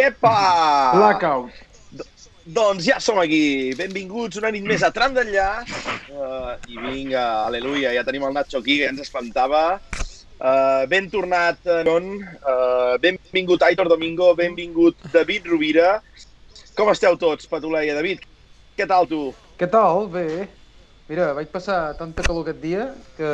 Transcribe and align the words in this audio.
Iepa! 0.00 0.36
Blackout. 0.96 1.52
Doncs 2.48 2.86
ja 2.88 2.96
som 3.04 3.18
aquí. 3.20 3.74
Benvinguts 3.76 4.38
una 4.40 4.50
nit 4.54 4.64
més 4.64 4.80
a 4.82 4.88
Tram 4.94 5.12
d'enllà. 5.12 5.48
Uh, 6.08 6.54
I 6.72 6.78
vinga, 6.86 7.24
aleluia, 7.44 7.92
ja 7.92 8.04
tenim 8.06 8.24
el 8.24 8.32
Nacho 8.32 8.62
aquí, 8.62 8.78
que 8.80 8.88
ens 8.88 9.02
espantava. 9.04 9.78
Uh, 10.40 10.88
ben 10.88 11.10
tornat, 11.12 11.60
Non. 11.84 12.14
Uh, 12.40 12.96
benvingut 13.02 13.60
Aitor 13.66 13.90
Domingo, 13.92 14.32
benvingut 14.38 14.96
David 15.12 15.50
Rovira. 15.52 15.98
Com 16.78 16.88
esteu 16.94 17.18
tots, 17.20 17.50
Patuleia? 17.50 17.92
David, 17.98 18.24
què 18.78 18.86
tal 18.88 19.04
tu? 19.10 19.34
Què 19.60 19.68
tal? 19.68 20.08
Bé. 20.08 20.46
Mira, 21.10 21.34
vaig 21.36 21.50
passar 21.52 21.92
tanta 21.98 22.24
calor 22.24 22.46
aquest 22.46 22.62
dia 22.62 22.86
que, 23.18 23.30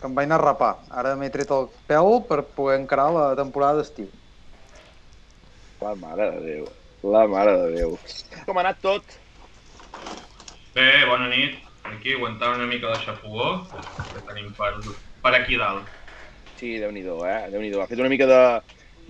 que 0.00 0.08
em 0.08 0.18
vaig 0.18 0.26
anar 0.26 0.40
a 0.40 0.44
rapar. 0.48 0.72
Ara 0.90 1.14
m'he 1.20 1.30
tret 1.30 1.52
el 1.54 1.70
pèl 1.86 2.18
per 2.26 2.40
poder 2.56 2.80
encarar 2.80 3.12
la 3.14 3.28
temporada 3.38 3.78
d'estiu. 3.84 4.10
La 5.82 5.94
mare 5.98 6.30
de 6.30 6.40
Déu. 6.46 6.66
La 7.02 7.26
mare 7.26 7.56
de 7.58 7.70
Déu. 7.74 7.96
Com 8.46 8.58
ha 8.58 8.62
anat 8.62 8.78
tot? 8.84 9.16
Bé, 10.76 10.86
bona 11.10 11.26
nit. 11.32 11.56
Aquí 11.88 12.14
aguantant 12.14 12.54
una 12.54 12.68
mica 12.70 12.92
de 12.92 13.00
xafogó 13.02 13.48
que 14.12 14.22
tenim 14.28 14.52
per, 14.54 14.70
per 15.24 15.32
aquí 15.40 15.58
dalt. 15.58 15.88
Sí, 16.60 16.76
Déu-n'hi-do, 16.78 17.16
eh? 17.26 17.50
déu 17.50 17.64
nhi 17.64 17.72
Ha 17.74 17.88
fet 17.90 17.98
una 17.98 18.12
mica 18.12 18.28
de, 18.30 18.42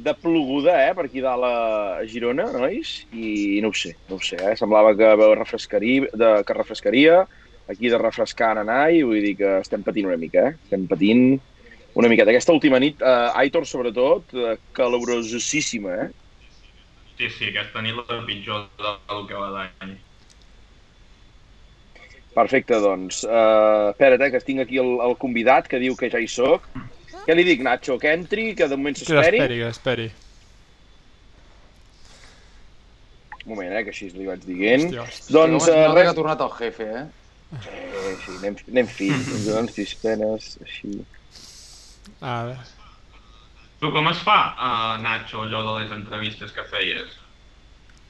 de 0.07 0.15
ploguda, 0.23 0.79
eh? 0.87 0.95
Per 0.97 1.05
aquí 1.05 1.21
dalt 1.21 1.45
a 1.45 2.07
Girona, 2.09 2.49
nois? 2.57 2.95
I 3.13 3.61
no 3.61 3.69
ho 3.69 3.77
sé, 3.77 3.93
no 4.09 4.17
ho 4.17 4.25
sé, 4.25 4.41
eh? 4.41 4.57
Semblava 4.57 4.95
que 4.97 5.13
refrescaria, 5.37 6.09
de, 6.09 6.33
que 6.49 6.57
refrescaria, 6.57 7.21
aquí 7.69 7.93
de 7.93 8.01
refrescar 8.01 8.55
en 8.57 8.63
anar, 8.65 8.87
i 8.97 9.05
vull 9.05 9.21
dir 9.21 9.37
que 9.37 9.59
estem 9.61 9.85
patint 9.85 10.09
una 10.09 10.17
mica, 10.17 10.49
eh? 10.49 10.57
Estem 10.65 10.89
patint 10.89 11.37
una 12.01 12.09
mica. 12.09 12.25
Aquesta 12.25 12.57
última 12.57 12.81
nit, 12.81 13.05
eh, 13.05 13.31
Aitor, 13.45 13.69
sobretot, 13.69 14.33
eh, 14.33 14.57
calorosíssima, 14.73 16.01
eh? 16.07 16.11
Sí, 17.23 17.29
sí, 17.31 17.49
aquesta 17.53 17.79
nit 17.85 17.95
la 17.95 18.17
pitjor 18.27 18.65
del 18.83 19.27
que 19.29 19.39
va 19.39 19.51
d'any. 19.55 19.93
Perfecte, 22.35 22.81
doncs. 22.83 23.21
Uh, 23.29 23.93
espera't, 23.93 24.25
eh, 24.27 24.31
que 24.33 24.41
tinc 24.43 24.65
aquí 24.65 24.81
el, 24.83 24.97
el 25.07 25.15
convidat 25.21 25.69
que 25.71 25.79
diu 25.79 25.95
que 25.95 26.11
ja 26.11 26.19
hi 26.19 26.27
sóc. 26.33 26.67
Què 27.23 27.37
li 27.37 27.45
dic, 27.47 27.63
Nacho? 27.63 28.01
Que 28.03 28.11
entri, 28.17 28.49
que 28.59 28.67
de 28.67 28.81
moment 28.81 28.99
Que 28.99 29.05
s'esperi? 29.05 29.39
esperi, 29.39 29.61
que 29.61 29.71
esperi. 29.71 30.09
Un 33.45 33.55
moment, 33.55 33.71
eh, 33.71 33.85
que 33.87 33.95
així 33.95 34.11
li 34.17 34.27
vaig 34.27 34.43
dient. 34.49 34.89
Hòstia, 34.89 35.07
hòstia. 35.07 35.39
Doncs, 35.39 35.71
uh, 35.71 35.79
que 35.79 35.95
res... 36.01 36.11
ha 36.11 36.19
tornat 36.19 36.47
el 36.49 36.55
jefe, 36.59 36.91
eh? 36.91 37.07
Eh, 37.63 38.13
sí, 38.27 38.39
anem, 38.41 38.61
anem 38.75 38.95
fins, 38.99 39.35
ens 39.37 39.47
donen 39.53 39.75
sis 39.79 39.95
penes, 40.03 40.55
així. 40.67 40.99
A 42.19 42.39
veure. 42.51 42.82
Tu 43.83 43.91
com 43.91 44.07
es 44.13 44.19
fa, 44.23 44.39
uh, 44.55 45.03
Nacho, 45.03 45.41
allò 45.43 45.61
de 45.67 45.73
les 45.83 45.93
entrevistes 45.97 46.53
que 46.55 46.63
feies? 46.71 47.17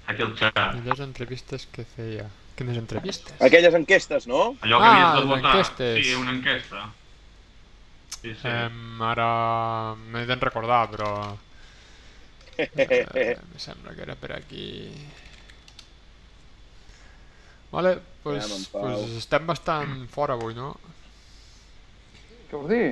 Aquí 0.05 0.21
al 0.21 0.35
xat. 0.37 0.75
Millors 0.77 1.01
entrevistes 1.01 1.65
que 1.73 1.87
feia. 1.89 2.27
Quines 2.59 2.77
entrevistes? 2.77 3.33
Aquelles 3.41 3.73
enquestes, 3.79 4.27
no? 4.29 4.51
Allò 4.61 4.81
que 4.83 4.85
Ah, 4.85 4.91
havies 4.93 5.15
de 5.15 5.21
les 5.21 5.29
votar. 5.31 5.55
enquestes. 5.55 6.05
Sí, 6.05 6.15
una 6.21 6.35
enquesta. 6.37 6.83
Sí, 8.21 8.35
sí. 8.35 8.49
Um, 8.53 9.01
ara 9.03 9.29
m'he 9.97 10.27
de 10.29 10.37
recordar, 10.37 10.83
però... 10.93 11.09
Eh, 12.59 12.69
em 13.41 13.57
sembla 13.57 13.95
que 13.97 14.05
era 14.05 14.15
per 14.21 14.35
aquí... 14.37 14.67
Vale, 17.73 17.95
pues, 18.23 18.69
pues 18.69 19.17
estem 19.23 19.49
bastant 19.49 20.05
fora 20.13 20.37
avui, 20.37 20.53
no? 20.53 20.75
Què 22.51 22.59
vols 22.61 22.69
dir? 22.69 22.85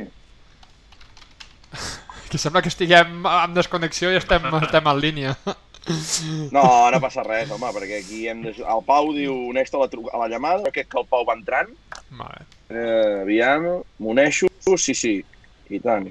Que 2.31 2.39
sembla 2.39 2.63
que 2.63 2.71
estiguem 2.71 3.25
amb 3.27 3.57
desconnexió 3.57 4.13
i 4.13 4.19
estem, 4.21 4.45
estem 4.63 4.87
en 4.87 5.01
línia. 5.03 5.35
No, 6.53 6.63
no 6.93 7.01
passa 7.03 7.25
res, 7.27 7.51
home, 7.51 7.71
perquè 7.75 8.01
aquí 8.03 8.27
hem 8.31 8.43
de... 8.45 8.53
El 8.61 8.83
Pau 8.87 9.11
diu, 9.17 9.33
uneix-te 9.51 9.79
a, 9.79 9.83
la 9.83 9.89
tru- 9.91 10.11
a 10.13 10.21
la 10.23 10.29
llamada, 10.31 10.71
crec 10.75 10.91
que 10.93 11.01
el 11.01 11.09
Pau 11.11 11.25
va 11.27 11.35
entrant. 11.39 11.73
Vale. 12.19 12.45
Eh, 12.71 13.23
aviam, 13.23 13.65
m'uneixo, 13.99 14.51
sí, 14.79 14.95
sí, 14.95 15.15
i 15.71 15.81
tant. 15.83 16.11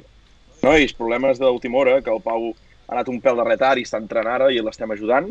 Nois, 0.66 0.92
problemes 0.98 1.40
d'última 1.40 1.80
hora, 1.84 2.00
que 2.03 2.12
el 2.12 2.19
Pau 2.25 2.50
ha 2.52 2.98
anat 2.98 3.12
un 3.14 3.22
pèl 3.24 3.38
de 3.40 3.46
retard 3.48 3.80
i 3.80 3.86
està 3.88 4.02
entrant 4.02 4.28
ara 4.28 4.50
i 4.52 4.59
l'estem 4.66 4.92
ajudant. 4.92 5.30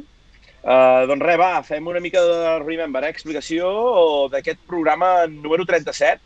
Uh, 0.58 1.04
doncs 1.10 1.22
res, 1.26 1.36
va, 1.38 1.50
fem 1.66 1.86
una 1.90 2.00
mica 2.00 2.22
de 2.24 2.54
remember, 2.62 3.04
eh? 3.04 3.12
explicació 3.12 3.68
d'aquest 4.32 4.58
programa 4.70 5.26
número 5.30 5.66
37 5.68 6.18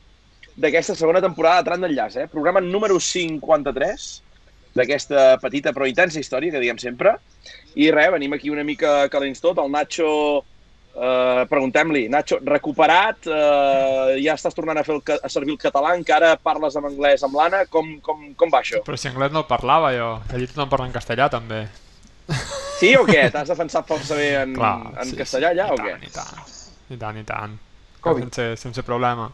d'aquesta 0.56 0.94
segona 0.98 1.22
temporada 1.24 1.62
de 1.62 1.70
Tram 1.70 1.84
d'Enllaç, 1.84 2.18
eh? 2.22 2.28
programa 2.30 2.60
número 2.60 2.98
53 3.00 4.06
d'aquesta 4.76 5.36
petita 5.40 5.72
però 5.72 5.88
intensa 5.88 6.20
història 6.20 6.52
que 6.52 6.60
diguem 6.62 6.80
sempre. 6.80 7.16
I 7.76 7.90
res, 7.92 8.10
venim 8.12 8.32
aquí 8.36 8.50
una 8.52 8.64
mica 8.64 9.08
calents 9.12 9.40
tot. 9.40 9.60
El 9.60 9.70
Nacho, 9.72 10.08
eh, 10.92 11.42
preguntem-li, 11.48 12.06
Nacho, 12.12 12.38
recuperat, 12.44 13.28
eh, 13.28 14.16
ja 14.24 14.36
estàs 14.36 14.56
tornant 14.56 14.80
a, 14.80 14.84
fer 14.86 14.96
el, 14.96 15.02
a 15.16 15.32
servir 15.32 15.56
el 15.56 15.60
català, 15.60 15.94
encara 15.96 16.34
parles 16.40 16.76
en 16.76 16.88
anglès 16.88 17.24
amb 17.24 17.36
l'Anna, 17.40 17.64
com, 17.72 17.94
com, 18.04 18.30
com 18.36 18.52
va 18.52 18.62
això? 18.64 18.82
Però 18.86 18.96
si 19.00 19.08
anglès 19.12 19.32
no 19.32 19.44
el 19.44 19.48
parlava 19.50 19.92
jo. 19.96 20.14
Allí 20.32 20.48
tothom 20.48 20.72
parla 20.72 20.88
en 20.88 20.96
castellà 20.96 21.28
també. 21.32 21.66
Sí 22.78 22.94
o 22.96 23.04
què? 23.06 23.28
T'has 23.32 23.50
defensat 23.52 23.86
força 23.86 24.16
bé 24.18 24.32
en, 24.40 24.56
Clar, 24.56 24.76
en 24.98 25.10
sí, 25.10 25.18
castellà 25.20 25.52
sí, 25.52 25.60
ja 25.60 25.68
i 25.68 25.74
o 25.74 25.78
què? 25.78 25.92
tant, 25.92 26.08
I 26.08 26.16
tant, 26.16 26.48
i 26.96 26.98
tant, 26.98 27.20
i 27.20 27.28
tant. 27.28 27.60
Sense, 28.02 28.48
sense 28.58 28.82
problema. 28.82 29.28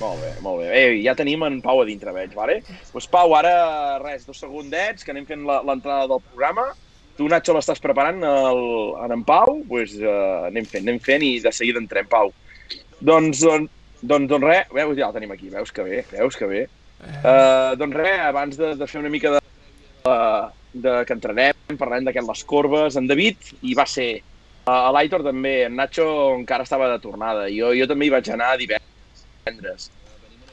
Molt 0.00 0.22
bé, 0.22 0.30
molt 0.42 0.62
bé. 0.62 0.70
Ei, 0.74 1.02
ja 1.04 1.14
tenim 1.18 1.44
en 1.46 1.60
Pau 1.62 1.80
a 1.82 1.84
dintre, 1.88 2.12
veig, 2.16 2.32
vale? 2.36 2.58
Doncs 2.66 2.90
pues, 2.94 3.06
Pau, 3.12 3.34
ara 3.38 3.98
res, 4.02 4.24
dos 4.26 4.40
segundets, 4.42 5.04
que 5.04 5.12
anem 5.14 5.26
fent 5.28 5.44
la- 5.46 5.62
l'entrada 5.62 6.08
del 6.10 6.22
programa. 6.24 6.66
Tu, 7.16 7.28
Nacho, 7.30 7.54
l'estàs 7.54 7.78
preparant 7.80 8.18
el, 8.26 8.62
en 9.04 9.12
en 9.14 9.22
Pau? 9.24 9.46
Doncs 9.60 9.68
pues, 9.68 9.94
uh, 10.02 10.46
anem 10.48 10.66
fent, 10.66 10.82
anem 10.88 10.98
fent 11.00 11.22
i 11.22 11.38
de 11.44 11.52
seguida 11.54 11.78
entrem, 11.78 12.08
Pau. 12.10 12.32
Doncs, 13.00 13.40
doncs, 13.44 13.70
doncs, 14.02 14.28
doncs 14.32 14.44
res, 14.48 14.66
veus, 14.74 14.96
ja 14.98 15.06
el 15.08 15.14
tenim 15.14 15.30
aquí, 15.36 15.48
veus 15.52 15.70
que 15.72 15.84
bé, 15.86 16.04
veus 16.10 16.36
que 16.36 16.46
bé. 16.50 16.64
Uh, 17.04 17.74
doncs 17.78 17.96
res, 17.96 18.20
abans 18.24 18.56
de, 18.58 18.74
de 18.80 18.86
fer 18.90 19.00
una 19.00 19.10
mica 19.12 19.30
de, 19.36 19.42
uh, 20.08 20.48
de 20.72 20.94
que 21.06 21.14
entrenem, 21.14 21.76
parlem 21.78 22.04
d'aquest 22.08 22.26
les 22.28 22.42
corbes, 22.48 22.96
en 22.96 23.06
David 23.06 23.52
hi 23.62 23.74
va 23.78 23.86
ser, 23.86 24.08
uh, 24.66 24.90
l'Aitor 24.96 25.22
també, 25.26 25.64
en 25.68 25.76
Nacho 25.78 26.08
encara 26.34 26.64
estava 26.66 26.88
de 26.90 26.98
tornada, 27.02 27.46
jo, 27.52 27.70
jo 27.76 27.86
també 27.90 28.08
hi 28.08 28.14
vaig 28.16 28.30
anar 28.34 28.56
divendres. 28.58 28.90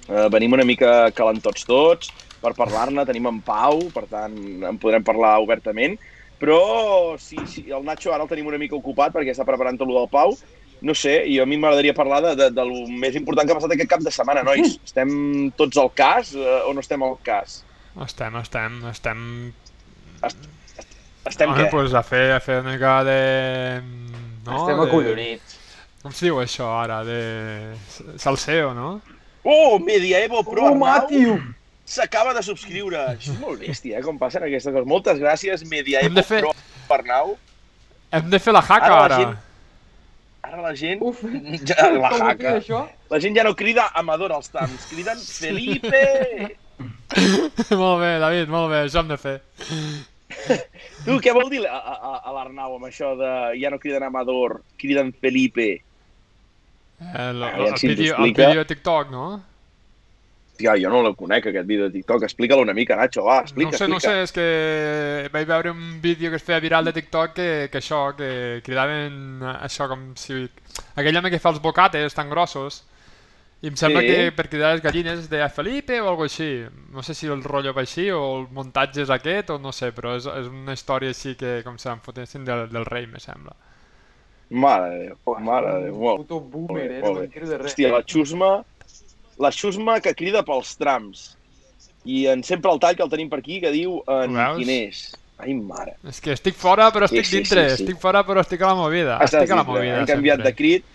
Uh, 0.10 0.28
venim 0.34 0.58
una 0.58 0.66
mica 0.68 1.12
calentots 1.16 1.68
tots 1.68 2.10
per 2.42 2.56
parlar-ne, 2.58 3.06
tenim 3.06 3.30
en 3.30 3.38
Pau, 3.46 3.86
per 3.94 4.08
tant 4.10 4.34
en 4.68 4.80
podrem 4.82 5.06
parlar 5.06 5.36
obertament, 5.44 5.94
però 6.42 7.16
sí, 7.22 7.38
sí, 7.46 7.68
el 7.70 7.86
Nacho 7.86 8.12
ara 8.12 8.26
el 8.26 8.32
tenim 8.32 8.50
una 8.50 8.60
mica 8.62 8.76
ocupat 8.76 9.14
perquè 9.14 9.36
està 9.36 9.46
preparant 9.46 9.78
tot 9.78 9.92
el 9.92 10.00
del 10.00 10.10
Pau, 10.12 10.34
no 10.82 10.96
sé, 10.98 11.20
i 11.30 11.38
a 11.38 11.46
mi 11.46 11.60
m'agradaria 11.62 11.94
parlar 11.94 12.24
de, 12.26 12.32
de, 12.40 12.48
del 12.58 12.72
més 12.90 13.16
important 13.20 13.46
que 13.46 13.54
ha 13.54 13.60
passat 13.60 13.76
aquest 13.76 13.92
cap 13.92 14.02
de 14.02 14.14
setmana, 14.14 14.42
nois. 14.48 14.80
Estem 14.82 15.12
tots 15.58 15.78
al 15.78 15.92
cas 15.94 16.34
uh, 16.34 16.64
o 16.66 16.74
no 16.74 16.82
estem 16.82 17.06
al 17.06 17.20
cas? 17.26 17.62
Estem, 18.02 18.40
estem, 18.42 18.82
estem... 18.90 19.22
Estem 21.30 21.52
Home, 21.52 21.68
què? 21.68 21.70
pues 21.70 21.94
a 21.94 22.02
fer, 22.02 22.32
a 22.34 22.40
fer 22.42 22.64
una 22.64 22.74
mica 22.74 22.96
de... 23.06 23.20
No? 24.48 24.64
Estem 24.64 24.80
de... 24.80 24.86
acollonits. 24.88 25.61
Com 26.02 26.12
se 26.18 26.26
diu 26.26 26.40
això 26.42 26.66
ara? 26.82 27.04
De... 27.06 27.18
Salseo, 28.18 28.74
no? 28.74 29.02
Oh, 29.44 29.78
Medievo 29.80 30.44
Pro 30.44 30.64
Oh, 30.64 30.68
Arnau 30.72 30.80
Matiu! 30.86 31.36
s'acaba 31.92 32.34
de 32.34 32.42
subscriure. 32.46 32.98
Això 33.18 33.34
és 33.34 33.40
molt 33.42 33.60
bèstia, 33.62 34.00
eh, 34.00 34.04
com 34.06 34.18
passen 34.22 34.44
aquestes 34.48 34.72
coses. 34.74 34.88
Moltes 34.88 35.20
gràcies, 35.22 35.66
Medievo 35.70 36.14
de 36.16 36.24
fer- 36.24 36.42
Pro 36.46 36.54
Arnau. 36.96 37.36
Hem 38.12 38.30
de 38.30 38.40
fer 38.40 38.54
la 38.54 38.62
jaca 38.62 38.86
Ara 38.86 38.96
la 38.96 39.04
ara. 39.06 39.18
gent- 39.18 39.48
Ara 40.42 40.62
la 40.62 40.72
gent... 40.76 41.02
Uf, 41.06 41.22
Ja, 41.70 41.90
la 42.02 42.10
això? 42.56 42.82
La 43.12 43.20
gent 43.22 43.36
ja 43.38 43.44
no 43.46 43.54
crida 43.56 43.90
Amador 43.94 44.32
als 44.34 44.50
tams, 44.50 44.88
criden 44.90 45.20
Felipe! 45.42 46.58
molt 47.78 48.02
bé, 48.02 48.18
David, 48.24 48.50
molt 48.50 48.72
bé, 48.72 48.80
això 48.88 49.04
hem 49.04 49.12
de 49.12 49.18
fer. 49.22 49.36
Tu, 51.06 51.18
què 51.22 51.34
vol 51.36 51.50
dir 51.52 51.62
a, 51.68 51.78
a, 51.78 52.14
a 52.26 52.32
l'Arnau 52.34 52.78
amb 52.78 52.88
això 52.88 53.14
de 53.20 53.30
ja 53.62 53.70
no 53.70 53.78
criden 53.84 54.04
Amador, 54.08 54.62
criden 54.82 55.12
Felipe? 55.22 55.84
El, 57.02 57.44
Ah, 57.44 57.54
el, 57.58 57.66
el, 57.68 57.78
si 57.78 57.88
ens 57.88 57.98
vídeo, 57.98 58.16
el 58.18 58.34
vídeo 58.34 58.60
de 58.62 58.66
TikTok, 58.66 59.10
no? 59.12 59.44
Tia, 60.58 60.76
jo 60.78 60.90
no 60.94 61.00
el 61.08 61.16
conec, 61.18 61.48
aquest 61.50 61.66
vídeo 61.66 61.88
de 61.88 61.96
TikTok. 61.96 62.22
Explica-lo 62.28 62.62
una 62.62 62.74
mica, 62.78 62.96
Nacho, 62.96 63.24
va, 63.26 63.40
explica, 63.42 63.72
no 63.72 63.78
sé, 63.78 63.88
no 63.88 63.96
explica. 63.98 64.18
sé, 64.20 64.24
és 64.28 64.32
que 64.36 65.30
vaig 65.34 65.48
veure 65.50 65.72
un 65.74 66.00
vídeo 66.04 66.30
que 66.30 66.38
es 66.38 66.44
feia 66.46 66.60
viral 66.62 66.86
de 66.86 66.94
TikTok 66.94 67.34
que, 67.34 67.48
que 67.72 67.80
això, 67.82 68.04
que 68.16 68.62
cridaven 68.64 69.42
això 69.64 69.88
com 69.90 70.12
si... 70.16 70.44
Aquell 70.96 71.18
home 71.18 71.32
que 71.34 71.40
fa 71.42 71.50
els 71.56 71.62
bocates 71.64 72.14
tan 72.14 72.30
grossos 72.30 72.84
i 73.62 73.70
em 73.72 73.76
sembla 73.78 74.02
Sí. 74.02 74.08
que 74.08 74.32
per 74.38 74.48
cridar 74.50 74.76
les 74.76 74.82
gallines 74.86 75.26
deia 75.30 75.50
Felipe 75.50 75.98
o 76.02 76.10
alguna 76.10 76.30
així. 76.30 76.52
No 76.94 77.02
sé 77.02 77.14
si 77.18 77.26
el 77.28 77.42
rotllo 77.44 77.74
va 77.74 77.82
així 77.82 78.12
o 78.14 78.22
el 78.42 78.48
muntatge 78.54 79.02
és 79.02 79.10
aquest 79.10 79.50
o 79.50 79.58
no 79.58 79.72
sé, 79.74 79.90
però 79.98 80.14
és, 80.18 80.26
és 80.30 80.48
una 80.50 80.74
història 80.78 81.10
així 81.10 81.34
que 81.36 81.64
com 81.66 81.78
si 81.82 81.90
em 81.90 82.00
fotessin 82.06 82.46
del, 82.46 82.68
del 82.70 82.86
rei, 82.86 83.08
me 83.08 83.20
sembla. 83.20 83.56
Mare 84.52 84.90
de 84.92 85.04
Déu, 85.08 85.36
mare 85.48 85.70
de 85.78 85.84
Déu, 85.88 85.96
molt, 86.02 86.26
Puto 86.26 86.40
boomer, 86.44 86.68
molt 86.68 86.90
bé, 86.92 86.98
eh? 86.98 87.02
molt 87.02 87.16
No 87.16 87.22
bé. 87.22 87.48
de 87.48 87.58
res. 87.62 87.72
Hòstia, 87.72 87.92
la 87.94 88.02
xusma, 88.04 88.50
la 89.40 89.52
xusma 89.56 90.00
que 90.04 90.14
crida 90.16 90.44
pels 90.44 90.76
trams. 90.78 91.30
i 92.04 92.24
en 92.28 92.42
sempre 92.44 92.72
el 92.72 92.80
tall 92.82 92.96
que 92.98 93.04
el 93.06 93.10
tenim 93.12 93.28
per 93.30 93.38
aquí, 93.40 93.60
que 93.62 93.70
diu 93.72 94.00
en 94.10 94.32
Ho 94.34 94.38
veus? 94.40 94.58
quin 94.58 94.70
és. 94.74 95.02
Ai, 95.38 95.54
mare. 95.54 95.96
És 96.10 96.20
que 96.22 96.32
estic 96.34 96.56
fora 96.58 96.88
però 96.92 97.08
Sí, 97.08 97.20
estic 97.20 97.26
sí, 97.30 97.38
dintre, 97.38 97.70
sí, 97.70 97.76
sí. 97.78 97.84
estic 97.84 98.00
fora 98.02 98.24
però 98.26 98.42
estic 98.42 98.62
a 98.62 98.68
la 98.72 98.76
movida. 98.76 99.20
Estàs 99.22 99.44
estic 99.44 99.52
a 99.54 99.56
la 99.60 99.64
movida 99.64 100.00
Han 100.00 100.06
canviat 100.10 100.38
sempre. 100.42 100.50
de 100.52 100.56
crit 100.58 100.86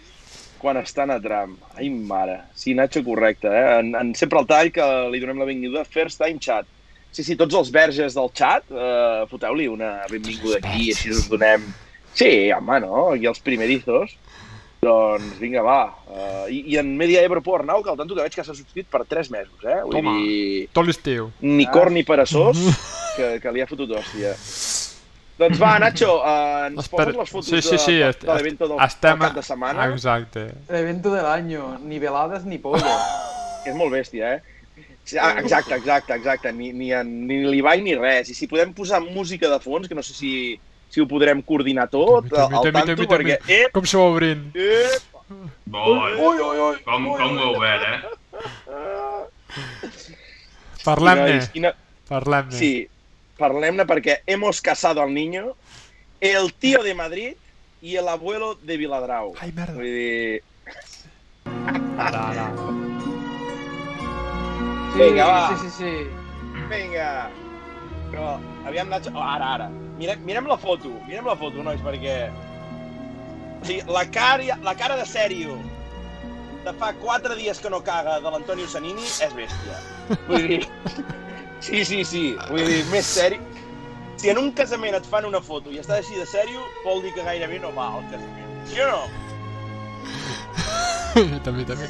quan 0.59 0.77
estan 0.83 1.11
a 1.15 1.21
tram. 1.21 1.57
Ai, 1.77 1.89
mare. 1.91 2.41
Sí, 2.55 2.75
Nacho, 2.75 3.05
correcte, 3.05 3.47
eh? 3.47 3.79
En, 3.79 3.95
en 3.95 4.15
sempre 4.19 4.41
el 4.41 4.47
tall 4.47 4.73
que 4.73 4.83
li 5.13 5.21
donem 5.23 5.39
la 5.39 5.45
benvinguda. 5.47 5.85
First 5.85 6.19
time 6.21 6.39
chat. 6.41 6.67
Sí, 7.13 7.23
sí, 7.23 7.37
tots 7.37 7.55
els 7.55 7.71
verges 7.71 8.15
del 8.19 8.29
xat, 8.35 8.65
eh, 8.71 9.25
foteu-li 9.31 9.69
una 9.69 10.03
benvinguda 10.11 10.59
aquí, 10.59 10.91
així 10.93 11.11
us 11.15 11.29
donem... 11.31 11.63
Sí, 12.17 12.51
home, 12.57 12.81
no? 12.81 13.11
Aquí 13.13 13.29
els 13.29 13.41
primerizos. 13.45 14.17
Doncs 14.81 15.39
vinga, 15.41 15.63
va. 15.65 15.79
Uh, 16.07 16.45
i, 16.53 16.61
I 16.73 16.77
en 16.81 16.93
Media 16.97 17.23
Ebro 17.27 17.41
por 17.43 17.61
Arnau, 17.63 17.83
que 17.83 17.91
al 17.91 17.97
tanto 17.99 18.15
que 18.15 18.23
veig 18.25 18.35
que 18.37 18.45
s'ha 18.45 18.55
subscrit 18.55 18.87
per 18.93 19.03
3 19.09 19.31
mesos, 19.35 19.57
eh? 19.65 19.81
Vull 19.85 19.97
Toma. 19.99 20.13
dir, 20.21 20.69
Tot 20.77 20.87
l'estiu. 20.87 21.31
ni 21.43 21.67
cor 21.73 21.91
ni 21.91 22.05
peresós, 22.07 22.61
que, 23.17 23.37
que 23.43 23.53
li 23.57 23.65
ha 23.65 23.69
fotut 23.69 23.91
hòstia. 23.99 24.35
Doncs 25.37 25.59
va, 25.61 25.75
Nacho, 25.83 26.15
uh, 26.23 26.67
ens 26.71 26.79
Espera, 26.87 27.11
poses 27.11 27.19
les 27.21 27.33
fotos 27.35 27.49
sí, 27.51 27.61
sí, 27.61 27.79
sí, 27.83 27.97
de, 28.01 28.07
est- 28.09 28.23
de 28.25 28.33
l'evento 28.39 28.69
del, 28.71 28.79
estem... 28.87 29.19
del 29.19 29.27
cap 29.27 29.35
de 29.37 29.43
setmana. 29.45 29.89
Exacte. 29.93 30.47
El 30.71 30.77
evento 30.79 31.13
del 31.13 31.27
año, 31.29 31.75
ni 31.83 31.99
veladas 32.01 32.47
ni 32.49 32.57
polla. 32.63 32.95
És 33.69 33.75
molt 33.77 33.93
bèstia, 33.93 34.37
eh? 34.39 34.85
Sí, 35.07 35.19
ah, 35.21 35.35
Exacte, 35.41 35.75
exacte, 35.77 36.15
exacte. 36.17 36.53
Ni, 36.57 36.71
ni, 36.73 36.93
en- 36.97 37.27
ni 37.29 37.43
l'Ibai 37.45 37.83
ni 37.85 37.97
res. 37.99 38.31
I 38.33 38.35
si 38.39 38.47
podem 38.49 38.73
posar 38.77 39.03
música 39.05 39.51
de 39.53 39.59
fons, 39.61 39.89
que 39.91 39.95
no 39.99 40.03
sé 40.07 40.15
si, 40.17 40.33
si 40.89 41.01
ho 41.03 41.07
podrem 41.11 41.43
coordinar 41.43 41.89
tot, 41.91 42.25
mita, 42.25 42.45
al 42.47 42.51
mita, 42.55 42.73
tanto, 42.73 42.97
mita, 43.01 43.11
perquè... 43.15 43.37
mita. 43.43 43.53
Ep, 43.67 43.73
Com 43.77 43.85
s'ho 43.87 43.99
va 44.05 44.11
obrint. 44.15 44.47
ep, 44.55 45.03
Bo, 45.67 45.83
eh? 46.07 46.15
ui, 46.23 46.39
ui, 46.39 46.59
ui. 46.69 46.77
Com, 46.87 47.07
ui, 47.11 47.17
com 47.19 47.39
ho 47.43 47.49
obert, 47.57 47.83
eh? 47.83 48.01
Parlem-ne, 50.85 51.41
quina- 51.53 51.75
parlem-ne. 52.09 52.55
Sí, 52.55 52.89
parlem-ne 53.39 53.87
perquè 53.89 54.21
hemos 54.27 54.61
casado 54.63 55.03
al 55.03 55.13
niño, 55.13 55.57
el 56.21 56.53
tío 56.55 56.83
de 56.83 56.95
Madrid 56.95 57.35
i 57.83 57.97
el 57.97 58.09
abuelo 58.09 58.55
de 58.63 58.77
Viladrau. 58.77 59.35
Ai, 59.41 59.51
merda. 59.53 59.75
Vull 59.75 59.91
dir... 59.91 60.43
Ara, 61.99 62.23
ara. 62.31 62.47
Sí, 64.95 65.03
Vinga, 65.03 65.27
va. 65.27 65.59
Sí, 65.59 65.69
sí, 65.69 65.71
sí. 65.77 65.93
Vinga! 66.71 67.11
Però, 68.17 68.41
aviam, 68.65 68.89
Nacho... 68.89 69.11
Oh, 69.13 69.21
ara, 69.21 69.45
ara. 69.59 69.69
Mirem, 69.99 70.23
mirem 70.25 70.47
la 70.49 70.57
foto, 70.57 70.89
mirem 71.05 71.27
la 71.29 71.37
foto, 71.37 71.61
nois, 71.61 71.81
perquè... 71.85 72.15
O 73.61 73.65
sigui, 73.69 73.83
la 73.93 74.05
cara, 74.09 74.57
la 74.65 74.73
cara 74.79 74.97
de 74.97 75.05
sèrio 75.05 75.59
de 76.65 76.73
fa 76.81 76.95
quatre 77.03 77.37
dies 77.37 77.61
que 77.61 77.69
no 77.71 77.83
caga 77.85 78.17
de 78.25 78.31
l'Antonio 78.33 78.65
Sanini 78.73 79.05
és 79.05 79.37
bèstia. 79.37 79.77
Vull 80.31 80.49
dir... 80.49 80.63
Sí, 81.67 81.85
sí, 81.89 82.05
sí. 82.05 82.37
Vull 82.51 82.65
dir, 82.69 82.83
més 82.93 83.07
sèrio... 83.09 83.41
Si 84.21 84.29
en 84.33 84.39
un 84.41 84.51
casament 84.57 84.95
et 84.97 85.07
fan 85.09 85.25
una 85.29 85.41
foto 85.45 85.73
i 85.73 85.81
estàs 85.81 85.99
així 86.01 86.17
de 86.17 86.27
sèrio, 86.29 86.61
vol 86.85 87.03
dir 87.05 87.13
que 87.17 87.25
gairebé 87.27 87.59
no 87.61 87.71
va 87.77 87.87
al 87.99 88.05
casament. 88.13 88.49
Sí 88.71 88.81
o 88.81 88.89
no? 88.93 89.03
també, 91.45 91.65
també. 91.69 91.87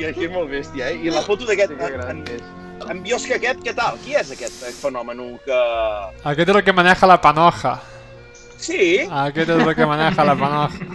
Hòstia, 0.09 0.13
que 0.17 0.29
molt 0.33 0.49
bèstia, 0.51 0.89
eh? 0.91 0.99
I 1.05 1.13
la 1.13 1.21
foto 1.21 1.45
d'aquest... 1.45 1.71
Sí, 1.77 2.41
En, 2.89 3.03
biosca 3.05 3.35
aquest, 3.37 3.59
què 3.61 3.75
tal? 3.77 3.97
Qui 4.01 4.15
és 4.17 4.31
aquest 4.33 4.63
eh, 4.65 4.71
fenomen 4.73 5.19
que... 5.45 5.57
Aquest 6.31 6.49
és 6.49 6.55
el 6.57 6.63
que 6.65 6.73
maneja 6.73 7.05
la 7.07 7.19
panoja. 7.21 7.75
Sí, 8.57 9.05
Aquest 9.05 9.51
és 9.53 9.61
el 9.61 9.75
que 9.77 9.85
maneja 9.85 10.25
la 10.25 10.33
panoja. 10.35 10.87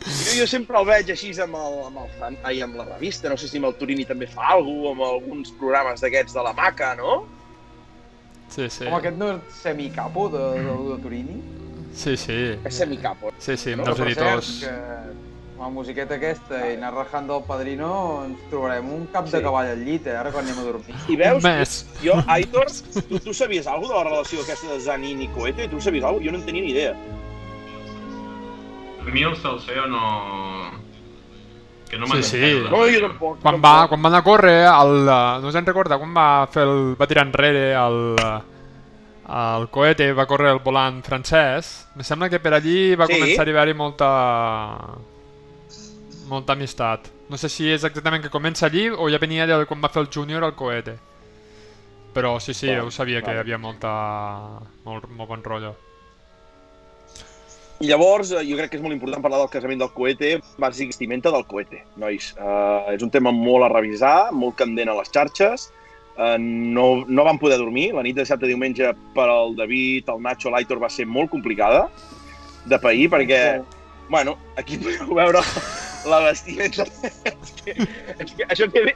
Jo, 0.00 0.40
jo 0.40 0.46
sempre 0.50 0.78
el 0.80 0.86
veig 0.88 1.10
així 1.14 1.30
amb, 1.44 1.54
el, 1.54 1.76
amb, 1.86 2.00
el, 2.02 2.10
fan- 2.18 2.38
ai, 2.48 2.58
amb 2.66 2.74
la 2.80 2.86
revista, 2.88 3.28
no 3.30 3.36
sé 3.38 3.46
si 3.46 3.60
amb 3.60 3.68
el 3.70 3.76
Turini 3.78 4.04
també 4.08 4.26
fa 4.26 4.48
alguna 4.56 4.80
cosa, 4.82 4.92
amb 4.96 5.06
alguns 5.06 5.52
programes 5.60 6.02
d'aquests 6.02 6.34
de 6.34 6.44
la 6.48 6.52
Maca, 6.58 6.94
no? 6.98 7.20
Sí, 8.50 8.66
sí. 8.66 8.88
Home, 8.88 8.96
aquest 8.98 9.18
no 9.20 9.28
és 9.36 9.58
semicapo 9.62 10.26
de, 10.34 10.44
de, 10.66 10.76
de 10.90 10.96
Turini? 11.04 11.36
Sí, 11.94 12.16
sí. 12.18 12.38
És 12.66 12.74
semicapo. 12.82 13.30
Sí, 13.38 13.54
sí, 13.56 13.76
amb 13.76 13.84
No, 13.84 13.92
dels 13.94 14.02
editors. 14.08 14.50
cert, 14.64 15.14
que 15.14 15.29
amb 15.60 15.68
la 15.68 15.68
musiqueta 15.76 16.14
aquesta 16.16 16.56
i 16.70 16.76
anar 16.78 16.88
rajant 16.94 17.26
del 17.28 17.42
Padrino 17.44 17.90
ens 18.24 18.38
trobarem 18.48 18.86
un 18.94 19.02
cap 19.12 19.26
de 19.28 19.36
Sí. 19.36 19.42
cavall 19.44 19.68
al 19.68 19.82
llit, 19.84 20.06
eh, 20.06 20.16
ara 20.16 20.32
quan 20.32 20.46
anem 20.46 20.58
a 20.58 20.62
dormir. 20.64 20.94
I 21.12 21.16
veus, 21.20 21.42
Més. 21.44 21.86
jo, 22.02 22.14
Aitor, 22.26 22.66
tu, 23.10 23.18
tu 23.20 23.34
sabies 23.34 23.66
alguna 23.66 23.92
de 23.92 23.98
la 23.98 24.04
relació 24.10 24.40
aquesta 24.40 24.72
de 24.72 24.80
Zanin 24.80 25.20
i 25.20 25.28
Coete? 25.28 25.68
Tu 25.68 25.80
sabies 25.80 26.02
alguna 26.04 26.24
Jo 26.24 26.32
no 26.32 26.38
en 26.38 26.46
tenia 26.46 26.62
ni 26.62 26.70
idea. 26.70 26.94
A 29.00 29.04
mi 29.12 29.22
el 29.22 29.36
Salseo 29.36 29.86
no... 29.86 30.70
Que 31.90 31.98
no 31.98 32.06
Sí, 32.06 32.22
sí. 32.22 32.62
No, 32.70 32.86
jo 32.86 33.00
tampoc. 33.08 33.40
Quan 33.42 33.60
tampoc. 33.60 33.64
va, 33.64 33.88
quan 33.88 34.02
va 34.04 34.08
anar 34.08 34.20
a 34.20 34.24
córrer, 34.24 34.58
el, 34.64 35.04
no 35.42 35.48
us 35.48 35.54
en 35.56 35.66
recorda, 35.66 35.98
quan 35.98 36.12
va 36.16 36.46
fer 36.46 36.62
el, 36.62 36.94
va 37.00 37.06
tirar 37.10 37.26
enrere 37.26 37.72
el, 37.74 38.14
el 39.28 39.68
coete, 39.74 40.12
va 40.14 40.24
córrer 40.30 40.52
el 40.54 40.60
volant 40.62 41.02
francès, 41.02 41.88
me 41.96 42.04
sembla 42.06 42.28
que 42.30 42.38
per 42.38 42.54
allí 42.54 42.94
va 42.94 43.08
Sí. 43.08 43.14
començar 43.18 43.42
a 43.42 43.50
haver-hi 43.50 43.74
molta 43.74 44.10
molta 46.30 46.54
amistat. 46.54 47.10
No 47.28 47.38
sé 47.38 47.50
si 47.50 47.68
és 47.68 47.84
exactament 47.84 48.22
que 48.24 48.32
comença 48.32 48.68
allí 48.68 48.88
o 48.90 49.10
ja 49.10 49.20
venia 49.22 49.46
de 49.50 49.64
quan 49.66 49.82
va 49.82 49.90
fer 49.92 50.04
el 50.04 50.10
júnior 50.14 50.46
al 50.46 50.56
coete. 50.56 50.96
Però 52.14 52.38
sí, 52.40 52.54
sí, 52.54 52.66
Vale, 52.66 52.86
ho 52.86 52.90
sabia 52.90 53.22
que 53.22 53.34
hi 53.34 53.38
havia 53.42 53.58
molta... 53.58 53.92
molt, 54.86 55.06
molt 55.14 55.30
bon 55.30 55.44
rotllo. 55.46 55.76
I 57.80 57.88
llavors, 57.88 58.32
eh, 58.34 58.42
jo 58.44 58.58
crec 58.58 58.72
que 58.72 58.76
és 58.76 58.82
molt 58.84 58.92
important 58.92 59.22
parlar 59.24 59.38
del 59.40 59.52
casament 59.52 59.80
del 59.80 59.92
coete, 59.94 60.34
bàsic 60.60 60.90
vestimenta 60.90 61.30
del 61.32 61.46
coete, 61.48 61.84
nois. 62.02 62.32
Uh, 62.36 62.90
és 62.92 63.04
un 63.06 63.12
tema 63.14 63.32
molt 63.32 63.64
a 63.64 63.70
revisar, 63.72 64.32
molt 64.36 64.58
candent 64.58 64.90
a 64.90 64.96
les 64.98 65.12
xarxes. 65.14 65.70
Uh, 66.18 66.34
no, 66.36 67.06
no 67.08 67.24
vam 67.24 67.38
poder 67.40 67.56
dormir. 67.62 67.92
La 67.96 68.04
nit 68.04 68.18
de 68.18 68.26
dissabte 68.26 68.50
diumenge 68.50 68.90
per 69.14 69.28
al 69.30 69.56
David, 69.56 70.10
el 70.12 70.20
Nacho, 70.26 70.52
l'Aitor 70.52 70.82
va 70.82 70.90
ser 70.92 71.06
molt 71.08 71.32
complicada 71.32 71.86
de 72.68 72.78
pair, 72.82 73.06
perquè, 73.14 73.40
bueno, 74.10 74.36
aquí 74.60 74.76
podeu 74.82 75.14
veure 75.16 75.40
la 76.08 76.20
vestimenta. 76.26 76.86
és, 77.30 77.54
que, 77.64 77.74
és 78.18 78.36
que 78.36 78.46
això 78.48 78.68
què 78.72 78.84
ve, 78.88 78.94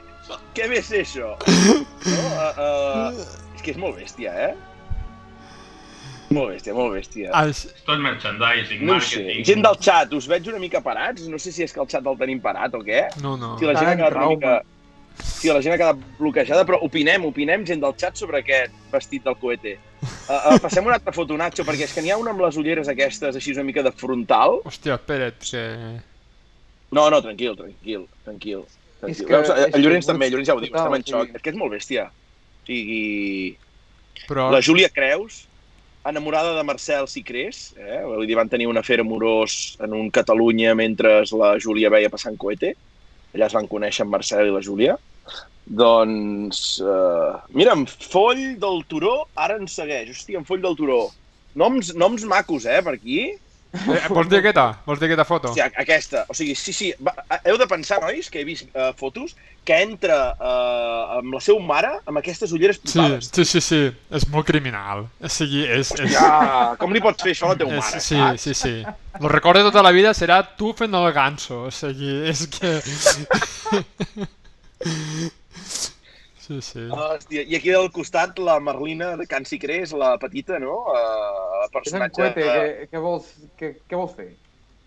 què 0.57 0.69
ve 0.71 0.79
a 0.81 0.85
ser 0.85 1.03
això? 1.05 1.33
No? 1.35 1.75
Uh, 2.05 2.61
uh, 2.61 3.27
és 3.55 3.65
que 3.65 3.75
és 3.75 3.81
molt 3.81 3.99
bèstia, 3.99 4.33
eh? 4.49 4.53
Molt 6.33 6.55
bèstia, 6.55 6.73
molt 6.73 6.95
bèstia. 6.95 7.29
Els, 7.37 7.65
tot 7.85 8.01
merchandising, 8.01 8.81
No 8.85 8.97
ho 8.97 9.01
sé. 9.03 9.21
marketing... 9.21 9.45
Gent 9.47 9.65
del 9.65 9.77
xat, 9.87 10.15
us 10.17 10.27
veig 10.29 10.47
una 10.49 10.61
mica 10.61 10.81
parats? 10.83 11.27
No 11.31 11.37
sé 11.41 11.53
si 11.53 11.65
és 11.65 11.73
que 11.73 11.83
el 11.83 11.89
xat 11.91 12.07
el 12.09 12.17
tenim 12.19 12.41
parat 12.43 12.73
o 12.75 12.81
què. 12.85 13.05
no, 13.21 13.35
no. 13.37 13.55
Si 13.59 13.69
la 13.69 13.75
gent 13.77 13.91
ha 13.91 13.93
Estan 13.93 13.99
en 13.99 14.01
quedat 14.01 14.17
una 14.23 14.31
mica... 14.33 14.55
Si 15.15 15.47
la 15.47 15.61
gent 15.63 15.71
ha 15.71 15.77
quedat 15.79 16.01
bloquejada, 16.17 16.65
però 16.67 16.81
opinem, 16.83 17.23
opinem, 17.29 17.63
gent 17.67 17.83
del 17.83 17.93
xat, 17.95 18.17
sobre 18.19 18.41
aquest 18.41 18.73
vestit 18.91 19.23
del 19.23 19.37
coete. 19.39 19.77
Uh, 20.01 20.33
uh, 20.33 20.57
passem 20.59 20.83
una 20.85 20.97
altra 20.97 21.13
foto, 21.15 21.37
Nacho, 21.39 21.63
perquè 21.63 21.85
és 21.87 21.93
que 21.95 22.03
n'hi 22.03 22.11
ha 22.11 22.17
una 22.19 22.33
amb 22.33 22.41
les 22.43 22.57
ulleres 22.59 22.89
aquestes, 22.91 23.37
així 23.37 23.53
una 23.55 23.63
mica 23.69 23.85
de 23.85 23.93
frontal. 23.95 24.59
Hòstia, 24.67 24.97
espera't, 24.97 25.39
que... 25.45 25.63
No, 26.91 27.09
no, 27.09 27.21
tranquil, 27.21 27.55
tranquil, 27.55 28.07
tranquil. 28.23 28.63
tranquil. 28.99 29.11
És 29.11 29.21
que- 29.25 29.33
Veus, 29.33 29.49
el 29.49 29.81
Llorenç 29.83 30.05
que- 30.05 30.11
també, 30.13 30.27
el 30.27 30.31
Llorenç 30.33 30.47
ja 30.47 30.55
ho 30.55 30.59
diu, 30.61 30.75
estem 30.75 30.93
en 30.95 31.03
sí. 31.03 31.11
xoc. 31.11 31.35
És 31.35 31.41
que 31.41 31.49
és 31.49 31.55
molt 31.55 31.73
bèstia. 31.73 32.07
O 32.07 32.65
sigui, 32.65 33.57
Però... 34.27 34.49
La 34.51 34.61
Júlia 34.61 34.89
Creus, 34.89 35.45
enamorada 36.05 36.55
de 36.55 36.63
Marcel 36.63 37.07
Sicrés, 37.07 37.73
eh? 37.77 38.01
Vull 38.05 38.25
dir, 38.25 38.35
van 38.35 38.49
tenir 38.49 38.67
un 38.67 38.77
afer 38.77 38.99
amorós 39.01 39.75
en 39.79 39.93
un 39.93 40.09
Catalunya 40.09 40.73
mentre 40.75 41.23
la 41.33 41.57
Júlia 41.59 41.89
veia 41.89 42.09
passant 42.09 42.37
coete. 42.37 42.75
Allà 43.35 43.47
es 43.47 43.53
van 43.53 43.67
conèixer 43.67 44.05
en 44.05 44.09
Marcel 44.09 44.47
i 44.47 44.51
la 44.51 44.61
Júlia. 44.61 44.97
Doncs, 45.65 46.79
uh, 46.79 47.41
mira, 47.49 47.73
en 47.73 47.85
Foll 47.87 48.55
del 48.61 48.83
Turó 48.87 49.25
ara 49.35 49.57
ens 49.57 49.73
segueix. 49.75 50.11
Hòstia, 50.13 50.37
en 50.37 50.45
Foll 50.45 50.61
del 50.61 50.75
Turó. 50.77 51.09
Noms, 51.55 51.93
noms 51.95 52.23
macos, 52.29 52.65
eh, 52.65 52.81
per 52.85 52.93
aquí. 52.95 53.33
Eh, 53.75 54.07
vols 54.09 54.29
dir 54.31 54.37
aquesta? 54.39 54.63
Vols 54.87 54.99
dir 55.01 55.07
aquesta 55.09 55.25
foto? 55.27 55.47
Hòstia, 55.51 55.67
aquesta. 55.81 56.23
O 56.31 56.33
sigui, 56.37 56.55
sí, 56.55 56.71
sí. 56.73 56.93
Va, 57.03 57.11
heu 57.43 57.57
de 57.59 57.67
pensar, 57.67 57.99
nois, 58.03 58.29
que 58.31 58.39
he 58.41 58.45
vist 58.47 58.63
uh, 58.71 58.93
fotos, 58.97 59.35
que 59.65 59.73
entra 59.81 60.17
uh, 60.37 61.17
amb 61.17 61.33
la 61.33 61.39
seva 61.41 61.59
mare 61.65 61.89
amb 62.05 62.17
aquestes 62.21 62.51
ulleres 62.53 62.77
Sí, 62.83 62.99
posades. 62.99 63.31
sí, 63.33 63.45
sí, 63.49 63.61
sí. 63.65 63.79
És 64.13 64.27
molt 64.31 64.45
criminal. 64.47 65.07
O 65.21 65.27
sigui, 65.31 65.63
és... 65.65 65.91
és... 65.99 66.11
Ja, 66.13 66.75
com 66.79 66.93
li 66.93 67.01
pots 67.03 67.23
fer 67.25 67.31
això 67.33 67.45
a 67.49 67.51
la 67.55 67.59
teva 67.63 67.73
És, 67.73 67.77
mare, 67.83 67.99
sí, 68.05 68.15
saps? 68.21 68.41
sí, 68.45 68.53
sí. 68.53 68.75
Lo 69.23 69.27
recordo 69.31 69.63
tota 69.69 69.81
la 69.85 69.91
vida 69.95 70.13
serà 70.13 70.41
tu 70.57 70.73
fent 70.77 70.93
el 70.95 71.11
ganso. 71.15 71.65
O 71.67 71.71
sigui, 71.73 72.13
és 72.31 72.45
que... 72.53 72.71
Sí, 76.45 76.59
sí. 76.61 76.83
Hòstia, 76.93 77.41
i 77.41 77.55
aquí 77.57 77.71
al 77.73 77.87
costat 77.93 78.37
la 78.37 78.59
Merlina 78.61 79.15
de 79.17 79.25
Can 79.25 79.47
Sicrés, 79.49 79.93
la 79.97 80.11
petita, 80.21 80.59
no? 80.61 80.75
Uh, 80.91 81.63
És 81.63 81.69
en 81.71 81.73
personatge... 81.73 82.19
coete, 82.21 82.43
Uh, 82.45 82.51
què, 82.51 82.89
què, 82.91 83.01
vols, 83.01 83.31
què, 83.57 83.71
què 83.89 83.97
vols 83.97 84.13
fer? 84.17 84.27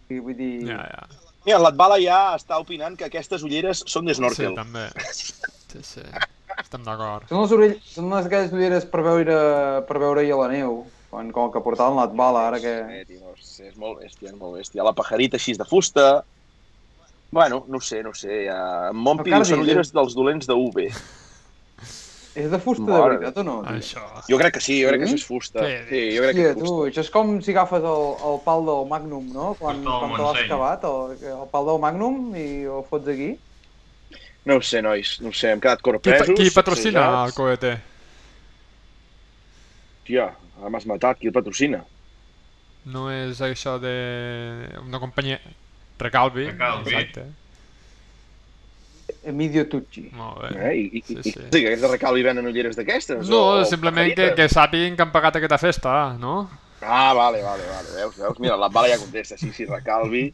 I 0.09 0.21
Vull 0.25 0.37
dir... 0.39 0.53
Ja, 0.71 0.85
ja. 0.87 1.09
Mira, 1.47 1.59
l'Atbala 1.65 1.97
ja 2.03 2.19
està 2.37 2.59
opinant 2.61 2.95
que 2.99 3.07
aquestes 3.09 3.43
ulleres 3.47 3.83
són 3.87 4.05
Sí, 4.05 4.13
d'esnorkel. 4.13 4.55
també. 4.59 4.87
Sí, 5.17 5.83
sí. 5.83 6.05
Estem 6.59 6.85
d'acord. 6.87 7.27
Són 7.31 7.43
les, 7.43 7.53
orell... 7.57 7.75
són 7.87 8.09
les 8.13 8.27
aquelles 8.29 8.55
ulleres 8.55 8.87
per 8.89 9.03
veure, 9.07 9.37
per 9.89 9.99
veure-hi 10.03 10.33
a 10.35 10.39
la 10.41 10.49
neu, 10.53 10.81
quan, 11.11 11.31
com 11.35 11.49
el 11.49 11.53
que 11.55 11.63
portaven 11.65 11.99
l'Atbala, 11.99 12.47
ara 12.53 12.59
que... 12.63 12.75
Eh, 13.01 13.05
tio, 13.09 13.35
és, 13.37 13.53
és 13.71 13.77
molt 13.81 14.03
bèstia, 14.03 14.31
és 14.33 14.37
molt 14.39 14.59
bèstia. 14.59 14.85
La 14.87 14.95
pajarita 14.97 15.39
així 15.41 15.55
de 15.59 15.67
fusta. 15.69 16.09
Bueno, 17.31 17.63
no 17.69 17.79
ho 17.81 17.85
sé, 17.85 18.03
no 18.05 18.15
ho 18.15 18.17
sé. 18.17 18.45
Uh, 18.49 18.91
en 18.91 19.01
Montpi 19.05 19.35
són 19.45 19.65
ulleres 19.65 19.93
dels 19.95 20.15
dolents 20.17 20.49
de 20.49 20.57
UV. 20.57 20.85
És 22.39 22.51
de 22.53 22.59
fusta 22.63 22.85
de 22.87 22.93
Mare 22.95 23.17
veritat 23.17 23.41
o 23.41 23.45
no? 23.47 23.57
tio? 23.67 23.75
Això. 23.81 24.03
Jo 24.29 24.39
crec 24.39 24.55
que 24.55 24.61
sí, 24.63 24.77
jo 24.83 24.93
crec 24.93 25.01
que 25.03 25.09
Sí? 25.09 25.15
això 25.17 25.19
és 25.23 25.27
fusta. 25.27 25.65
Què 25.65 25.79
Sí, 25.89 26.03
jo 26.15 26.23
crec 26.23 26.37
que 26.37 26.45
Hòstia, 26.45 26.53
és 26.53 26.59
tu, 26.59 26.67
fusta. 26.69 26.87
això 26.93 27.01
és 27.07 27.11
com 27.17 27.33
si 27.43 27.51
agafes 27.57 27.83
el, 27.91 28.07
el 28.31 28.39
pal 28.45 28.65
del 28.69 28.87
Magnum, 28.93 29.27
no? 29.35 29.49
Quan, 29.59 29.83
quan 29.85 30.15
te 30.15 30.23
l'has 30.23 30.49
cavat, 30.53 30.85
el, 30.85 31.17
el 31.35 31.45
pal 31.53 31.67
del 31.73 31.81
Magnum, 31.83 32.21
i 32.39 32.47
el 32.79 32.85
fots 32.89 33.09
aquí. 33.15 33.31
No 34.49 34.57
ho 34.57 34.63
sé, 34.65 34.81
nois, 34.81 35.17
no 35.21 35.29
ho 35.29 35.37
sé, 35.37 35.51
hem 35.53 35.61
quedat 35.61 35.83
Qui, 35.83 35.91
corpresos. 35.91 36.31
qui 36.39 36.51
patrocina 36.55 37.03
el 37.27 37.35
cohete? 37.37 37.75
Tia, 40.09 40.31
ara 40.61 40.71
m'has 40.73 40.87
matat, 40.89 41.19
qui 41.21 41.29
el 41.29 41.35
patrocina? 41.37 41.83
No 42.89 43.09
és 43.13 43.41
això 43.45 43.77
de... 43.83 43.93
una 44.87 45.01
companyia... 45.03 45.41
Recalvi. 45.99 46.47
Recalvi. 46.53 46.95
Exacte. 46.95 47.25
Emilio 49.29 49.67
Tucci. 49.69 50.09
Molt 50.17 50.43
bé. 50.43 50.51
Eh? 50.71 50.75
I, 50.79 51.03
Sí, 51.07 51.17
i, 51.19 51.23
sí. 51.23 51.35
i, 51.35 51.49
sí, 51.53 51.63
que 51.65 51.75
de 51.81 51.91
recalvi 51.91 52.25
venen 52.27 52.47
ulleres 52.49 52.77
d'aquestes? 52.79 53.29
No, 53.29 53.43
o, 53.59 53.65
simplement 53.69 54.13
que, 54.17 54.31
que 54.39 54.49
sàpiguen 54.53 54.97
que 54.97 55.05
han 55.07 55.13
pagat 55.15 55.41
aquesta 55.41 55.59
festa, 55.61 55.95
no? 56.21 56.43
Ah, 56.81 57.13
vale, 57.17 57.43
vale, 57.43 57.65
vale, 57.67 57.95
veus, 57.97 58.17
veus? 58.21 58.39
Mira, 58.39 58.57
la 58.57 58.69
bala 58.71 58.93
ja 58.93 59.01
contesta, 59.01 59.37
sí, 59.41 59.51
sí, 59.53 59.67
recalvi. 59.67 60.29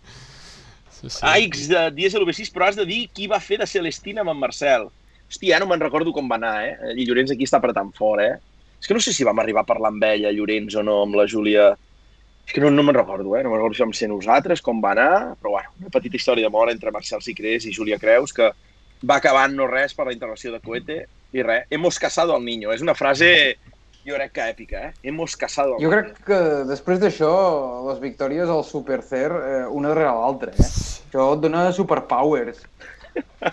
Sí, 0.92 1.08
sí. 1.08 1.22
Aix 1.26 1.68
de 1.70 1.86
Dies 1.96 2.14
LV6, 2.18 2.52
però 2.52 2.68
has 2.68 2.76
de 2.76 2.84
dir 2.88 3.06
qui 3.12 3.26
va 3.30 3.40
fer 3.40 3.58
de 3.62 3.68
Celestina 3.68 4.22
amb 4.22 4.34
en 4.34 4.42
Marcel. 4.42 4.90
Hòstia, 5.30 5.58
no 5.58 5.66
me'n 5.70 5.80
recordo 5.82 6.12
com 6.12 6.28
va 6.30 6.36
anar, 6.36 6.56
eh? 6.68 6.92
I 7.00 7.06
Llorenç 7.08 7.32
aquí 7.32 7.48
està 7.48 7.58
apretant 7.58 7.90
fort, 7.96 8.22
eh? 8.22 8.36
És 8.78 8.86
que 8.90 8.94
no 8.94 9.00
sé 9.00 9.14
si 9.16 9.24
vam 9.24 9.40
arribar 9.40 9.64
a 9.64 9.68
parlar 9.68 9.90
amb 9.94 10.04
ella, 10.04 10.32
Llorenç, 10.36 10.76
o 10.76 10.84
no, 10.84 11.00
amb 11.06 11.16
la 11.16 11.24
Júlia. 11.30 11.70
És 12.44 12.52
que 12.52 12.60
no, 12.60 12.70
no 12.70 12.84
me'n 12.84 12.96
recordo, 12.96 13.34
eh? 13.38 13.42
No 13.42 13.50
me'n 13.50 13.60
recordo 13.62 13.78
si 13.78 13.84
vam 13.84 13.94
ser 13.96 14.10
nosaltres, 14.12 14.62
com 14.64 14.82
va 14.84 14.92
anar, 14.92 15.10
però 15.40 15.56
bueno, 15.56 15.72
una 15.80 15.92
petita 15.92 16.18
història 16.20 16.46
d'amor 16.46 16.72
entre 16.74 16.92
Marcel 16.92 17.22
Sicrés 17.24 17.64
i 17.64 17.72
Júlia 17.72 17.98
Creus, 18.00 18.34
que 18.36 18.50
va 19.04 19.16
acabar 19.20 19.46
no 19.52 19.68
res 19.70 19.96
per 19.96 20.08
la 20.08 20.16
intervenció 20.16 20.52
de 20.52 20.60
Coete, 20.64 20.98
i 21.34 21.42
res, 21.42 21.64
hemos 21.70 21.98
casado 21.98 22.36
al 22.36 22.44
niño. 22.44 22.72
És 22.72 22.84
una 22.84 22.94
frase, 22.94 23.30
jo 24.04 24.18
crec 24.18 24.34
que 24.36 24.48
èpica, 24.52 24.82
eh? 24.88 24.92
Hemos 25.10 25.36
casado 25.40 25.78
Jo 25.80 25.90
crec 25.90 26.12
que 26.26 26.40
després 26.68 27.00
d'això, 27.00 27.32
les 27.88 28.02
victòries 28.02 28.52
al 28.52 28.64
Supercer, 28.68 29.30
eh, 29.32 29.64
una 29.72 29.94
darrere 29.94 30.12
l'altra, 30.12 30.52
eh? 30.52 30.68
Això 30.68 31.30
et 31.34 31.44
dona 31.46 31.70
superpowers. 31.72 32.64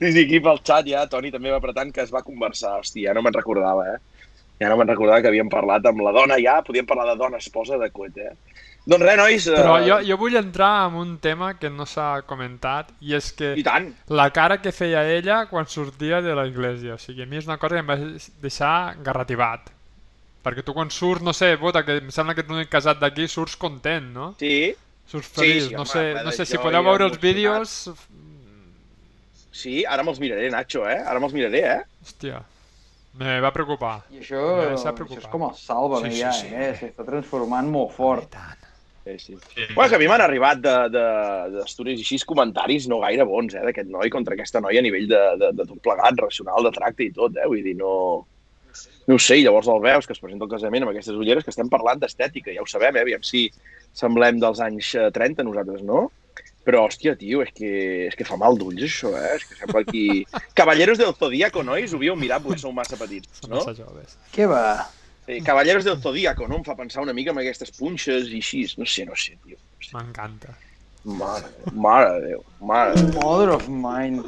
Sí, 0.00 0.22
aquí 0.24 0.40
pel 0.42 0.58
xat 0.66 0.88
ja, 0.88 1.04
Toni 1.06 1.30
també 1.30 1.52
va 1.52 1.58
apretant 1.60 1.92
que 1.94 2.02
es 2.02 2.10
va 2.10 2.24
conversar. 2.26 2.72
Hòstia, 2.80 3.10
ja 3.10 3.12
no 3.14 3.22
me'n 3.22 3.36
recordava, 3.36 3.84
eh? 3.92 4.09
Ja 4.60 4.68
no 4.68 4.76
me'n 4.76 4.90
recordava 4.90 5.22
que 5.24 5.30
havíem 5.30 5.48
parlat 5.52 5.86
amb 5.88 6.02
la 6.04 6.12
dona 6.12 6.36
ja, 6.40 6.58
podíem 6.66 6.86
parlar 6.88 7.06
de 7.10 7.16
dona 7.20 7.38
esposa 7.40 7.78
de 7.80 7.88
Coete, 7.90 8.30
eh? 8.32 8.36
Doncs 8.90 9.04
res, 9.04 9.16
nois... 9.20 9.46
Però 9.52 9.74
eh, 9.78 9.86
jo, 9.88 9.96
jo 10.08 10.16
vull 10.20 10.36
entrar 10.40 10.86
en 10.88 10.96
un 11.00 11.10
tema 11.22 11.52
que 11.60 11.68
no 11.72 11.84
s'ha 11.88 12.22
comentat 12.28 12.88
i 13.04 13.12
és 13.16 13.28
que 13.36 13.52
I 13.60 13.64
tant. 13.64 13.90
la 14.08 14.30
cara 14.32 14.56
que 14.60 14.72
feia 14.72 15.02
ella 15.16 15.42
quan 15.50 15.68
sortia 15.68 16.20
de 16.24 16.34
l'església. 16.36 16.96
O 16.96 17.00
sigui, 17.00 17.22
a 17.24 17.28
mi 17.28 17.36
és 17.40 17.48
una 17.48 17.58
cosa 17.60 17.76
que 17.76 17.84
em 17.84 17.90
va 17.92 17.98
deixar 18.40 18.96
garrativat. 19.04 19.68
Perquè 20.44 20.64
tu 20.64 20.72
quan 20.76 20.88
surts, 20.90 21.22
no 21.22 21.34
sé, 21.36 21.52
Bota, 21.60 21.84
que 21.84 21.98
em 22.00 22.08
sembla 22.12 22.32
que 22.34 22.40
ets 22.40 22.48
l'únic 22.52 22.70
casat 22.72 23.00
d'aquí, 23.02 23.28
surts 23.28 23.56
content, 23.60 24.08
no? 24.16 24.32
Sí, 24.40 24.72
Surts 25.10 25.26
Sí, 25.26 25.34
feliç. 25.40 25.64
sí, 25.68 25.74
no, 25.74 25.82
home, 25.82 25.90
sé, 25.90 26.02
no 26.24 26.32
sé, 26.32 26.44
si 26.46 26.58
podeu 26.62 26.84
veure 26.86 27.04
els 27.10 27.18
vídeos... 27.20 27.90
sí, 29.52 29.80
ara 29.84 30.04
me'ls 30.06 30.20
miraré, 30.22 30.48
Nacho, 30.54 30.84
eh? 30.88 31.00
Ara 31.02 31.20
me'ls 31.20 31.34
miraré, 31.36 31.62
eh? 31.66 31.80
Hòstia, 32.04 32.40
me 33.18 33.40
va 33.42 33.50
preocupar. 33.52 34.00
I 34.14 34.20
això, 34.22 34.40
s'ha 34.76 34.92
això 34.92 34.94
preocupat. 34.96 35.24
és 35.24 35.30
com 35.32 35.42
el 35.48 35.54
Sálvame 35.58 36.10
Sí, 36.10 36.16
sí, 36.16 36.22
ja, 36.22 36.32
sí. 36.32 36.46
eh? 36.54 36.72
S'està 36.78 37.06
transformant 37.06 37.68
molt 37.70 37.92
fort. 37.96 38.36
Sí, 39.04 39.16
sí. 39.18 39.36
Sí. 39.56 39.64
Bueno, 39.74 39.88
que 39.88 39.96
a 39.96 39.98
mi 39.98 40.06
m'han 40.06 40.20
arribat 40.22 40.60
d'Astúries 40.60 41.96
de, 41.98 42.02
i 42.02 42.06
així 42.06 42.20
comentaris 42.28 42.86
no 42.88 43.00
gaire 43.00 43.24
bons, 43.26 43.54
eh, 43.56 43.62
d'aquest 43.64 43.88
noi 43.90 44.12
contra 44.12 44.36
aquesta 44.36 44.60
noia 44.60 44.78
a 44.78 44.84
nivell 44.86 45.08
de, 45.10 45.22
de, 45.40 45.52
de 45.56 45.66
tot 45.66 45.80
plegat, 45.82 46.20
racional, 46.20 46.62
de 46.68 46.72
tracte 46.76 47.06
i 47.06 47.10
tot, 47.16 47.34
eh? 47.36 47.48
Vull 47.48 47.64
dir, 47.64 47.74
no... 47.80 47.94
No 49.08 49.16
ho 49.16 49.18
sé, 49.18 49.40
i 49.40 49.42
llavors 49.42 49.66
el 49.72 49.80
veus 49.82 50.06
que 50.06 50.12
es 50.14 50.20
presenta 50.22 50.44
al 50.46 50.50
casament 50.52 50.84
amb 50.84 50.92
aquestes 50.92 51.16
ulleres 51.18 51.42
que 51.42 51.50
estem 51.50 51.68
parlant 51.72 51.98
d'estètica, 51.98 52.52
ja 52.54 52.62
ho 52.62 52.68
sabem, 52.70 52.94
eh? 52.94 53.02
Aviam 53.02 53.24
si 53.26 53.48
semblem 53.96 54.38
dels 54.38 54.60
anys 54.62 54.92
eh, 54.94 55.08
30 55.10 55.42
nosaltres, 55.48 55.82
no? 55.82 56.10
Però, 56.66 56.84
hòstia, 56.84 57.14
tio, 57.16 57.40
és 57.40 57.52
que, 57.56 57.70
és 58.10 58.16
que 58.18 58.26
fa 58.28 58.36
mal 58.40 58.58
d'ulls, 58.60 58.82
això, 58.84 59.14
eh? 59.16 59.36
És 59.38 59.46
que 59.48 59.56
sembla 59.56 59.80
aquí... 59.80 60.04
Caballeros 60.60 61.00
del 61.00 61.14
Zodíaco, 61.16 61.64
nois, 61.64 61.94
ho 61.94 62.00
havíeu 62.00 62.16
mirat 62.20 62.44
perquè 62.44 62.60
sou 62.60 62.74
massa 62.76 62.98
petits, 63.00 63.40
Són 63.40 63.54
no? 63.54 63.62
massa 63.62 63.76
joves. 63.78 64.18
Què 64.34 64.48
va? 64.50 64.64
Sí, 65.24 65.40
Caballeros 65.46 65.86
del 65.88 66.00
Zodíaco, 66.04 66.48
no? 66.50 66.60
Em 66.60 66.66
fa 66.66 66.76
pensar 66.76 67.04
una 67.06 67.16
mica 67.16 67.32
en 67.32 67.40
aquestes 67.40 67.72
punxes 67.78 68.28
i 68.28 68.42
així. 68.44 68.66
No 68.80 68.88
sé, 68.88 69.08
no 69.08 69.16
sé, 69.16 69.38
tio. 69.44 69.56
No 69.56 69.86
sé. 69.86 69.94
M'encanta. 69.96 70.56
Mare, 71.02 71.48
mare 71.72 72.08
de 72.12 72.26
Déu, 72.26 72.40
mare 72.60 72.92
de 72.92 73.04
Déu. 73.06 73.12
Mother 73.16 73.54
of 73.54 73.68
mine. 73.72 74.20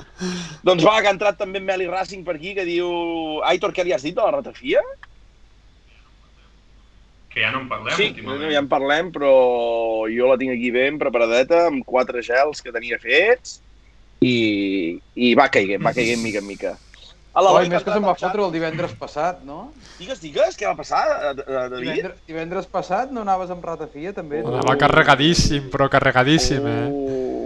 Doncs 0.65 0.87
va, 0.87 0.95
que 1.05 1.11
ha 1.11 1.13
entrat 1.13 1.37
també 1.37 1.61
en 1.61 1.67
Meli 1.69 1.89
Racing 1.91 2.25
per 2.25 2.39
aquí, 2.39 2.55
que 2.57 2.65
diu... 2.65 2.89
Aitor, 3.51 3.75
què 3.77 3.85
li 3.85 3.93
has 3.93 4.07
dit 4.07 4.17
de 4.17 4.25
la 4.25 4.39
ratafia? 4.39 4.81
Que 7.33 7.41
ja 7.41 7.51
no 7.51 7.63
en 7.65 7.69
parlem 7.71 7.97
Sí, 7.97 8.11
últimament. 8.11 8.43
no, 8.45 8.51
ja 8.53 8.61
en 8.61 8.69
parlem, 8.69 9.11
però 9.15 9.33
jo 10.13 10.29
la 10.29 10.37
tinc 10.41 10.53
aquí 10.53 10.71
ben 10.75 10.99
preparadeta, 11.01 11.67
amb 11.71 11.85
quatre 11.89 12.21
gels 12.23 12.61
que 12.61 12.73
tenia 12.75 12.99
fets, 13.01 13.61
i, 14.21 14.99
i 15.17 15.35
va 15.35 15.49
caiguent, 15.49 15.83
va 15.83 15.95
caiguent 15.97 16.21
mica 16.23 16.43
en 16.43 16.47
mica. 16.47 16.75
A 17.33 17.41
Oi, 17.41 17.49
Eloi 17.49 17.69
més 17.73 17.81
que 17.83 17.91
se'n 17.95 18.05
va 18.05 18.13
fotre 18.13 18.43
el 18.45 18.53
divendres 18.53 18.93
passat, 19.01 19.39
no? 19.49 19.73
Digues, 19.99 20.21
digues, 20.21 20.57
què 20.61 20.67
va 20.69 20.75
passar, 20.77 21.01
eh, 21.09 21.31
eh, 21.33 21.69
David? 21.73 21.87
Divendres, 21.87 22.19
divendres 22.29 22.67
passat 22.69 23.11
no 23.11 23.23
anaves 23.25 23.49
amb 23.55 23.65
ratafia, 23.65 24.13
també? 24.13 24.43
tu? 24.45 24.53
Anava 24.53 24.77
carregadíssim, 24.77 25.71
però 25.73 25.89
carregadíssim, 25.89 26.67
eh? 26.69 27.42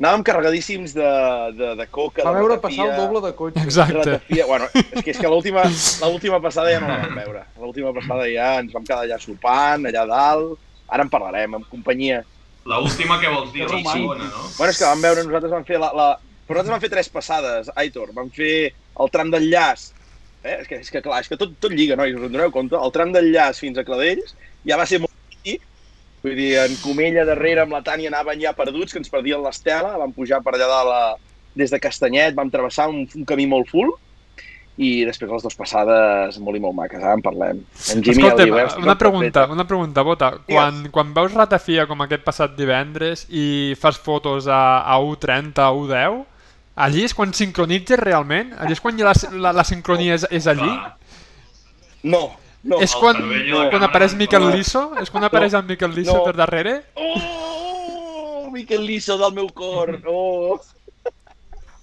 Anàvem 0.00 0.24
carregadíssims 0.26 0.92
de, 0.96 1.10
de, 1.54 1.70
de 1.78 1.86
coca, 1.86 2.24
Va 2.26 2.32
de 2.34 2.40
veure 2.42 2.56
ratafia, 2.56 2.82
passar 2.82 2.90
el 2.90 2.98
doble 2.98 3.20
de 3.22 3.32
cotxe. 3.38 3.62
Exacte. 3.62 3.96
ratafia. 4.00 4.46
Bueno, 4.48 4.66
és 4.74 5.04
que, 5.04 5.12
és 5.12 5.20
que 5.22 5.30
l'última 5.30 6.40
passada 6.46 6.72
ja 6.74 6.80
no 6.82 6.90
la 6.90 6.98
vam 7.04 7.18
veure. 7.20 7.44
L'última 7.62 7.94
passada 7.94 8.26
ja 8.32 8.48
ens 8.64 8.74
vam 8.74 8.86
quedar 8.86 9.04
allà 9.04 9.20
sopant, 9.22 9.86
allà 9.86 10.04
dalt. 10.10 10.58
Ara 10.90 11.06
en 11.06 11.12
parlarem, 11.12 11.54
amb 11.60 11.70
companyia. 11.70 12.24
La 12.66 12.80
última 12.82 13.20
que 13.20 13.30
vols 13.30 13.52
dir, 13.52 13.68
la 13.68 13.80
segona, 13.92 14.26
no? 14.26 14.46
Bueno, 14.58 14.72
és 14.72 14.80
que 14.80 14.88
vam 14.88 15.02
veure, 15.04 15.26
nosaltres 15.28 15.54
vam 15.54 15.66
fer 15.68 15.80
la... 15.80 15.92
la... 15.94 16.08
Però 16.44 16.58
nosaltres 16.58 16.74
vam 16.74 16.82
fer 16.82 16.92
tres 16.92 17.08
passades, 17.12 17.70
Aitor. 17.80 18.10
Vam 18.16 18.28
fer 18.34 18.54
el 18.74 19.14
tram 19.14 19.30
d'enllaç. 19.32 19.88
Eh? 20.44 20.58
És, 20.58 20.68
que, 20.68 20.82
és 20.82 20.90
que 20.92 21.02
clar, 21.04 21.22
és 21.22 21.30
que 21.30 21.38
tot, 21.40 21.54
tot 21.62 21.72
lliga, 21.72 21.96
nois, 21.96 22.12
us 22.18 22.26
en 22.26 22.34
doneu 22.34 22.52
compte? 22.52 22.76
El 22.76 22.92
tram 22.92 23.14
d'enllaç 23.14 23.62
fins 23.62 23.80
a 23.80 23.86
Cladells 23.86 24.34
ja 24.68 24.80
va 24.80 24.88
ser 24.88 25.00
molt. 25.04 25.13
Vull 26.24 26.38
dir, 26.38 26.54
en 26.62 26.72
Comella 26.80 27.26
darrere 27.28 27.66
amb 27.66 27.76
la 27.76 27.82
Tània 27.84 28.08
anaven 28.08 28.40
ja 28.40 28.54
perduts, 28.56 28.94
que 28.94 29.02
ens 29.02 29.12
perdien 29.12 29.42
l'Estela. 29.44 29.92
Vam 30.00 30.14
pujar 30.16 30.40
per 30.44 30.56
allà 30.56 30.70
dalt, 30.70 30.94
a... 30.96 31.34
des 31.54 31.70
de 31.70 31.78
Castanyet, 31.78 32.34
vam 32.34 32.48
travessar 32.50 32.88
un, 32.90 33.04
un 33.04 33.26
camí 33.28 33.44
molt 33.46 33.68
full 33.70 33.92
i 34.74 35.04
després 35.06 35.30
les 35.30 35.44
dues 35.44 35.54
passades 35.54 36.38
molt 36.42 36.58
i 36.58 36.60
molt 36.62 36.74
maques, 36.74 36.98
ara 36.98 37.14
en 37.14 37.22
parlem. 37.22 37.60
En 37.94 38.02
Jimmy 38.02 38.24
Escolta'm, 38.24 38.40
ja 38.40 38.46
diu, 38.48 38.56
eh, 38.58 38.82
una 38.82 38.96
pregunta, 38.98 39.44
una 39.54 39.66
pregunta, 39.70 40.02
Bota. 40.02 40.30
Quan, 40.48 40.80
quan 40.94 41.12
veus 41.14 41.34
ratafia 41.36 41.86
com 41.86 42.02
aquest 42.02 42.24
passat 42.26 42.56
divendres 42.58 43.26
i 43.30 43.46
fas 43.78 44.00
fotos 44.02 44.48
a, 44.50 44.82
a 44.82 44.98
1.30, 44.98 45.62
a 45.62 45.70
1.10, 45.70 46.22
allí 46.86 47.04
és 47.06 47.14
quan 47.14 47.36
sincronitzes 47.36 48.02
realment? 48.02 48.50
Allí 48.58 48.74
és 48.74 48.82
quan 48.82 48.98
ja 48.98 49.12
la, 49.12 49.14
la, 49.38 49.54
la 49.60 49.66
sincronia 49.68 50.18
és, 50.18 50.26
és 50.34 50.50
allí? 50.50 50.72
No, 52.02 52.26
no. 52.64 52.80
És 52.84 52.94
quan, 52.96 53.18
la 53.20 53.68
quan 53.70 53.82
apareix 53.86 54.12
no 54.14 54.18
Miquel 54.24 54.42
poden. 54.46 54.56
Liso? 54.58 54.82
És 55.00 55.10
quan 55.12 55.24
apareix 55.28 55.54
el 55.54 55.64
Miquel 55.68 55.94
Liso 55.94 56.16
No. 56.18 56.24
per 56.24 56.34
darrere? 56.36 56.74
Oh, 56.94 58.48
Miquel 58.52 58.84
Liso 58.86 59.18
del 59.18 59.32
meu 59.36 59.48
cor. 59.52 59.98
Oh. 60.06 60.60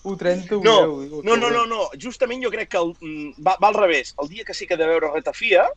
1.30, 0.03 0.55
ho 0.57 0.63
No, 0.65 0.75
veu. 0.97 1.21
no, 1.23 1.35
no, 1.37 1.49
no, 1.53 1.65
no. 1.69 1.83
Justament 2.01 2.41
jo 2.43 2.49
crec 2.49 2.71
que 2.73 2.79
el, 2.79 2.95
mm, 2.99 3.43
va, 3.45 3.53
va 3.61 3.67
al 3.69 3.75
revés. 3.77 4.15
El 4.17 4.29
dia 4.29 4.43
que 4.43 4.53
sí 4.57 4.65
que 4.65 4.73
he 4.73 4.77
de 4.77 4.87
veure 4.89 5.11
ratafia, 5.13 5.67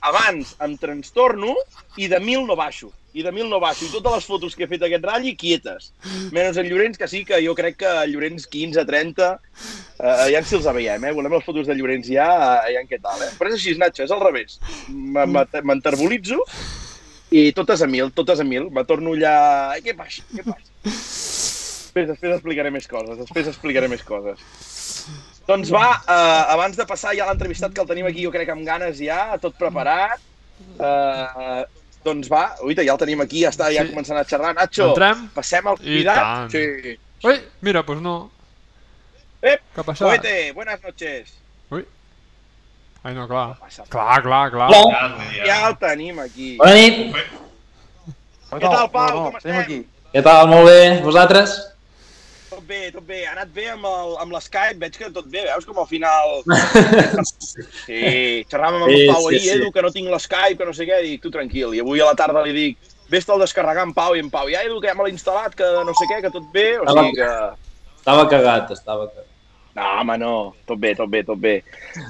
abans 0.00 0.56
em 0.64 0.74
trastorno 0.80 1.54
i 1.96 2.08
de 2.10 2.18
mil 2.18 2.42
no 2.48 2.56
baixo. 2.58 2.90
I 3.12 3.24
de 3.26 3.32
mil 3.34 3.48
no 3.50 3.58
baixo. 3.58 3.84
I 3.86 3.90
totes 3.90 4.12
les 4.14 4.26
fotos 4.28 4.54
que 4.54 4.64
he 4.64 4.70
fet 4.70 4.82
aquest 4.86 5.02
ratll, 5.04 5.30
quietes. 5.36 5.88
Menys 6.30 6.56
el 6.62 6.68
Llorenç, 6.70 6.98
que 7.00 7.08
sí 7.10 7.24
que 7.26 7.40
jo 7.44 7.54
crec 7.58 7.76
que 7.82 7.94
Llorenç 8.12 8.46
15, 8.52 8.84
30, 8.86 9.30
eh, 9.98 10.28
ja 10.30 10.42
si 10.46 10.54
els 10.58 10.68
veiem, 10.76 11.04
eh? 11.08 11.12
Volem 11.16 11.34
les 11.34 11.44
fotos 11.44 11.66
de 11.66 11.74
Llorenç 11.74 12.06
ja, 12.12 12.28
eh, 12.68 12.76
ja 12.76 12.84
en 12.84 12.90
què 12.90 13.00
tal, 13.02 13.20
eh? 13.26 13.32
Però 13.38 13.50
és 13.50 13.56
així, 13.58 13.74
Nacho, 13.80 14.04
és 14.06 14.14
al 14.14 14.22
revés. 14.22 14.60
M- 14.88 15.24
m- 15.26 15.62
M'enterbolitzo 15.66 16.38
i 17.30 17.48
totes 17.54 17.82
a 17.82 17.86
mil, 17.90 18.12
totes 18.14 18.40
a 18.42 18.46
mil. 18.46 18.70
Me 18.70 18.84
torno 18.86 19.12
allà... 19.18 19.34
Ai, 19.74 19.82
què 19.82 19.96
passa? 19.98 20.22
Què 20.30 20.46
passa? 20.46 20.70
Després, 21.90 22.06
després 22.14 22.36
explicaré 22.36 22.70
més 22.70 22.86
coses, 22.86 23.16
després 23.18 23.48
explicaré 23.50 23.88
més 23.90 24.02
coses. 24.06 24.38
Doncs 25.50 25.72
va, 25.74 25.88
eh, 26.06 26.42
abans 26.54 26.76
de 26.78 26.86
passar 26.86 27.16
ja 27.18 27.26
l'entrevistat 27.26 27.74
que 27.74 27.82
el 27.82 27.88
tenim 27.90 28.06
aquí, 28.06 28.22
jo 28.22 28.30
crec 28.30 28.52
amb 28.54 28.62
ganes 28.66 29.00
ja, 29.02 29.24
tot 29.42 29.56
preparat. 29.58 30.22
Eh, 30.78 31.64
doncs 32.04 32.30
va, 32.32 32.56
uita, 32.64 32.82
ja 32.86 32.92
el 32.92 32.98
tenim 32.98 33.20
aquí, 33.20 33.42
ja 33.44 33.50
està 33.50 33.68
ja 33.72 33.82
Sí. 33.84 33.92
començant 33.92 34.18
a 34.18 34.24
xerrar. 34.24 34.54
Nacho, 34.54 34.88
Entrem? 34.88 35.28
passem 35.34 35.66
al 35.66 35.76
convidat? 35.76 36.16
tant. 36.16 36.50
Sí. 36.50 36.98
Ui, 37.24 37.40
mira, 37.60 37.82
doncs 37.82 38.02
no. 38.02 38.30
Ep, 39.42 39.60
Què 39.74 39.80
ha 39.80 39.84
passat? 39.84 40.06
Cohete, 40.08 40.52
buenas 40.52 40.82
noches. 40.82 41.34
Ui. 41.70 41.84
Ai, 43.02 43.14
no, 43.14 43.26
clar. 43.28 43.58
Passa. 43.58 43.84
Clar, 43.88 44.22
clar, 44.22 44.50
clar. 44.50 44.70
Ja, 44.70 45.16
ja. 45.36 45.44
Ja 45.46 45.68
el 45.68 45.76
tenim 45.78 46.18
aquí. 46.20 46.56
Bona 46.58 46.74
nit. 46.74 47.14
Què 48.50 48.60
tal, 48.60 48.90
Pau? 48.90 49.30
Com 49.30 49.38
Tenim 49.40 49.60
estem? 49.60 49.60
aquí. 49.60 49.86
Què 50.12 50.22
tal? 50.22 50.48
Molt 50.48 50.66
bé. 50.66 51.00
Vosaltres? 51.02 51.69
Bé, 52.70 52.80
tot 52.94 53.02
bé. 53.06 53.24
Ha 53.26 53.32
anat 53.34 53.48
bé 53.54 53.64
amb 53.72 53.86
el- 53.88 54.16
amb 54.22 54.34
l'Skype, 54.36 54.78
veig 54.78 54.94
que 55.00 55.08
tot 55.14 55.26
bé, 55.32 55.42
veus 55.48 55.66
com 55.66 55.78
al 55.82 55.88
final... 55.90 56.36
Sí, 57.86 58.44
xerràvem 58.50 58.84
amb 58.84 58.92
Sí, 58.92 59.00
el 59.00 59.08
Pau 59.10 59.24
sí, 59.26 59.34
ahir, 59.34 59.40
sí. 59.42 59.50
Edu, 59.56 59.70
que 59.74 59.82
no 59.82 59.90
tinc 59.94 60.10
l'Skype, 60.12 60.58
que 60.60 60.68
no 60.68 60.74
sé 60.76 60.86
què, 60.86 61.00
dic, 61.02 61.22
tu 61.24 61.32
tranquil. 61.34 61.74
I 61.74 61.82
avui 61.82 62.02
a 62.04 62.06
la 62.12 62.14
tarda 62.18 62.44
li 62.46 62.52
dic, 62.54 62.92
vés-te'l 63.10 63.42
descarregar 63.42 63.86
en 63.88 63.94
Pau, 63.96 64.14
i 64.14 64.22
en 64.22 64.30
Pau, 64.30 64.46
ja 64.52 64.62
Edu, 64.66 64.78
que 64.80 64.90
ja 64.92 64.94
me 64.98 65.08
l'he 65.08 65.14
instal·lat, 65.16 65.56
que 65.58 65.66
no 65.88 65.94
sé 65.98 66.06
què, 66.12 66.20
que 66.26 66.30
tot 66.36 66.46
bé, 66.54 66.68
o 66.78 66.86
sigui 66.86 67.16
que... 67.18 67.30
Estava 68.00 68.28
cagat, 68.30 68.70
estava 68.76 69.08
cagat. 69.10 69.26
No, 69.80 69.86
home, 70.02 70.16
no, 70.20 70.30
tot 70.68 70.76
bé, 70.78 70.90
tot 70.94 71.08
bé, 71.08 71.22
tot 71.24 71.38
bé. 71.40 71.54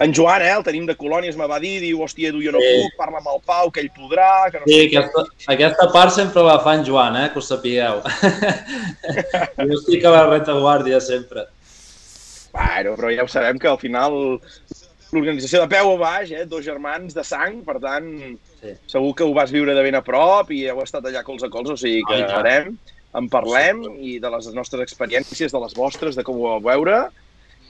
En 0.03 0.11
Joan, 0.17 0.43
eh, 0.43 0.51
el 0.57 0.65
tenim 0.67 0.87
de 0.89 0.97
Colònies, 0.99 1.37
me 1.39 1.47
va 1.47 1.61
dir, 1.63 1.77
diu, 1.85 2.01
hòstia, 2.03 2.33
Edu, 2.33 2.41
jo 2.43 2.51
no 2.51 2.59
Sí. 2.59 2.71
puc, 2.81 2.97
parla 2.99 3.21
amb 3.21 3.29
el 3.31 3.39
Pau, 3.47 3.71
que 3.71 3.81
ell 3.85 3.93
podrà, 3.95 4.51
que 4.51 4.59
no 4.59 4.67
Sí, 4.67 4.75
sé 4.75 4.89
què. 4.91 4.99
aquesta, 4.99 5.23
aquesta 5.55 5.87
part 5.93 6.11
sempre 6.17 6.43
la 6.43 6.59
fa 6.65 6.75
en 6.75 6.85
Joan, 6.85 7.17
eh? 7.17 7.29
que 7.33 7.39
ho 7.39 7.43
sapigueu. 7.43 8.03
jo 9.69 9.79
estic 9.79 10.05
a 10.05 10.11
la 10.17 10.27
retaguardia 10.27 11.01
sempre. 11.01 11.47
Bueno, 12.53 12.97
però 12.99 13.13
ja 13.15 13.23
ho 13.23 13.29
sabem 13.31 13.59
que 13.63 13.69
al 13.71 13.79
final 13.79 14.41
l'organització 15.13 15.63
de 15.63 15.69
peu 15.71 15.93
a 15.93 15.97
baix, 16.01 16.33
eh, 16.35 16.45
dos 16.51 16.65
germans 16.67 17.15
de 17.15 17.23
sang, 17.25 17.63
per 17.67 17.79
tant, 17.83 18.11
Sí. 18.61 18.75
segur 18.87 19.15
que 19.15 19.25
ho 19.25 19.33
vas 19.33 19.51
viure 19.55 19.75
de 19.75 19.83
ben 19.83 19.95
a 19.95 20.03
prop 20.03 20.51
i 20.51 20.65
heu 20.69 20.83
estat 20.83 21.05
allà 21.07 21.23
colze 21.23 21.47
a 21.47 21.51
colze, 21.51 21.73
o 21.73 21.77
sigui 21.77 22.03
que 22.03 22.15
Ah, 22.19 22.27
tant. 22.27 22.35
farem, 22.37 22.79
en 23.15 23.29
parlem 23.29 23.85
i 23.99 24.19
de 24.19 24.29
les 24.31 24.51
nostres 24.55 24.83
experiències, 24.83 25.53
de 25.53 25.59
les 25.61 25.75
vostres, 25.75 26.17
de 26.17 26.23
com 26.25 26.37
ho 26.37 26.59
vau 26.59 26.61
veure 26.61 27.09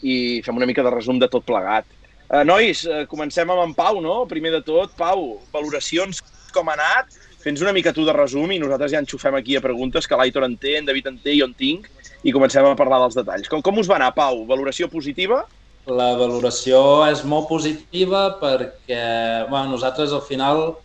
i 0.02 0.40
fem 0.44 0.56
una 0.56 0.68
mica 0.68 0.84
de 0.86 0.92
resum 0.94 1.18
de 1.20 1.28
tot 1.30 1.46
plegat. 1.46 1.88
Uh, 2.30 2.44
nois, 2.46 2.84
uh, 2.86 3.02
comencem 3.10 3.48
amb 3.50 3.64
en 3.64 3.72
Pau, 3.74 3.98
no? 4.02 4.20
Primer 4.30 4.52
de 4.54 4.62
tot, 4.66 4.92
Pau, 4.98 5.40
valoracions, 5.52 6.22
com 6.54 6.68
ha 6.70 6.76
anat? 6.78 7.16
Fes 7.40 7.62
una 7.64 7.72
mica 7.72 7.94
tu 7.96 8.04
de 8.04 8.12
resum 8.12 8.50
i 8.52 8.58
nosaltres 8.60 8.92
ja 8.92 9.00
enxufem 9.00 9.34
aquí 9.38 9.56
a 9.56 9.64
preguntes 9.64 10.06
que 10.06 10.18
l'Aitor 10.18 10.44
en 10.44 10.58
té, 10.60 10.76
en 10.78 10.86
David 10.86 11.08
en 11.08 11.16
té, 11.24 11.34
jo 11.38 11.48
en 11.48 11.54
tinc, 11.56 11.88
i 12.22 12.34
comencem 12.36 12.66
a 12.68 12.76
parlar 12.76 13.00
dels 13.02 13.16
detalls. 13.16 13.48
Com, 13.48 13.62
com 13.64 13.80
us 13.80 13.88
va 13.88 13.96
anar, 13.96 14.12
Pau? 14.16 14.44
Valoració 14.48 14.90
positiva? 14.92 15.40
La 15.88 16.12
valoració 16.18 16.78
és 17.08 17.24
molt 17.24 17.48
positiva 17.48 18.26
perquè 18.40 19.00
bueno, 19.48 19.72
nosaltres 19.72 20.12
al 20.12 20.22
final, 20.26 20.76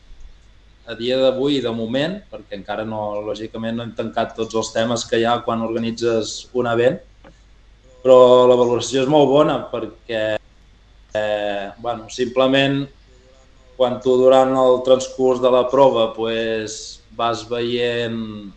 a 0.87 0.95
dia 0.95 1.17
d'avui, 1.19 1.59
de 1.61 1.73
moment, 1.75 2.21
perquè 2.31 2.55
encara 2.57 2.85
no, 2.87 3.19
lògicament 3.27 3.75
no 3.75 3.83
hem 3.83 3.91
tancat 3.97 4.33
tots 4.37 4.55
els 4.55 4.71
temes 4.73 5.03
que 5.09 5.19
hi 5.19 5.27
ha 5.27 5.41
quan 5.43 5.65
organitzes 5.65 6.47
un 6.55 6.71
event, 6.71 7.01
però 8.05 8.45
la 8.45 8.57
valoració 8.59 9.01
és 9.01 9.09
molt 9.09 9.31
bona 9.31 9.55
perquè 9.71 10.23
eh, 10.37 11.67
bueno, 11.81 12.05
simplement 12.13 12.83
quan 13.75 13.97
tu 14.03 14.13
durant 14.19 14.53
el 14.61 14.83
transcurs 14.85 15.41
de 15.41 15.49
la 15.49 15.63
prova 15.71 16.11
pues, 16.13 17.01
vas 17.17 17.41
veient 17.49 18.53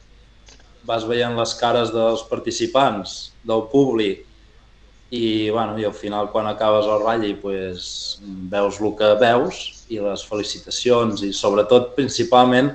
vas 0.88 1.04
veient 1.08 1.36
les 1.36 1.52
cares 1.56 1.90
dels 1.92 2.22
participants, 2.28 3.32
del 3.44 3.66
públic, 3.72 4.22
i, 5.10 5.48
bueno, 5.48 5.76
i 5.80 5.84
al 5.88 5.96
final 5.96 6.28
quan 6.32 6.48
acabes 6.48 6.88
el 6.88 7.00
ratll 7.02 7.34
pues, 7.40 8.20
veus 8.52 8.80
el 8.80 8.92
que 8.96 9.14
veus 9.20 9.62
i 9.88 10.00
les 10.04 10.24
felicitacions 10.28 11.24
i 11.24 11.32
sobretot 11.32 11.94
principalment 11.96 12.74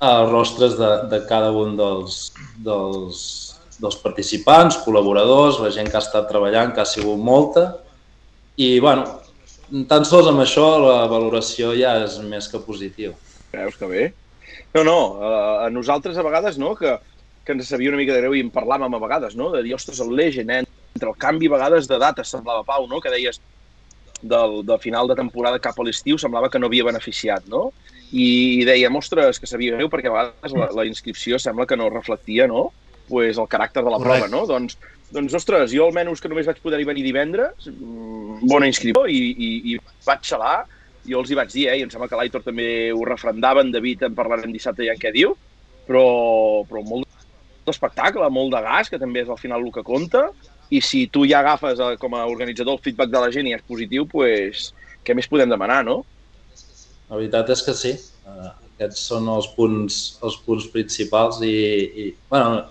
els 0.00 0.30
rostres 0.30 0.78
de, 0.78 0.90
de 1.12 1.20
cada 1.28 1.50
un 1.52 1.76
dels, 1.76 2.30
dels, 2.64 3.47
dels 3.78 3.98
participants, 4.02 4.80
col·laboradors, 4.84 5.60
la 5.62 5.70
gent 5.74 5.90
que 5.90 5.98
ha 5.98 6.04
estat 6.04 6.26
treballant, 6.30 6.72
que 6.74 6.82
ha 6.82 6.88
sigut 6.88 7.20
molta 7.22 7.68
i 8.58 8.78
bueno, 8.82 9.04
tan 9.90 10.06
sols 10.08 10.30
amb 10.30 10.42
això 10.42 10.66
la 10.82 11.02
valoració 11.10 11.70
ja 11.78 11.94
és 12.02 12.16
més 12.26 12.48
que 12.50 12.58
positiu. 12.64 13.12
Veus 13.52 13.76
que 13.78 13.90
bé? 13.90 14.08
No, 14.74 14.82
no, 14.84 14.98
uh, 15.16 15.52
a 15.64 15.68
nosaltres 15.70 16.18
a 16.18 16.24
vegades, 16.26 16.58
no?, 16.60 16.74
que, 16.76 16.96
que 17.46 17.54
ens 17.54 17.70
sabia 17.70 17.92
una 17.92 18.00
mica 18.00 18.16
de 18.16 18.24
greu 18.24 18.34
i 18.36 18.42
en 18.44 18.50
parlàvem 18.52 18.96
a 18.96 19.00
vegades, 19.04 19.36
no?, 19.38 19.52
de 19.54 19.62
dir, 19.64 19.76
ostres, 19.76 20.00
el 20.04 20.10
Legend, 20.16 20.50
eh? 20.50 20.64
entre 20.98 21.12
el 21.12 21.20
canvi 21.20 21.48
a 21.48 21.54
vegades 21.54 21.86
de 21.88 22.00
data, 22.02 22.26
semblava, 22.26 22.66
Pau, 22.66 22.88
no?, 22.90 23.00
que 23.00 23.12
deies 23.14 23.38
del, 24.20 24.60
de 24.66 24.78
final 24.82 25.08
de 25.08 25.16
temporada 25.16 25.62
cap 25.62 25.78
a 25.78 25.86
l'estiu 25.86 26.18
semblava 26.18 26.50
que 26.50 26.58
no 26.58 26.66
havia 26.66 26.88
beneficiat, 26.88 27.46
no? 27.46 27.68
I, 28.10 28.26
i 28.58 28.66
dèiem, 28.66 28.96
ostres, 28.98 29.38
que 29.38 29.46
sabia 29.46 29.76
greu 29.76 29.90
perquè 29.92 30.10
a 30.10 30.16
vegades 30.16 30.56
la, 30.56 30.68
la 30.80 30.86
inscripció 30.88 31.38
sembla 31.38 31.68
que 31.68 31.78
no 31.78 31.90
reflectia, 31.92 32.48
no?, 32.50 32.68
pues, 33.08 33.38
el 33.38 33.48
caràcter 33.50 33.82
de 33.84 33.90
la 33.90 33.98
Correcte. 33.98 34.28
prova, 34.28 34.30
no? 34.32 34.46
Doncs, 34.46 34.78
doncs, 35.10 35.34
ostres, 35.34 35.72
jo 35.72 35.86
almenys 35.88 36.20
que 36.20 36.28
només 36.28 36.46
vaig 36.46 36.60
poder-hi 36.62 36.86
venir 36.88 37.04
divendres, 37.06 37.68
mm, 37.70 38.40
bona 38.48 38.68
inscripció, 38.68 39.06
i, 39.08 39.20
i, 39.32 39.50
i 39.72 39.78
vaig 40.06 40.24
xalar, 40.24 40.66
jo 41.08 41.22
els 41.22 41.30
hi 41.30 41.38
vaig 41.38 41.52
dir, 41.52 41.68
eh, 41.68 41.78
i 41.78 41.86
em 41.86 41.90
sembla 41.90 42.08
que 42.08 42.18
l'Aitor 42.20 42.44
també 42.44 42.92
ho 42.92 43.04
refrendava, 43.08 43.64
en 43.64 43.72
David 43.72 44.04
en 44.08 44.18
parlarem 44.18 44.52
dissabte 44.52 44.84
ja 44.84 44.96
en 44.96 45.00
què 45.00 45.12
diu, 45.14 45.34
però, 45.88 46.04
però 46.68 46.84
molt 46.84 47.08
d'espectacle, 47.68 48.28
molt 48.32 48.54
de 48.54 48.62
gas, 48.64 48.88
que 48.92 49.00
també 49.00 49.24
és 49.24 49.32
al 49.32 49.40
final 49.40 49.64
el 49.64 49.72
que 49.72 49.84
compta, 49.84 50.28
i 50.70 50.80
si 50.84 51.06
tu 51.12 51.24
ja 51.28 51.40
agafes 51.40 51.80
eh, 51.80 51.96
com 52.00 52.14
a 52.14 52.26
organitzador 52.28 52.76
el 52.76 52.84
feedback 52.84 53.12
de 53.12 53.24
la 53.24 53.32
gent 53.32 53.48
i 53.48 53.56
és 53.56 53.64
positiu, 53.64 54.04
pues, 54.08 54.70
què 55.04 55.16
més 55.16 55.28
podem 55.30 55.48
demanar, 55.48 55.82
no? 55.86 56.02
La 57.08 57.16
veritat 57.16 57.54
és 57.54 57.62
que 57.64 57.74
sí. 57.76 57.94
Uh, 58.28 58.50
aquests 58.78 59.06
són 59.10 59.28
els 59.32 59.48
punts, 59.56 60.18
els 60.22 60.36
punts 60.44 60.66
principals 60.74 61.40
i, 61.42 61.54
i 61.88 62.10
bueno, 62.28 62.66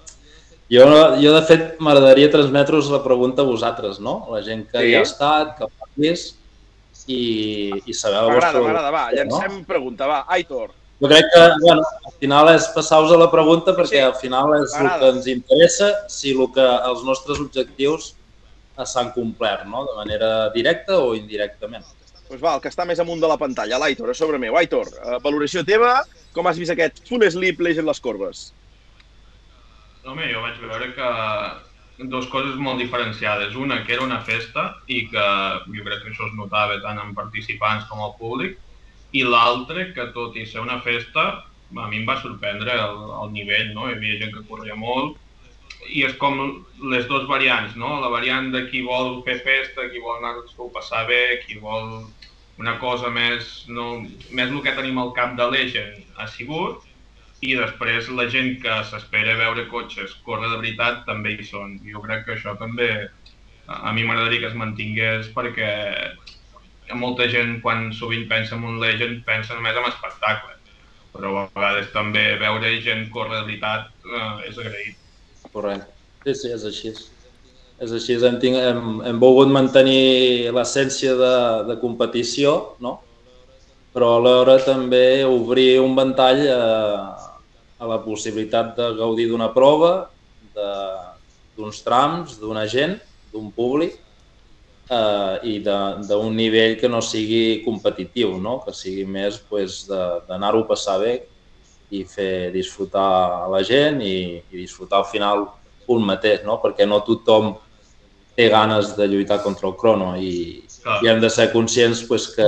jo, 0.71 0.85
jo 1.21 1.33
de 1.35 1.43
fet 1.47 1.77
m'agradaria 1.83 2.31
transmetre-us 2.33 2.89
la 2.91 3.03
pregunta 3.03 3.43
a 3.43 3.47
vosaltres, 3.47 3.99
no? 4.03 4.19
La 4.33 4.41
gent 4.43 4.65
que 4.71 4.81
Sí. 4.81 4.89
hi 4.91 4.95
ha 4.95 5.05
estat, 5.05 5.55
que 5.57 5.63
ha 5.67 5.87
vist 5.95 6.35
i, 7.07 7.71
i 7.85 7.93
saber 7.93 8.19
la 8.23 8.33
vostra... 8.35 8.59
m'agrada, 8.61 8.91
va, 8.91 9.05
llancem 9.15 9.63
pregunta, 9.65 10.07
va, 10.09 10.25
Aitor. 10.27 10.73
Jo 10.99 11.07
crec 11.11 11.27
que, 11.29 11.41
bueno, 11.61 11.83
al 12.09 12.13
final 12.19 12.49
és 12.55 12.65
passar-vos 12.73 13.11
a 13.13 13.19
la 13.21 13.29
pregunta 13.29 13.75
perquè 13.77 13.99
Sí, 13.99 14.05
al 14.05 14.15
final 14.17 14.55
és 14.57 14.73
el 14.81 14.87
que 14.99 15.11
ens 15.13 15.27
interessa 15.29 15.91
si 16.09 16.31
el 16.33 16.47
que 16.55 16.65
els 16.89 17.03
nostres 17.05 17.39
objectius 17.43 18.15
s'han 18.83 19.11
complert, 19.13 19.65
no? 19.69 19.85
De 19.85 19.93
manera 19.97 20.49
directa 20.53 20.97
o 20.97 21.13
indirectament. 21.17 21.85
Doncs 22.27 22.41
va, 22.43 22.55
el 22.57 22.61
que 22.61 22.69
està 22.69 22.83
més 22.85 22.99
amunt 22.99 23.21
de 23.21 23.29
la 23.29 23.37
pantalla, 23.37 23.77
l'Aitor, 23.79 24.09
a 24.11 24.13
sobre 24.17 24.37
meu. 24.41 24.57
Aitor, 24.57 24.89
eh, 24.89 25.17
valoració 25.23 25.63
teva, 25.65 26.01
com 26.33 26.49
has 26.49 26.57
vist 26.59 26.73
aquest 26.73 26.99
full 27.07 27.23
sleep 27.29 27.61
Legend 27.61 27.87
les 27.87 28.01
corbes? 28.03 28.41
Home, 30.07 30.29
jo 30.31 30.41
vaig 30.43 30.59
veure 30.63 30.93
que 30.95 31.07
dues 32.13 32.29
coses 32.31 32.55
molt 32.55 32.79
diferenciades. 32.79 33.55
Una, 33.59 33.81
que 33.85 33.95
era 33.97 34.05
una 34.05 34.21
festa 34.23 34.69
i 34.87 35.03
que 35.11 35.27
jo 35.67 35.83
crec 35.83 36.03
que 36.03 36.13
això 36.13 36.29
es 36.29 36.35
notava 36.37 36.79
tant 36.85 37.01
en 37.03 37.13
participants 37.17 37.87
com 37.91 38.03
al 38.03 38.15
públic. 38.21 38.57
I 39.17 39.23
l'altre, 39.27 39.89
que 39.95 40.09
tot 40.15 40.35
i 40.39 40.45
ser 40.47 40.63
una 40.63 40.79
festa, 40.85 41.27
a 41.75 41.87
mi 41.91 41.99
em 41.99 42.07
va 42.07 42.19
sorprendre 42.21 42.75
el, 42.79 42.99
el 43.21 43.33
nivell, 43.35 43.73
no? 43.75 43.87
Hi 43.87 43.97
havia 43.97 44.19
gent 44.23 44.35
que 44.35 44.45
corria 44.47 44.75
molt 44.79 45.17
i 45.87 46.03
és 46.07 46.15
com 46.19 46.39
les 46.91 47.05
dues 47.07 47.27
variants, 47.29 47.75
no? 47.79 47.97
La 48.03 48.11
variant 48.11 48.49
de 48.53 48.63
qui 48.71 48.83
vol 48.87 49.21
fer 49.27 49.37
festa, 49.43 49.87
qui 49.91 50.01
vol 50.03 50.17
anar-s'ho 50.17 50.69
passar 50.75 51.05
bé, 51.09 51.41
qui 51.45 51.59
vol 51.63 52.07
una 52.57 52.77
cosa 52.81 53.11
més, 53.13 53.65
no, 53.69 53.89
més 54.33 54.49
el 54.49 54.63
que 54.65 54.73
tenim 54.79 54.97
al 54.99 55.13
cap 55.17 55.35
de 55.37 55.45
Legend 55.53 56.17
ha 56.17 56.27
sigut, 56.31 56.86
i 57.45 57.53
després 57.57 58.09
la 58.17 58.25
gent 58.33 58.55
que 58.63 58.75
s'espera 58.89 59.37
veure 59.37 59.67
cotxes 59.69 60.15
córrer 60.25 60.49
de 60.49 60.57
veritat 60.61 61.03
també 61.05 61.35
hi 61.35 61.45
són. 61.45 61.77
Jo 61.85 62.01
crec 62.05 62.25
que 62.25 62.35
això 62.37 62.55
també 62.57 62.89
a 63.67 63.93
mi 63.93 64.05
m'agradaria 64.07 64.41
que 64.45 64.49
es 64.49 64.57
mantingués 64.57 65.29
perquè 65.35 65.71
molta 66.97 67.27
gent 67.29 67.59
quan 67.61 67.91
sovint 67.93 68.25
pensa 68.29 68.55
en 68.55 68.63
un 68.63 68.79
Legend 68.81 69.21
pensa 69.27 69.53
només 69.53 69.77
en 69.77 69.89
espectacle. 69.91 70.55
Però 71.13 71.33
a 71.43 71.45
vegades 71.53 71.91
també 71.93 72.25
veure 72.41 72.73
gent 72.81 73.07
córrer 73.13 73.41
de 73.41 73.45
veritat 73.51 73.91
eh, 74.07 74.49
és 74.49 74.57
agraït. 74.57 74.97
Correcte. 75.53 75.93
Sí, 76.25 76.33
sí, 76.41 76.53
és 76.55 76.65
així. 76.65 76.93
És 77.77 77.91
així, 77.93 78.15
hem, 78.17 78.39
ting, 78.41 78.55
hem, 78.57 79.01
hem 79.05 79.19
volgut 79.21 79.51
mantenir 79.53 80.49
l'essència 80.55 81.13
de, 81.17 81.35
de 81.69 81.75
competició, 81.81 82.55
no? 82.81 82.97
però 83.97 84.11
alhora 84.19 84.59
també 84.61 85.25
obrir 85.25 85.79
un 85.81 85.95
ventall 85.97 86.43
a, 86.53 86.57
a 87.79 87.85
la 87.85 87.99
possibilitat 88.03 88.75
de 88.77 88.87
gaudir 88.97 89.27
d'una 89.29 89.51
prova, 89.53 90.09
de- 90.55 91.15
d'uns 91.57 91.81
trams, 91.85 92.39
d'una 92.39 92.65
gent, 92.67 92.97
d'un 93.31 93.51
públic 93.51 93.97
eh, 94.89 95.39
i 95.43 95.59
de- 95.59 95.95
d'un 96.07 96.33
nivell 96.35 96.77
que 96.79 96.87
no 96.87 97.01
sigui 97.01 97.61
competitiu, 97.65 98.37
no? 98.39 98.61
que 98.65 98.71
sigui 98.73 99.05
més 99.05 99.37
pues, 99.49 99.85
de- 99.87 100.21
d'anar-ho 100.27 100.61
a 100.63 100.67
passar 100.67 100.99
bé 101.01 101.27
i 101.91 102.03
fer 102.03 102.51
disfrutar 102.51 103.43
a 103.45 103.47
la 103.49 103.61
gent 103.63 104.01
i, 104.01 104.41
i 104.51 104.55
disfrutar 104.57 104.99
al 104.99 105.05
final 105.11 105.45
un 105.87 106.03
mateix, 106.05 106.43
no? 106.43 106.59
perquè 106.61 106.85
no 106.87 107.01
tothom 107.01 107.55
té 108.35 108.49
ganes 108.49 108.95
de 108.95 109.07
lluitar 109.07 109.41
contra 109.43 109.67
el 109.67 109.75
crono 109.75 110.15
i, 110.17 110.63
i 111.03 111.07
hem 111.07 111.19
de 111.19 111.29
ser 111.29 111.51
conscients 111.51 112.03
pues, 112.07 112.27
que 112.35 112.45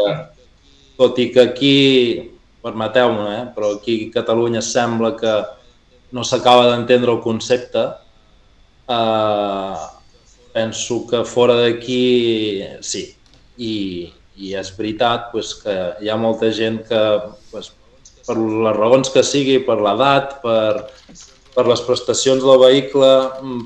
tot 0.97 1.17
i 1.19 1.29
que 1.31 1.41
aquí, 1.41 2.31
permeteu-me, 2.63 3.29
eh, 3.37 3.45
però 3.55 3.73
aquí 3.75 3.95
a 4.07 4.13
Catalunya 4.19 4.61
sembla 4.61 5.13
que 5.19 5.33
no 6.11 6.23
s'acaba 6.23 6.69
d'entendre 6.69 7.11
el 7.13 7.21
concepte, 7.21 7.85
eh, 8.89 9.87
penso 10.53 11.05
que 11.07 11.23
fora 11.23 11.55
d'aquí 11.59 12.65
sí, 12.81 13.05
i, 13.57 13.73
i 14.35 14.55
és 14.57 14.71
veritat 14.77 15.29
pues, 15.33 15.53
que 15.61 15.75
hi 16.01 16.09
ha 16.09 16.17
molta 16.17 16.49
gent 16.55 16.81
que 16.87 17.01
pues, 17.51 17.71
per 18.25 18.37
les 18.37 18.75
raons 18.77 19.11
que 19.13 19.23
sigui, 19.25 19.59
per 19.65 19.79
l'edat, 19.81 20.39
per, 20.43 20.89
per 21.55 21.65
les 21.67 21.81
prestacions 21.85 22.43
del 22.45 22.59
vehicle, 22.61 23.11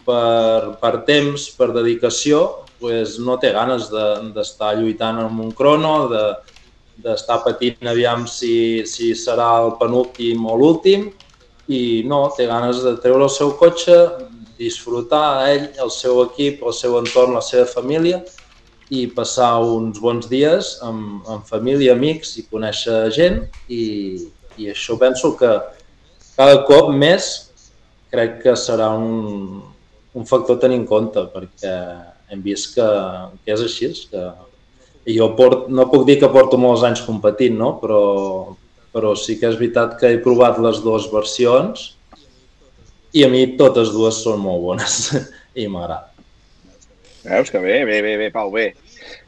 per, 0.06 0.76
per 0.82 0.94
temps, 1.08 1.50
per 1.58 1.72
dedicació, 1.76 2.44
pues, 2.80 3.18
no 3.20 3.38
té 3.40 3.54
ganes 3.56 3.90
d'estar 3.92 4.74
de, 4.76 4.84
lluitant 4.84 5.20
amb 5.26 5.44
un 5.44 5.52
crono, 5.56 5.94
de, 6.12 6.24
d'estar 7.02 7.40
patint 7.46 7.90
aviam 7.90 8.28
si, 8.30 8.84
si 8.86 9.14
serà 9.18 9.50
el 9.64 9.74
penúltim 9.80 10.46
o 10.46 10.58
l'últim 10.60 11.10
i 11.68 12.04
no, 12.06 12.28
té 12.38 12.46
ganes 12.50 12.84
de 12.84 12.96
treure 13.02 13.26
el 13.26 13.32
seu 13.32 13.54
cotxe, 13.58 13.96
disfrutar 14.60 15.50
ell, 15.50 15.68
el 15.82 15.92
seu 15.92 16.22
equip, 16.26 16.62
el 16.62 16.76
seu 16.76 16.98
entorn, 17.00 17.34
la 17.34 17.42
seva 17.42 17.66
família 17.70 18.22
i 18.94 19.08
passar 19.16 19.56
uns 19.64 20.00
bons 20.04 20.28
dies 20.30 20.76
amb, 20.86 21.24
amb 21.30 21.48
família, 21.50 21.96
amics 21.96 22.36
i 22.38 22.46
conèixer 22.52 23.00
gent 23.16 23.40
i, 23.72 23.84
i 24.60 24.70
això 24.74 25.00
penso 25.02 25.34
que 25.40 25.50
cada 26.38 26.62
cop 26.68 26.92
més 26.94 27.30
crec 28.14 28.42
que 28.44 28.56
serà 28.60 28.92
un, 28.94 29.64
un 30.14 30.26
factor 30.30 30.60
a 30.60 30.62
tenir 30.62 30.84
en 30.84 30.88
compte 30.90 31.24
perquè 31.34 31.74
hem 32.30 32.42
vist 32.46 32.74
que, 32.76 32.88
que 33.46 33.56
és 33.56 33.64
així, 33.66 33.90
que 34.12 34.28
jo 35.10 35.30
port, 35.38 35.68
no 35.70 35.90
puc 35.92 36.06
dir 36.08 36.20
que 36.22 36.32
porto 36.32 36.60
molts 36.60 36.84
anys 36.88 37.04
competint, 37.06 37.58
no? 37.60 37.76
però, 37.82 38.04
però 38.94 39.14
sí 39.20 39.38
que 39.40 39.50
és 39.50 39.60
veritat 39.60 39.98
que 40.00 40.14
he 40.14 40.22
provat 40.24 40.62
les 40.64 40.80
dues 40.84 41.10
versions 41.12 41.92
i 43.14 43.26
a 43.26 43.30
mi 43.30 43.46
totes 43.60 43.92
dues 43.94 44.24
són 44.24 44.42
molt 44.42 44.64
bones 44.64 45.12
i 45.62 45.68
m'agrada. 45.68 46.10
Veus 47.24 47.52
que 47.52 47.60
bé, 47.64 47.84
bé, 47.88 48.02
bé, 48.04 48.18
bé, 48.20 48.32
Pau, 48.36 48.50
bé. 48.52 48.74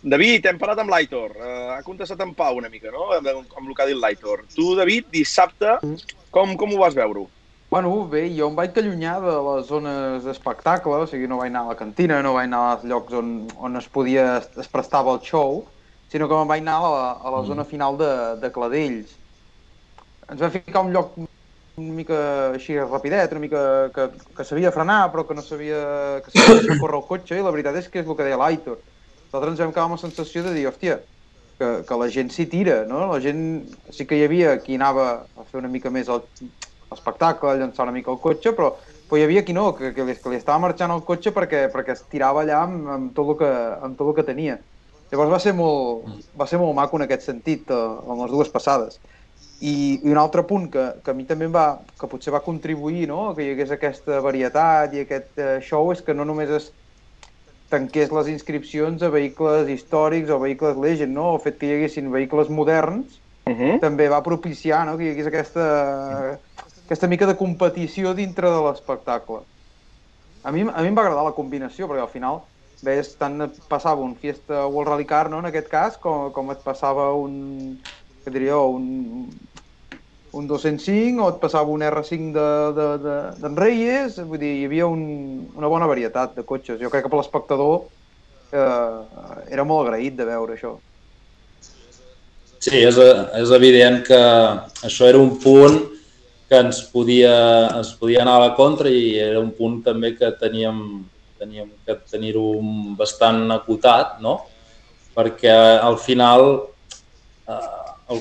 David, 0.04 0.50
hem 0.50 0.58
parlat 0.60 0.82
amb 0.84 0.92
l'Aitor. 0.92 1.32
Uh, 1.40 1.70
ha 1.78 1.84
contestat 1.86 2.20
en 2.26 2.34
Pau 2.36 2.60
una 2.60 2.72
mica, 2.72 2.92
no?, 2.92 3.08
amb, 3.16 3.30
amb 3.30 3.70
el 3.70 3.72
que 3.76 3.86
ha 3.86 3.88
dit 3.88 4.00
l'Aitor. 4.00 4.44
Tu, 4.52 4.74
David, 4.76 5.08
dissabte, 5.14 5.78
com, 6.36 6.58
com 6.60 6.76
ho 6.76 6.82
vas 6.82 6.98
veure? 6.98 7.24
Bueno, 7.76 8.06
bé, 8.08 8.30
jo 8.32 8.46
em 8.48 8.54
vaig 8.56 8.78
allunyar 8.80 9.18
de 9.20 9.32
les 9.46 9.66
zones 9.68 10.24
d'espectacle, 10.24 10.96
o 10.96 11.08
sigui, 11.12 11.28
no 11.28 11.42
vaig 11.42 11.50
anar 11.50 11.66
a 11.66 11.74
la 11.74 11.76
cantina, 11.76 12.22
no 12.24 12.32
vaig 12.38 12.46
anar 12.48 12.62
als 12.70 12.84
llocs 12.88 13.16
on, 13.20 13.32
on 13.60 13.76
es 13.76 13.90
podia, 13.92 14.38
es 14.64 14.70
prestava 14.72 15.12
el 15.12 15.18
show, 15.20 15.58
sinó 16.08 16.30
que 16.32 16.38
me'n 16.38 16.48
vaig 16.54 16.62
anar 16.64 16.76
a 16.78 16.92
la, 16.94 17.10
a 17.20 17.34
la 17.34 17.42
zona 17.50 17.66
final 17.68 17.98
de, 18.00 18.08
de 18.40 18.52
Cladells. 18.56 19.12
Ens 20.30 20.44
va 20.46 20.54
ficar 20.54 20.86
un 20.88 20.94
lloc 20.96 21.18
una 21.20 21.98
mica 21.98 22.20
així 22.54 22.78
rapidet, 22.80 23.36
una 23.36 23.44
mica 23.44 23.64
que, 23.98 24.06
que 24.38 24.46
sabia 24.48 24.72
frenar 24.72 25.10
però 25.12 25.26
que 25.28 25.36
no 25.36 25.44
sabia 25.44 25.82
que 26.24 26.32
sabia 26.32 26.78
córrer 26.80 27.02
el 27.02 27.08
cotxe 27.10 27.36
i 27.36 27.44
la 27.44 27.52
veritat 27.52 27.82
és 27.82 27.92
que 27.92 28.00
és 28.00 28.08
el 28.08 28.16
que 28.16 28.30
deia 28.30 28.40
l'Aitor. 28.40 28.80
Nosaltres 29.26 29.52
ens 29.52 29.66
vam 29.66 29.74
quedar 29.74 29.90
amb 29.90 29.98
la 29.98 30.06
sensació 30.06 30.46
de 30.46 30.54
dir, 30.56 30.70
hòstia, 30.72 31.02
que, 31.60 31.74
que 31.84 32.00
la 32.00 32.08
gent 32.08 32.32
s'hi 32.32 32.48
tira, 32.56 32.86
no? 32.88 33.04
La 33.12 33.20
gent 33.20 33.44
sí 33.92 34.08
que 34.08 34.16
hi 34.16 34.24
havia 34.30 34.56
qui 34.64 34.80
anava 34.80 35.10
a 35.36 35.50
fer 35.52 35.60
una 35.60 35.74
mica 35.76 35.92
més 35.92 36.08
l'espectacle, 36.92 37.58
llançar 37.60 37.88
una 37.88 37.96
mica 37.96 38.12
el 38.14 38.22
cotxe, 38.22 38.54
però, 38.58 38.72
però 39.10 39.20
hi 39.20 39.26
havia 39.26 39.44
qui 39.44 39.54
no, 39.58 39.72
que, 39.78 39.92
que, 39.96 40.06
li, 40.06 40.16
que 40.22 40.32
li 40.34 40.40
estava 40.40 40.62
marxant 40.68 40.94
el 40.94 41.04
cotxe 41.08 41.34
perquè, 41.36 41.66
perquè 41.74 41.96
es 41.96 42.06
tirava 42.12 42.44
allà 42.44 42.62
amb, 42.64 42.88
amb, 42.98 43.12
tot 43.18 43.34
el 43.34 43.40
que, 43.42 43.52
amb 43.88 44.00
tot 44.00 44.12
el 44.12 44.18
que 44.20 44.28
tenia. 44.30 44.60
Llavors 45.12 45.34
va 45.36 45.42
ser 45.42 45.54
molt, 45.58 46.08
va 46.38 46.48
ser 46.50 46.60
molt 46.62 46.74
maco 46.78 46.98
en 46.98 47.06
aquest 47.06 47.28
sentit, 47.30 47.70
eh, 47.70 47.92
amb 48.06 48.26
les 48.26 48.34
dues 48.34 48.50
passades. 48.54 48.98
I, 49.62 50.02
i 50.04 50.12
un 50.12 50.18
altre 50.20 50.44
punt 50.44 50.66
que, 50.72 50.84
que 51.04 51.14
a 51.14 51.16
mi 51.16 51.24
també 51.28 51.48
va, 51.48 51.80
que 52.00 52.10
potser 52.12 52.34
va 52.34 52.44
contribuir 52.44 53.06
no? 53.08 53.30
que 53.38 53.46
hi 53.46 53.54
hagués 53.54 53.72
aquesta 53.72 54.18
varietat 54.24 54.94
i 54.98 55.06
aquest 55.06 55.40
uh, 55.40 55.46
show 55.64 55.94
és 55.94 56.02
que 56.04 56.14
no 56.14 56.26
només 56.28 56.52
es 56.58 56.66
tanqués 57.72 58.12
les 58.12 58.28
inscripcions 58.34 59.06
a 59.06 59.10
vehicles 59.14 59.72
històrics 59.72 60.34
o 60.34 60.42
vehicles 60.44 60.76
legend, 60.76 61.16
no? 61.16 61.30
el 61.38 61.42
fet 61.46 61.56
que 61.62 61.70
hi 61.70 61.78
haguessin 61.78 62.12
vehicles 62.12 62.52
moderns 62.52 63.16
uh 63.48 63.54
-huh. 63.54 63.80
també 63.80 64.10
va 64.12 64.22
propiciar 64.24 64.86
no? 64.86 64.98
que 64.98 65.06
hi 65.06 65.12
hagués 65.14 65.32
aquesta, 65.32 65.66
aquesta 66.86 67.10
mica 67.10 67.26
de 67.26 67.36
competició 67.38 68.14
dintre 68.14 68.50
de 68.54 68.62
l'espectacle. 68.68 69.42
A 70.46 70.52
mi, 70.54 70.62
a 70.62 70.82
mi 70.84 70.92
em 70.92 70.98
va 70.98 71.02
agradar 71.06 71.26
la 71.26 71.34
combinació, 71.34 71.90
perquè 71.90 72.04
al 72.06 72.14
final 72.14 72.44
ves, 72.86 73.16
tant 73.18 73.42
et 73.48 73.58
passava 73.70 74.06
un 74.06 74.14
Fiesta 74.20 74.68
World 74.68 74.92
Rally 74.92 75.08
Car, 75.10 75.26
no, 75.32 75.40
en 75.42 75.50
aquest 75.50 75.72
cas, 75.72 75.98
com, 76.02 76.30
com 76.36 76.52
et 76.54 76.62
passava 76.62 77.10
un, 77.18 77.80
que 78.24 78.34
diria 78.34 78.60
un, 78.62 79.26
un 80.36 80.48
205 80.52 81.24
o 81.24 81.32
et 81.32 81.42
passava 81.42 81.74
un 81.74 81.82
R5 81.88 82.30
d'en 82.36 82.76
de, 82.78 82.88
de, 83.02 83.18
de, 83.42 83.54
Reyes, 83.58 84.20
vull 84.22 84.42
dir, 84.42 84.54
hi 84.60 84.70
havia 84.70 84.90
un, 84.92 85.02
una 85.58 85.72
bona 85.72 85.90
varietat 85.90 86.38
de 86.38 86.46
cotxes. 86.46 86.78
Jo 86.82 86.94
crec 86.94 87.08
que 87.08 87.14
per 87.14 87.24
l'espectador 87.24 87.88
eh, 88.52 89.26
era 89.50 89.66
molt 89.66 89.88
agraït 89.88 90.20
de 90.20 90.30
veure 90.30 90.60
això. 90.60 90.76
Sí, 92.60 92.78
és, 92.78 92.98
és 92.98 93.52
evident 93.58 94.04
que 94.06 94.22
això 94.86 95.10
era 95.10 95.22
un 95.22 95.36
punt 95.42 95.82
que 96.50 96.62
ens 96.62 96.82
podia, 96.94 97.34
ens 97.74 97.94
podia 97.98 98.22
anar 98.22 98.38
a 98.38 98.44
la 98.48 98.54
contra 98.58 98.90
i 98.90 99.18
era 99.18 99.42
un 99.42 99.52
punt 99.58 99.80
també 99.86 100.14
que 100.18 100.30
teníem, 100.42 100.80
teníem 101.42 101.72
que 101.86 101.98
tenir-ho 102.12 102.46
bastant 103.00 103.48
acotat, 103.56 104.20
no? 104.22 104.40
perquè 105.16 105.54
al 105.80 105.98
final 105.98 106.44
eh, 107.48 108.18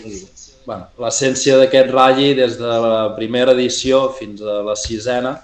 bueno, 0.64 0.86
l'essència 1.02 1.58
d'aquest 1.60 1.90
ratll 1.92 2.36
des 2.38 2.56
de 2.60 2.76
la 2.86 3.10
primera 3.16 3.52
edició 3.52 4.06
fins 4.16 4.40
a 4.40 4.62
la 4.64 4.76
sisena 4.78 5.34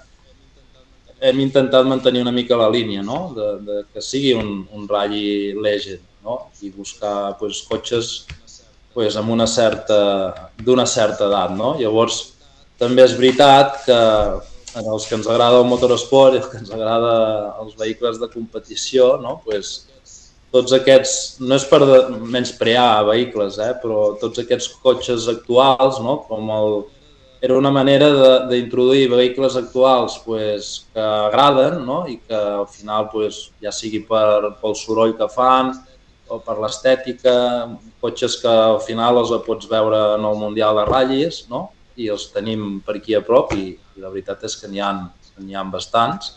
hem 1.21 1.39
intentat 1.43 1.85
mantenir 1.85 2.23
una 2.25 2.33
mica 2.33 2.57
la 2.57 2.69
línia, 2.69 3.03
no? 3.05 3.29
de, 3.35 3.49
de 3.67 3.81
que 3.93 4.01
sigui 4.01 4.33
un, 4.33 4.63
un 4.73 4.87
ratll 4.89 5.61
legend 5.61 6.01
no? 6.25 6.47
i 6.65 6.71
buscar 6.73 7.35
pues, 7.37 7.61
cotxes 7.69 8.25
pues, 8.95 9.17
amb 9.19 9.29
una 9.29 9.45
certa 9.45 9.99
d'una 10.57 10.87
certa 10.89 11.27
edat. 11.29 11.53
No? 11.57 11.75
Llavors, 11.79 12.23
també 12.81 13.05
és 13.05 13.13
veritat 13.17 13.83
que 13.85 13.99
en 14.79 14.87
els 14.87 15.05
que 15.05 15.17
ens 15.19 15.27
agrada 15.29 15.59
el 15.61 15.69
motorsport 15.69 16.35
i 16.35 16.41
els 16.41 16.49
que 16.49 16.61
ens 16.61 16.71
agrada 16.73 17.15
els 17.61 17.75
vehicles 17.77 18.19
de 18.21 18.29
competició, 18.31 19.17
no? 19.21 19.35
pues, 19.45 19.73
tots 20.51 20.73
aquests, 20.75 21.41
no 21.43 21.55
és 21.55 21.65
per 21.67 21.81
menysprear 22.35 23.03
vehicles, 23.07 23.59
eh, 23.61 23.73
però 23.83 24.15
tots 24.21 24.41
aquests 24.41 24.71
cotxes 24.83 25.27
actuals, 25.31 25.99
no, 26.03 26.17
com 26.27 26.49
el, 26.55 26.75
era 27.41 27.57
una 27.57 27.71
manera 27.73 28.09
d'introduir 28.49 29.09
vehicles 29.11 29.55
actuals 29.59 30.17
pues, 30.25 30.71
que 30.93 31.03
agraden 31.03 31.79
no? 31.85 32.03
i 32.07 32.17
que 32.19 32.37
al 32.37 32.67
final 32.69 33.09
pues, 33.13 33.47
ja 33.63 33.73
sigui 33.75 34.03
per, 34.07 34.55
pel 34.61 34.75
soroll 34.77 35.15
que 35.19 35.29
fan 35.31 35.73
o 36.31 36.39
per 36.39 36.57
l'estètica, 36.61 37.33
cotxes 38.03 38.37
que 38.39 38.51
al 38.51 38.79
final 38.85 39.19
els 39.19 39.33
pots 39.45 39.67
veure 39.71 40.01
en 40.15 40.27
el 40.27 40.37
Mundial 40.39 40.79
de 40.79 40.87
Ratllis 40.87 41.45
no? 41.51 41.69
I 42.03 42.09
els 42.13 42.29
tenim 42.33 42.79
per 42.85 42.97
aquí 42.99 43.15
a 43.17 43.23
prop 43.25 43.53
i, 43.57 43.71
i 43.75 44.03
la 44.03 44.09
veritat 44.09 44.43
és 44.47 44.55
que 44.59 44.69
n'hi 44.71 44.81
ha, 44.81 44.91
ha 45.01 45.63
bastants 45.73 46.33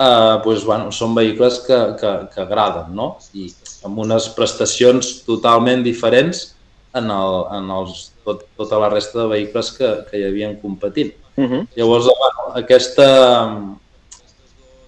eh, 0.00 0.36
doncs, 0.44 0.64
bueno, 0.64 0.90
són 0.94 1.14
vehicles 1.16 1.60
que, 1.66 1.78
que, 2.00 2.12
que 2.32 2.40
agraden, 2.44 2.94
no? 2.96 3.12
I 3.36 3.50
amb 3.86 4.00
unes 4.06 4.30
prestacions 4.36 5.20
totalment 5.26 5.84
diferents 5.86 6.50
en, 6.96 7.10
el, 7.14 7.36
en 7.56 7.70
els, 7.76 8.10
tot, 8.26 8.46
tota 8.58 8.80
la 8.82 8.90
resta 8.92 9.22
de 9.22 9.28
vehicles 9.34 9.72
que, 9.76 9.90
que 10.10 10.20
hi 10.20 10.26
havien 10.28 10.56
competint. 10.62 11.14
Uh 11.36 11.44
-huh. 11.46 11.66
Llavors, 11.76 12.04
bueno, 12.04 12.52
aquesta, 12.56 13.06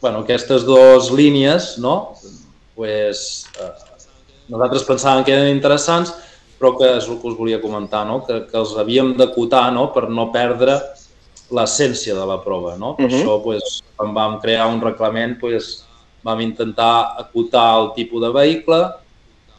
bueno, 0.00 0.18
aquestes 0.20 0.64
dues 0.64 1.10
línies, 1.10 1.78
no? 1.78 2.14
pues, 2.74 3.46
eh, 3.60 3.72
nosaltres 4.48 4.84
pensàvem 4.88 5.24
que 5.24 5.32
eren 5.32 5.54
interessants, 5.54 6.14
però 6.62 6.76
que 6.78 6.86
és 6.94 7.08
el 7.10 7.16
que 7.18 7.26
us 7.26 7.34
volia 7.34 7.58
comentar, 7.58 8.04
no? 8.06 8.20
que, 8.22 8.44
que 8.46 8.58
els 8.60 8.76
havíem 8.78 9.16
d'acotar 9.18 9.64
no? 9.74 9.88
per 9.90 10.04
no 10.06 10.28
perdre 10.30 10.76
l'essència 11.50 12.14
de 12.14 12.26
la 12.28 12.36
prova. 12.44 12.76
No? 12.78 12.94
Per 12.94 13.08
uh 13.08 13.10
-huh. 13.10 13.18
això, 13.18 13.42
pues, 13.42 13.82
quan 13.96 14.14
vam 14.14 14.38
crear 14.40 14.68
un 14.70 14.80
reglament, 14.80 15.40
pues, 15.40 15.82
vam 16.22 16.40
intentar 16.40 17.18
acotar 17.18 17.80
el 17.80 17.90
tipus 17.96 18.22
de 18.22 18.30
vehicle 18.30 18.78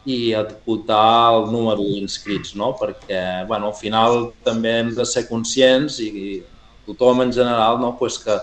i 0.06 0.32
acotar 0.32 1.34
el 1.34 1.52
número 1.52 1.82
d'inscrits, 1.82 2.54
no? 2.54 2.74
perquè 2.80 3.46
bueno, 3.46 3.66
al 3.66 3.74
final 3.74 4.32
també 4.42 4.80
hem 4.80 4.94
de 4.94 5.04
ser 5.04 5.28
conscients 5.28 6.00
i, 6.00 6.08
i 6.08 6.42
tothom 6.86 7.20
en 7.20 7.32
general 7.32 7.80
no? 7.80 7.96
pues 7.98 8.18
que 8.18 8.36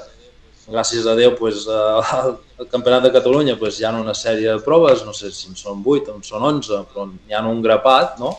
gràcies 0.68 1.06
a 1.06 1.16
Déu 1.16 1.36
pues, 1.38 1.68
al, 1.68 2.38
Campionat 2.70 3.04
de 3.04 3.12
Catalunya 3.12 3.58
pues, 3.58 3.80
hi 3.80 3.86
ha 3.86 3.92
una 3.92 4.14
sèrie 4.14 4.54
de 4.54 4.62
proves, 4.62 5.04
no 5.06 5.14
sé 5.14 5.32
si 5.32 5.50
en 5.50 5.56
són 5.56 5.84
8 5.86 6.12
o 6.12 6.16
en 6.16 6.24
són 6.24 6.44
11, 6.44 6.86
però 6.94 7.10
hi 7.28 7.34
ha 7.34 7.42
un 7.42 7.62
grapat, 7.62 8.20
no? 8.20 8.38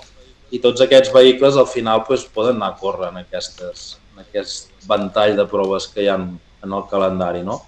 I 0.53 0.61
tots 0.61 0.85
aquests 0.85 1.13
vehicles 1.15 1.57
al 1.57 1.67
final 1.67 2.05
pues, 2.07 2.25
poden 2.29 2.59
anar 2.61 2.75
a 2.75 2.79
córrer 2.81 3.09
en 3.09 3.23
aquestes, 3.23 3.97
en 4.13 4.25
aquest 4.25 4.73
ventall 4.89 5.37
de 5.39 5.47
proves 5.49 5.89
que 5.89 6.05
hi 6.05 6.11
ha 6.13 6.19
en 6.21 6.73
el 6.73 6.89
calendari, 6.91 7.43
no? 7.43 7.63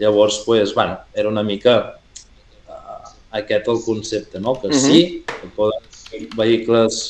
Llavors, 0.00 0.40
pues, 0.46 0.74
bueno, 0.74 0.98
era 1.14 1.28
una 1.28 1.42
mica 1.42 1.98
uh, 2.66 3.10
aquest 3.38 3.68
el 3.68 3.82
concepte, 3.84 4.40
no? 4.40 4.56
Que 4.60 4.72
sí, 4.72 5.24
que 5.28 5.50
poden 5.54 5.84
ser 5.92 6.26
vehicles 6.34 7.02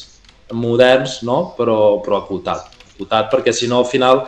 moderns, 0.53 1.21
no? 1.23 1.55
Però, 1.57 2.03
però 2.05 2.23
acotat. 2.25 2.73
Acotat 2.93 3.31
perquè 3.33 3.55
si 3.55 3.71
no 3.71 3.81
al 3.81 3.89
final 3.89 4.25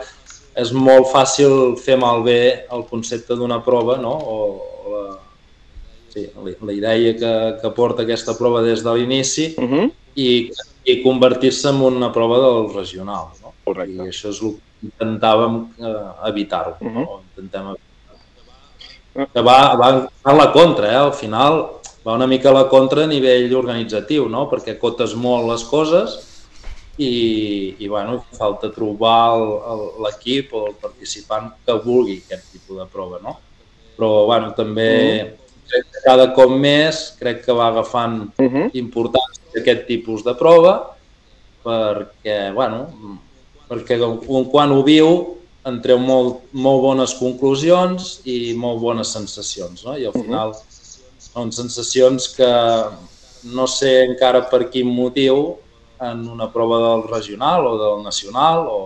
és 0.55 0.71
molt 0.71 1.11
fàcil 1.11 1.75
fer 1.83 1.99
malbé 1.99 2.39
el 2.71 2.85
concepte 2.87 3.35
d'una 3.35 3.59
prova, 3.65 3.99
no? 4.01 4.13
O, 4.15 4.37
o 4.55 4.95
la, 4.95 5.17
sí, 6.15 6.29
la, 6.31 6.55
la 6.71 6.77
idea 6.79 7.13
que, 7.19 7.33
que 7.61 7.73
porta 7.75 8.07
aquesta 8.07 8.37
prova 8.39 8.63
des 8.63 8.81
de 8.81 8.95
l'inici 8.95 9.51
uh 9.59 9.67
-huh. 9.67 9.91
i, 10.15 10.29
i 10.85 11.01
convertir-se 11.01 11.69
en 11.69 11.81
una 11.81 12.11
prova 12.13 12.37
del 12.43 12.69
regional, 12.73 13.33
no? 13.41 13.55
Correcte. 13.65 13.97
I 13.97 14.13
això 14.13 14.29
és 14.29 14.41
el 14.41 14.55
que 14.55 14.91
intentàvem 14.91 15.59
eh, 15.81 16.29
evitar-ho. 16.29 16.77
Uh 16.79 16.87
-huh. 16.87 16.93
no? 16.93 17.21
Intentem 17.37 17.73
evitar 17.73 17.85
que 19.15 19.41
va, 19.41 19.75
va 19.79 19.89
a 20.23 20.33
la 20.35 20.51
contra, 20.51 20.91
eh? 20.91 20.95
al 20.95 21.13
final 21.13 21.61
va 22.05 22.13
una 22.13 22.27
mica 22.27 22.49
a 22.49 22.53
la 22.53 22.67
contra 22.67 23.03
a 23.03 23.07
nivell 23.07 23.53
organitzatiu, 23.55 24.27
no? 24.29 24.49
perquè 24.51 24.75
cotes 24.77 25.15
molt 25.15 25.47
les 25.47 25.63
coses 25.63 26.17
i, 26.97 27.75
i 27.79 27.87
bueno, 27.87 28.19
falta 28.35 28.71
trobar 28.75 29.37
l'equip 30.03 30.53
o 30.53 30.65
el 30.67 30.75
participant 30.81 31.53
que 31.65 31.79
vulgui 31.85 32.19
aquest 32.25 32.51
tipus 32.51 32.81
de 32.81 32.89
prova. 32.91 33.21
No? 33.23 33.39
Però 33.95 34.25
bueno, 34.27 34.51
també 34.57 34.91
crec 35.65 35.87
que 35.93 36.03
cada 36.03 36.27
cop 36.35 36.51
més 36.51 37.07
crec 37.19 37.45
que 37.45 37.55
va 37.55 37.71
agafant 37.71 38.19
Uh 38.35 38.51
-huh. 38.51 38.69
importància 38.73 39.44
aquest 39.61 39.85
tipus 39.89 40.23
de 40.25 40.35
prova 40.37 40.75
perquè, 41.65 42.53
bueno, 42.53 42.85
perquè 43.69 43.97
un 44.01 44.45
quan 44.51 44.73
ho 44.75 44.83
viu 44.85 45.11
en 45.65 45.79
treu 45.81 45.97
molt, 45.97 46.43
molt 46.53 46.81
bones 46.83 47.15
conclusions 47.17 48.19
i 48.29 48.53
molt 48.53 48.79
bones 48.83 49.13
sensacions, 49.15 49.81
no? 49.85 49.95
I 49.97 50.05
al 50.05 50.13
final 50.13 50.53
són 51.17 51.51
sensacions 51.55 52.29
que 52.37 52.51
no 53.55 53.65
sé 53.69 53.95
encara 54.05 54.45
per 54.51 54.67
quin 54.73 54.91
motiu 54.93 55.55
en 56.05 56.27
una 56.29 56.51
prova 56.53 56.77
del 56.83 57.07
regional 57.09 57.65
o 57.65 57.73
del 57.81 58.05
nacional 58.05 58.67
o 58.69 58.79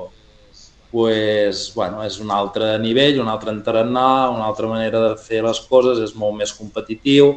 pues, 0.91 1.71
bueno, 1.75 2.01
és 2.01 2.17
un 2.17 2.31
altre 2.33 2.71
nivell, 2.81 3.19
un 3.21 3.27
altre 3.29 3.51
entrenar, 3.53 4.31
una 4.33 4.47
altra 4.47 4.67
manera 4.67 5.03
de 5.03 5.17
fer 5.21 5.43
les 5.45 5.59
coses, 5.69 5.99
és 6.01 6.15
molt 6.17 6.33
més 6.39 6.53
competitiu, 6.57 7.35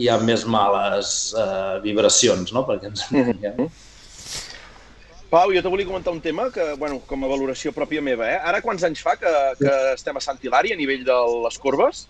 hi 0.00 0.08
ha 0.08 0.16
més 0.24 0.46
males 0.48 1.14
eh, 1.36 1.78
vibracions, 1.84 2.54
no? 2.56 2.64
Perquè 2.68 2.90
ens 2.90 3.06
entenguem. 3.10 3.68
Pau, 5.30 5.52
jo 5.54 5.60
te 5.62 5.70
volia 5.70 5.86
comentar 5.86 6.12
un 6.12 6.22
tema 6.22 6.48
que, 6.50 6.72
bueno, 6.80 6.98
com 7.06 7.22
a 7.22 7.28
valoració 7.30 7.70
pròpia 7.70 8.02
meva, 8.02 8.26
eh? 8.26 8.38
Ara 8.50 8.62
quants 8.64 8.82
anys 8.86 9.02
fa 9.04 9.14
que, 9.20 9.30
que 9.60 9.74
estem 9.92 10.16
a 10.18 10.22
Sant 10.24 10.40
Hilari 10.42 10.72
a 10.74 10.78
nivell 10.80 11.04
de 11.06 11.18
les 11.44 11.60
corbes? 11.62 12.08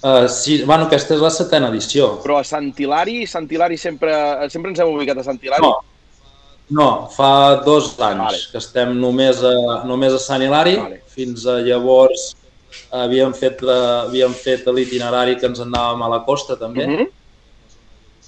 Uh, 0.00 0.24
sí, 0.32 0.62
bueno, 0.64 0.88
aquesta 0.88 1.14
és 1.14 1.22
la 1.22 1.30
setena 1.30 1.68
edició. 1.70 2.16
Però 2.24 2.40
a 2.40 2.48
Sant 2.48 2.72
Hilari, 2.74 3.20
Sant 3.30 3.46
Hilari 3.52 3.78
sempre, 3.78 4.16
sempre 4.50 4.72
ens 4.72 4.82
hem 4.82 4.90
ubicat 4.90 5.20
a 5.20 5.26
Sant 5.28 5.38
Hilari? 5.44 5.62
No, 5.62 5.76
no 6.80 6.90
fa 7.14 7.60
dos 7.62 7.92
anys 8.00 8.24
Vale. 8.24 8.42
que 8.50 8.62
estem 8.64 8.96
només 8.98 9.44
a, 9.44 9.54
només 9.86 10.16
a 10.16 10.22
Sant 10.24 10.42
Hilari. 10.42 10.74
Vale. 10.80 11.02
Fins 11.14 11.44
a 11.46 11.60
llavors 11.62 12.32
havíem 12.90 13.32
fet, 13.34 13.62
havíem 13.62 14.32
fet 14.34 14.66
l'itinerari 14.66 15.36
que 15.38 15.46
ens 15.46 15.60
anàvem 15.60 16.02
a 16.02 16.08
la 16.08 16.20
costa 16.24 16.56
també. 16.56 16.86
Uh 16.86 16.98
-huh. 17.00 17.08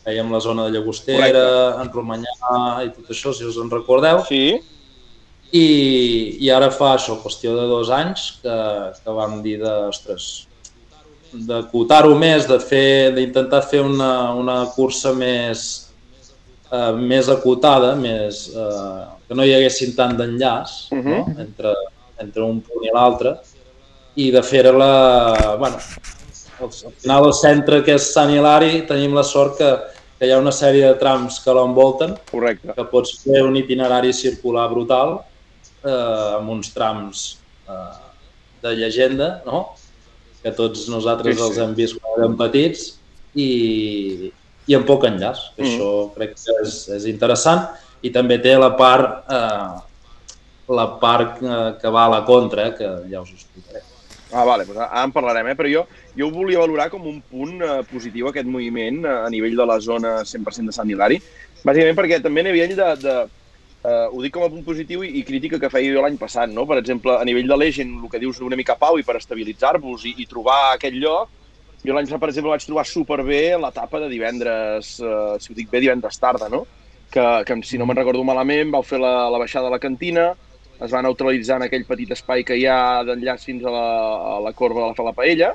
Fèiem 0.04 0.30
la 0.32 0.40
zona 0.40 0.64
de 0.64 0.70
Llagostera, 0.78 1.80
en 1.80 1.90
Romanyà 1.92 2.84
i 2.84 2.90
tot 2.90 3.10
això, 3.10 3.32
si 3.32 3.44
us 3.44 3.56
en 3.56 3.70
recordeu. 3.70 4.24
Sí. 4.28 4.60
I, 5.52 6.36
i 6.40 6.50
ara 6.50 6.70
fa 6.70 6.96
això, 6.96 7.22
qüestió 7.22 7.54
de 7.54 7.66
dos 7.68 7.90
anys, 7.90 8.38
que, 8.42 8.56
que 9.04 9.10
vam 9.10 9.42
dir 9.42 9.58
de, 9.60 9.72
ostres, 9.88 10.46
d'acotar-ho 11.32 12.14
més, 12.18 12.46
de 12.48 12.58
fer, 12.60 13.12
d'intentar 13.14 13.62
fer 13.62 13.80
una, 13.80 14.32
una 14.34 14.66
cursa 14.74 15.12
més, 15.12 15.90
eh, 16.72 16.92
més 16.92 17.28
acotada, 17.28 17.94
més, 17.94 18.48
eh, 18.48 19.04
que 19.28 19.34
no 19.34 19.44
hi 19.44 19.54
haguessin 19.54 19.94
tant 19.96 20.16
d'enllaç 20.16 20.90
Mhm. 20.92 21.10
no? 21.10 21.34
entre, 21.38 21.74
entre 22.18 22.42
un 22.42 22.60
punt 22.60 22.84
i 22.84 22.90
l'altre, 22.92 23.38
i 24.16 24.30
de 24.30 24.42
fer-la, 24.44 25.56
bueno, 25.58 25.78
al 26.60 26.68
al 26.68 26.92
final 27.00 27.26
el 27.26 27.34
centre 27.34 27.82
que 27.82 27.96
és 27.98 28.12
Sant 28.14 28.30
Hilari 28.30 28.82
tenim 28.86 29.14
la 29.16 29.24
sort 29.26 29.56
que, 29.58 29.70
que 30.18 30.28
hi 30.28 30.32
ha 30.34 30.38
una 30.38 30.52
sèrie 30.54 30.86
de 30.86 30.98
trams 31.00 31.40
que 31.42 31.54
l'envolten 31.56 32.16
Correcte. 32.30 32.74
que 32.76 32.84
pots 32.90 33.16
fer 33.24 33.42
un 33.42 33.56
itinerari 33.58 34.12
circular 34.14 34.68
brutal 34.70 35.16
eh, 35.84 36.36
amb 36.38 36.52
uns 36.54 36.70
trams 36.74 37.24
eh, 37.68 38.02
de 38.62 38.76
llegenda, 38.78 39.42
no? 39.46 39.72
que 40.42 40.52
tots 40.54 40.88
nosaltres 40.90 41.36
Sí, 41.36 41.40
sí. 41.42 41.48
els 41.48 41.58
hem 41.62 41.74
vist 41.74 41.98
quan 41.98 42.18
érem 42.20 42.36
petits 42.38 42.92
i, 43.34 44.30
i 44.66 44.74
amb 44.74 44.86
poc 44.86 45.06
enllaç. 45.08 45.48
Mm. 45.56 45.62
Mm. 45.62 45.70
Això 45.70 45.90
crec 46.16 46.34
que 46.36 46.56
és, 46.62 46.76
és 46.98 47.06
interessant 47.10 47.64
i 48.02 48.10
també 48.14 48.38
té 48.42 48.56
la 48.58 48.72
part, 48.78 49.22
eh, 49.30 50.68
la 50.74 50.86
part 51.02 51.42
eh, 51.42 51.64
que 51.80 51.90
va 51.94 52.06
a 52.06 52.12
la 52.18 52.22
contra, 52.26 52.68
eh, 52.70 52.76
que 52.78 52.92
ja 53.10 53.22
us 53.22 53.30
ho 53.30 53.38
explicaré. 53.38 53.82
Ah, 54.32 54.46
vale, 54.48 54.64
doncs 54.64 54.80
ara 54.80 55.02
en 55.04 55.12
parlarem, 55.12 55.50
eh? 55.52 55.54
però 55.58 55.68
jo, 55.68 55.82
jo 56.16 56.26
ho 56.30 56.32
volia 56.32 56.62
valorar 56.62 56.88
com 56.88 57.04
un 57.04 57.18
punt 57.28 57.58
eh, 57.60 57.82
positiu 57.90 58.30
aquest 58.30 58.48
moviment 58.48 59.02
eh, 59.04 59.16
a 59.26 59.28
nivell 59.32 59.58
de 59.58 59.66
la 59.68 59.76
zona 59.84 60.12
100% 60.24 60.70
de 60.70 60.72
Sant 60.72 60.88
Hilari, 60.88 61.18
bàsicament 61.60 61.98
perquè 61.98 62.22
també 62.24 62.40
a 62.40 62.46
nivell 62.48 62.72
de, 62.78 62.86
de 63.02 63.16
eh, 63.20 64.06
ho 64.08 64.22
dic 64.24 64.32
com 64.32 64.46
a 64.46 64.48
punt 64.48 64.64
positiu 64.64 65.04
i, 65.04 65.10
i 65.20 65.24
crítica 65.28 65.60
que 65.60 65.68
feia 65.72 65.92
jo 65.92 66.04
l'any 66.04 66.16
passat, 66.20 66.48
no? 66.48 66.64
per 66.70 66.78
exemple, 66.80 67.12
a 67.18 67.26
nivell 67.28 67.50
de 67.50 67.58
l'Egen, 67.60 67.92
el 68.00 68.08
que 68.08 68.20
dius 68.22 68.40
una 68.40 68.56
mica 68.56 68.78
Pau, 68.80 68.96
i 68.96 69.04
per 69.04 69.18
estabilitzar-vos 69.20 70.06
i, 70.08 70.14
i 70.24 70.28
trobar 70.30 70.60
aquest 70.70 70.96
lloc, 70.96 71.34
jo 71.84 71.92
l'any 71.92 72.08
passat, 72.08 72.22
per 72.22 72.30
exemple, 72.32 72.54
vaig 72.54 72.64
trobar 72.64 72.86
superbé 72.88 73.42
l'etapa 73.60 74.00
de 74.00 74.08
divendres, 74.14 74.94
eh, 75.02 75.34
si 75.44 75.52
ho 75.52 75.58
dic 75.58 75.68
bé, 75.68 75.84
divendres 75.84 76.16
tarda, 76.22 76.48
no? 76.48 76.64
Que, 77.12 77.26
que 77.44 77.58
si 77.68 77.76
no 77.76 77.84
me'n 77.84 78.00
recordo 78.00 78.24
malament, 78.24 78.72
vau 78.72 78.80
fer 78.86 79.02
la, 79.02 79.28
la 79.28 79.42
baixada 79.42 79.68
a 79.68 79.74
la 79.74 79.82
cantina, 79.82 80.30
es 80.84 80.92
va 80.92 81.02
neutralitzar 81.04 81.60
en 81.60 81.66
aquell 81.68 81.84
petit 81.88 82.10
espai 82.16 82.44
que 82.46 82.56
hi 82.58 82.66
ha 82.66 83.02
d'enllaç 83.06 83.46
fins 83.48 83.64
a 83.64 83.72
la, 83.74 83.86
a 84.36 84.40
la 84.44 84.52
corba 84.56 84.88
de 84.88 84.94
la 84.96 85.06
la 85.10 85.14
paella. 85.16 85.52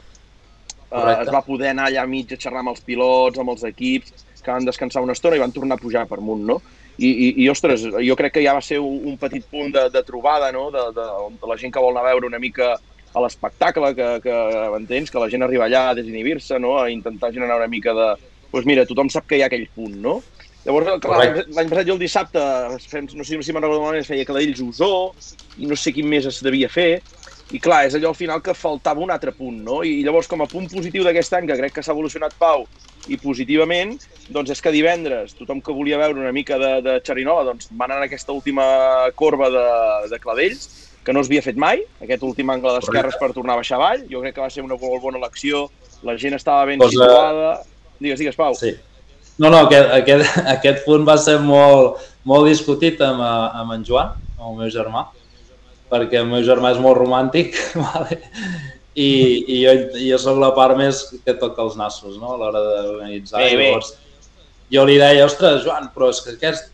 Uh, 0.87 1.17
es 1.19 1.29
va 1.33 1.43
poder 1.43 1.73
anar 1.73 1.89
allà 1.89 2.05
mig 2.07 2.31
a 2.31 2.37
xerrar 2.39 2.61
amb 2.63 2.71
els 2.71 2.83
pilots, 2.87 3.39
amb 3.39 3.51
els 3.51 3.65
equips, 3.67 4.23
que 4.47 4.53
van 4.53 4.65
descansar 4.65 5.03
una 5.03 5.15
estona 5.17 5.35
i 5.35 5.43
van 5.43 5.51
tornar 5.51 5.75
a 5.75 5.83
pujar 5.83 6.05
per 6.07 6.21
amunt, 6.21 6.45
no? 6.47 6.61
I, 6.97 7.09
i, 7.09 7.25
i 7.43 7.49
ostres, 7.51 7.83
jo 7.83 8.15
crec 8.17 8.37
que 8.37 8.43
ja 8.45 8.55
va 8.55 8.63
ser 8.63 8.79
un, 8.79 9.01
un 9.11 9.17
petit 9.19 9.43
punt 9.51 9.73
de, 9.75 9.83
de 9.93 10.01
trobada, 10.07 10.53
no?, 10.55 10.69
de, 10.71 10.85
de, 10.95 11.07
de 11.41 11.49
la 11.51 11.57
gent 11.59 11.73
que 11.75 11.83
vol 11.83 11.91
anar 11.91 12.05
a 12.05 12.13
veure 12.13 12.29
una 12.31 12.39
mica 12.39 12.71
a 12.77 13.23
l'espectacle, 13.25 13.91
que, 13.97 14.07
que 14.23 14.37
entens, 14.79 15.11
que 15.11 15.21
la 15.21 15.27
gent 15.29 15.43
arriba 15.45 15.67
allà 15.67 15.83
a 15.89 15.97
desinhibir-se, 15.99 16.57
no?, 16.63 16.77
a 16.79 16.87
intentar 16.93 17.33
generar 17.35 17.59
una 17.59 17.69
mica 17.69 17.93
de... 17.93 18.09
Doncs 18.47 18.53
pues 18.53 18.65
mira, 18.69 18.87
tothom 18.87 19.09
sap 19.11 19.25
que 19.27 19.37
hi 19.37 19.43
ha 19.43 19.49
aquell 19.51 19.67
punt, 19.75 19.99
no? 20.01 20.21
Llavors, 20.67 20.89
clar, 20.99 21.19
l'any 21.55 21.69
passat 21.71 21.87
jo 21.87 21.95
el 21.95 22.01
dissabte, 22.01 22.41
fem, 22.91 23.05
no 23.15 23.23
sé 23.23 23.37
si 23.39 23.53
me'n 23.55 23.63
recordo 23.63 23.85
malament, 23.85 24.03
es 24.03 24.09
feia 24.11 24.25
Cladells 24.27 24.59
Osó, 24.65 24.89
i 25.63 25.69
no 25.69 25.77
sé 25.79 25.93
quin 25.95 26.09
més 26.11 26.27
es 26.27 26.41
devia 26.43 26.67
fer, 26.67 26.97
i 27.55 27.61
clar, 27.63 27.85
és 27.87 27.95
allò 27.95 28.11
al 28.11 28.17
final 28.19 28.41
que 28.43 28.51
faltava 28.57 28.99
un 28.99 29.13
altre 29.13 29.31
punt, 29.31 29.61
no? 29.63 29.79
I 29.87 30.01
llavors, 30.03 30.27
com 30.27 30.43
a 30.43 30.49
punt 30.51 30.67
positiu 30.73 31.05
d'aquest 31.07 31.37
any, 31.39 31.47
que 31.47 31.55
crec 31.61 31.77
que 31.77 31.83
s'ha 31.85 31.95
evolucionat 31.95 32.35
Pau, 32.41 32.65
i 33.07 33.15
positivament, 33.21 33.93
doncs 34.35 34.51
és 34.57 34.61
que 34.63 34.73
divendres 34.75 35.37
tothom 35.37 35.61
que 35.63 35.71
volia 35.71 36.01
veure 36.01 36.19
una 36.19 36.33
mica 36.35 36.57
de, 36.59 36.73
de 36.83 36.97
Xerinola 37.07 37.45
doncs 37.47 37.69
va 37.71 37.87
anar 37.87 38.01
en 38.01 38.09
aquesta 38.09 38.35
última 38.35 38.65
corba 39.15 39.47
de, 39.53 39.63
de 40.11 40.19
Cladells, 40.19 40.67
que 41.07 41.15
no 41.15 41.23
s'havia 41.23 41.45
fet 41.45 41.55
mai, 41.55 41.79
aquest 42.03 42.27
últim 42.27 42.51
angle 42.51 42.73
d'esquerres 42.75 43.15
per 43.15 43.31
tornar 43.31 43.55
a 43.55 43.61
baixar 43.61 43.77
avall. 43.79 44.03
Jo 44.11 44.19
crec 44.19 44.35
que 44.35 44.43
va 44.43 44.51
ser 44.51 44.65
una 44.67 44.75
molt 44.75 44.99
bona 44.99 45.21
elecció, 45.21 45.69
la 46.03 46.17
gent 46.19 46.35
estava 46.35 46.67
ben 46.67 46.83
Cosa- 46.83 46.97
situada... 46.97 47.55
Digues, 47.97 48.19
digues, 48.19 48.35
Pau. 48.37 48.53
Sí. 48.53 48.75
No, 49.37 49.51
no, 49.51 49.65
aquest, 49.67 49.91
aquest, 49.99 50.39
aquest 50.55 50.83
punt 50.85 51.05
va 51.07 51.17
ser 51.21 51.37
molt, 51.43 52.01
molt 52.27 52.49
discutit 52.49 53.01
amb, 53.05 53.21
eh, 53.21 53.61
amb 53.61 53.75
en 53.77 53.85
Joan, 53.87 54.15
amb 54.37 54.49
el 54.51 54.57
meu 54.63 54.71
germà, 54.73 55.05
perquè 55.91 56.21
el 56.23 56.31
meu 56.31 56.41
germà 56.45 56.73
és 56.73 56.81
molt 56.81 56.97
romàntic, 56.99 57.57
vale? 57.85 58.19
I, 58.97 59.09
i 59.53 59.59
jo, 59.61 59.75
jo 60.01 60.17
sóc 60.17 60.39
la 60.41 60.49
part 60.57 60.77
més 60.79 61.03
que 61.21 61.35
toca 61.37 61.61
els 61.61 61.75
nassos 61.77 62.15
no? 62.17 62.33
a 62.33 62.39
l'hora 62.39 62.63
d'organitzar. 62.65 63.43
Bé, 63.43 63.51
bé. 63.59 63.67
Llavors, 63.69 63.91
jo 64.73 64.87
li 64.89 64.97
deia, 64.97 65.27
ostres, 65.27 65.61
Joan, 65.67 65.91
però 65.93 66.09
és 66.09 66.23
que 66.25 66.33
aquest, 66.33 66.71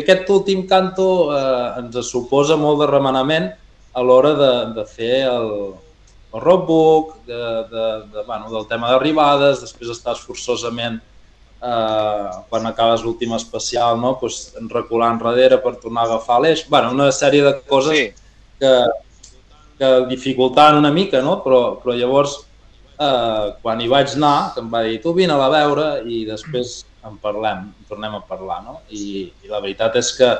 aquest 0.00 0.32
últim 0.32 0.64
canto 0.70 1.10
eh, 1.36 1.82
ens 1.82 2.00
suposa 2.08 2.56
molt 2.56 2.80
de 2.80 2.88
remenament 2.88 3.50
a 3.92 4.02
l'hora 4.06 4.32
de, 4.38 4.50
de 4.78 4.86
fer 4.88 5.20
el, 5.28 5.52
el 6.32 6.40
roadbook, 6.40 7.12
de, 7.28 7.44
de, 7.70 7.86
de, 8.14 8.24
bueno, 8.24 8.48
del 8.54 8.66
tema 8.72 8.88
d'arribades, 8.94 9.60
després 9.66 9.92
estàs 9.92 10.24
forçosament 10.24 10.96
eh, 11.62 12.30
quan 12.48 12.66
acabes 12.66 13.04
l'últim 13.04 13.34
especial, 13.36 13.98
no? 14.00 14.16
pues, 14.20 14.54
reculant 14.72 15.20
enrere 15.20 15.60
per 15.60 15.76
tornar 15.76 16.04
a 16.04 16.10
agafar 16.10 16.40
l'eix. 16.40 16.66
bueno, 16.68 16.90
una 16.90 17.10
sèrie 17.12 17.42
de 17.44 17.54
coses 17.68 17.96
Sí, 17.96 18.12
que, 18.60 18.72
que 19.78 20.06
dificultaven 20.08 20.78
una 20.78 20.92
mica, 20.92 21.22
no? 21.22 21.40
però, 21.44 21.80
però 21.80 21.96
llavors 21.96 22.38
eh, 22.98 23.54
quan 23.62 23.80
hi 23.80 23.88
vaig 23.88 24.14
anar, 24.16 24.52
que 24.54 24.60
em 24.60 24.70
va 24.72 24.82
dir 24.84 25.00
tu 25.02 25.12
vine 25.16 25.32
a 25.32 25.40
la 25.40 25.50
veure 25.52 26.02
i 26.04 26.24
després 26.28 26.84
en 27.04 27.16
parlem, 27.16 27.70
en 27.72 27.88
tornem 27.88 28.14
a 28.14 28.20
parlar. 28.28 28.62
No? 28.64 28.80
I, 28.90 29.32
I 29.44 29.48
la 29.48 29.60
veritat 29.60 29.96
és 29.96 30.12
que 30.16 30.30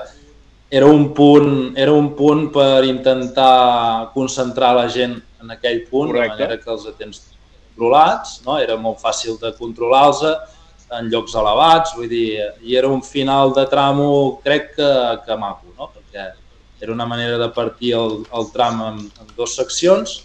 era 0.70 0.86
un 0.86 1.08
punt, 1.16 1.72
era 1.76 1.92
un 1.92 2.12
punt 2.14 2.50
per 2.54 2.84
intentar 2.86 4.12
concentrar 4.14 4.74
la 4.76 4.86
gent 4.88 5.16
en 5.40 5.50
aquell 5.56 5.82
punt, 5.88 6.12
Correcte. 6.12 6.36
de 6.36 6.44
manera 6.44 6.60
que 6.62 6.70
els 6.70 6.86
tens 6.98 7.22
controlats, 7.70 8.40
no? 8.44 8.58
era 8.60 8.76
molt 8.76 9.00
fàcil 9.00 9.38
de 9.40 9.54
controlar-los 9.56 10.58
en 10.98 11.10
llocs 11.12 11.34
elevats, 11.38 11.94
vull 11.96 12.10
dir, 12.10 12.40
i 12.66 12.76
era 12.78 12.88
un 12.90 13.02
final 13.06 13.54
de 13.56 13.66
tramo, 13.70 14.10
crec 14.44 14.74
que, 14.76 14.90
que 15.26 15.36
maco, 15.38 15.70
no? 15.78 15.90
perquè 15.94 16.30
era 16.80 16.92
una 16.92 17.06
manera 17.06 17.38
de 17.38 17.48
partir 17.54 17.94
el, 17.94 18.22
el 18.34 18.50
tram 18.54 18.82
en, 18.86 19.00
en 19.20 19.32
dues 19.36 19.54
seccions, 19.58 20.20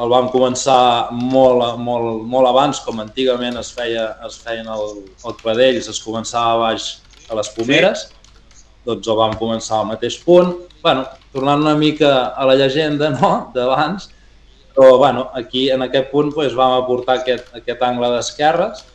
el 0.00 0.08
vam 0.08 0.30
començar 0.32 1.10
molt, 1.12 1.76
molt, 1.78 2.22
molt 2.24 2.48
abans, 2.48 2.80
com 2.86 3.02
antigament 3.02 3.58
es, 3.60 3.72
feia, 3.76 4.14
es 4.26 4.38
feien 4.40 4.68
el, 4.72 5.02
el 5.26 5.36
Cladells, 5.42 5.90
es 5.92 6.00
començava 6.02 6.54
a 6.54 6.60
baix 6.64 6.88
a 7.28 7.36
les 7.38 7.50
Pomeres, 7.56 8.06
doncs 8.86 9.10
el 9.10 9.18
vam 9.18 9.36
començar 9.38 9.80
al 9.80 9.90
mateix 9.90 10.16
punt. 10.24 10.56
bueno, 10.80 11.04
tornant 11.34 11.60
una 11.60 11.76
mica 11.76 12.32
a 12.32 12.46
la 12.48 12.56
llegenda 12.56 13.10
no? 13.12 13.52
d'abans, 13.54 14.08
però 14.74 14.96
bueno, 14.96 15.28
aquí 15.34 15.68
en 15.70 15.82
aquest 15.82 16.08
punt 16.10 16.30
doncs, 16.32 16.54
vam 16.56 16.78
aportar 16.78 17.18
aquest, 17.20 17.50
aquest 17.54 17.82
angle 17.84 18.08
d'esquerres, 18.14 18.86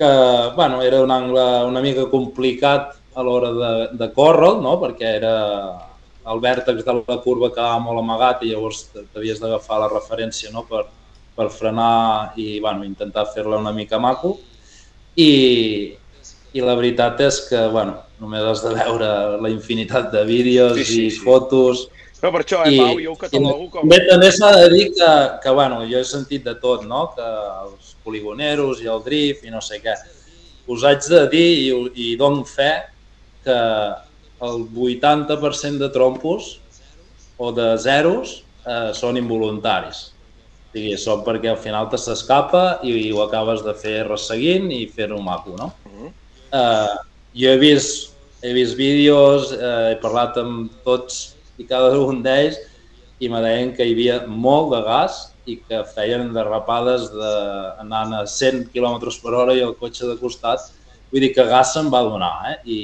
que 0.00 0.52
bueno, 0.56 0.80
era 0.80 1.02
un 1.02 1.10
angle 1.10 1.64
una 1.68 1.82
mica 1.84 2.06
complicat 2.08 2.94
a 3.14 3.22
l'hora 3.22 3.50
de, 3.52 3.72
de 4.00 4.06
córrer, 4.16 4.54
no? 4.64 4.78
perquè 4.80 5.10
era 5.18 5.34
el 6.32 6.40
vèrtex 6.40 6.86
de 6.86 6.94
la 6.96 7.18
curva 7.20 7.50
quedava 7.52 7.82
molt 7.84 8.00
amagat 8.00 8.46
i 8.46 8.54
llavors 8.54 8.86
t'havies 8.94 9.42
d'agafar 9.42 9.82
la 9.82 9.90
referència 9.92 10.54
no? 10.54 10.64
per, 10.64 10.86
per 11.36 11.50
frenar 11.52 12.32
i 12.40 12.56
bueno, 12.64 12.86
intentar 12.88 13.26
fer-la 13.34 13.60
una 13.60 13.74
mica 13.76 14.00
maco. 14.00 14.38
I, 15.20 15.92
I 16.56 16.64
la 16.64 16.78
veritat 16.80 17.20
és 17.26 17.42
que 17.50 17.60
bueno, 17.68 17.98
només 18.24 18.48
has 18.54 18.64
de 18.64 18.72
veure 18.78 19.12
la 19.36 19.52
infinitat 19.52 20.08
de 20.14 20.24
vídeos 20.24 20.78
sí, 20.80 20.86
sí, 20.88 21.06
i 21.10 21.10
sí. 21.12 21.24
fotos. 21.26 21.90
No, 22.20 22.28
per 22.28 22.42
això, 22.42 22.60
eh, 22.68 22.76
Pau, 22.76 22.98
jo 23.00 23.14
ho 23.14 23.18
catalogo 23.18 23.66
com... 23.72 23.84
També, 23.86 23.98
també 24.08 24.28
s'ha 24.36 24.50
de 24.58 24.68
dir 24.74 24.86
que, 24.92 25.10
que, 25.40 25.54
bueno, 25.56 25.80
jo 25.88 26.00
he 26.00 26.04
sentit 26.04 26.44
de 26.44 26.54
tot, 26.60 26.84
no? 26.88 27.06
Que 27.16 27.28
els 27.64 27.94
poligoneros 28.04 28.82
i 28.84 28.90
el 28.92 29.00
drift 29.06 29.46
i 29.48 29.52
no 29.54 29.62
sé 29.64 29.80
què. 29.80 29.96
Us 30.70 30.84
haig 30.84 31.08
de 31.08 31.24
dir 31.32 31.48
i, 31.62 31.70
i 31.96 32.10
dono 32.20 32.44
fe 32.44 32.70
que 33.44 33.58
el 34.44 34.62
80% 34.68 35.80
de 35.80 35.88
trompos 35.94 36.58
o 37.40 37.50
de 37.56 37.72
zeros 37.80 38.42
eh, 38.66 38.92
són 38.96 39.16
involuntaris. 39.16 40.10
O 40.70 40.76
sigui, 40.76 40.94
són 41.00 41.24
perquè 41.26 41.54
al 41.54 41.60
final 41.60 41.88
te 41.90 41.98
s'escapa 41.98 42.82
i, 42.84 42.92
i 43.08 43.10
ho 43.16 43.24
acabes 43.24 43.64
de 43.64 43.74
fer 43.74 44.04
resseguint 44.06 44.68
i 44.76 44.84
fer-ho 44.92 45.18
maco, 45.24 45.56
no? 45.56 45.72
Uh 45.88 45.96
-huh. 45.96 46.12
uh, 46.52 46.96
jo 47.34 47.48
he 47.50 47.58
vist 47.58 48.10
he 48.42 48.52
vist 48.52 48.76
vídeos, 48.76 49.52
eh, 49.52 49.92
he 49.92 49.96
parlat 50.00 50.38
amb 50.40 50.72
tots 50.84 51.36
i 51.60 51.68
cada 51.68 51.92
un 52.00 52.22
d'ells 52.24 52.58
i 53.20 53.28
me 53.28 53.42
deien 53.44 53.74
que 53.76 53.84
hi 53.84 53.94
havia 53.94 54.18
molt 54.26 54.72
de 54.72 54.80
gas 54.86 55.20
i 55.50 55.58
que 55.60 55.82
feien 55.94 56.32
derrapades 56.32 57.08
de, 57.12 57.32
anant 57.82 58.14
a 58.16 58.24
100 58.26 58.68
km 58.72 59.10
per 59.22 59.34
hora 59.36 59.56
i 59.56 59.64
el 59.64 59.76
cotxe 59.80 60.08
de 60.08 60.16
costat. 60.20 60.70
Vull 61.12 61.26
dir 61.26 61.32
que 61.36 61.48
gas 61.48 61.74
se'n 61.74 61.90
va 61.92 62.04
donar, 62.06 62.34
eh? 62.52 62.56
I, 62.64 62.78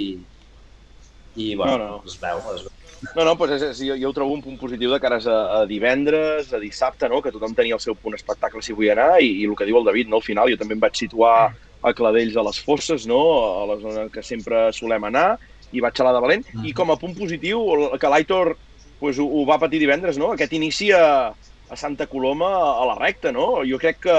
i 1.36 1.54
bueno, 1.54 1.78
no, 1.78 1.88
no. 1.96 2.02
es 2.04 2.18
veu, 2.20 2.42
es 2.54 2.66
veu. 2.66 2.72
No, 3.14 3.24
no, 3.24 3.34
doncs 3.36 3.52
és, 3.58 3.64
és, 3.70 3.80
jo, 3.86 3.96
jo 4.00 4.10
ho 4.10 4.16
trobo 4.16 4.34
un 4.34 4.42
punt 4.42 4.56
positiu 4.58 4.90
de 4.92 4.98
cares 5.00 5.28
a, 5.28 5.36
a 5.58 5.64
divendres, 5.68 6.48
a 6.52 6.60
dissabte, 6.60 7.08
no? 7.12 7.20
que 7.22 7.32
tothom 7.32 7.54
tenia 7.54 7.76
el 7.76 7.82
seu 7.84 7.94
punt 7.94 8.16
espectacle 8.16 8.64
si 8.64 8.74
vull 8.76 8.90
anar, 8.92 9.20
i, 9.20 9.28
i 9.42 9.48
el 9.48 9.56
que 9.56 9.68
diu 9.68 9.78
el 9.78 9.88
David, 9.88 10.08
no? 10.10 10.20
al 10.20 10.26
final 10.26 10.50
jo 10.50 10.58
també 10.60 10.76
em 10.76 10.82
vaig 10.82 10.96
situar 10.96 11.34
a 11.86 11.92
Cladells 11.94 12.38
a 12.40 12.44
les 12.48 12.60
Fosses, 12.64 13.04
no? 13.06 13.20
a 13.60 13.66
la 13.68 13.76
zona 13.82 14.06
que 14.12 14.24
sempre 14.24 14.70
solem 14.74 15.06
anar, 15.06 15.28
i 15.76 15.82
vaig 15.84 16.00
a 16.00 16.06
la 16.08 16.14
de 16.16 16.22
Valent. 16.24 16.46
Mm. 16.54 16.70
I 16.70 16.74
com 16.76 16.90
a 16.90 16.98
punt 16.98 17.14
positiu, 17.18 17.62
que 18.00 18.10
l'Aitor 18.10 18.54
pues, 19.00 19.18
ho, 19.18 19.26
ho 19.26 19.44
va 19.48 19.60
patir 19.62 19.80
divendres, 19.82 20.18
no? 20.20 20.32
aquest 20.32 20.54
inici 20.56 20.90
a, 20.94 21.32
a 21.68 21.76
Santa 21.76 22.06
Coloma 22.06 22.48
a 22.48 22.86
la 22.88 22.96
recta. 22.98 23.32
No? 23.34 23.62
Jo 23.68 23.78
crec 23.82 24.00
que, 24.06 24.16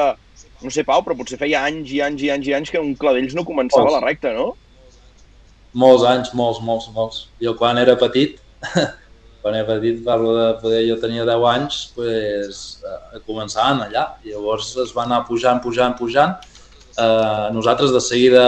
no 0.61 0.73
sé, 0.73 0.85
Pau, 0.87 1.03
però 1.05 1.17
potser 1.17 1.39
feia 1.41 1.63
anys 1.67 1.91
i 1.95 2.01
anys 2.05 2.23
i 2.25 2.31
anys 2.33 2.49
i 2.49 2.55
anys 2.59 2.73
que 2.73 2.81
un 2.83 2.95
Cladells 2.99 3.35
no 3.37 3.45
començava 3.47 3.87
molts. 3.87 3.97
a 3.97 3.99
la 3.99 4.05
recta, 4.05 4.33
no? 4.37 4.51
Molts 5.77 6.05
anys, 6.09 6.33
molts, 6.37 6.61
molts, 6.65 6.89
molts. 6.95 7.25
Jo 7.43 7.53
quan 7.59 7.77
era 7.77 7.97
petit, 7.99 8.39
quan 9.43 9.57
era 9.57 9.67
petit, 9.67 10.01
parlo 10.05 10.33
de 10.37 10.49
poder, 10.61 10.83
jo 10.87 10.97
tenia 11.01 11.27
10 11.27 11.47
anys, 11.53 11.81
pues, 11.95 12.61
eh, 12.81 13.21
començaven 13.27 13.85
allà. 13.85 14.09
Llavors 14.25 14.73
es 14.83 14.93
va 14.95 15.05
anar 15.05 15.23
pujant, 15.29 15.61
pujant, 15.63 15.97
pujant. 15.99 16.37
Eh, 16.97 17.47
nosaltres 17.53 17.93
de 17.93 18.01
seguida 18.01 18.45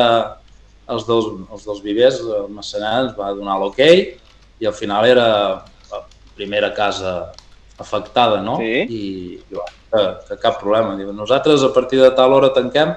els 0.89 1.05
dos, 1.05 1.27
els 1.53 1.65
dos 1.67 1.83
vivers, 1.85 2.17
el 2.23 2.49
Massanà 2.53 2.95
ens 3.03 3.17
va 3.17 3.29
donar 3.37 3.59
l'ok 3.61 3.75
okay, 3.75 4.07
i 4.59 4.65
al 4.65 4.73
final 4.73 5.05
era 5.05 5.27
primera 6.39 6.71
casa 6.73 7.33
afectada, 7.79 8.41
no? 8.41 8.57
Sí. 8.57 8.85
I, 8.87 9.03
i 9.39 9.55
bueno, 9.55 9.71
que, 9.91 10.03
que 10.29 10.37
cap 10.41 10.59
problema. 10.61 10.95
Diu, 10.99 11.11
nosaltres 11.15 11.63
a 11.67 11.73
partir 11.75 11.99
de 12.01 12.11
tal 12.15 12.35
hora 12.35 12.51
tanquem, 12.55 12.93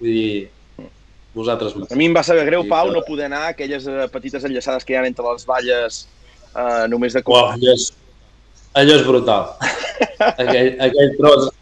vull 0.00 0.12
dir, 0.12 0.88
vosaltres... 1.36 1.76
A 1.88 1.98
mi 1.98 2.10
em 2.10 2.16
va 2.16 2.24
saber 2.26 2.44
greu, 2.48 2.66
Pau, 2.68 2.92
no 2.92 3.04
poder 3.06 3.30
anar 3.30 3.46
a 3.48 3.54
aquelles 3.54 3.88
eh, 3.88 4.06
petites 4.12 4.44
enllaçades 4.48 4.84
que 4.84 4.94
hi 4.94 5.00
ha 5.00 5.06
entre 5.08 5.26
les 5.28 5.48
valles 5.48 6.04
eh, 6.52 6.84
només 6.92 7.16
de... 7.16 7.24
Oh, 7.24 7.42
allò, 7.54 7.74
és, 7.74 7.90
allò 8.78 8.96
és 9.00 9.04
brutal. 9.08 9.52
aquell, 10.42 10.72
aquell 10.88 11.14
tros, 11.20 11.52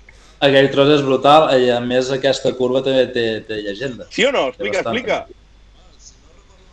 aquell 0.47 0.71
tros 0.75 0.95
és 0.99 1.05
brutal 1.07 1.51
i 1.59 1.71
a 1.75 1.81
més 1.85 2.11
aquesta 2.15 2.55
curva 2.59 2.83
també 2.87 3.07
té, 3.15 3.27
té 3.47 3.63
llegenda. 3.67 4.11
Sí 4.15 4.27
o 4.27 4.35
no? 4.35 4.49
Explica, 4.55 4.83
explica. 4.83 5.23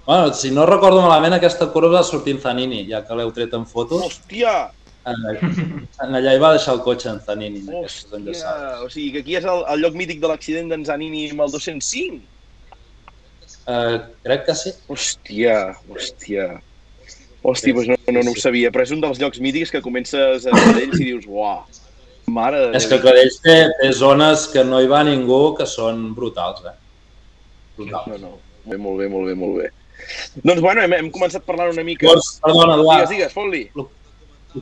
Bueno, 0.07 0.33
si 0.33 0.51
no 0.51 0.65
recordo 0.65 1.01
malament, 1.03 1.33
aquesta 1.35 1.65
curva 1.67 1.97
va 1.97 2.01
sortir 2.07 2.37
en 2.37 2.37
Zanini, 2.39 2.85
ja 2.87 3.01
que 3.03 3.15
l'heu 3.19 3.27
tret 3.35 3.51
en 3.57 3.65
fotos. 3.67 4.05
Hòstia! 4.05 4.53
Allà 5.03 6.31
hi 6.31 6.39
va 6.39 6.53
deixar 6.55 6.77
el 6.77 6.79
cotxe 6.85 7.09
en 7.11 7.17
Zanini. 7.25 7.65
Hòstia! 7.67 8.53
O 8.85 8.87
sigui 8.87 9.09
que 9.17 9.23
aquí 9.25 9.35
és 9.35 9.43
el, 9.43 9.65
el 9.73 9.81
lloc 9.83 9.97
mític 9.99 10.21
de 10.23 10.29
l'accident 10.31 10.71
d'en 10.71 10.85
Zanini 10.87 11.25
amb 11.33 11.43
el 11.43 11.51
205? 11.51 12.21
Uh, 13.67 13.73
eh, 13.73 13.97
crec 14.23 14.45
que 14.47 14.55
sí. 14.55 14.71
Hòstia, 14.87 15.57
hòstia. 15.91 16.45
Hòstia, 17.43 17.75
doncs 17.75 17.89
no, 17.91 17.97
no, 18.15 18.23
no 18.29 18.31
ho 18.31 18.39
sabia, 18.39 18.71
però 18.71 18.85
és 18.87 18.93
un 18.95 19.03
dels 19.03 19.19
llocs 19.19 19.41
mítics 19.43 19.75
que 19.75 19.81
comences 19.83 20.47
a 20.47 20.53
Cladells 20.55 21.01
i 21.01 21.09
dius, 21.09 21.25
uah, 21.27 21.65
mare 22.31 22.61
de 22.63 22.79
És 22.79 22.87
que 22.87 23.01
Cladells 23.03 23.41
té, 23.43 23.57
té 23.81 23.91
zones 23.99 24.47
que 24.55 24.63
no 24.63 24.79
hi 24.79 24.87
va 24.87 25.03
ningú 25.03 25.41
que 25.59 25.67
són 25.67 26.13
brutals, 26.15 26.63
eh? 26.63 26.73
Brutals. 27.75 28.07
No, 28.15 28.21
no, 28.23 28.33
bé, 28.71 28.79
molt 28.79 29.03
bé, 29.03 29.09
molt 29.11 29.27
bé, 29.33 29.35
molt 29.43 29.59
bé. 29.59 29.73
Doncs 30.43 30.61
bueno, 30.61 30.83
hem, 30.83 30.95
hem 30.97 31.11
començat 31.13 31.45
parlant 31.47 31.73
una 31.73 31.85
mica... 31.87 32.07
Doncs, 32.09 32.37
perdona, 32.43 32.77
Eduard. 32.77 33.07
Digues, 33.07 33.13
digues, 33.15 33.35
fot-li. 33.35 33.63
El, 33.77 33.87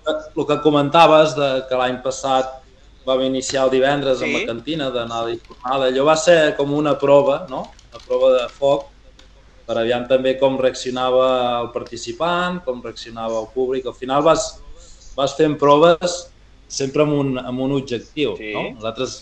el 0.01 0.47
que 0.49 0.59
comentaves 0.63 1.35
de 1.37 1.49
que 1.69 1.79
l'any 1.79 2.01
passat 2.03 2.61
vam 3.05 3.21
iniciar 3.21 3.67
el 3.67 3.75
divendres 3.75 4.19
sí. 4.19 4.25
amb 4.25 4.39
la 4.39 4.45
cantina 4.49 4.89
d'anada 4.93 5.31
i 5.33 5.39
tornada, 5.43 5.91
allò 5.91 6.07
va 6.07 6.17
ser 6.17 6.55
com 6.57 6.73
una 6.73 6.95
prova, 6.99 7.43
no? 7.51 7.67
Una 7.91 8.01
prova 8.07 8.31
de 8.39 8.45
foc 8.55 8.89
per 9.65 9.77
aviam 9.81 10.05
també 10.09 10.35
com 10.41 10.57
reaccionava 10.61 11.27
el 11.61 11.71
participant, 11.73 12.61
com 12.65 12.83
reaccionava 12.85 13.39
el 13.41 13.49
públic. 13.53 13.87
Al 13.89 13.97
final 13.97 14.25
vas, 14.25 14.47
vas 15.17 15.33
fent 15.37 15.57
proves 15.61 16.25
sempre 16.67 17.05
amb 17.05 17.17
un, 17.17 17.31
amb 17.41 17.63
un 17.65 17.73
objectiu. 17.77 18.35
Sí. 18.37 18.53
No? 18.53 18.67
Nosaltres 18.77 19.15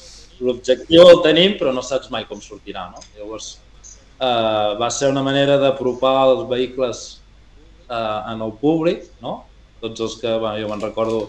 l'objectiu 0.43 1.05
el 1.07 1.21
tenim, 1.23 1.55
però 1.59 1.71
no 1.75 1.83
saps 1.85 2.11
mai 2.11 2.27
com 2.27 2.41
sortirà. 2.43 2.89
No? 2.91 3.03
Llavors, 3.15 3.53
eh, 4.19 4.69
va 4.79 4.89
ser 4.91 5.11
una 5.11 5.23
manera 5.25 5.57
d'apropar 5.61 6.15
els 6.29 6.43
vehicles 6.49 7.03
eh, 7.89 8.19
en 8.33 8.41
el 8.41 8.53
públic, 8.61 9.05
no? 9.21 9.39
Tots 9.83 10.05
els 10.07 10.19
que, 10.21 10.35
bueno, 10.37 10.57
jo 10.61 10.69
me'n 10.71 10.83
recordo 10.83 11.23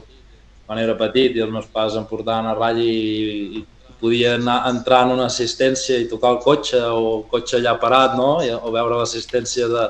quan 0.64 0.80
era 0.80 0.96
petit 0.96 1.36
i 1.36 1.42
els 1.44 1.52
meus 1.52 1.68
pares 1.72 1.96
em 1.98 2.06
portaven 2.08 2.48
a 2.48 2.54
ratll 2.56 2.80
i, 2.84 3.60
i 3.60 3.64
podia 4.00 4.34
anar, 4.38 4.62
entrar 4.70 5.02
en 5.06 5.14
una 5.18 5.28
assistència 5.30 5.98
i 6.00 6.08
tocar 6.08 6.34
el 6.34 6.40
cotxe 6.44 6.80
o 6.86 7.02
el 7.18 7.24
cotxe 7.30 7.58
allà 7.58 7.76
parat, 7.80 8.16
no? 8.18 8.30
I, 8.44 8.52
o 8.54 8.72
veure 8.72 9.00
l'assistència 9.00 9.68
de, 9.70 9.84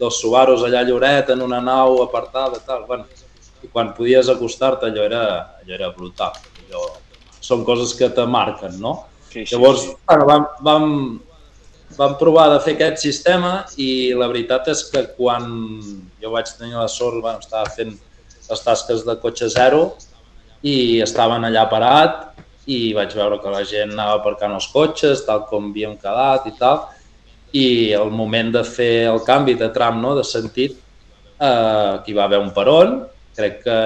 dels 0.00 0.20
Subarus 0.22 0.64
allà 0.66 0.82
a 0.82 0.88
Lloret 0.88 1.32
en 1.34 1.42
una 1.44 1.60
nau 1.62 2.00
apartada, 2.04 2.62
tal. 2.66 2.86
Bueno, 2.88 3.08
i 3.62 3.70
quan 3.70 3.92
podies 3.96 4.30
acostar-te 4.32 4.88
allò 4.90 5.06
era, 5.06 5.24
allò 5.62 5.76
era 5.78 5.90
brutal. 5.94 6.38
Allò, 6.64 6.86
són 7.42 7.64
coses 7.66 7.94
que 7.98 8.08
te 8.14 8.26
marquen, 8.26 8.78
no? 8.82 8.94
Sí, 9.28 9.44
sí, 9.44 9.54
Llavors, 9.54 9.86
sí. 9.86 9.94
Bueno, 10.10 10.26
vam, 10.30 10.48
vam, 10.68 10.88
vam 11.96 12.16
provar 12.20 12.48
de 12.52 12.60
fer 12.64 12.74
aquest 12.76 13.02
sistema 13.04 13.52
i 13.80 14.12
la 14.16 14.28
veritat 14.30 14.68
és 14.72 14.82
que 14.90 15.04
quan 15.16 15.44
jo 16.22 16.32
vaig 16.32 16.50
tenir 16.58 16.76
la 16.76 16.88
sort, 16.88 17.20
bueno, 17.20 17.42
estava 17.42 17.70
fent 17.76 17.92
les 18.48 18.64
tasques 18.64 19.04
de 19.06 19.16
cotxe 19.22 19.48
zero 19.52 19.82
i 20.62 21.00
estaven 21.04 21.44
allà 21.48 21.66
parat 21.70 22.32
i 22.70 22.92
vaig 22.94 23.14
veure 23.18 23.40
que 23.42 23.50
la 23.50 23.64
gent 23.66 23.92
anava 23.94 24.20
aparcant 24.20 24.54
els 24.54 24.68
cotxes, 24.70 25.24
tal 25.26 25.46
com 25.50 25.70
havíem 25.70 25.96
quedat 25.98 26.46
i 26.46 26.54
tal, 26.58 26.84
i 27.52 27.66
el 27.98 28.12
moment 28.14 28.52
de 28.54 28.62
fer 28.64 29.08
el 29.10 29.20
canvi 29.26 29.56
de 29.58 29.68
tram, 29.74 29.98
no, 30.00 30.14
de 30.16 30.24
sentit, 30.24 30.78
eh, 31.40 31.98
aquí 31.98 32.14
va 32.14 32.28
haver 32.28 32.38
un 32.40 32.52
peron, 32.54 33.00
crec 33.36 33.62
que 33.64 33.78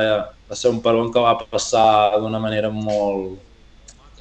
va 0.50 0.59
ser 0.59 0.70
un 0.70 0.82
peron 0.84 1.09
que 1.12 1.22
va 1.22 1.38
passar 1.50 2.18
d'una 2.20 2.38
manera 2.42 2.70
molt, 2.70 3.40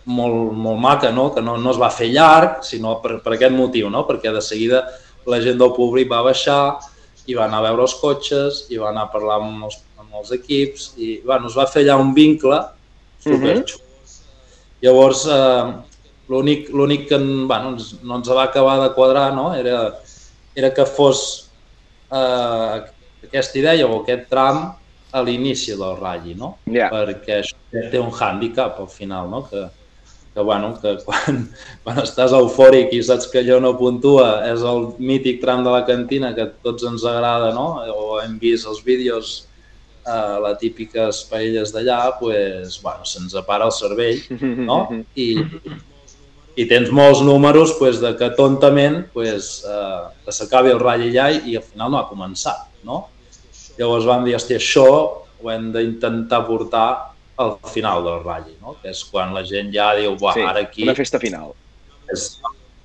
molt, 0.06 0.54
molt 0.54 0.80
maca, 0.80 1.12
no? 1.12 1.30
que 1.34 1.42
no, 1.42 1.58
no 1.58 1.72
es 1.72 1.80
va 1.82 1.90
fer 1.94 2.12
llarg, 2.14 2.62
sinó 2.66 3.00
per, 3.02 3.20
per 3.26 3.36
aquest 3.36 3.56
motiu, 3.56 3.90
no? 3.90 4.06
perquè 4.08 4.34
de 4.34 4.44
seguida 4.44 4.84
la 5.26 5.42
gent 5.42 5.58
del 5.58 5.74
públic 5.74 6.12
va 6.12 6.22
baixar 6.26 6.78
i 7.26 7.34
va 7.34 7.48
anar 7.48 7.64
a 7.64 7.68
veure 7.70 7.86
els 7.88 7.96
cotxes 7.98 8.66
i 8.70 8.78
va 8.78 8.92
anar 8.92 9.08
a 9.08 9.14
parlar 9.14 9.40
amb 9.42 9.66
els, 9.66 9.80
amb 9.98 10.20
els 10.22 10.32
equips 10.36 10.92
i 11.02 11.18
bueno, 11.26 11.50
es 11.50 11.58
va 11.58 11.66
fer 11.70 11.86
allà 11.86 11.98
un 12.02 12.14
vincle 12.14 12.60
superxul. 13.24 13.82
Uh 13.82 13.86
-huh. 13.86 14.22
Llavors, 14.86 15.26
eh, 15.26 15.74
l'únic 16.30 17.08
que 17.10 17.18
bueno, 17.18 17.78
no 18.04 18.16
ens 18.16 18.30
va 18.30 18.44
acabar 18.44 18.80
de 18.82 18.94
quadrar 18.94 19.34
no? 19.34 19.54
era, 19.54 20.00
era 20.56 20.74
que 20.74 20.86
fos 20.86 21.50
eh, 22.12 22.84
aquesta 23.24 23.60
idea 23.60 23.88
o 23.88 24.02
aquest 24.02 24.30
tram 24.30 24.76
a 25.12 25.22
l'inici 25.22 25.72
del 25.72 25.96
ratll, 25.98 26.36
no? 26.38 26.58
Yeah. 26.66 26.90
perquè 26.92 27.40
això 27.40 27.56
té 27.92 28.00
un 28.00 28.12
hàndicap 28.12 28.80
al 28.80 28.90
final, 28.92 29.30
no? 29.30 29.46
que 29.48 29.70
que, 30.36 30.42
bueno, 30.42 30.78
que 30.82 30.98
quan, 31.08 31.48
quan 31.86 32.04
estàs 32.04 32.36
eufòric 32.36 32.92
i 32.94 33.02
saps 33.08 33.30
que 33.32 33.40
allò 33.40 33.62
no 33.64 33.78
puntua 33.80 34.44
és 34.52 34.66
el 34.68 34.90
mític 35.00 35.40
tram 35.42 35.64
de 35.64 35.72
la 35.72 35.86
cantina 35.88 36.34
que 36.36 36.44
a 36.44 36.52
tots 36.68 36.84
ens 36.92 37.08
agrada, 37.08 37.54
no? 37.56 37.68
O 37.96 38.20
hem 38.20 38.36
vist 38.42 38.68
els 38.68 38.84
vídeos 38.84 39.34
eh, 40.04 40.36
les 40.44 40.60
típiques 40.60 41.24
paelles 41.32 41.72
d'allà, 41.72 42.00
pues, 42.20 42.82
bueno, 42.84 43.08
se'ns 43.08 43.38
apara 43.40 43.72
el 43.72 43.76
cervell, 43.80 44.22
no? 44.68 44.80
I, 45.26 45.30
i 46.60 46.68
tens 46.68 46.92
molts 46.92 47.24
números 47.24 47.78
pues, 47.80 48.04
de 48.04 48.12
que 48.20 48.34
tontament 48.36 49.06
pues, 49.16 49.58
eh, 49.64 50.04
que 50.28 50.36
s'acabi 50.36 50.76
el 50.76 50.84
ratll 50.84 51.08
allà 51.10 51.32
i 51.48 51.56
al 51.56 51.64
final 51.64 51.96
no 51.96 52.04
ha 52.04 52.10
començat, 52.12 52.68
no? 52.84 53.06
Llavors 53.80 54.08
vam 54.08 54.28
dir, 54.28 54.36
hòstia, 54.36 54.60
això 54.60 54.88
ho 55.40 55.52
hem 55.52 55.72
d'intentar 55.72 56.44
portar 56.48 57.15
al 57.38 57.58
final 57.72 58.04
del 58.06 58.22
ratll, 58.24 58.56
no? 58.62 58.78
que 58.82 58.90
és 58.94 59.04
quan 59.12 59.34
la 59.36 59.44
gent 59.44 59.72
ja 59.74 59.90
diu, 59.98 60.16
Buah, 60.20 60.34
Sí, 60.38 60.42
ara 60.48 60.62
aquí 60.64 60.84
una 60.88 60.96
festa 60.96 61.20
final. 61.20 61.54
és, 62.12 62.40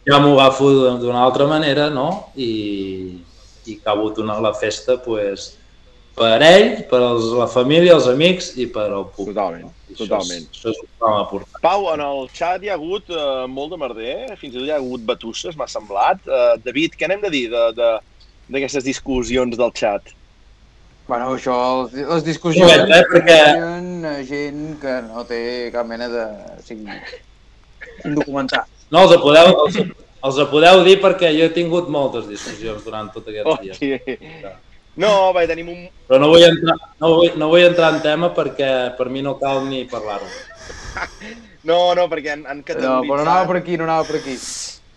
ja 0.09 0.18
m'ho 0.18 0.32
agafo 0.40 0.70
d'una 0.98 1.20
altra 1.22 1.46
manera 1.46 1.90
no? 1.90 2.32
I, 2.34 3.20
i 3.66 3.76
acabo 3.78 4.12
una, 4.18 4.40
la 4.40 4.53
festa 4.55 4.96
pues, 5.05 5.53
per 6.16 6.40
ell, 6.42 6.82
per 6.90 6.98
els, 7.01 7.28
la 7.38 7.46
família, 7.46 7.94
els 7.94 8.09
amics 8.11 8.55
i 8.59 8.66
per 8.66 8.88
al 8.90 9.07
públic. 9.14 9.36
Totalment, 9.36 9.62
no? 9.68 9.74
Això 9.90 10.05
totalment. 10.05 10.44
És, 10.48 10.59
això 10.59 10.72
és 10.72 10.80
el 10.82 10.88
que 10.98 11.12
aportar. 11.20 11.61
Pau, 11.62 11.86
en 11.94 12.03
el 12.05 12.26
xat 12.34 12.62
hi 12.64 12.70
ha 12.72 12.76
hagut 12.78 13.11
eh, 13.14 13.46
molt 13.48 13.70
de 13.74 13.78
merder, 13.80 14.16
fins 14.40 14.55
i 14.55 14.59
tot 14.59 14.66
hi 14.66 14.72
ha 14.74 14.80
hagut 14.80 15.05
batusses, 15.07 15.57
m'ha 15.57 15.68
semblat. 15.70 16.20
Eh, 16.26 16.57
David, 16.64 16.96
què 16.98 17.09
n'hem 17.09 17.22
de 17.24 17.30
dir 17.32 17.46
de- 17.53 17.70
de- 17.78 17.98
d'aquestes 18.51 18.84
discussions 18.84 19.57
del 19.57 19.70
xat? 19.76 20.11
Bueno, 21.11 21.32
això, 21.34 21.54
les, 21.90 22.06
les 22.06 22.24
discussions 22.26 22.62
No 22.62 22.70
veig, 22.70 22.92
eh, 22.94 23.06
perquè- 23.11 24.24
gent 24.28 24.76
que 24.82 24.94
no 25.08 25.24
té 25.26 25.40
cap 25.74 25.88
mena 25.88 26.06
de... 26.12 26.24
O 26.54 26.62
sigui, 26.62 26.86
indocumentat. 28.06 28.68
No, 28.94 29.04
els 29.06 29.16
podeu, 29.22 29.50
els, 29.66 29.78
els 30.28 30.40
podeu 30.52 30.82
dir 30.86 30.96
perquè 31.02 31.32
jo 31.36 31.46
he 31.48 31.54
tingut 31.54 31.90
moltes 31.92 32.28
discussions 32.30 32.84
durant 32.86 33.11
tots 33.14 33.30
aquests 33.30 33.62
dies. 33.62 33.80
Hòstia. 33.82 34.54
No, 35.00 35.11
vai, 35.34 35.46
tenim 35.50 35.68
un... 35.72 35.84
Però 36.08 36.18
no 36.20 36.28
vull, 36.32 36.42
entrar, 36.44 36.74
no, 37.00 37.12
vull, 37.16 37.30
no 37.38 37.48
vull 37.52 37.62
entrar 37.64 37.92
en 37.94 38.00
tema 38.04 38.32
perquè 38.36 38.70
per 38.98 39.06
mi 39.08 39.22
no 39.22 39.36
cal 39.42 39.64
ni 39.68 39.84
parlar-ho. 39.90 40.30
No, 41.61 41.92
no, 41.92 42.06
perquè 42.08 42.30
han, 42.32 42.46
han 42.48 42.62
No, 42.62 42.64
categoritzat... 42.64 43.08
però 43.11 43.16
no 43.18 43.24
anava 43.26 43.48
per 43.50 43.56
aquí, 43.58 43.74
no 43.76 43.84
anava 43.84 44.06
per 44.08 44.16
aquí. 44.16 44.32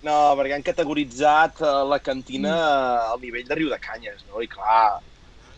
No, 0.07 0.13
perquè 0.39 0.55
han 0.55 0.63
categoritzat 0.63 1.59
eh, 1.59 1.71
la 1.91 1.97
cantina 1.99 2.53
al 3.09 3.19
nivell 3.19 3.43
de 3.49 3.57
Riu 3.59 3.67
de 3.71 3.79
Canyes, 3.83 4.21
no? 4.29 4.39
I 4.39 4.47
clar, 4.47 5.01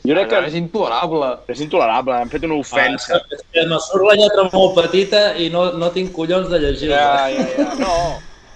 jo 0.06 0.16
crec 0.16 0.30
Que 0.30 0.40
que 0.40 0.52
és 0.52 0.56
intolerable. 0.60 1.32
és 1.52 1.62
intolerable, 1.66 2.14
han 2.14 2.30
fet 2.30 2.46
una 2.48 2.60
ofensa. 2.62 3.18
Ah, 3.18 3.36
és 3.36 3.44
que 3.52 3.66
me 3.68 3.80
surt 3.80 4.06
la 4.08 4.16
lletra 4.20 4.48
molt 4.54 4.76
petita 4.78 5.24
i 5.42 5.50
no, 5.50 5.72
no 5.74 5.92
tinc 5.92 6.14
collons 6.16 6.50
de 6.50 6.60
llegir-la. 6.60 7.02
Ja, 7.02 7.30
ja, 7.34 7.48
ja. 7.58 7.76
No, 7.80 7.96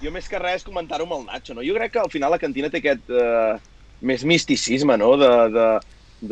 jo 0.02 0.12
més 0.14 0.28
que 0.28 0.38
res 0.40 0.64
comentar-ho 0.64 1.04
amb 1.04 1.18
el 1.18 1.26
Nacho, 1.28 1.54
no? 1.54 1.64
Jo 1.66 1.74
crec 1.76 1.92
que 1.96 2.02
al 2.02 2.10
final 2.12 2.30
la 2.32 2.40
cantina 2.40 2.70
té 2.72 2.80
aquest 2.80 3.10
eh, 3.10 3.56
més 4.00 4.24
misticisme, 4.24 4.96
no?, 4.96 5.16
de, 5.20 5.30
de, 5.56 5.66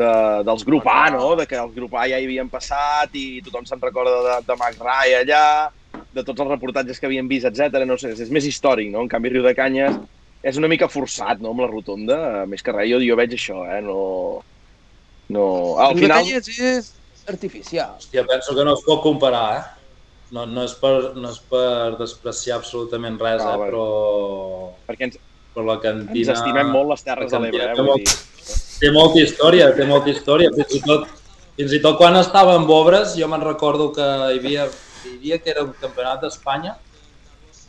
de, 0.01 0.13
dels 0.49 0.65
grup 0.65 0.87
A, 0.89 1.11
no?, 1.15 1.35
de 1.37 1.47
que 1.47 1.59
els 1.61 1.75
grup 1.77 1.95
A 1.95 2.07
ja 2.09 2.21
hi 2.21 2.29
havien 2.29 2.49
passat 2.49 3.13
i 3.19 3.43
tothom 3.45 3.67
se'n 3.69 3.83
recorda 3.83 4.23
de, 4.25 4.37
de 4.49 4.57
Mac 4.61 4.79
Rai 4.81 5.19
allà, 5.19 5.43
de 6.15 6.25
tots 6.25 6.41
els 6.41 6.53
reportatges 6.55 7.01
que 7.01 7.09
havien 7.09 7.29
vist, 7.29 7.49
etc. 7.51 7.83
no 7.85 7.99
sé, 8.01 8.15
és 8.17 8.31
més 8.33 8.47
històric, 8.49 8.89
no? 8.93 9.03
En 9.05 9.11
canvi, 9.13 9.35
Riu 9.35 9.45
de 9.45 9.55
Canyes 9.57 9.99
és 10.49 10.57
una 10.57 10.71
mica 10.71 10.89
forçat, 10.89 11.43
no?, 11.43 11.53
amb 11.53 11.65
la 11.65 11.69
rotonda, 11.71 12.19
eh, 12.43 12.47
més 12.49 12.63
que 12.65 12.73
res, 12.73 12.89
jo, 12.93 13.03
jo 13.05 13.19
veig 13.19 13.35
això, 13.37 13.65
eh, 13.69 13.83
no... 13.85 13.99
No... 15.29 15.77
Al 15.79 15.93
El 15.93 15.99
final... 16.05 16.23
Canyes 16.25 16.49
és 16.59 16.93
artificial. 17.29 17.97
Hòstia, 17.99 18.25
penso 18.27 18.55
que 18.57 18.65
no 18.65 18.75
es 18.79 18.85
pot 18.87 19.03
comparar, 19.05 19.49
eh? 19.59 19.65
No, 20.33 20.45
no, 20.47 20.65
és 20.65 20.75
per, 20.77 21.15
no 21.17 21.31
és 21.31 21.39
per 21.49 21.97
despreciar 22.01 22.59
absolutament 22.59 23.17
res, 23.21 23.43
No, 23.43 23.53
eh? 23.53 23.57
bueno. 23.57 23.69
però, 23.69 23.85
Perquè 24.89 25.07
ens, 25.09 25.19
però 25.55 25.65
la 25.71 25.79
cantina... 25.81 26.19
ens 26.21 26.33
estimem 26.35 26.73
molt 26.73 26.91
les 26.93 27.05
Terres 27.07 27.31
de 27.33 27.41
l'Ebre, 27.45 27.65
eh, 27.71 27.77
té 27.77 27.83
molt- 27.87 28.05
dir. 28.05 28.19
Té 28.79 28.91
molta 28.95 29.19
història, 29.23 29.71
té 29.77 29.85
molta 29.89 30.13
història. 30.13 30.51
Fins 30.55 30.75
i 30.77 30.83
tot, 30.85 31.09
fins 31.59 31.73
i 31.75 31.81
tot 31.83 31.97
quan 31.99 32.17
estava 32.21 32.55
en 32.61 32.67
Bobres, 32.69 33.17
jo 33.19 33.27
me'n 33.29 33.43
recordo 33.45 33.89
que 33.97 34.05
hi 34.05 34.39
havia, 34.39 34.69
hi 35.05 35.15
havia 35.17 35.39
que 35.43 35.51
era 35.51 35.65
un 35.65 35.73
campionat 35.81 36.21
d'Espanya 36.23 36.77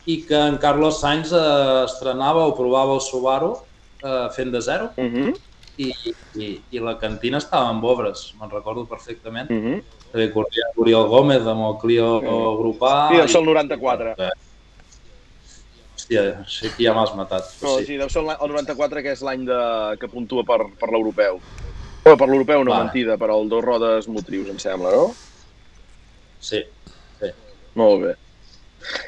i 0.06 0.20
que 0.28 0.38
en 0.38 0.58
Carlos 0.62 1.00
Sainz 1.02 1.32
eh, 1.34 1.84
estrenava 1.86 2.46
o 2.48 2.54
provava 2.58 2.94
el 2.96 3.02
Subaru 3.02 3.56
eh, 4.04 4.28
fent 4.36 4.52
de 4.54 4.62
zero 4.62 4.92
Uh 4.98 5.10
-huh, 5.10 5.34
i, 5.80 5.94
i, 6.36 6.50
i 6.76 6.82
la 6.84 6.98
cantina 7.00 7.40
estava 7.40 7.70
en 7.72 7.80
Bobres, 7.82 8.34
me'n 8.40 8.52
recordo 8.52 8.86
perfectament. 8.90 9.50
uh 9.52 9.64
-huh. 9.64 9.80
També 10.12 10.32
corria 10.34 10.66
Oriol 10.76 11.08
Gómez 11.08 11.46
amb 11.48 11.66
el 11.68 11.78
Clio 11.82 12.20
Sí. 12.20 12.26
Grupà. 12.62 13.10
Sí, 13.10 13.18
deu 13.18 13.28
ser 13.28 13.40
el 13.40 13.46
94. 13.46 14.16
Hòstia, 15.96 16.46
sí 16.48 16.70
que 16.76 16.84
ja 16.84 16.94
m'has 16.94 17.16
matat. 17.16 17.44
No, 17.62 17.68
Però 17.68 17.86
sí, 17.86 17.98
deu 17.98 18.10
ser 18.10 18.22
el 18.22 18.50
94, 18.50 19.04
que 19.04 19.12
és 19.12 19.22
l'any 19.22 19.46
de... 19.46 19.98
que 20.00 20.08
puntua 20.08 20.44
per, 20.44 20.66
per 20.80 20.90
l'europeu. 20.92 21.40
O 22.06 22.16
per 22.18 22.28
l'europeu 22.28 22.64
no, 22.64 22.72
Vale. 22.72 22.84
mentida, 22.84 23.18
per 23.18 23.30
al 23.30 23.50
dos 23.50 23.64
rodes 23.64 24.08
motrius, 24.08 24.50
em 24.50 24.58
sembla, 24.58 24.92
no? 24.92 25.14
sí. 26.40 26.64
Molt 27.76 28.02
bé. 28.04 28.29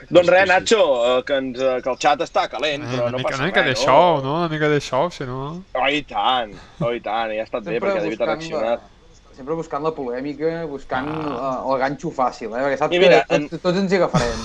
Doncs 0.10 0.28
Sí, 0.28 0.32
res, 0.34 0.44
sí. 0.44 0.50
Nacho, 0.52 0.82
eh, 1.18 1.24
que, 1.26 1.38
ens, 1.42 1.60
eh, 1.60 1.82
que 1.82 1.90
el 1.90 1.98
xat 1.98 2.22
està 2.26 2.48
calent, 2.52 2.84
Eh, 2.84 2.96
però 2.98 3.10
no 3.12 3.18
mica, 3.18 3.30
passa 3.30 3.42
una 3.42 3.48
mica 3.52 3.62
de 3.64 3.74
res, 3.74 3.80
show, 3.86 4.22
no? 4.22 4.34
Una 4.42 4.50
mica 4.50 4.70
de 4.70 4.80
show, 4.82 5.10
si 5.12 5.24
no... 5.26 5.64
Oh, 5.74 5.88
i 5.88 6.02
tant, 6.04 6.56
oh, 6.82 6.92
i 6.94 7.00
tant, 7.02 7.32
ja 7.32 7.42
ha 7.42 7.48
estat 7.48 7.64
bé, 7.64 7.78
Sempre 7.78 7.90
perquè 7.90 8.02
David 8.04 8.12
ha 8.12 8.18
buscant, 8.18 8.34
reaccionat. 8.34 8.82
la, 8.82 9.36
sempre 9.38 9.56
buscant 9.56 9.84
la 9.88 9.94
polèmica, 9.96 10.52
buscant 10.68 11.08
Ah. 11.08 11.38
ah. 11.40 11.56
el 11.74 11.80
ganxo 11.86 12.12
fàcil, 12.14 12.52
eh? 12.52 12.62
Perquè 12.66 12.78
saps 12.82 12.94
I 12.96 13.00
mira, 13.00 13.22
que 13.30 13.40
tots, 13.48 13.64
tots 13.64 13.78
ens 13.80 13.92
hi 13.96 13.96
agafarem. 14.02 14.44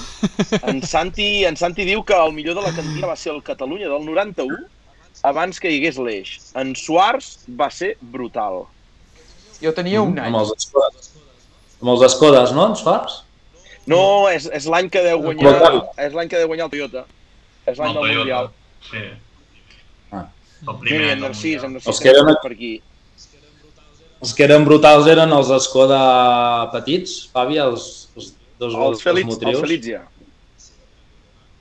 En 0.71 0.81
Santi, 0.87 1.29
en 1.45 1.57
Santi 1.59 1.85
diu 1.85 2.05
que 2.07 2.15
el 2.17 2.33
millor 2.33 2.55
de 2.55 2.63
la 2.69 2.73
cantina 2.73 3.11
va 3.11 3.17
ser 3.19 3.33
el 3.35 3.43
Catalunya 3.43 3.91
del 3.93 4.07
91, 4.07 4.57
abans 5.27 5.59
que 5.61 5.69
hi 5.75 5.81
hagués 5.83 5.99
l'eix. 5.99 6.39
En 6.55 6.75
Suars 6.79 7.41
va 7.61 7.69
ser 7.75 7.97
brutal. 8.01 8.63
Jo 9.61 9.73
tenia 9.75 10.01
un 10.07 10.19
any. 10.19 10.31
Amb 10.31 10.41
els 10.45 10.53
escodes. 10.57 11.13
Amb 11.83 11.91
els 11.93 12.03
escodes, 12.09 12.53
no, 12.57 12.71
ens 12.71 12.81
fas? 12.87 13.23
No, 13.87 14.29
és, 14.29 14.49
és 14.53 14.67
l'any 14.67 14.89
que 14.91 15.03
deu 15.05 15.21
guanyar, 15.23 15.53
Toyota. 15.63 16.03
és 16.07 16.13
l'any 16.17 16.29
que 16.29 16.39
deu 16.41 16.49
guanyar 16.51 16.65
el 16.67 16.71
Toyota. 16.73 17.05
És 17.67 17.79
l'any 17.79 17.93
El 17.95 18.03
del 18.03 18.17
Mundial. 18.19 18.49
Sí. 18.91 19.03
Ah. 20.13 20.25
El 20.67 20.79
primer 20.81 21.01
Mira, 21.01 21.13
en 21.13 21.21
Narcís, 21.21 21.63
en 21.63 21.71
Mundial. 21.71 21.73
Narcís 21.73 21.87
Els 21.93 22.01
que 22.01 22.11
eren- 22.11 22.37
per 22.43 22.53
aquí. 22.53 22.73
Els 24.23 24.35
que 24.35 24.45
eren 24.45 24.65
brutals 24.65 25.07
eren 25.13 25.33
els 25.33 25.51
Escoda 25.51 26.01
petits, 26.73 27.29
Fabi, 27.33 27.59
els, 27.59 28.09
els 28.17 28.35
dos 28.59 28.75
Els 28.75 29.03
Felitz, 29.03 29.27
motrius. 29.27 29.53
els 29.55 29.61
Felizia. 29.67 30.03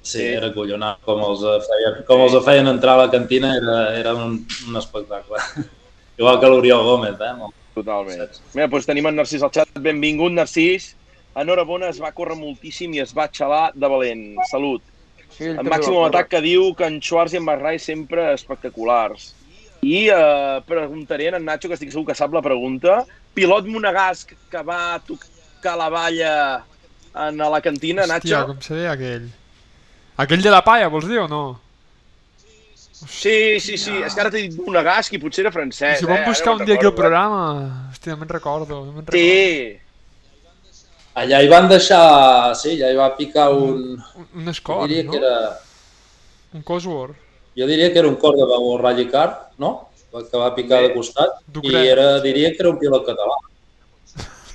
Sí, 0.01 0.19
Sí. 0.19 0.23
era 0.37 0.53
collonat. 0.53 0.99
Com 1.01 1.21
els, 1.23 1.41
eh, 1.41 1.59
feien, 1.67 2.03
com 2.07 2.21
els 2.21 2.35
feien 2.45 2.67
entrar 2.67 2.93
a 2.93 3.05
la 3.05 3.11
cantina 3.11 3.55
era, 3.57 3.77
era 3.97 4.13
un, 4.13 4.45
un 4.69 4.75
espectacle. 4.77 5.37
Igual 6.17 6.39
que 6.39 6.47
l'Oriol 6.47 6.83
Gómez, 6.83 7.15
eh? 7.19 7.31
el- 7.31 7.53
Totalment. 7.75 8.29
Mira, 8.53 8.67
doncs 8.71 8.85
tenim 8.85 9.05
en 9.07 9.15
Narcís 9.17 9.41
al 9.43 9.51
xat. 9.51 9.67
Benvingut, 9.83 10.31
Narcís. 10.31 10.95
Enhorabona, 11.35 11.89
es 11.91 12.01
va 12.01 12.13
córrer 12.15 12.37
moltíssim 12.39 12.93
i 12.95 13.01
es 13.03 13.11
va 13.15 13.27
xalar 13.31 13.69
de 13.75 13.87
valent. 13.91 14.27
Salut. 14.51 14.83
Sí, 15.35 15.49
també 15.57 15.71
Màxim 15.73 15.97
Atac 16.05 16.29
que 16.31 16.41
diu 16.43 16.69
que 16.79 16.87
en 16.87 17.01
Schwarz 17.03 17.33
i 17.35 17.41
en 17.41 17.47
Barrai 17.47 17.79
sempre 17.81 18.29
espectaculars. 18.33 19.33
I 19.83 20.07
eh, 20.09 20.61
preguntaré 20.65 21.27
a 21.29 21.35
en 21.37 21.45
Nacho, 21.45 21.67
que 21.67 21.75
estic 21.75 21.91
segur 21.91 22.07
que 22.07 22.15
sap 22.17 22.33
la 22.33 22.41
pregunta. 22.45 23.03
Pilot 23.35 23.67
monegasc 23.67 24.31
que 24.51 24.63
va 24.63 24.97
tocar 25.05 25.75
la 25.77 25.89
valla 25.91 26.31
en 27.27 27.43
la 27.43 27.61
cantina, 27.61 28.07
Nacho? 28.07 28.31
Hòstia, 28.31 28.45
com 28.47 28.63
se 28.63 28.79
deia 28.79 28.95
aquell? 28.95 29.29
Aquell 30.23 30.41
de 30.41 30.55
la 30.55 30.63
palla, 30.63 30.87
vols 30.89 31.07
dir 31.11 31.19
o 31.25 31.27
no? 31.27 31.43
Sí, 32.95 33.59
sí, 33.59 33.75
sí. 33.77 33.91
És 34.07 34.15
que 34.15 34.23
ara 34.23 34.31
t'he 34.31 34.47
dit 34.47 34.55
monegasc 34.63 35.13
i 35.13 35.19
potser 35.19 35.43
era 35.43 35.51
francès. 35.51 35.99
si 35.99 36.07
eh? 36.07 36.09
vam 36.09 36.23
buscar 36.31 36.55
un 36.55 36.63
dia 36.63 36.79
aquí 36.79 36.87
eh? 36.87 36.95
programa... 36.95 37.41
Hòstia, 37.91 38.15
no 38.15 38.23
me'n 38.23 38.31
recordo, 38.31 38.85
no 38.87 38.95
me'n 38.95 39.03
recordo. 39.03 39.19
Sí. 39.19 39.84
Allà 41.15 41.41
hi 41.41 41.47
van 41.51 41.69
deixar... 41.71 42.53
Sí, 42.59 42.75
allà 42.75 42.91
hi 42.91 42.99
va 42.99 43.09
picar 43.15 43.49
un... 43.55 43.95
Un, 44.19 44.27
un 44.41 44.51
escort, 44.51 44.89
diria 44.89 45.05
no? 45.07 45.13
que 45.13 45.21
era... 45.21 45.35
Un 46.55 46.63
Cosworth. 46.67 47.15
Jo 47.55 47.67
diria 47.69 47.91
que 47.91 47.99
era 48.01 48.09
un 48.11 48.17
Córdoba 48.19 48.59
o 48.59 48.77
Rallycar, 48.77 49.27
no? 49.63 49.89
El 50.15 50.27
que 50.31 50.39
va 50.39 50.53
picar 50.55 50.81
de 50.83 50.93
costat. 50.93 51.41
I 51.63 51.75
era, 51.75 52.19
diria 52.23 52.51
que 52.51 52.63
era 52.63 52.71
un 52.71 52.79
pilot 52.79 53.03
català. 53.07 53.35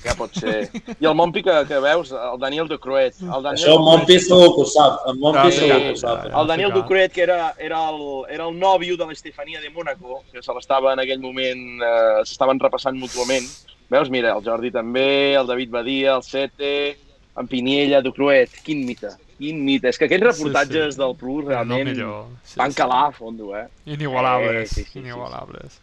Ja 0.00 0.14
pot 0.16 0.36
ser. 0.36 0.70
I 0.96 1.08
el 1.08 1.16
Mompi 1.16 1.42
que, 1.44 1.54
que 1.68 1.80
veus, 1.84 2.12
el 2.16 2.38
Daniel 2.40 2.68
de 2.68 2.78
Cruet. 2.80 3.18
El 3.20 3.44
Daniel 3.44 3.58
Això 3.58 3.74
en 3.76 3.84
Monpi 3.84 4.16
segur 4.24 4.46
que 4.54 4.62
ho 4.64 4.68
sap. 4.68 5.02
En 5.11 5.18
Monpi 5.20 5.42
Ah, 5.42 5.50
segur 5.52 5.74
sí, 5.74 5.82
que 5.82 5.92
ho 5.92 5.98
sap. 6.00 6.22
El 6.28 6.48
Daniel. 6.48 6.72
Ducret, 6.76 7.12
que 7.12 7.24
era, 7.26 7.54
era, 7.58 7.82
el, 7.90 8.00
era 8.32 8.46
el 8.48 8.56
nòvio 8.56 8.96
de 8.96 9.08
l'Estefania 9.11 9.61
de 9.61 9.68
Mónaco, 9.74 10.22
que 10.32 10.40
se 10.44 10.56
l'estava 10.56 10.94
en 10.96 11.04
aquell 11.04 11.20
moment, 11.20 11.66
eh, 11.84 12.22
s'estaven 12.24 12.61
repassant 12.64 12.96
mútuament. 12.96 13.48
Veus, 13.91 14.09
mira, 14.11 14.36
el 14.36 14.45
Jordi 14.47 14.70
també, 14.70 15.34
el 15.34 15.49
David 15.49 15.70
Badia, 15.74 16.14
el 16.16 16.22
Sete, 16.22 16.97
en 17.41 17.49
Piniella, 17.51 18.01
Ducruet, 18.05 18.51
quin 18.64 18.84
mite, 18.86 19.11
quin 19.38 19.59
mite. 19.66 19.88
És 19.91 19.99
que 19.99 20.07
aquests 20.07 20.26
reportatges 20.28 20.93
Sí, 20.95 20.97
sí. 20.97 21.01
del 21.03 21.14
Plus 21.18 21.45
No, 21.45 21.51
realment 21.51 21.88
millor. 21.91 22.26
Sí, 22.45 22.59
van 22.61 22.70
sí. 22.70 22.76
calar 22.78 23.07
a 23.09 23.12
fondo, 23.12 23.51
eh? 23.59 23.66
Inigualables, 23.86 24.62
Eh, 24.62 24.66
sí, 24.66 24.74
sí, 24.74 24.84
sí, 24.84 24.91
sí. 24.93 24.99
inigualables. 25.01 25.80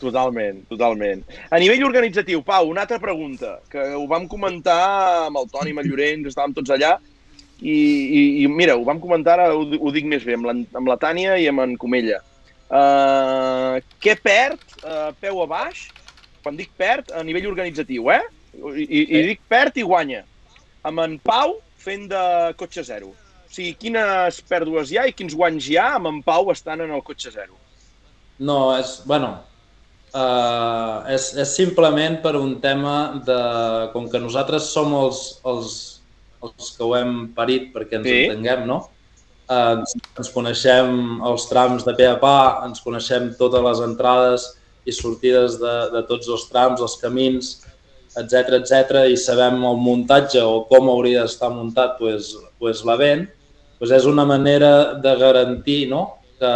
Totalment, 0.00 0.62
totalment. 0.68 1.24
A 1.52 1.58
nivell 1.60 1.82
organitzatiu, 1.84 2.40
Pau, 2.42 2.68
una 2.70 2.82
altra 2.86 2.98
pregunta, 2.98 3.58
que 3.68 3.82
ho 3.96 4.06
vam 4.08 4.26
comentar 4.28 5.26
amb 5.26 5.36
el 5.36 5.48
Toni, 5.52 5.74
amb 5.74 5.82
el 5.82 5.90
Llorenç, 5.90 6.30
estàvem 6.30 6.54
tots 6.56 6.72
allà, 6.72 6.94
i, 7.60 7.74
i, 7.76 8.20
i 8.42 8.46
mira, 8.48 8.76
ho 8.80 8.84
vam 8.88 9.00
comentar, 9.00 9.34
ara 9.38 9.50
ho, 9.52 9.60
ho 9.60 9.92
dic 9.92 10.06
més 10.08 10.24
bé, 10.24 10.38
amb 10.38 10.48
la, 10.48 10.54
amb 10.80 10.88
la 10.88 10.96
Tània 10.96 11.36
i 11.36 11.48
amb 11.52 11.60
en 11.66 11.76
Comella. 11.76 12.22
Uh, 12.70 13.76
què 14.00 14.14
perd, 14.22 14.62
uh, 14.86 15.10
peu 15.20 15.42
a 15.42 15.46
baix, 15.50 15.88
quan 16.44 16.56
dic 16.58 16.70
perd, 16.78 17.10
a 17.12 17.22
nivell 17.26 17.50
organitzatiu, 17.50 18.10
eh? 18.12 18.22
I, 18.54 18.84
i, 18.84 19.00
i 19.18 19.22
dic 19.30 19.42
perd 19.48 19.78
i 19.78 19.84
guanya. 19.86 20.24
Amb 20.88 21.02
en 21.04 21.18
Pau 21.22 21.58
fent 21.80 22.08
de 22.10 22.22
cotxe 22.60 22.84
zero. 22.86 23.12
O 23.12 23.52
sigui, 23.52 23.74
quines 23.78 24.40
pèrdues 24.48 24.90
hi 24.92 24.98
ha 25.00 25.06
i 25.10 25.14
quins 25.16 25.34
guanys 25.36 25.68
hi 25.70 25.78
ha 25.80 25.94
amb 25.98 26.10
en 26.10 26.20
Pau 26.26 26.50
estant 26.52 26.82
en 26.84 26.92
el 26.94 27.02
cotxe 27.06 27.32
zero? 27.34 27.56
No, 28.40 28.72
és, 28.78 29.00
bueno, 29.04 29.34
uh, 30.14 31.02
és, 31.12 31.32
és 31.44 31.56
simplement 31.56 32.20
per 32.24 32.36
un 32.38 32.56
tema 32.62 32.94
de... 33.26 33.40
Com 33.94 34.08
que 34.12 34.22
nosaltres 34.22 34.70
som 34.72 34.94
els, 34.96 35.24
els, 35.50 35.74
els 36.46 36.70
que 36.76 36.86
ho 36.86 36.94
hem 36.96 37.28
parit 37.36 37.68
perquè 37.74 38.00
ens 38.00 38.08
Sí. 38.08 38.16
sí. 38.16 38.30
entenguem, 38.30 38.64
no? 38.70 38.80
Eh, 39.50 39.74
ens, 39.74 39.96
ens 40.14 40.30
coneixem 40.30 41.20
els 41.26 41.48
trams 41.50 41.82
de 41.86 41.94
pe 41.98 42.06
a 42.06 42.16
pa, 42.22 42.36
ens 42.68 42.80
coneixem 42.84 43.32
totes 43.38 43.64
les 43.66 43.80
entrades 43.82 44.46
i 44.88 44.92
sortides 44.94 45.58
de, 45.60 45.74
de 45.94 46.02
tots 46.08 46.28
els 46.28 46.46
trams, 46.52 46.80
els 46.80 46.96
camins, 47.00 47.50
etc 48.18 48.56
etc 48.58 49.04
i 49.06 49.16
sabem 49.18 49.60
el 49.64 49.76
muntatge 49.78 50.42
o 50.42 50.64
com 50.70 50.88
hauria 50.90 51.22
d'estar 51.22 51.50
muntat 51.54 51.98
pues, 51.98 52.32
pues 52.58 52.82
l'event, 52.86 53.28
pues 53.78 53.92
és 53.94 54.06
una 54.08 54.24
manera 54.26 54.94
de 54.94 55.14
garantir 55.20 55.88
no? 55.90 56.20
que, 56.40 56.52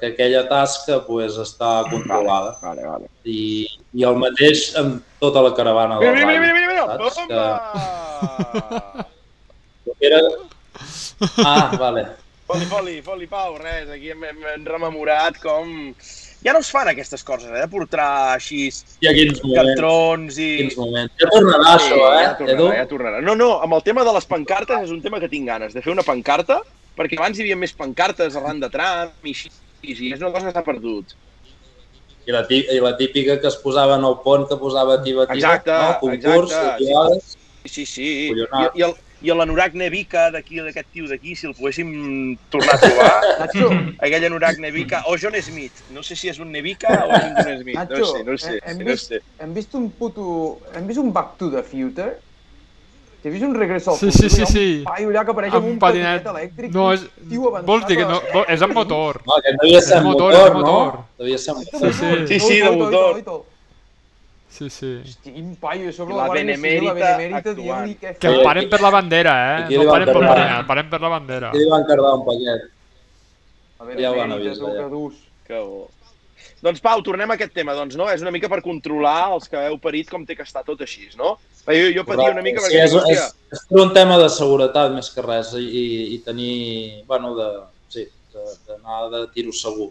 que 0.00 0.06
aquella 0.12 0.42
tasca 0.48 1.00
pues, 1.06 1.38
està 1.38 1.84
controlada. 1.90 2.56
Vale, 2.62 2.82
vale. 2.86 3.06
I, 3.24 3.66
I 3.94 4.04
el 4.08 4.16
mateix 4.18 4.74
amb 4.80 5.02
tota 5.22 5.42
la 5.46 5.54
caravana 5.54 6.00
Mira, 6.02 6.12
del 6.16 6.26
mira, 6.26 6.40
mira, 6.40 6.54
mira, 6.54 6.68
mira, 6.72 6.84
saps? 6.90 7.16
Bomba! 7.20 9.06
Era... 10.00 10.20
Ah, 11.44 11.76
vale. 11.78 12.02
Foli, 12.48 12.66
foli, 12.66 12.94
foli, 13.06 13.26
Pau, 13.30 13.54
res, 13.60 13.90
aquí 13.94 14.10
hem, 14.10 14.24
hem 14.26 14.64
rememorat 14.66 15.38
com... 15.42 15.94
Ja 16.44 16.54
no 16.56 16.60
es 16.64 16.70
fan 16.72 16.88
aquestes 16.88 17.22
coses, 17.26 17.50
eh, 17.50 17.60
de 17.60 17.68
portar 17.68 18.08
així 18.36 18.62
I 19.04 19.08
a 19.10 19.12
quins 19.12 19.42
moments, 19.44 19.56
cartrons 19.58 20.38
i... 20.40 20.50
quins 20.62 20.76
moments. 20.80 21.12
Ja 21.20 21.28
tornarà 21.34 21.74
Sí, 21.76 21.90
això, 21.90 21.98
eh, 22.14 22.22
ja 22.24 22.30
tornarà, 22.38 22.54
Edu? 22.56 22.68
ja 22.78 22.86
tornarà. 22.88 23.22
No, 23.26 23.34
no, 23.36 23.48
amb 23.60 23.76
el 23.76 23.82
tema 23.84 24.04
de 24.08 24.14
les 24.16 24.28
pancartes 24.30 24.86
és 24.86 24.92
un 24.94 25.02
tema 25.04 25.20
que 25.20 25.28
tinc 25.28 25.48
ganes, 25.50 25.74
de 25.76 25.82
fer 25.84 25.92
una 25.92 26.04
pancarta, 26.06 26.60
perquè 26.96 27.18
abans 27.20 27.36
hi 27.38 27.44
havia 27.44 27.58
més 27.60 27.74
pancartes 27.76 28.38
arran 28.40 28.60
de 28.62 28.70
tram 28.72 29.12
i 29.24 29.34
així, 29.34 29.52
i 29.84 29.98
és 30.14 30.20
una 30.22 30.32
cosa 30.32 30.48
que 30.48 30.54
s'ha 30.56 30.64
perdut. 30.64 31.12
I 32.28 32.32
la, 32.32 32.42
tí- 32.48 32.64
I 32.72 32.80
la 32.84 32.94
típica 32.96 33.36
que 33.40 33.48
es 33.48 33.56
posava 33.60 33.96
en 34.00 34.04
el 34.08 34.16
pont, 34.24 34.48
que 34.48 34.56
posava 34.60 34.98
tiba 35.02 35.26
tiba, 35.28 35.36
Exacte, 35.36 35.72
no? 35.76 35.94
concurs, 36.00 36.52
exacte, 36.52 36.82
i 36.82 36.88
vegades. 36.88 37.36
Sí, 37.66 37.84
sí. 37.84 38.08
I, 38.32 38.66
i, 38.80 38.82
el, 38.88 38.94
i 39.22 39.28
l'anorac 39.34 39.74
Nevica 39.76 40.30
d'aquí, 40.32 40.60
d'aquest 40.64 40.86
tio 40.94 41.06
d'aquí, 41.10 41.34
si 41.36 41.46
el 41.46 41.52
poguéssim 41.54 41.90
tornar 42.48 42.74
a 42.74 42.80
trobar, 42.80 43.10
Nacho, 43.42 43.68
aquell 44.00 44.24
anorac 44.30 44.58
Nevica, 44.62 45.02
o 45.06 45.16
John 45.20 45.36
Smith, 45.42 45.82
no 45.92 46.02
sé 46.02 46.16
si 46.16 46.30
és 46.32 46.38
un 46.40 46.50
Nevica 46.54 46.88
o 47.04 47.10
és 47.12 47.26
un 47.28 47.36
John 47.36 47.60
Smith, 47.60 47.76
no 47.76 47.84
Nacho, 47.84 48.06
sé, 48.14 48.24
no 48.24 48.38
sé, 48.38 48.56
hem, 48.64 48.78
no 48.80 48.88
vist, 48.88 49.12
sé. 49.12 49.20
hem 49.38 49.52
vist 49.54 49.74
un 49.76 49.90
puto... 49.90 50.58
Hem 50.74 50.86
vist 50.88 50.98
un 51.02 51.12
Back 51.12 51.36
to 51.36 51.50
the 51.52 51.62
Future? 51.62 52.16
Que 53.20 53.28
he 53.28 53.32
vist 53.34 53.44
un 53.44 53.52
regreso 53.54 53.90
al 53.92 53.98
Sí, 53.98 54.06
futur? 54.10 54.30
sí, 54.30 54.30
sí, 54.30 54.40
ha 54.40 54.46
un 54.46 54.52
sí. 54.54 54.82
paio 54.86 55.10
allà 55.10 55.24
que 55.28 55.32
apareix 55.34 55.52
amb, 55.52 55.60
Amb 55.66 55.72
un 55.74 55.78
patinet. 55.78 56.22
patinet 56.24 56.30
elèctric. 56.32 56.70
No, 56.72 56.86
un 56.88 56.94
és... 56.96 57.02
tio 57.28 57.48
avançat 57.50 57.66
Vols 57.68 57.86
dir 57.90 57.98
que 58.00 58.06
no... 58.08 58.20
És 58.48 58.62
amb 58.64 58.72
motor. 58.72 59.20
No, 59.26 59.34
aquest 59.36 59.58
devia 59.60 59.82
ser 59.84 59.98
amb 59.98 60.06
motor, 60.08 60.32
motor, 60.32 60.46
és 60.48 60.54
motor. 60.56 60.94
no? 60.96 61.04
Devia 61.20 61.38
ser 61.42 61.52
amb 61.52 61.60
motor. 61.60 61.92
Sí, 61.92 61.98
sí. 62.00 62.26
Sí, 62.30 62.38
sí, 62.46 62.56
de 62.62 62.70
oito, 62.70 62.78
motor. 62.86 63.42
Sí, 64.50 64.66
sí. 64.68 64.88
Hosti, 65.04 65.30
quin 65.32 65.54
paio, 65.56 65.88
a 65.88 65.92
sobre 65.94 66.14
La 66.16 66.26
la, 66.26 66.34
Civil, 66.34 66.50
la 66.50 66.52
Benemèrita 66.52 66.94
Benemèrita, 66.94 67.38
actuant. 67.38 67.60
dient-li 67.60 67.94
què 68.00 68.14
Que 68.18 68.28
el 68.32 68.42
paren 68.42 68.68
per 68.72 68.80
la 68.82 68.90
bandera, 68.90 69.34
eh? 69.44 69.62
Aquí 69.64 69.76
No 69.78 69.82
el 69.84 69.88
paren 69.94 70.08
per 70.10 70.16
l'original, 70.16 70.58
el 70.60 70.66
paren 70.66 70.90
per 70.90 71.00
la 71.00 71.08
bandera. 71.14 71.50
I 71.54 71.58
li 71.62 71.68
van 71.70 71.84
cardar 71.88 72.12
un 72.18 72.24
paquet. 72.26 72.66
La 73.80 73.86
Ja 73.94 74.10
ho 74.10 74.16
van 74.18 74.34
Benemèrita, 74.34 74.34
avisar, 74.34 74.66
tu, 74.66 74.74
ja. 74.74 74.82
que 74.82 74.90
dus. 74.96 75.14
Que 75.46 75.58
bo. 75.60 75.88
Doncs 76.60 76.80
Pau, 76.84 77.00
tornem 77.02 77.30
a 77.30 77.34
aquest 77.38 77.54
tema, 77.56 77.72
doncs, 77.78 77.96
no? 77.96 78.08
És 78.12 78.20
una 78.20 78.30
mica 78.34 78.48
per 78.52 78.60
controlar 78.60 79.30
els 79.32 79.48
que 79.48 79.56
heu 79.70 79.78
parit 79.80 80.10
com 80.10 80.26
té 80.28 80.34
que 80.36 80.42
estar 80.44 80.64
tot 80.66 80.80
així, 80.84 81.06
no? 81.16 81.36
Jo, 81.70 81.86
jo 81.94 82.04
patia 82.04 82.32
una 82.34 82.42
mica 82.42 82.60
sí, 82.60 82.74
perquè, 82.74 82.84
és, 82.84 82.94
és, 83.14 83.24
és 83.54 83.62
per 83.70 83.80
un 83.80 83.94
tema 83.94 84.18
de 84.18 84.28
seguretat 84.32 84.90
més 84.92 85.08
que 85.14 85.22
res 85.24 85.54
i, 85.60 85.64
i, 86.16 86.18
tenir, 86.26 87.04
bueno, 87.06 87.32
de, 87.38 87.48
sí, 87.88 88.04
de- 88.34 88.54
d'anar 88.66 89.08
de, 89.14 89.20
tiro 89.32 89.52
segur. 89.52 89.90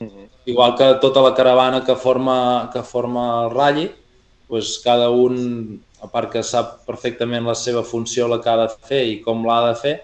Mhm. 0.00 0.28
Igual 0.46 0.76
que 0.76 0.94
tota 1.00 1.20
la 1.20 1.34
caravana 1.34 1.84
que 1.84 1.96
forma, 1.96 2.70
que 2.72 2.82
forma 2.82 3.44
el 3.44 3.50
ratll, 3.50 3.88
doncs 4.48 4.78
cada 4.84 5.08
un, 5.10 5.80
a 6.02 6.06
part 6.06 6.30
que 6.32 6.42
sap 6.42 6.84
perfectament 6.86 7.46
la 7.46 7.54
seva 7.54 7.82
funció, 7.82 8.28
la 8.28 8.40
que 8.42 8.50
ha 8.50 8.56
de 8.62 8.68
fer 8.88 9.02
i 9.08 9.16
com 9.24 9.44
l'ha 9.46 9.60
de 9.68 9.74
fer, 9.80 9.96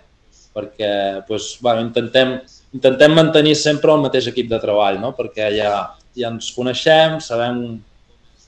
perquè 0.54 0.90
doncs, 1.28 1.58
bueno, 1.60 1.84
intentem, 1.84 2.40
intentem 2.74 3.14
mantenir 3.14 3.54
sempre 3.56 3.92
el 3.92 4.02
mateix 4.02 4.28
equip 4.32 4.48
de 4.50 4.60
treball, 4.60 4.98
no? 5.00 5.12
perquè 5.16 5.52
ja, 5.56 5.72
ja 6.16 6.32
ens 6.32 6.50
coneixem, 6.56 7.20
sabem 7.20 7.62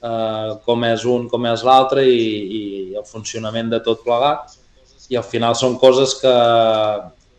eh, 0.03 0.51
com 0.65 0.85
és 0.89 1.05
un, 1.09 1.29
com 1.29 1.47
és 1.53 1.65
l'altre 1.65 2.05
i, 2.09 2.29
i 2.61 2.63
el 2.99 3.07
funcionament 3.09 3.73
de 3.73 3.81
tot 3.85 4.05
plegat 4.05 4.59
i 5.13 5.19
al 5.21 5.27
final 5.29 5.57
són 5.57 5.77
coses 5.81 6.17
que 6.21 6.33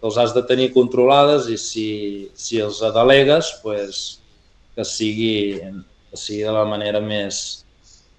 els 0.05 0.17
has 0.21 0.33
de 0.35 0.43
tenir 0.47 0.71
controlades 0.75 1.47
i 1.49 1.57
si, 1.57 1.87
si 2.37 2.59
els 2.61 2.81
delegues 2.95 3.51
pues, 3.63 4.01
que, 4.75 4.85
sigui, 4.85 5.57
que 6.11 6.19
sigui 6.19 6.43
de 6.45 6.53
la 6.53 6.65
manera 6.69 7.01
més, 7.01 7.39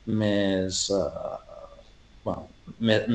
més, 0.06 0.86
uh, 0.90 1.38
bueno, 2.24 2.48
més 2.80 3.06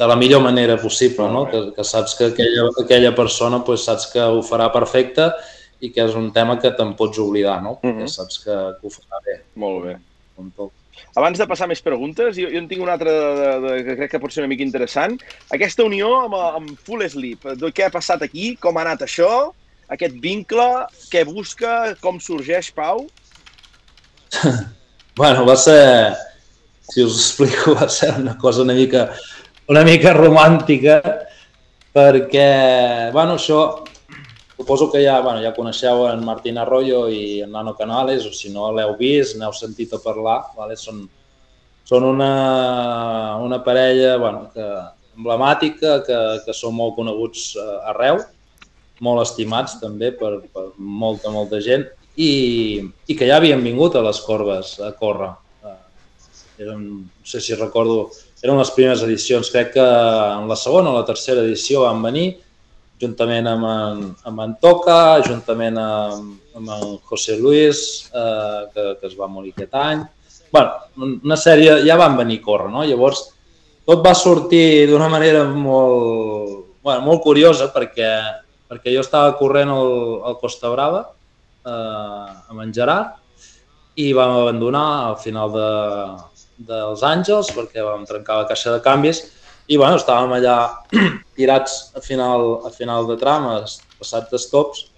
de 0.00 0.06
la 0.08 0.16
millor 0.16 0.40
manera 0.40 0.78
possible, 0.80 1.26
no? 1.28 1.44
que, 1.50 1.58
que 1.76 1.84
saps 1.84 2.14
que 2.16 2.30
aquella, 2.30 2.68
aquella 2.80 3.14
persona 3.14 3.62
pues, 3.66 3.84
saps 3.84 4.06
que 4.12 4.22
ho 4.22 4.40
farà 4.46 4.70
perfecte 4.72 5.26
i 5.80 5.90
que 5.92 6.04
és 6.06 6.14
un 6.16 6.30
tema 6.32 6.58
que 6.60 6.70
te'n 6.76 6.94
pots 6.96 7.20
oblidar, 7.20 7.58
no? 7.64 7.74
perquè 7.82 8.06
Mhm. 8.06 8.12
saps 8.12 8.38
que, 8.44 8.56
que 8.80 8.86
ho 8.86 8.92
farà 8.94 9.20
bé. 9.26 9.40
Molt 9.60 9.84
bé. 9.84 9.96
Com 10.36 10.50
tot. 10.56 10.72
Abans 11.18 11.40
de 11.40 11.46
passar 11.50 11.66
més 11.70 11.82
preguntes, 11.82 12.36
jo, 12.38 12.46
jo 12.52 12.60
en 12.60 12.68
tinc 12.70 12.82
una 12.84 12.94
altra 12.94 13.10
de, 13.10 13.30
de, 13.38 13.54
de, 13.64 13.72
que 13.86 13.96
crec 13.98 14.12
que 14.12 14.20
pot 14.22 14.34
ser 14.34 14.44
una 14.44 14.50
mica 14.52 14.66
interessant. 14.66 15.16
Aquesta 15.56 15.86
unió 15.86 16.12
amb, 16.24 16.36
amb 16.60 16.84
Full 16.86 17.02
Sleep, 17.10 17.48
de 17.58 17.72
què 17.74 17.88
ha 17.88 17.94
passat 17.94 18.22
aquí, 18.26 18.52
com 18.62 18.78
ha 18.78 18.84
anat 18.86 19.02
això, 19.06 19.30
aquest 19.90 20.20
vincle, 20.22 20.68
què 21.10 21.24
busca, 21.26 21.96
com 22.04 22.20
sorgeix, 22.22 22.70
Pau? 22.76 23.06
Bueno, 25.20 25.42
va 25.44 25.56
ser, 25.58 26.14
si 26.88 27.02
us 27.04 27.16
explico, 27.18 27.74
va 27.80 27.88
ser 27.92 28.14
una 28.16 28.38
cosa 28.38 28.62
una 28.62 28.72
mica, 28.72 29.08
una 29.68 29.82
mica 29.84 30.14
romàntica, 30.16 31.00
perquè, 31.92 33.10
bueno, 33.12 33.34
això, 33.36 33.58
suposo 34.60 34.92
que 34.92 35.02
ja, 35.02 35.22
bueno, 35.24 35.40
ja 35.40 35.54
coneixeu 35.56 36.02
en 36.10 36.20
Martín 36.20 36.58
Arroyo 36.60 37.06
i 37.08 37.40
en 37.40 37.54
Nano 37.56 37.72
Canales, 37.78 38.26
o 38.28 38.32
si 38.36 38.50
no 38.52 38.66
l'heu 38.76 38.92
vist, 38.98 39.38
n'heu 39.40 39.54
sentit 39.56 39.94
a 39.96 40.00
parlar, 40.04 40.42
vale? 40.52 40.76
són, 40.76 41.06
són 41.88 42.04
una, 42.04 43.38
una 43.40 43.62
parella 43.64 44.18
bueno, 44.20 44.50
que, 44.52 44.66
emblemàtica, 45.16 45.94
que, 46.04 46.18
que 46.44 46.52
són 46.52 46.76
molt 46.76 46.92
coneguts 46.98 47.54
eh, 47.56 47.78
arreu, 47.94 48.20
molt 49.00 49.24
estimats 49.24 49.78
també 49.80 50.12
per, 50.12 50.34
per 50.52 50.66
molta, 50.76 51.32
molta 51.32 51.62
gent, 51.64 51.88
i, 52.20 52.84
i 53.08 53.16
que 53.16 53.30
ja 53.32 53.40
havien 53.40 53.64
vingut 53.64 53.96
a 53.96 54.04
les 54.04 54.20
corbes 54.26 54.74
a 54.84 54.92
córrer. 55.00 55.30
Eh, 55.64 55.74
Eren, 56.66 56.84
no 57.00 57.32
sé 57.32 57.40
si 57.40 57.56
recordo, 57.56 58.10
eren 58.44 58.60
les 58.60 58.76
primeres 58.76 59.08
edicions, 59.08 59.48
crec 59.56 59.72
que 59.78 59.88
en 60.36 60.52
la 60.52 60.60
segona 60.60 60.92
o 60.92 61.00
la 61.00 61.08
tercera 61.08 61.48
edició 61.48 61.88
van 61.88 62.04
venir, 62.04 62.28
juntament 63.00 63.48
amb 63.48 63.66
en, 63.66 64.06
amb 64.28 64.44
en 64.44 64.54
Toca, 64.60 65.20
juntament 65.26 65.78
amb, 65.80 66.38
amb 66.56 66.72
en 66.76 66.86
José 67.08 67.38
Luis, 67.40 67.82
eh, 68.12 68.62
que, 68.74 68.86
que 69.00 69.08
es 69.08 69.16
va 69.18 69.30
morir 69.30 69.54
aquest 69.54 69.74
any. 69.74 70.06
bueno, 70.50 71.06
una 71.22 71.36
sèrie, 71.38 71.76
ja 71.86 71.96
van 71.96 72.16
venir 72.18 72.40
a 72.40 72.42
córrer, 72.42 72.70
no? 72.72 72.82
Llavors, 72.82 73.28
tot 73.86 74.02
va 74.02 74.14
sortir 74.18 74.88
d'una 74.90 75.08
manera 75.08 75.44
molt, 75.44 76.66
bueno, 76.82 77.04
molt 77.06 77.22
curiosa 77.22 77.70
perquè, 77.72 78.10
perquè 78.68 78.92
jo 78.94 79.04
estava 79.04 79.36
corrent 79.38 79.70
al, 79.70 79.94
al 80.26 80.36
Costa 80.42 80.70
Brava 80.72 81.04
eh, 81.06 82.50
amb 82.50 82.64
en 82.64 82.74
Gerard 82.74 83.16
i 84.00 84.12
vam 84.16 84.36
abandonar 84.42 84.86
al 85.08 85.16
final 85.22 85.52
de, 85.54 85.70
dels 86.70 87.02
Àngels 87.06 87.50
perquè 87.56 87.84
vam 87.84 88.06
trencar 88.08 88.42
la 88.42 88.48
caixa 88.50 88.74
de 88.74 88.82
canvis 88.84 89.24
i 89.70 89.78
bueno, 89.78 90.00
estàvem 90.00 90.32
allà 90.34 90.56
tirats 91.38 91.92
a 91.94 92.02
final, 92.02 92.56
a 92.66 92.72
final 92.74 93.06
de 93.06 93.16
trames, 93.20 93.78
passats 94.00 94.32
d'estops, 94.32 94.88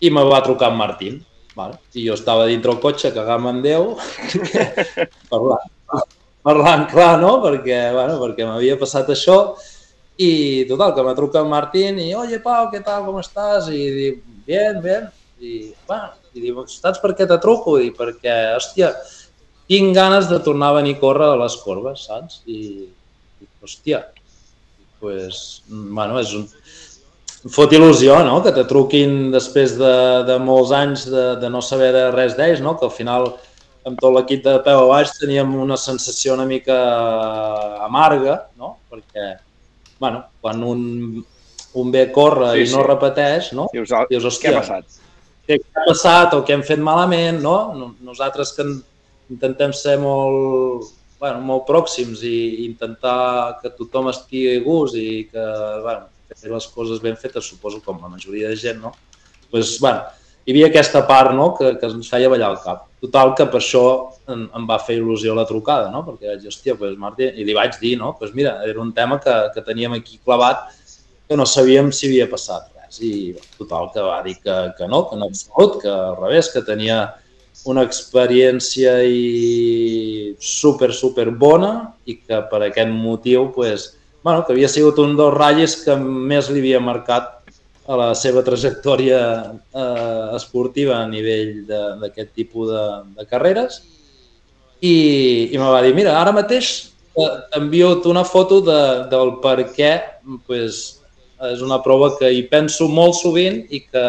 i 0.00 0.12
me 0.14 0.22
va 0.28 0.44
trucar 0.44 0.70
en 0.70 0.78
Martín. 0.78 1.18
Vale? 1.58 1.80
I 1.98 2.06
jo 2.06 2.14
estava 2.14 2.46
dintre 2.46 2.70
el 2.70 2.78
cotxe 2.80 3.10
cagant 3.12 3.48
en 3.50 3.58
Déu, 3.64 3.96
parlant, 5.32 5.66
parlant 6.46 6.86
clar, 6.92 7.16
no? 7.20 7.32
Perquè, 7.42 7.80
bueno, 7.96 8.20
perquè 8.22 8.46
m'havia 8.46 8.78
passat 8.80 9.10
això, 9.10 9.40
i 10.20 10.30
total, 10.68 10.94
que 10.94 11.04
me 11.04 11.16
truca 11.18 11.42
en 11.42 11.50
Martín 11.50 11.98
i, 11.98 12.12
oye, 12.14 12.38
Pau, 12.44 12.68
què 12.70 12.84
tal, 12.86 13.02
com 13.08 13.18
estàs? 13.18 13.66
I 13.74 13.82
dic, 13.96 14.22
bien, 14.46 14.78
bien. 14.84 15.10
I, 15.42 15.72
bueno, 15.88 16.14
i 16.36 16.44
dic, 16.44 16.62
saps 16.70 17.02
per 17.02 17.16
què 17.18 17.26
te 17.26 17.40
truco? 17.42 17.80
I 17.82 17.90
perquè, 17.98 18.38
hòstia, 18.54 18.92
tinc 19.70 19.90
ganes 19.98 20.30
de 20.30 20.38
tornar 20.46 20.70
a 20.70 20.78
venir 20.78 20.96
a 20.98 21.02
córrer 21.02 21.32
a 21.34 21.42
les 21.42 21.58
corbes, 21.64 22.06
saps? 22.06 22.40
I, 22.46 22.86
i 23.42 23.50
hòstia, 23.64 24.04
pues, 25.00 25.62
bueno, 25.68 26.20
és 26.20 26.32
un, 26.36 26.46
fot 27.48 27.72
il·lusió, 27.72 28.18
no?, 28.26 28.40
que 28.44 28.52
te 28.52 28.66
truquin 28.68 29.30
després 29.32 29.76
de, 29.80 29.94
de 30.28 30.36
molts 30.44 30.74
anys 30.76 31.06
de, 31.08 31.24
de 31.40 31.48
no 31.52 31.62
saber 31.64 31.92
de 31.96 32.04
res 32.12 32.36
d'ells, 32.36 32.60
no?, 32.60 32.76
que 32.76 32.84
al 32.88 32.92
final 32.92 33.30
amb 33.88 33.96
tot 34.00 34.12
l'equip 34.12 34.44
de 34.44 34.58
peu 34.64 34.82
a 34.82 34.88
baix 34.90 35.14
teníem 35.16 35.54
una 35.56 35.78
sensació 35.80 36.34
una 36.36 36.44
mica 36.48 36.76
amarga, 37.86 38.42
no?, 38.60 38.76
perquè, 38.92 39.32
bueno, 40.02 40.26
quan 40.40 40.64
un, 40.64 41.24
un 41.80 41.92
ve 41.94 42.10
corre 42.12 42.52
sí, 42.52 42.66
i 42.66 42.74
no 42.74 42.82
sí. 42.82 42.88
repeteix, 42.90 43.52
no? 43.56 43.68
Dius, 43.72 43.94
dius 44.10 44.28
hòstia, 44.28 44.50
què 44.50 44.56
ha 44.56 44.60
passat? 44.60 45.00
Què 45.48 45.58
ha 45.60 45.84
passat 45.88 46.36
o 46.36 46.44
què 46.44 46.58
hem 46.58 46.64
fet 46.66 46.82
malament, 46.82 47.40
no? 47.40 47.56
Nosaltres 48.04 48.52
que 48.56 48.66
intentem 49.30 49.72
ser 49.76 49.96
molt, 50.02 50.90
bueno, 51.20 51.42
molt 51.44 51.66
pròxims 51.68 52.24
i 52.24 52.64
intentar 52.64 53.60
que 53.60 53.72
tothom 53.76 54.08
estigui 54.10 54.56
a 54.56 54.62
gust 54.64 54.96
i 54.96 55.26
que, 55.30 55.44
bueno, 55.84 56.08
fer 56.36 56.52
les 56.52 56.66
coses 56.72 57.02
ben 57.02 57.18
fetes, 57.20 57.44
suposo, 57.44 57.82
com 57.84 58.00
la 58.00 58.08
majoria 58.08 58.48
de 58.48 58.56
gent, 58.56 58.80
no? 58.80 58.94
pues, 59.50 59.76
bueno, 59.82 60.06
hi 60.46 60.54
havia 60.54 60.70
aquesta 60.70 61.02
part 61.06 61.34
no? 61.36 61.50
que, 61.58 61.74
que 61.78 61.90
ens 61.90 62.08
feia 62.08 62.30
ballar 62.32 62.54
el 62.54 62.60
cap. 62.64 62.86
Total, 63.04 63.34
que 63.36 63.46
per 63.52 63.60
això 63.60 63.84
em, 64.32 64.46
em 64.56 64.66
va 64.68 64.80
fer 64.80 64.96
il·lusió 65.00 65.34
la 65.36 65.46
trucada, 65.48 65.90
no? 65.92 66.02
perquè 66.06 66.30
vaig 66.30 66.42
dir, 66.42 66.52
hòstia, 66.52 66.76
pues, 66.80 66.96
Martí, 67.00 67.28
i 67.28 67.44
li 67.44 67.56
vaig 67.56 67.76
dir, 67.82 67.96
no? 68.00 68.14
pues, 68.18 68.32
mira, 68.36 68.58
era 68.66 68.80
un 68.80 68.94
tema 68.96 69.20
que, 69.20 69.36
que 69.54 69.64
teníem 69.66 69.98
aquí 69.98 70.20
clavat 70.24 70.70
que 71.28 71.36
no 71.36 71.46
sabíem 71.46 71.92
si 71.94 72.08
havia 72.08 72.26
passat 72.30 72.70
res. 72.74 72.96
I 73.06 73.36
total, 73.58 73.92
que 73.94 74.02
va 74.02 74.22
dir 74.24 74.38
que, 74.42 74.56
que 74.78 74.88
no, 74.90 75.04
que 75.10 75.18
no 75.20 75.28
absolut, 75.30 75.76
que 75.82 75.90
al 75.90 76.16
revés, 76.18 76.48
que 76.50 76.64
tenia 76.66 77.02
una 77.68 77.82
experiència 77.84 79.00
i 79.04 80.34
super, 80.40 80.92
super 80.96 81.28
bona 81.30 81.72
i 82.08 82.16
que 82.20 82.40
per 82.50 82.62
aquest 82.64 82.92
motiu 82.92 83.50
pues, 83.54 83.90
bueno, 84.22 84.44
que 84.46 84.54
havia 84.54 84.68
sigut 84.68 84.98
un 85.02 85.16
dels 85.18 85.36
ratllis 85.36 85.76
que 85.84 85.96
més 86.00 86.48
li 86.48 86.62
havia 86.62 86.80
marcat 86.80 87.36
a 87.90 87.96
la 87.98 88.10
seva 88.14 88.42
trajectòria 88.46 89.20
eh, 89.50 90.36
esportiva 90.38 91.00
a 91.00 91.08
nivell 91.10 91.64
d'aquest 91.66 92.32
tipus 92.36 92.70
de, 92.70 92.84
de 93.18 93.26
carreres 93.28 93.80
i, 94.80 95.50
i 95.52 95.58
me 95.58 95.68
va 95.68 95.82
dir, 95.84 95.92
mira, 95.96 96.14
ara 96.20 96.32
mateix 96.32 96.70
eh, 97.16 97.34
t'envio 97.52 97.96
una 98.08 98.24
foto 98.24 98.60
de, 98.64 98.80
del 99.12 99.36
per 99.44 99.58
què 99.74 99.92
pues, 100.46 100.80
és 101.50 101.60
una 101.64 101.80
prova 101.84 102.14
que 102.18 102.30
hi 102.32 102.44
penso 102.48 102.88
molt 102.88 103.18
sovint 103.18 103.62
i 103.68 103.82
que, 103.84 104.06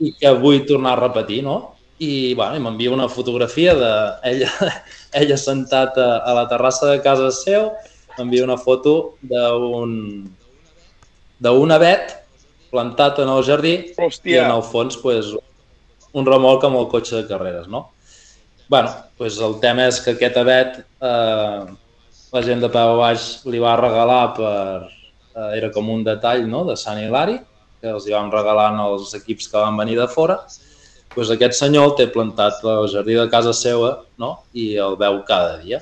i 0.00 0.14
que 0.16 0.32
vull 0.40 0.64
tornar 0.68 0.96
a 0.96 1.02
repetir, 1.02 1.42
no? 1.44 1.58
I, 2.00 2.32
bueno, 2.34 2.58
m'envia 2.64 2.94
una 2.94 3.08
fotografia 3.12 3.74
d'ella 3.76 4.50
ella 5.20 5.36
sentat 5.36 5.98
a, 6.00 6.10
a 6.24 6.34
la 6.38 6.46
terrassa 6.48 6.88
de 6.88 7.02
casa 7.04 7.28
seu, 7.34 7.70
m'envia 8.16 8.46
una 8.46 8.56
foto 8.60 9.16
d'un 9.20 9.92
d'un 11.40 11.72
avet 11.72 12.16
plantat 12.70 13.20
en 13.22 13.30
el 13.32 13.44
jardí 13.44 13.74
Hòstia. 13.96 14.34
i 14.34 14.40
en 14.40 14.50
el 14.52 14.62
fons 14.62 14.98
pues, 15.00 15.32
un 16.12 16.26
remolc 16.28 16.64
amb 16.68 16.76
el 16.80 16.88
cotxe 16.92 17.16
de 17.16 17.28
carreres, 17.28 17.68
no? 17.68 17.88
bueno, 18.70 18.94
pues 19.18 19.38
el 19.40 19.58
tema 19.58 19.88
és 19.90 19.98
que 20.00 20.12
aquest 20.14 20.36
avet 20.38 20.76
eh, 20.78 21.62
la 22.30 22.42
gent 22.46 22.60
de 22.62 22.68
peu 22.70 22.94
baix 23.02 23.42
li 23.50 23.58
va 23.60 23.76
regalar 23.80 24.22
per... 24.38 24.52
Eh, 25.34 25.48
era 25.58 25.70
com 25.74 25.90
un 25.90 26.04
detall 26.06 26.44
no? 26.46 26.62
de 26.68 26.76
Sant 26.78 27.00
Hilari, 27.02 27.34
que 27.82 27.90
els 27.90 28.06
hi 28.06 28.14
vam 28.14 28.30
regalar 28.30 28.68
als 28.78 29.10
equips 29.18 29.50
que 29.50 29.58
van 29.58 29.78
venir 29.80 29.98
de 29.98 30.06
fora. 30.10 30.38
Pues 31.14 31.30
aquest 31.30 31.58
senyor 31.58 31.90
el 31.90 31.94
té 31.98 32.06
plantat 32.12 32.60
al 32.64 32.88
jardí 32.90 33.16
de 33.18 33.28
casa 33.30 33.54
seva 33.56 33.96
no? 34.18 34.36
i 34.54 34.76
el 34.78 34.96
veu 35.00 35.22
cada 35.26 35.58
dia. 35.62 35.80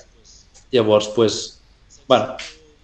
Llavors, 0.73 1.09
pues, 1.15 1.61
bueno, 2.09 2.37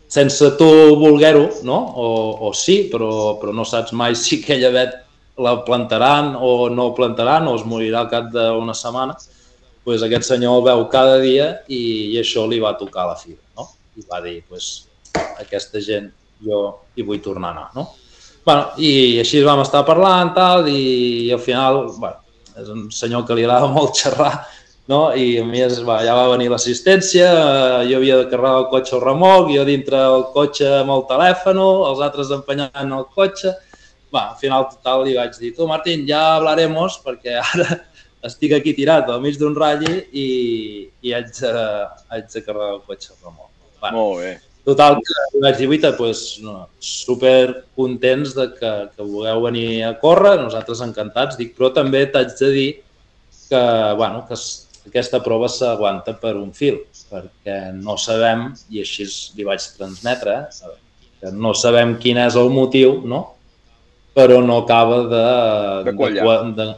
sense 0.09 0.51
tu 0.59 0.69
voler-ho, 1.01 1.49
no? 1.65 1.79
O, 1.97 2.09
o 2.49 2.53
sí, 2.55 2.89
però, 2.93 3.37
però 3.41 3.53
no 3.53 3.65
saps 3.69 3.93
mai 3.93 4.17
si 4.17 4.41
aquella 4.43 4.71
vet 4.73 4.95
la 5.37 5.57
plantaran 5.67 6.35
o 6.39 6.69
no 6.71 6.93
plantaran 6.95 7.49
o 7.51 7.57
es 7.59 7.65
morirà 7.67 8.05
al 8.05 8.11
cap 8.13 8.31
d'una 8.33 8.77
setmana, 8.79 9.17
pues 9.85 10.05
aquest 10.05 10.29
senyor 10.31 10.61
el 10.61 10.67
veu 10.69 10.85
cada 10.93 11.19
dia 11.21 11.51
i, 11.69 12.15
i 12.15 12.19
això 12.21 12.47
li 12.49 12.61
va 12.63 12.77
tocar 12.79 13.09
la 13.11 13.19
fibra, 13.21 13.43
no? 13.59 13.69
I 13.99 14.07
va 14.11 14.21
dir, 14.25 14.39
pues, 14.49 14.87
aquesta 15.41 15.83
gent 15.83 16.09
jo 16.45 16.65
hi 16.95 17.05
vull 17.05 17.21
tornar 17.25 17.51
a 17.51 17.57
anar, 17.57 17.69
no? 17.75 17.89
Bueno, 18.45 18.71
i 18.77 19.19
així 19.21 19.41
vam 19.45 19.63
estar 19.65 19.85
parlant, 19.89 20.35
tal, 20.37 20.69
i, 20.69 21.27
i 21.29 21.33
al 21.33 21.41
final, 21.41 21.87
bueno, 21.97 22.24
és 22.61 22.69
un 22.71 22.87
senyor 22.95 23.25
que 23.27 23.37
li 23.39 23.47
agrada 23.47 23.71
molt 23.73 23.97
xerrar 23.99 24.35
no? 24.91 25.01
i 25.17 25.39
a 25.41 25.45
més 25.47 25.81
va, 25.87 25.99
ja 26.05 26.15
va 26.17 26.31
venir 26.35 26.51
l'assistència, 26.53 27.29
eh, 27.29 27.81
jo 27.91 28.01
havia 28.01 28.21
de 28.21 28.29
carregar 28.31 28.63
el 28.63 28.69
cotxe 28.73 28.97
al 28.97 29.05
remolc, 29.05 29.53
jo 29.55 29.65
dintre 29.69 30.01
el 30.11 30.27
cotxe 30.35 30.71
amb 30.81 30.95
el 30.97 31.07
telèfon, 31.11 31.61
els 31.91 32.03
altres 32.05 32.33
empenyant 32.37 32.97
el 32.99 33.07
cotxe. 33.17 33.55
Va, 34.15 34.29
al 34.31 34.39
final 34.39 34.69
total 34.71 35.03
li 35.09 35.17
vaig 35.19 35.35
dir, 35.41 35.55
tu 35.57 35.67
Martín, 35.67 36.05
ja 36.07 36.37
hablaremos 36.37 37.01
perquè 37.03 37.41
ara 37.43 37.81
estic 38.25 38.55
aquí 38.57 38.73
tirat 38.77 39.11
al 39.11 39.21
mig 39.25 39.37
d'un 39.41 39.57
ratlli 39.59 39.97
i, 40.13 40.29
i 41.05 41.17
haig, 41.17 41.33
de, 41.41 41.69
haig 42.15 42.31
de 42.33 42.45
carregar 42.45 42.77
el 42.79 42.83
cotxe 42.87 43.13
al 43.13 43.21
remolc. 43.27 43.51
Bueno, 43.81 43.97
Molt 43.99 44.21
bé. 44.23 44.35
Total, 44.65 44.97
que 45.05 45.41
vaig 45.43 45.59
dir, 45.61 45.69
Vita, 45.69 45.91
pues, 45.97 46.39
no, 46.41 46.71
super 46.81 47.67
contents 47.77 48.33
de 48.37 48.47
que, 48.57 48.73
que 48.95 49.05
vulgueu 49.05 49.43
venir 49.45 49.83
a 49.85 49.93
córrer, 50.01 50.39
nosaltres 50.41 50.81
encantats, 50.87 51.37
dic, 51.37 51.53
però 51.59 51.69
també 51.77 52.07
t'haig 52.09 52.33
de 52.39 52.49
dir 52.55 52.71
que, 53.51 53.61
bueno, 54.01 54.25
que 54.25 54.39
aquesta 54.89 55.21
prova 55.25 55.51
s'aguanta 55.53 56.17
per 56.21 56.33
un 56.41 56.49
fil, 56.57 56.81
perquè 57.13 57.59
no 57.77 57.99
sabem, 58.01 58.49
i 58.73 58.81
així 58.81 59.05
li 59.37 59.45
vaig 59.45 59.69
transmetre, 59.77 60.41
que 61.21 61.33
no 61.37 61.53
sabem 61.53 61.99
quin 62.01 62.25
és 62.25 62.41
el 62.41 62.49
motiu, 62.53 63.03
no? 63.05 63.23
però 64.15 64.41
no 64.41 64.59
acaba 64.63 65.03
de, 65.11 65.91
de, 65.91 65.97
quallar. 65.99 66.37
de, 66.45 66.53
de, 66.55 66.75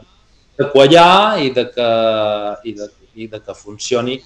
de 0.57 0.69
quallar 0.73 1.39
i 1.45 1.51
de 1.53 1.67
que, 1.69 1.89
i 2.65 2.73
de, 2.73 2.87
i 3.13 3.27
de 3.29 3.39
que 3.45 3.55
funcioni 3.55 4.17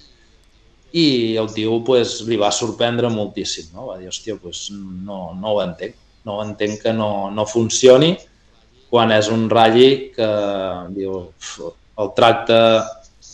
i 0.92 1.36
el 1.40 1.48
tio 1.54 1.78
pues, 1.84 2.20
li 2.28 2.36
va 2.40 2.50
sorprendre 2.52 3.10
moltíssim, 3.12 3.70
no? 3.74 3.88
va 3.90 3.98
dir, 4.00 4.10
hòstia, 4.10 4.36
pues, 4.40 4.66
no, 4.72 5.32
no 5.38 5.54
ho 5.54 5.62
entenc, 5.64 5.96
no 6.26 6.38
ho 6.38 6.44
entenc 6.44 6.82
que 6.84 6.92
no, 6.96 7.30
no 7.34 7.48
funcioni 7.48 8.12
quan 8.92 9.12
és 9.14 9.30
un 9.32 9.46
ratlli 9.48 10.12
que 10.12 10.28
diu, 10.92 11.22
el 12.02 12.10
tracte 12.12 12.58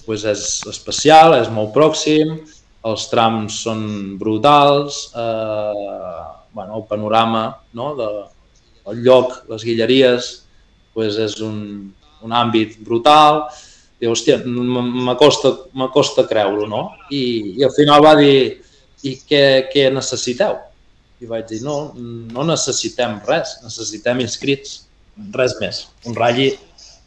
pues 0.06 0.22
és 0.24 0.44
especial, 0.70 1.34
és 1.36 1.50
molt 1.52 1.74
pròxim, 1.74 2.36
els 2.88 3.06
trams 3.10 3.58
són 3.66 3.82
brutals, 4.20 5.08
eh, 5.18 6.22
bueno, 6.54 6.78
el 6.78 6.84
panorama 6.88 7.42
no, 7.74 7.90
de, 7.98 8.08
el 8.88 9.02
lloc, 9.04 9.34
les 9.50 9.66
guilleries, 9.66 10.30
pues 10.94 11.18
és 11.20 11.36
un, 11.44 11.58
un 12.24 12.32
àmbit 12.34 12.78
brutal. 12.86 13.44
Diu, 13.98 14.12
hòstia, 14.14 14.38
m'acosta 14.46 16.24
creure-ho, 16.30 16.68
no? 16.70 16.82
I, 17.10 17.22
I 17.58 17.66
al 17.66 17.74
final 17.74 18.04
va 18.04 18.14
dir, 18.18 18.60
i 19.02 19.16
què, 19.26 19.42
què 19.72 19.88
necessiteu? 19.94 20.58
I 21.18 21.26
vaig 21.26 21.48
dir, 21.50 21.60
no, 21.66 21.94
no 21.98 22.46
necessitem 22.46 23.18
res, 23.26 23.56
necessitem 23.64 24.22
inscrits, 24.22 24.84
res 25.34 25.56
més. 25.58 25.86
Un 26.06 26.14
ratlli 26.14 26.52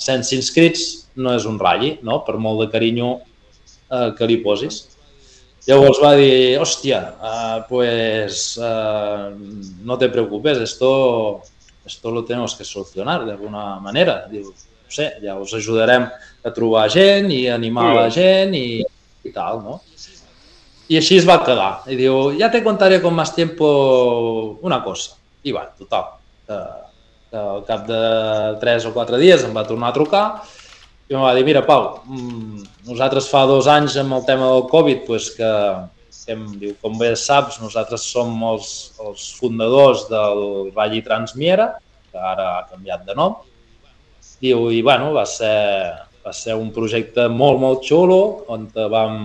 sense 0.02 0.36
inscrits 0.36 0.88
no 1.16 1.36
és 1.38 1.46
un 1.48 1.60
ratlli, 1.62 1.98
no? 2.04 2.22
per 2.28 2.36
molt 2.42 2.66
de 2.66 2.72
carinyo 2.74 3.12
eh, 3.22 4.10
que 4.18 4.28
li 4.28 4.42
posis. 4.44 4.84
Llavors 5.68 6.00
va 6.02 6.16
dir, 6.18 6.58
hòstia, 6.58 7.00
uh, 7.22 7.58
pues 7.68 8.56
uh, 8.58 9.30
no 9.86 9.98
te 10.02 10.08
preocupes, 10.10 10.58
esto, 10.58 11.44
esto 11.86 12.10
lo 12.10 12.24
tenemos 12.26 12.56
que 12.56 12.66
solucionar 12.66 13.28
de 13.28 13.36
alguna 13.36 13.80
manera. 13.80 14.24
Diu, 14.32 14.50
no 14.92 14.96
sé, 14.96 15.08
ja 15.24 15.38
us 15.40 15.54
ajudarem 15.56 16.10
a 16.44 16.52
trobar 16.52 16.90
gent 16.92 17.32
i 17.32 17.46
animar 17.48 17.94
la 17.96 18.10
gent 18.12 18.52
i, 18.58 18.84
i 19.24 19.32
tal, 19.32 19.62
no? 19.64 19.80
I 20.92 20.98
així 21.00 21.22
es 21.22 21.28
va 21.28 21.40
quedar. 21.46 21.86
I 21.88 21.96
diu, 21.96 22.34
ja 22.36 22.50
te 22.52 22.60
contaré 22.66 23.00
con 23.00 23.16
más 23.16 23.32
tiempo 23.32 23.68
una 24.62 24.82
cosa. 24.84 25.16
I 25.48 25.54
va, 25.56 25.70
total. 25.80 26.18
Que 26.44 27.40
al 27.40 27.64
cap 27.64 27.86
de 27.88 28.02
3 28.60 28.90
o 28.90 28.92
4 28.98 29.20
dies 29.22 29.46
em 29.48 29.56
va 29.56 29.64
tornar 29.64 29.94
a 29.94 29.96
trucar 29.96 30.26
i 31.08 31.16
em 31.16 31.24
va 31.24 31.32
dir, 31.36 31.46
mira, 31.48 31.62
Pau, 31.64 32.02
mm, 32.04 32.66
nosaltres 32.90 33.30
fa 33.32 33.46
dos 33.48 33.68
anys 33.72 33.96
amb 34.00 34.18
el 34.18 34.26
tema 34.28 34.52
del 34.52 34.68
Covid, 34.72 35.06
pues 35.08 35.30
que, 35.36 35.52
que 36.26 36.36
em 36.36 36.44
diu, 36.60 36.76
com 36.84 37.00
bé 37.00 37.14
saps, 37.20 37.62
nosaltres 37.64 38.04
som 38.12 38.36
els, 38.52 38.70
els 39.00 39.30
fundadors 39.40 40.06
del 40.12 40.72
Valli 40.76 41.02
Transmiera, 41.08 41.72
que 42.12 42.20
ara 42.20 42.48
ha 42.58 42.68
canviat 42.70 43.08
de 43.08 43.16
nom, 43.16 43.40
diu, 44.42 44.68
i 44.74 44.82
bueno, 44.82 45.12
va 45.16 45.26
ser, 45.30 45.56
va 46.26 46.34
ser 46.34 46.58
un 46.58 46.72
projecte 46.74 47.28
molt, 47.30 47.60
molt 47.62 47.86
xulo, 47.88 48.22
on 48.52 48.68
vam, 48.74 49.18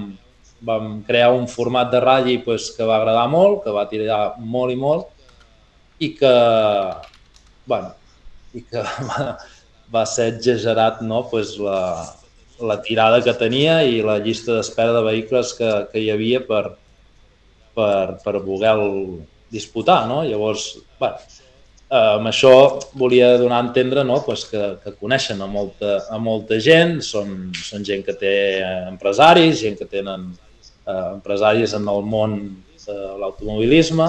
vam 0.69 1.01
crear 1.07 1.33
un 1.35 1.47
format 1.49 1.91
de 1.93 2.01
ratlli 2.05 2.39
pues, 2.45 2.71
que 2.77 2.87
va 2.89 3.01
agradar 3.01 3.27
molt, 3.33 3.63
que 3.65 3.75
va 3.75 3.87
tirar 3.91 4.21
molt 4.39 4.73
i 4.75 4.81
molt, 4.81 5.13
i 5.99 6.13
que, 6.19 6.35
bueno, 7.67 7.95
i 8.57 8.63
que 8.65 8.85
va 9.95 10.05
ser 10.09 10.33
exagerat 10.35 11.01
no? 11.05 11.23
pues 11.31 11.57
la, 11.63 11.81
la 12.61 12.81
tirada 12.83 13.23
que 13.25 13.37
tenia 13.37 13.81
i 13.85 14.03
la 14.05 14.19
llista 14.19 14.57
d'espera 14.57 14.95
de 14.97 15.05
vehicles 15.07 15.55
que, 15.57 15.71
que 15.93 16.03
hi 16.03 16.11
havia 16.13 16.43
per, 16.45 16.65
per, 17.77 18.19
per 18.25 18.37
voler 18.45 18.77
disputar, 19.53 20.05
no? 20.11 20.23
Llavors, 20.27 20.73
bueno, 21.01 21.21
amb 21.89 22.27
això 22.27 22.81
volia 22.99 23.37
donar 23.39 23.61
a 23.61 23.67
entendre 23.69 24.03
no? 24.05 24.19
pues 24.27 24.45
que, 24.51 24.77
que 24.83 24.93
coneixen 24.99 25.41
a 25.43 25.47
molta, 25.47 26.01
a 26.11 26.19
molta 26.19 26.59
gent, 26.59 26.99
són, 27.03 27.53
són 27.55 27.85
gent 27.87 28.03
que 28.07 28.17
té 28.19 28.35
empresaris, 28.89 29.61
gent 29.61 29.79
que 29.79 29.87
tenen 29.87 30.33
eh, 30.35 31.09
empresaris 31.15 31.77
en 31.79 31.87
el 31.89 32.03
món 32.03 32.39
de 32.87 32.97
l'automobilisme 33.21 34.09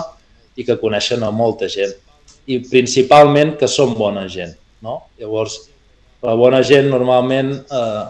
i 0.57 0.65
que 0.65 0.80
coneixen 0.82 1.23
a 1.23 1.32
molta 1.32 1.69
gent. 1.69 1.93
I 2.49 2.63
principalment 2.65 3.57
que 3.59 3.69
són 3.69 3.93
bona 3.97 4.25
gent. 4.32 4.55
No? 4.82 5.03
Llavors, 5.19 5.67
la 6.25 6.34
bona 6.38 6.63
gent 6.65 6.89
normalment 6.89 7.53
eh, 7.61 8.03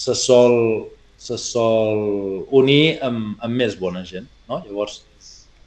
se, 0.00 0.16
sol, 0.16 0.88
se 1.20 1.36
sol 1.36 2.46
unir 2.56 2.98
amb, 3.04 3.36
amb 3.36 3.52
més 3.52 3.76
bona 3.76 4.04
gent. 4.08 4.28
No? 4.48 4.62
Llavors, 4.64 5.02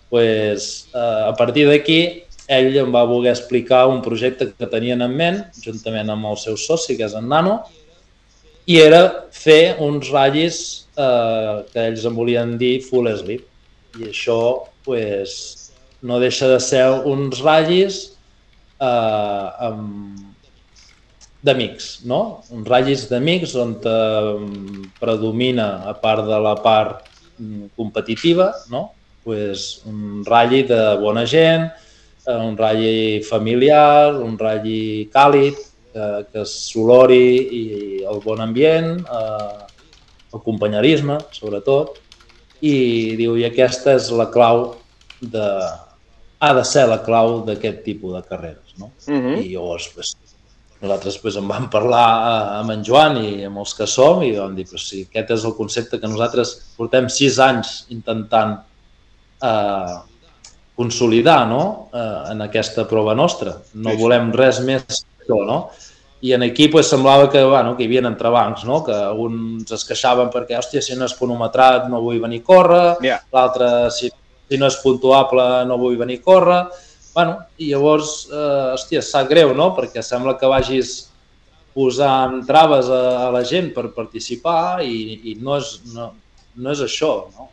pues, 0.09 0.87
eh, 0.93 1.21
a 1.29 1.33
partir 1.37 1.67
d'aquí, 1.69 2.23
ell 2.51 2.75
em 2.77 2.91
va 2.91 3.05
voler 3.07 3.31
explicar 3.31 3.85
un 3.87 4.01
projecte 4.03 4.49
que 4.51 4.69
tenien 4.69 5.01
en 5.05 5.15
ment, 5.15 5.39
juntament 5.63 6.09
amb 6.11 6.31
el 6.31 6.39
seu 6.41 6.57
soci, 6.59 6.97
que 6.97 7.07
és 7.07 7.15
en 7.17 7.29
Nano, 7.31 7.61
i 8.67 8.79
era 8.79 9.03
fer 9.35 9.75
uns 9.83 10.11
ratllis 10.13 10.59
eh, 10.95 11.63
que 11.71 11.87
ells 11.87 12.05
en 12.07 12.15
volien 12.15 12.57
dir 12.59 12.77
full 12.85 13.09
slip. 13.19 13.47
I 13.99 14.09
això 14.09 14.39
pues, 14.85 15.71
no 16.01 16.19
deixa 16.19 16.49
de 16.51 16.59
ser 16.63 16.85
uns 17.09 17.43
ratllis 17.43 17.99
eh, 18.81 19.67
amb, 19.67 20.23
d'amics, 21.43 22.01
no? 22.07 22.41
Uns 22.55 22.67
ratllis 22.71 23.07
d'amics 23.11 23.55
on 23.59 23.75
eh, 23.83 24.91
predomina, 24.99 25.69
a 25.91 25.95
part 25.99 26.23
de 26.27 26.39
la 26.39 26.55
part 26.63 27.07
mm, 27.37 27.73
competitiva, 27.79 28.53
no? 28.71 28.89
pues, 29.23 29.81
un 29.87 30.23
ratlli 30.27 30.63
de 30.67 30.81
bona 30.99 31.25
gent, 31.27 31.67
eh, 31.67 31.92
un 32.27 32.55
ratlli 32.57 33.21
familiar, 33.27 34.15
un 34.15 34.37
ratlli 34.39 35.09
càlid, 35.13 35.59
eh, 35.93 36.23
que 36.31 36.45
s'olori 36.47 37.27
i 37.59 37.63
el 38.07 38.21
bon 38.23 38.41
ambient, 38.41 38.95
eh, 39.03 39.65
el 40.33 40.41
companyerisme, 40.41 41.19
sobretot, 41.31 41.99
i 42.61 43.15
diu, 43.19 43.35
i 43.37 43.45
aquesta 43.45 43.97
és 43.97 44.09
la 44.11 44.29
clau 44.31 44.75
de, 45.19 45.47
ha 46.39 46.53
de 46.55 46.63
ser 46.67 46.87
la 46.87 47.01
clau 47.03 47.41
d'aquest 47.47 47.83
tipus 47.83 48.15
de 48.15 48.23
carreres, 48.27 48.75
no? 48.79 48.91
Uh 49.07 49.13
-huh. 49.13 49.37
I 49.43 49.53
llavors, 49.53 49.89
pues, 49.93 50.15
nosaltres 50.81 51.17
pues, 51.17 51.35
en 51.35 51.47
vam 51.47 51.69
parlar 51.69 52.59
amb 52.59 52.71
en 52.71 52.83
Joan 52.83 53.17
i 53.17 53.45
amb 53.45 53.57
els 53.57 53.73
que 53.73 53.87
som 53.87 54.23
i 54.23 54.33
vam 54.35 54.55
dir, 54.55 54.67
pues, 54.69 54.87
sí, 54.89 55.07
aquest 55.09 55.31
és 55.31 55.45
el 55.45 55.55
concepte 55.55 55.99
que 55.99 56.07
nosaltres 56.07 56.73
portem 56.77 57.07
sis 57.09 57.39
anys 57.39 57.85
intentant 57.89 58.57
eh, 59.41 59.95
consolidar 60.75 61.47
no? 61.47 61.89
eh, 61.93 62.31
en 62.33 62.41
aquesta 62.41 62.87
prova 62.89 63.15
nostra. 63.15 63.57
No 63.73 63.93
sí, 63.93 63.99
volem 64.01 64.31
res 64.35 64.61
més 64.65 64.85
que 64.87 65.25
això, 65.25 65.41
no? 65.47 65.59
I 66.23 66.31
en 66.37 66.45
aquí 66.45 66.69
pues, 66.71 66.87
semblava 66.87 67.27
que, 67.29 67.43
bueno, 67.43 67.75
que 67.75 67.83
hi 67.83 67.89
havia 67.89 68.05
entrebancs, 68.07 68.63
no? 68.63 68.79
que 68.85 68.95
uns 69.19 69.71
es 69.75 69.83
queixaven 69.83 70.31
perquè, 70.31 70.55
hòstia, 70.55 70.81
si 70.81 70.95
no 70.95 71.03
és 71.09 71.15
cronometrat 71.19 71.89
no 71.91 71.99
vull 72.01 72.21
venir 72.23 72.39
a 72.39 72.45
córrer, 72.47 72.85
yeah. 73.03 73.19
l'altre, 73.35 73.67
si, 73.91 74.07
si 74.47 74.59
no 74.59 74.69
és 74.71 74.79
puntuable 74.79 75.43
no 75.67 75.77
vull 75.81 75.99
venir 75.99 76.21
a 76.21 76.23
córrer, 76.23 76.61
bueno, 77.13 77.35
i 77.59 77.73
llavors, 77.73 78.13
eh, 78.31 78.69
hòstia, 78.73 79.03
sap 79.03 79.27
greu, 79.29 79.51
no? 79.53 79.73
Perquè 79.75 80.01
sembla 80.01 80.37
que 80.39 80.49
vagis 80.49 80.95
posant 81.75 82.39
traves 82.47 82.89
a, 82.89 83.03
a 83.27 83.29
la 83.33 83.43
gent 83.45 83.71
per 83.75 83.89
participar 83.93 84.81
i, 84.85 85.33
i 85.33 85.35
no, 85.41 85.57
és, 85.59 85.75
no, 85.93 86.11
no 86.55 86.73
és 86.73 86.81
això, 86.87 87.13
no? 87.35 87.49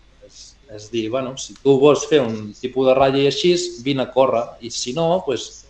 És 0.76 0.86
dir, 0.92 1.08
bueno, 1.10 1.34
si 1.40 1.56
tu 1.58 1.74
vols 1.82 2.04
fer 2.06 2.20
un 2.22 2.52
tipus 2.54 2.86
de 2.86 2.94
ratlla 2.94 3.26
així, 3.30 3.54
vine 3.82 4.04
a 4.04 4.12
córrer. 4.14 4.44
I 4.62 4.70
si 4.70 4.94
no, 4.94 5.08
doncs, 5.26 5.64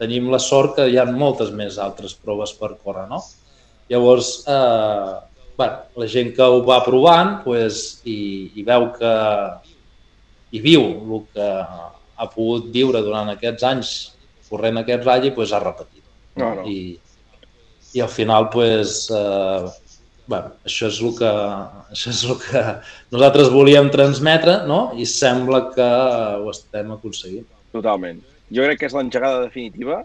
tenim 0.00 0.30
la 0.32 0.40
sort 0.40 0.76
que 0.78 0.86
hi 0.88 0.96
ha 1.00 1.04
moltes 1.08 1.52
més 1.56 1.76
altres 1.82 2.16
proves 2.16 2.54
per 2.56 2.74
córrer, 2.84 3.06
no? 3.10 3.20
Llavors, 3.92 4.30
eh, 4.48 5.14
bueno, 5.56 5.76
la 6.00 6.08
gent 6.10 6.32
que 6.36 6.48
ho 6.48 6.62
va 6.64 6.82
provant 6.84 7.38
doncs, 7.44 7.82
i, 8.08 8.18
i 8.56 8.64
veu 8.66 8.90
que 8.96 9.14
i 10.56 10.60
viu 10.62 10.84
el 10.86 11.24
que 11.34 11.48
ha 12.16 12.28
pogut 12.32 12.70
viure 12.72 13.02
durant 13.04 13.28
aquests 13.32 13.66
anys 13.68 13.90
corrent 14.48 14.80
aquest 14.80 15.04
ratll, 15.04 15.32
doncs 15.36 15.52
ha 15.52 15.62
repetit. 15.62 16.04
No, 16.40 16.52
no. 16.58 16.64
I, 16.68 16.96
I 17.96 18.04
al 18.04 18.12
final, 18.12 18.48
doncs, 18.52 19.02
eh, 19.12 19.85
bueno, 20.26 20.52
això 20.66 20.90
és 20.90 20.98
el 21.00 21.14
que, 21.18 21.30
això 21.94 22.12
és 22.12 22.22
el 22.26 22.38
que 22.42 22.62
nosaltres 23.14 23.50
volíem 23.54 23.90
transmetre 23.94 24.58
no? 24.66 24.90
i 24.98 25.06
sembla 25.08 25.66
que 25.74 25.86
ho 26.42 26.50
estem 26.52 26.92
aconseguint. 26.94 27.46
Totalment. 27.74 28.20
Jo 28.54 28.66
crec 28.66 28.80
que 28.80 28.88
és 28.90 28.94
l'engegada 28.96 29.44
definitiva 29.46 30.02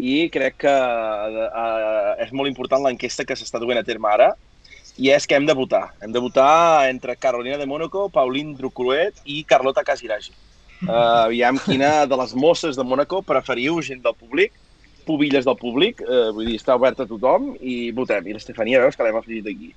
i 0.00 0.28
crec 0.32 0.58
que 0.64 0.72
uh, 0.72 2.14
és 2.24 2.32
molt 2.32 2.50
important 2.50 2.82
l'enquesta 2.84 3.26
que 3.26 3.36
s'està 3.38 3.60
duent 3.62 3.80
a 3.80 3.86
terme 3.86 4.10
ara 4.10 4.32
i 4.98 5.10
és 5.10 5.26
que 5.26 5.36
hem 5.36 5.46
de 5.46 5.56
votar. 5.56 5.88
Hem 6.02 6.12
de 6.14 6.22
votar 6.22 6.88
entre 6.90 7.16
Carolina 7.16 7.58
de 7.58 7.66
Mónaco, 7.66 8.08
Pauline 8.12 8.54
Drucruet 8.58 9.22
i 9.24 9.42
Carlota 9.48 9.84
Casiragi. 9.86 10.34
Uh, 10.84 11.24
aviam 11.24 11.58
quina 11.64 12.04
de 12.10 12.16
les 12.20 12.34
mosses 12.36 12.76
de 12.76 12.84
Mónaco 12.84 13.22
preferiu 13.24 13.80
gent 13.82 14.02
del 14.04 14.16
públic 14.18 14.52
pubilles 15.06 15.46
del 15.46 15.58
públic, 15.60 16.02
eh, 16.04 16.28
vull 16.34 16.50
dir, 16.50 16.58
està 16.60 16.76
obert 16.78 17.00
a 17.00 17.08
tothom 17.08 17.52
i 17.60 17.90
votem. 17.96 18.26
I 18.28 18.36
l'Estefania, 18.36 18.82
veus 18.84 18.96
que 18.96 19.06
l'hem 19.06 19.20
afegit 19.20 19.50
aquí. 19.52 19.74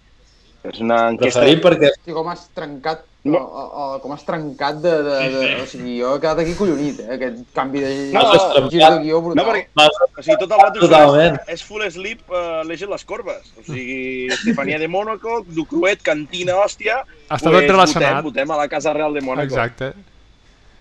És 0.68 0.82
una 0.84 0.98
enquesta... 1.12 1.44
Preferim 1.44 1.62
perquè... 1.64 1.92
Hosti, 1.94 2.14
com 2.16 2.28
has 2.32 2.42
trencat, 2.56 3.04
no. 3.30 3.40
o, 3.40 3.64
o, 3.68 3.86
com 4.04 4.14
has 4.16 4.26
trencat 4.28 4.80
de, 4.84 4.94
de, 5.06 5.14
de, 5.14 5.44
de, 5.44 5.52
O 5.62 5.68
sigui, 5.70 5.94
jo 6.02 6.16
he 6.16 6.22
quedat 6.24 6.42
aquí 6.44 6.56
collonit, 6.58 7.00
eh, 7.06 7.08
aquest 7.16 7.40
canvi 7.56 7.84
de, 7.86 7.92
no, 8.16 8.26
de 8.34 8.64
gir 8.74 8.82
de 8.82 8.90
guió 9.06 9.22
brutal. 9.24 9.40
No, 9.40 9.46
perquè, 9.52 9.94
o 10.18 10.26
sigui, 10.26 10.40
tot 10.42 10.58
el 10.58 10.64
rato 10.64 10.84
Totalment. 10.84 11.40
és, 11.46 11.54
és 11.56 11.66
full 11.70 11.86
sleep 11.94 12.26
uh, 12.34 12.66
legent 12.68 12.92
les 12.92 13.08
corbes. 13.08 13.54
O 13.56 13.66
sigui, 13.70 14.28
Estefania 14.34 14.82
de 14.82 14.92
Mónaco, 14.92 15.40
Ducruet, 15.48 16.04
Cantina, 16.06 16.58
hòstia... 16.66 17.00
Està 17.30 17.48
pues, 17.48 17.62
tot 17.62 17.74
relacionat. 17.78 18.20
Votem, 18.20 18.30
votem 18.32 18.56
a 18.58 18.62
la 18.66 18.70
Casa 18.72 18.96
Real 18.98 19.16
de 19.16 19.24
Mónaco. 19.24 19.54
Exacte. 19.54 19.94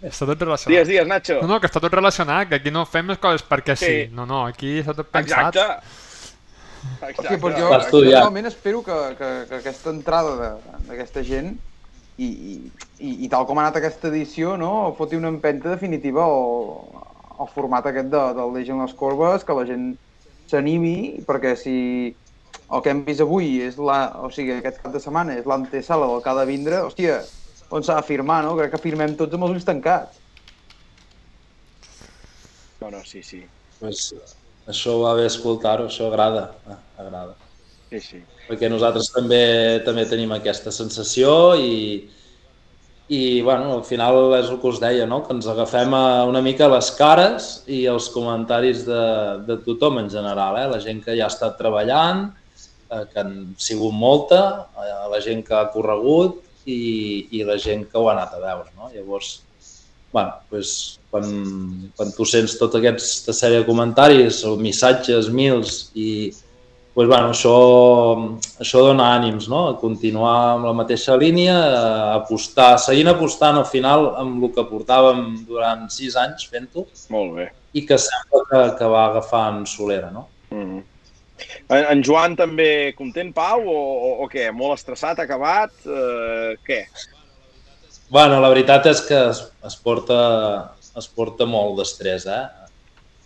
Està 0.04 0.26
tot 0.28 0.42
relacionat. 0.42 0.72
Digues, 0.74 0.88
digues, 0.90 1.06
Nacho. 1.08 1.38
No, 1.40 1.54
no, 1.54 1.60
que 1.60 1.70
està 1.70 1.80
tot 1.80 1.94
relacionat, 1.94 2.50
que 2.50 2.58
aquí 2.60 2.72
no 2.72 2.84
fem 2.88 3.08
les 3.08 3.20
coses 3.22 3.44
perquè 3.46 3.76
sí. 3.78 3.86
sí. 3.86 4.02
No, 4.12 4.26
no, 4.28 4.42
aquí 4.44 4.78
està 4.82 4.94
tot 4.96 5.08
pensat. 5.12 5.56
Exacte. 5.56 6.02
Exacte. 6.86 7.22
Hosti, 7.22 7.38
però 7.42 7.54
jo, 7.56 7.70
jo 7.90 8.02
realment 8.04 8.46
espero 8.46 8.82
que, 8.84 8.98
que, 9.18 9.30
que 9.48 9.56
aquesta 9.62 9.90
entrada 9.90 10.52
d'aquesta 10.86 11.24
gent 11.26 11.56
i, 12.16 12.28
i, 12.28 13.10
i 13.26 13.30
tal 13.32 13.46
com 13.48 13.58
ha 13.58 13.66
anat 13.66 13.80
aquesta 13.80 14.08
edició, 14.12 14.54
no, 14.60 14.92
foti 14.98 15.18
una 15.18 15.32
empenta 15.32 15.72
definitiva 15.72 16.24
al, 16.24 17.02
al 17.40 17.50
format 17.52 17.88
aquest 17.90 18.12
de, 18.12 18.22
del 18.38 18.54
Legend 18.54 18.84
les 18.84 18.94
Corbes, 18.96 19.44
que 19.44 19.56
la 19.56 19.66
gent 19.68 19.90
s'animi, 20.50 21.24
perquè 21.26 21.56
si 21.58 21.76
el 22.66 22.82
que 22.82 22.92
hem 22.92 23.02
vist 23.06 23.22
avui 23.22 23.60
és 23.66 23.76
la, 23.78 23.98
o 24.22 24.30
sigui, 24.32 24.56
aquest 24.56 24.80
cap 24.82 24.94
de 24.94 25.02
setmana 25.02 25.36
és 25.38 25.48
l'antesala 25.48 26.08
del 26.10 26.22
que 26.22 26.32
ha 26.32 26.38
de 26.40 26.46
vindre, 26.48 26.80
hòstia, 26.86 27.20
on 27.70 27.82
s'ha 27.82 27.98
de 27.98 28.06
firmar, 28.06 28.42
no? 28.44 28.54
Crec 28.58 28.74
que 28.74 28.82
firmem 28.82 29.16
tots 29.18 29.34
amb 29.34 29.48
els 29.48 29.58
ulls 29.58 29.66
tancats. 29.66 30.22
No, 32.80 32.90
no, 32.90 33.02
sí, 33.04 33.22
sí. 33.24 33.40
Pues, 33.80 34.10
això 34.68 34.98
va 35.02 35.14
bé 35.18 35.26
escoltar-ho, 35.30 35.88
això 35.90 36.10
agrada, 36.10 36.50
ah, 36.68 36.78
agrada. 37.00 37.34
Sí, 37.90 38.00
sí. 38.02 38.20
Perquè 38.46 38.68
nosaltres 38.70 39.08
també 39.14 39.80
també 39.86 40.04
tenim 40.10 40.32
aquesta 40.34 40.72
sensació 40.74 41.30
i, 41.58 42.06
i 43.08 43.20
bueno, 43.46 43.76
al 43.78 43.84
final 43.86 44.34
és 44.38 44.50
el 44.50 44.58
que 44.62 44.70
us 44.70 44.80
deia, 44.82 45.06
no? 45.06 45.20
que 45.26 45.34
ens 45.34 45.46
agafem 45.50 45.94
a 45.94 46.24
una 46.26 46.42
mica 46.42 46.70
les 46.70 46.90
cares 46.98 47.50
i 47.66 47.84
els 47.90 48.08
comentaris 48.14 48.84
de, 48.86 49.04
de 49.46 49.58
tothom 49.66 50.02
en 50.02 50.10
general, 50.10 50.58
eh? 50.58 50.66
la 50.70 50.82
gent 50.82 51.02
que 51.04 51.14
ja 51.18 51.26
ha 51.26 51.32
estat 51.32 51.58
treballant, 51.58 52.26
eh, 52.90 53.04
que 53.12 53.22
han 53.22 53.36
sigut 53.58 53.94
molta, 53.94 54.42
eh, 54.82 54.96
la 55.14 55.22
gent 55.22 55.46
que 55.46 55.54
ha 55.54 55.68
corregut, 55.74 56.42
i, 56.66 57.28
i 57.38 57.44
la 57.46 57.56
gent 57.62 57.86
que 57.90 57.98
ho 57.98 58.08
ha 58.08 58.16
anat 58.16 58.34
a 58.36 58.42
veure. 58.42 58.70
No? 58.76 58.90
Llavors, 58.94 59.40
bueno, 60.12 60.34
pues, 60.50 60.98
quan, 61.10 61.28
quan 61.96 62.10
tu 62.16 62.26
sents 62.28 62.56
tota 62.60 62.80
aquesta 62.82 63.34
sèrie 63.36 63.62
de 63.62 63.68
comentaris 63.68 64.42
o 64.48 64.56
missatges, 64.60 65.30
mils, 65.32 65.86
i 65.94 66.32
pues, 66.96 67.08
bueno, 67.10 67.30
això, 67.34 67.54
això 68.64 68.82
dona 68.86 69.10
ànims, 69.18 69.50
no? 69.52 69.66
a 69.70 69.76
continuar 69.80 70.36
amb 70.54 70.70
la 70.70 70.74
mateixa 70.78 71.16
línia, 71.20 71.54
a 71.54 71.86
apostar, 72.22 72.74
seguint 72.80 73.12
apostant 73.12 73.60
al 73.60 73.68
final 73.68 74.10
amb 74.16 74.48
el 74.48 74.54
que 74.56 74.64
portàvem 74.70 75.22
durant 75.48 75.86
sis 75.92 76.16
anys 76.20 76.48
fent-ho. 76.50 76.86
Molt 77.12 77.36
bé. 77.36 77.50
I 77.76 77.84
que 77.84 78.00
sembla 78.00 78.44
que, 78.50 78.62
que 78.78 78.88
va 78.88 79.08
agafant 79.10 79.66
solera, 79.68 80.10
no? 80.10 80.28
Mm 80.50 80.64
-hmm. 80.64 80.84
En, 81.68 81.82
en 81.82 82.02
Joan 82.04 82.36
també 82.38 82.94
content, 82.98 83.32
Pau, 83.34 83.66
o, 83.68 83.76
o, 83.76 84.10
o 84.24 84.28
què? 84.32 84.48
Molt 84.54 84.78
estressat, 84.78 85.20
acabat? 85.22 85.74
Eh, 85.84 86.56
què? 86.66 86.80
Bueno, 88.12 88.38
la 88.40 88.50
veritat 88.52 88.86
és 88.90 89.02
que 89.06 89.18
es, 89.32 89.42
es 89.66 89.76
porta, 89.82 90.18
es 90.96 91.08
porta 91.10 91.48
molt 91.50 91.80
d'estrès, 91.80 92.28
eh? 92.30 92.44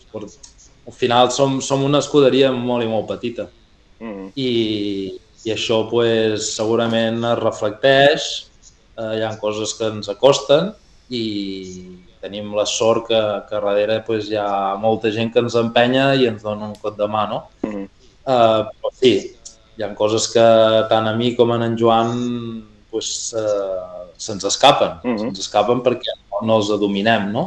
Es 0.00 0.08
porta... 0.10 0.48
Al 0.88 0.96
final 0.96 1.28
som, 1.30 1.58
som 1.62 1.82
una 1.86 2.00
escuderia 2.02 2.48
molt 2.50 2.82
i 2.82 2.88
molt 2.90 3.06
petita. 3.06 3.50
Mm 4.00 4.12
-hmm. 4.12 4.30
I, 4.34 4.50
I 5.44 5.52
això 5.54 5.84
pues, 5.90 6.54
segurament 6.56 7.24
es 7.24 7.38
reflecteix, 7.38 8.28
eh, 8.96 9.18
hi 9.18 9.22
ha 9.22 9.36
coses 9.38 9.74
que 9.74 9.86
ens 9.86 10.08
acosten 10.08 10.72
i, 11.10 11.24
tenim 12.20 12.52
la 12.54 12.66
sort 12.68 13.08
que, 13.08 13.20
que 13.48 13.60
darrere 13.64 14.00
pues, 14.06 14.28
hi 14.30 14.36
ha 14.38 14.76
molta 14.80 15.10
gent 15.14 15.32
que 15.32 15.42
ens 15.42 15.56
empenya 15.58 16.12
i 16.14 16.28
ens 16.28 16.44
dona 16.44 16.68
un 16.68 16.76
cop 16.80 16.96
de 16.98 17.08
mà, 17.08 17.26
no? 17.28 17.42
Mm 17.62 17.72
-hmm. 17.72 17.88
Uh, 18.24 18.66
però 18.68 18.92
sí, 18.94 19.14
hi 19.76 19.84
ha 19.84 19.94
coses 19.96 20.26
que 20.32 20.44
tant 20.90 21.08
a 21.08 21.14
mi 21.16 21.32
com 21.38 21.52
a 21.54 21.60
en 21.64 21.76
Joan 21.78 22.10
pues, 22.90 23.32
uh, 23.32 24.10
se'ns 24.20 24.44
escapen. 24.44 25.00
Mhm. 25.04 25.18
Se'ns 25.30 25.46
escapen 25.46 25.80
perquè 25.82 26.12
no, 26.18 26.44
no 26.46 26.60
els 26.60 26.68
dominem, 26.82 27.30
no? 27.32 27.46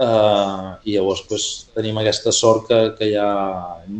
Uh, 0.00 0.78
I 0.88 0.96
llavors 0.96 1.24
pues, 1.28 1.46
tenim 1.74 1.98
aquesta 2.00 2.32
sort 2.32 2.68
que, 2.68 2.78
que 2.96 3.10
hi 3.10 3.16
ha 3.20 3.32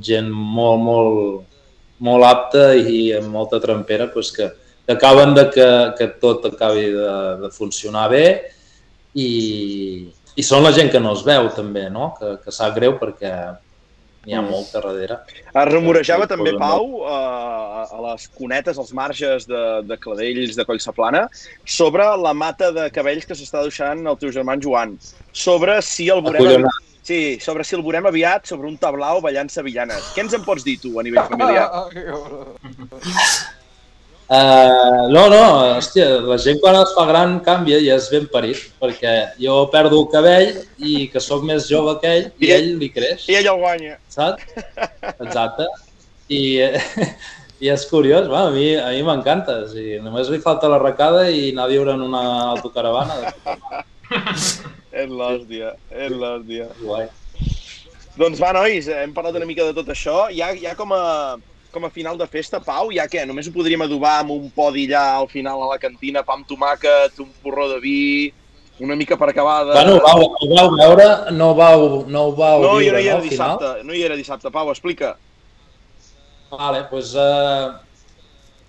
gent 0.01 0.31
molt, 0.31 0.81
molt, 0.81 1.59
molt 2.01 2.25
apta 2.25 2.71
i 2.75 3.11
amb 3.19 3.29
molta 3.35 3.61
trampera 3.61 4.07
pues, 4.15 4.31
que, 4.33 4.49
que 4.87 4.95
acaben 4.95 5.35
de 5.37 5.45
que, 5.53 5.69
que 5.99 6.07
tot 6.23 6.47
acabi 6.49 6.87
de, 6.95 7.11
de 7.43 7.51
funcionar 7.53 8.07
bé 8.15 8.25
i, 9.13 10.09
i 10.37 10.47
són 10.47 10.65
la 10.65 10.73
gent 10.73 10.89
que 10.95 11.03
no 11.03 11.13
es 11.19 11.27
veu 11.27 11.51
també, 11.53 11.89
no? 11.93 12.15
que, 12.17 12.39
que 12.47 12.55
sap 12.55 12.73
greu 12.79 12.97
perquè 13.01 13.35
n'hi 14.27 14.35
ha 14.37 14.43
Mm. 14.43 14.51
molta 14.51 14.81
darrere. 14.85 15.17
Es 15.55 15.69
rumorejava 15.73 16.27
Sí, 16.27 16.29
també, 16.35 16.53
Pau, 16.59 17.05
a, 17.09 17.85
a 17.91 18.01
les 18.11 18.29
cunetes, 18.29 18.77
als 18.79 18.93
marges 18.93 19.47
de, 19.49 19.63
de 19.89 19.97
Cladells, 19.97 20.57
de 20.57 20.65
Collsaplana, 20.65 21.29
sobre 21.65 22.05
la 22.21 22.35
mata 22.35 22.71
de 22.73 22.91
cabells 22.91 23.25
que 23.27 23.35
s'està 23.35 23.63
deixant 23.63 24.07
el 24.07 24.17
teu 24.21 24.31
germà 24.31 24.59
Joan. 24.63 24.99
Sobre 25.33 25.81
si 25.83 26.09
el 26.11 26.23
veurem... 26.23 26.67
Sí, 27.03 27.39
sobre 27.41 27.65
si 27.65 27.75
el 27.75 27.83
veurem 27.83 28.05
aviat 28.07 28.47
sobre 28.47 28.69
un 28.69 28.77
tablau 28.77 29.23
ballant 29.25 29.49
sevillanes. 29.51 30.13
Què 30.15 30.21
ens 30.21 30.35
en 30.37 30.45
pots 30.45 30.63
dir 30.63 30.77
tu 30.79 30.93
a 31.01 31.03
nivell 31.03 31.25
familiar? 31.33 31.65
Uh, 34.31 35.09
no, 35.11 35.25
no, 35.27 35.39
hòstia, 35.75 36.05
la 36.23 36.37
gent 36.39 36.61
quan 36.63 36.77
es 36.79 36.93
fa 36.95 37.03
gran 37.09 37.33
canvia 37.43 37.81
i 37.83 37.89
és 37.91 38.05
ben 38.13 38.29
parit, 38.31 38.61
perquè 38.79 39.15
jo 39.43 39.57
perdo 39.73 39.99
el 39.99 40.07
cabell 40.13 40.53
i 40.79 41.09
que 41.11 41.19
sóc 41.25 41.43
més 41.49 41.67
jove 41.67 41.97
que 41.99 42.13
ell 42.21 42.29
i 42.39 42.47
I- 42.47 42.53
ell 42.55 42.69
li 42.79 42.93
creix, 42.95 43.25
I 43.27 43.41
ell 43.41 43.49
el 43.51 43.59
guanya. 43.59 43.97
saps? 44.07 44.47
Exacte. 45.27 45.67
I, 46.31 46.63
i 47.65 47.73
és 47.75 47.87
curiós, 47.91 48.31
va, 48.31 48.45
a 48.47 48.55
mi, 48.55 48.69
a 48.79 48.93
mi 48.95 49.03
m'encanta. 49.03 49.65
O 49.65 49.69
sigui, 49.73 49.99
només 50.05 50.31
li 50.31 50.39
falta 50.39 50.71
la 50.71 50.79
recada 50.79 51.27
i 51.29 51.49
anar 51.51 51.67
a 51.67 51.73
viure 51.75 51.99
en 51.99 52.07
una 52.07 52.23
autocaravana. 52.55 53.35
És 54.91 55.07
l'hòstia, 55.11 55.75
és 55.95 56.11
l'hòstia. 56.15 56.65
Guai. 56.81 57.05
Doncs 58.19 58.41
va, 58.43 58.51
nois, 58.55 58.89
hem 58.91 59.13
parlat 59.15 59.37
una 59.39 59.47
mica 59.47 59.67
de 59.69 59.75
tot 59.77 59.91
això. 59.91 60.25
Ja, 60.35 60.49
ja 60.59 60.73
com, 60.79 60.91
a, 60.95 61.37
com 61.73 61.85
a 61.87 61.91
final 61.91 62.19
de 62.19 62.27
festa, 62.27 62.61
Pau, 62.61 62.91
ja 62.95 63.07
què? 63.11 63.25
Només 63.27 63.49
ho 63.49 63.53
podríem 63.55 63.83
adobar 63.87 64.19
amb 64.25 64.35
un 64.35 64.51
podi 64.55 64.87
allà 64.89 65.17
al 65.21 65.29
final 65.31 65.63
a 65.63 65.69
la 65.73 65.79
cantina, 65.83 66.23
pa 66.27 66.35
amb 66.37 66.47
tomàquet, 66.49 67.19
un 67.23 67.31
porró 67.43 67.69
de 67.73 67.79
vi, 67.83 68.33
una 68.81 68.97
mica 68.97 69.17
per 69.21 69.29
acabar 69.31 69.65
de... 69.69 69.75
Bueno, 69.77 69.99
vau, 70.05 70.23
ho 70.41 70.49
vau 70.55 70.71
veure, 70.77 71.09
no 71.37 71.51
ho 71.51 71.55
vau, 71.55 71.85
no 72.09 72.23
ho 72.29 72.33
vau 72.33 72.63
no, 72.63 72.73
jo 72.75 72.79
viure, 72.81 72.97
no 72.97 73.05
hi 73.05 73.09
era 73.09 73.19
no, 73.19 73.23
al 73.23 73.29
final? 73.29 73.31
dissabte, 73.31 73.85
no 73.85 73.95
hi 73.95 74.03
era 74.07 74.17
dissabte. 74.17 74.51
Pau, 74.55 74.71
explica. 74.73 75.15
Vale, 76.51 76.81
doncs, 76.91 77.13
eh, 77.15 77.69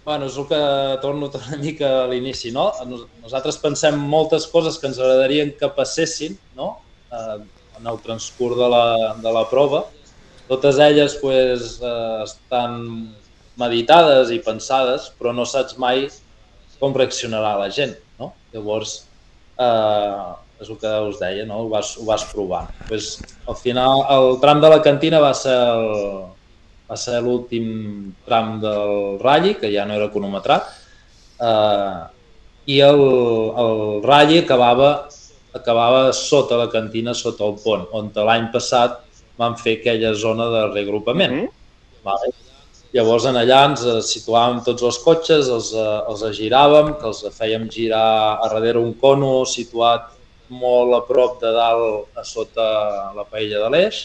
bueno, 0.06 0.28
és 0.30 0.36
el 0.38 0.46
que 0.50 0.60
torno 1.02 1.30
una 1.34 1.58
mica 1.62 1.90
a 2.04 2.08
l'inici, 2.12 2.52
no? 2.54 2.68
Nos- 2.86 3.08
Nosaltres 3.24 3.58
pensem 3.62 3.98
moltes 3.98 4.46
coses 4.52 4.78
que 4.78 4.88
ens 4.90 5.00
agradarien 5.00 5.56
que 5.58 5.70
passessin, 5.74 6.38
no? 6.58 6.76
Eh, 7.12 7.40
en 7.80 7.88
el 7.90 7.98
transcurs 8.04 8.58
de 8.60 8.68
la, 8.70 9.16
de 9.18 9.32
la 9.34 9.48
prova. 9.50 9.86
Totes 10.52 10.82
elles 10.84 11.16
pues, 11.22 11.78
eh, 11.80 12.24
estan 12.26 12.82
meditades 13.62 14.34
i 14.36 14.42
pensades, 14.44 15.06
però 15.16 15.32
no 15.32 15.46
saps 15.48 15.78
mai 15.80 16.10
com 16.82 16.92
reaccionarà 16.98 17.54
la 17.62 17.70
gent, 17.72 17.94
no? 18.20 18.34
Llavors, 18.52 18.98
eh, 19.56 20.26
és 20.60 20.72
el 20.74 20.80
que 20.82 20.92
us 21.08 21.22
deia, 21.22 21.46
no? 21.48 21.62
Ho 21.64 21.70
vas, 21.72 21.94
ho 21.96 22.04
vas 22.10 22.26
provant. 22.34 22.68
Pues, 22.90 23.14
al 23.48 23.56
final, 23.62 24.04
el 24.12 24.36
tram 24.42 24.60
de 24.60 24.72
la 24.74 24.82
cantina 24.84 25.22
va 25.24 25.32
ser 25.40 25.56
el, 25.56 26.26
va 26.92 26.98
ser 27.00 27.22
l'últim 27.24 27.70
tram 28.28 28.58
del 28.60 29.22
ratll, 29.22 29.54
que 29.62 29.72
ja 29.72 29.86
no 29.88 29.96
era 29.96 30.10
cronometrat, 30.12 30.68
eh, 31.48 32.02
i 32.76 32.82
el, 32.90 33.06
el 33.64 33.86
ratll 34.04 34.42
acabava, 34.42 34.92
acabava 35.56 36.04
sota 36.18 36.60
la 36.60 36.68
cantina, 36.76 37.16
sota 37.16 37.48
el 37.48 37.56
pont, 37.64 37.88
on 37.96 38.12
l'any 38.20 38.52
passat 38.52 39.00
van 39.42 39.58
fer 39.60 39.80
aquella 39.80 40.14
zona 40.14 40.48
de 40.54 40.64
reagrupament. 40.72 41.36
Mhm. 41.42 41.50
Vale? 42.06 42.32
Llavors, 42.92 43.26
en 43.30 43.38
allà 43.40 43.60
ens 43.70 43.84
eh, 43.88 44.00
situàvem 44.04 44.64
tots 44.66 44.84
els 44.84 44.98
cotxes, 45.06 45.48
els, 45.48 45.70
eh, 45.74 46.00
els 46.12 46.24
giràvem, 46.36 46.96
que 47.00 47.08
els 47.08 47.22
fèiem 47.38 47.70
girar 47.72 48.42
a 48.44 48.50
darrere 48.52 48.82
un 48.84 48.92
cono 49.00 49.46
situat 49.48 50.10
molt 50.52 50.98
a 50.98 51.00
prop 51.08 51.40
de 51.40 51.54
dalt 51.56 52.20
a 52.20 52.26
sota 52.28 52.66
la 53.16 53.24
paella 53.24 53.62
de 53.64 53.70
l'Eix, 53.72 54.02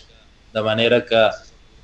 de 0.55 0.63
manera 0.63 1.01
que 1.03 1.25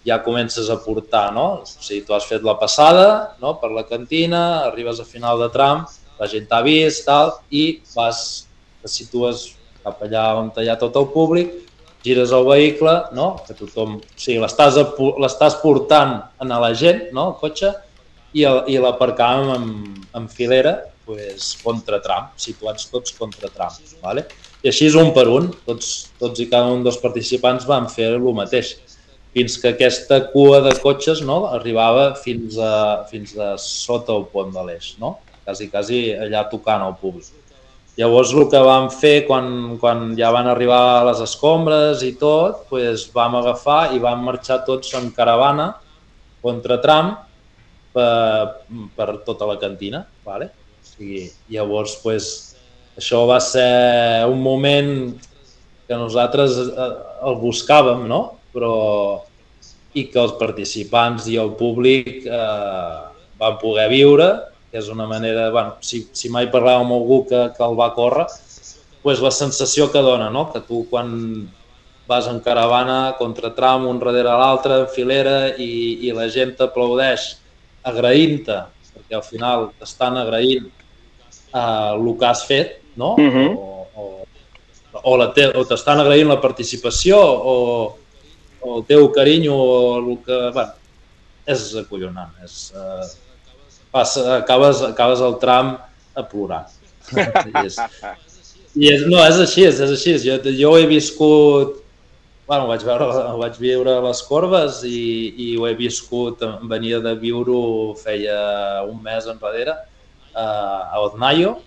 ja 0.07 0.21
comences 0.23 0.71
a 0.71 0.79
portar, 0.85 1.33
no? 1.35 1.47
O 1.63 1.67
sigui, 1.67 2.05
tu 2.07 2.15
has 2.15 2.27
fet 2.27 2.47
la 2.47 2.55
passada 2.59 3.35
no? 3.43 3.57
per 3.59 3.73
la 3.75 3.85
cantina, 3.87 4.69
arribes 4.69 5.03
a 5.03 5.07
final 5.07 5.43
de 5.43 5.51
tram, 5.55 5.85
la 6.19 6.31
gent 6.31 6.47
t'ha 6.51 6.63
vist, 6.63 7.05
tal, 7.07 7.35
i 7.51 7.83
vas, 7.97 8.47
te 8.83 8.91
situes 8.91 9.49
cap 9.83 10.03
allà 10.07 10.25
on 10.39 10.51
hi 10.63 10.71
ha 10.71 10.79
tot 10.79 10.95
el 10.99 11.09
públic, 11.15 11.51
gires 12.03 12.33
el 12.35 12.47
vehicle, 12.49 12.95
no? 13.17 13.29
que 13.47 13.57
tothom, 13.59 13.99
o 14.03 14.21
sigui, 14.21 14.41
l'estàs 14.43 15.59
portant 15.63 16.19
a 16.43 16.61
la 16.63 16.73
gent, 16.75 17.09
no? 17.15 17.33
el 17.33 17.37
cotxe, 17.41 17.73
i, 18.33 18.47
el, 18.49 18.63
i 18.73 18.79
l'aparcàvem 18.81 19.53
en, 19.55 19.69
en 20.19 20.29
filera 20.33 20.79
pues, 21.07 21.53
contra 21.63 22.01
tram, 22.05 22.31
situats 22.41 22.89
tots 22.93 23.15
contra 23.19 23.51
tram. 23.53 23.77
Vale? 24.03 24.27
I 24.63 24.71
així 24.71 24.89
és 24.91 24.97
un 24.99 25.13
per 25.15 25.27
un, 25.31 25.51
tots, 25.67 25.93
tots 26.21 26.43
i 26.43 26.49
cada 26.51 26.73
un 26.73 26.85
dels 26.87 27.01
participants 27.03 27.67
van 27.69 27.89
fer 27.93 28.13
el 28.15 28.27
mateix, 28.37 28.77
fins 29.33 29.57
que 29.59 29.73
aquesta 29.73 30.19
cua 30.33 30.61
de 30.65 30.75
cotxes 30.83 31.23
no, 31.25 31.47
arribava 31.57 32.13
fins 32.21 32.59
a, 32.61 33.05
fins 33.09 33.33
a 33.41 33.55
sota 33.61 34.15
el 34.15 34.27
pont 34.33 34.53
de 34.55 34.65
l'Eix, 34.67 34.95
no? 35.01 35.17
quasi, 35.45 35.69
quasi 35.73 36.03
allà 36.15 36.45
tocant 36.51 36.85
al 36.85 36.99
públic. 37.01 37.31
Llavors 38.01 38.31
el 38.33 38.47
que 38.49 38.61
vam 38.65 38.87
fer 38.89 39.27
quan, 39.29 39.77
quan 39.81 40.15
ja 40.17 40.31
van 40.33 40.47
arribar 40.49 41.05
les 41.11 41.21
escombres 41.21 42.01
i 42.07 42.15
tot, 42.21 42.65
pues, 42.71 43.05
vam 43.13 43.37
agafar 43.37 43.93
i 43.93 44.01
vam 44.01 44.23
marxar 44.25 44.63
tots 44.65 44.95
en 44.97 45.11
caravana 45.13 45.75
contra 46.41 46.79
tram 46.81 47.13
per, 47.93 48.65
per 48.97 49.09
tota 49.27 49.49
la 49.51 49.59
cantina. 49.61 50.07
Vale? 50.25 50.49
O 50.81 50.89
sigui, 50.95 51.27
llavors, 51.53 51.99
pues, 52.01 52.31
això 52.97 53.27
va 53.29 53.39
ser 53.45 54.25
un 54.29 54.41
moment 54.41 54.95
que 55.89 55.99
nosaltres 56.01 56.57
eh, 56.65 56.89
el 57.29 57.37
buscàvem, 57.43 58.07
no? 58.09 58.23
però 58.53 58.73
i 59.97 60.07
que 60.09 60.21
els 60.21 60.33
participants 60.41 61.27
i 61.29 61.37
el 61.41 61.53
públic 61.61 62.25
eh, 62.25 62.99
van 63.41 63.59
poder 63.61 63.89
viure, 63.93 64.29
és 64.73 64.89
una 64.89 65.07
manera, 65.07 65.51
bueno, 65.53 65.77
si, 65.85 66.07
si 66.17 66.31
mai 66.33 66.49
parlàvem 66.51 66.87
amb 66.87 66.97
algú 66.97 67.23
que, 67.29 67.43
que 67.57 67.65
el 67.67 67.77
va 67.79 67.93
córrer, 67.93 68.25
pues 69.03 69.21
la 69.21 69.31
sensació 69.31 69.91
que 69.93 70.01
dona, 70.01 70.31
no? 70.31 70.47
que 70.53 70.63
tu 70.65 70.87
quan 70.89 71.11
vas 72.09 72.29
en 72.31 72.41
caravana 72.41 73.15
contra 73.19 73.53
tram 73.55 73.87
un 73.91 74.01
darrere 74.01 74.33
l'altre, 74.33 74.81
en 74.83 74.89
filera, 74.95 75.37
i, 75.61 76.09
i 76.09 76.13
la 76.17 76.29
gent 76.33 76.55
t'aplaudeix 76.59 77.29
agraint-te, 77.89 78.59
perquè 78.95 79.19
al 79.19 79.27
final 79.27 79.71
t'estan 79.79 80.19
agraint 80.23 80.69
eh, 80.69 81.91
el 81.93 82.13
que 82.19 82.29
has 82.29 82.45
fet, 82.49 82.79
no? 82.97 83.15
Mhm. 83.21 83.57
o, 83.57 83.87
o, 83.97 84.07
o, 85.03 85.17
la 85.21 85.33
te, 85.37 85.49
o 85.53 85.65
t'estan 85.69 86.01
agraint 86.01 86.31
la 86.31 86.41
participació, 86.41 87.19
o, 87.19 87.57
o 88.63 88.79
el 88.79 88.87
teu 88.89 89.11
carinyo, 89.13 89.57
o 89.57 89.99
el 89.99 90.17
que... 90.25 90.39
Bueno, 90.55 90.79
és 91.53 91.73
acollonant. 91.81 92.35
És, 92.45 92.71
eh, 92.77 93.32
passa, 93.93 94.39
acabes, 94.41 94.83
acabes 94.89 95.21
el 95.21 95.39
tram 95.43 95.77
a 96.15 96.25
plorar. 96.27 96.65
I 97.13 97.67
és, 97.67 97.79
i 98.75 98.89
és, 98.89 99.07
no, 99.07 99.21
és 99.21 99.39
així, 99.45 99.67
és, 99.69 99.81
és 99.85 99.93
així. 99.93 100.17
Jo, 100.25 100.39
jo 100.57 100.73
he 100.79 100.87
viscut, 100.89 101.79
bueno, 102.49 102.67
vaig, 102.71 102.85
veure, 102.89 103.09
vaig 103.41 103.59
viure 103.61 103.97
a 103.99 104.05
les 104.09 104.23
corbes 104.29 104.83
i, 104.89 105.03
i 105.45 105.49
ho 105.57 105.69
he 105.69 105.75
viscut, 105.79 106.43
venia 106.71 107.03
de 107.05 107.15
viure-ho 107.21 107.93
feia 108.01 108.83
un 108.89 108.99
mes 109.05 109.29
enrere 109.31 109.77
a, 110.33 110.47
Oznayo 111.03 111.59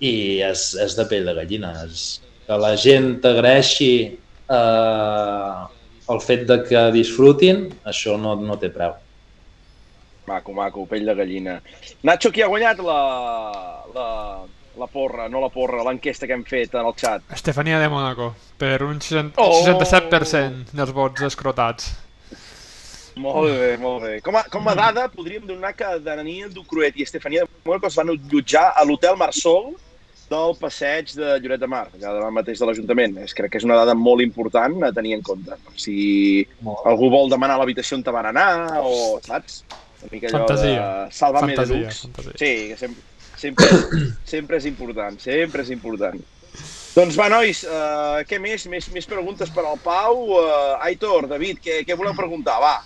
i 0.00 0.42
és, 0.44 0.68
és 0.82 0.96
de 0.96 1.06
pell 1.08 1.28
de 1.28 1.36
gallina. 1.36 1.72
És 1.84 2.20
que 2.46 2.60
la 2.60 2.74
gent 2.80 3.16
t'agraeixi 3.24 3.92
eh, 4.06 5.56
el 6.12 6.22
fet 6.22 6.46
de 6.48 6.60
que 6.68 6.84
disfrutin, 6.94 7.66
això 7.88 8.16
no, 8.20 8.36
no 8.40 8.56
té 8.60 8.70
preu. 8.72 8.96
Maco, 10.26 10.52
maco, 10.52 10.86
pell 10.90 11.06
de 11.06 11.14
gallina. 11.14 11.60
Nacho, 12.02 12.32
qui 12.34 12.42
ha 12.42 12.48
guanyat 12.50 12.80
la, 12.82 12.98
la, 13.94 14.08
la 14.76 14.88
porra, 14.90 15.28
no 15.30 15.40
la 15.40 15.50
porra, 15.54 15.84
l'enquesta 15.86 16.26
que 16.26 16.34
hem 16.34 16.42
fet 16.46 16.74
en 16.74 16.88
el 16.88 16.96
xat? 16.98 17.22
Estefania 17.36 17.78
de 17.82 17.88
Mónaco, 17.92 18.32
per 18.58 18.82
un 18.86 18.98
60, 19.00 19.38
Oh! 19.40 19.62
67% 19.68 20.74
dels 20.74 20.92
vots 20.96 21.22
escrotats. 21.30 21.94
Molt 23.16 23.48
bé, 23.48 23.70
molt 23.80 24.02
bé. 24.04 24.18
Com 24.20 24.36
a, 24.36 24.42
com 24.52 24.66
a 24.68 24.74
dada, 24.76 25.06
podríem 25.08 25.46
donar 25.48 25.72
que 25.72 25.88
Daniel 26.04 26.50
Ducruet 26.52 26.98
i 27.00 27.06
Estefania 27.06 27.46
de 27.46 27.62
Mónaco 27.64 27.88
es 27.88 27.96
van 27.96 28.12
allotjar 28.12 28.66
a 28.76 28.84
l'Hotel 28.84 29.16
Marsol 29.16 29.70
del 30.26 30.56
passeig 30.58 31.14
de 31.14 31.36
Lloret 31.38 31.62
de 31.62 31.68
Mar, 31.70 31.86
allà 31.94 32.12
davant 32.18 32.34
mateix 32.34 32.58
de 32.60 32.66
l'Ajuntament. 32.68 33.16
És, 33.22 33.32
crec 33.32 33.54
que 33.54 33.60
és 33.62 33.64
una 33.64 33.78
dada 33.78 33.94
molt 33.94 34.20
important 34.24 34.74
a 34.84 34.92
tenir 34.92 35.14
en 35.16 35.22
compte. 35.24 35.56
Si 35.78 36.42
algú 36.84 37.08
vol 37.14 37.30
demanar 37.32 37.56
l'habitació 37.60 37.96
on 37.96 38.04
te 38.04 38.12
van 38.12 38.28
anar, 38.34 38.50
o, 38.82 39.16
saps? 39.24 39.62
Una 40.06 40.14
mica 40.14 40.30
allò 40.30 40.46
Fantasia. 40.46 40.86
de 41.06 41.12
salvar-me 41.18 41.56
de 41.56 41.66
Fantasia. 41.66 42.38
Sí, 42.38 42.52
que 42.70 42.76
sempre, 42.78 43.02
sempre, 43.36 43.68
sempre 44.24 44.56
és 44.62 44.66
important, 44.70 45.18
sempre 45.20 45.66
és 45.66 45.70
important. 45.74 46.22
Doncs 46.96 47.16
va, 47.18 47.26
nois, 47.28 47.58
uh, 47.68 48.22
què 48.24 48.38
més? 48.40 48.64
més? 48.72 48.86
Més 48.94 49.04
preguntes 49.10 49.50
per 49.52 49.66
al 49.66 49.76
Pau? 49.84 50.22
Uh, 50.38 50.78
Aitor, 50.86 51.26
David, 51.28 51.58
què, 51.60 51.82
què 51.84 51.96
voleu 51.98 52.14
preguntar? 52.16 52.56
Va. 52.62 52.76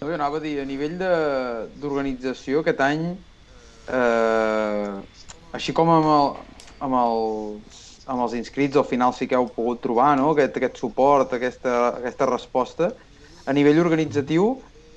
No, 0.00 0.06
jo 0.08 0.14
anava 0.14 0.38
a 0.38 0.42
dir, 0.42 0.56
a 0.62 0.66
nivell 0.66 0.96
de- 0.98 1.66
d'organització, 1.82 2.60
aquest 2.62 2.80
any, 2.86 3.16
eh, 3.90 4.92
així 5.58 5.74
com 5.74 5.90
amb, 5.90 6.06
el, 6.06 6.28
amb, 6.86 6.94
els, 7.00 7.80
amb 8.06 8.22
els 8.22 8.36
inscrits, 8.38 8.78
al 8.78 8.86
final 8.86 9.14
sí 9.16 9.26
que 9.26 9.34
heu 9.34 9.48
pogut 9.50 9.82
trobar 9.82 10.12
no? 10.20 10.30
aquest, 10.36 10.56
aquest 10.60 10.78
suport, 10.78 11.34
aquesta, 11.34 11.74
aquesta 11.98 12.28
resposta, 12.30 12.92
a 13.48 13.54
nivell 13.56 13.80
organitzatiu, 13.80 14.50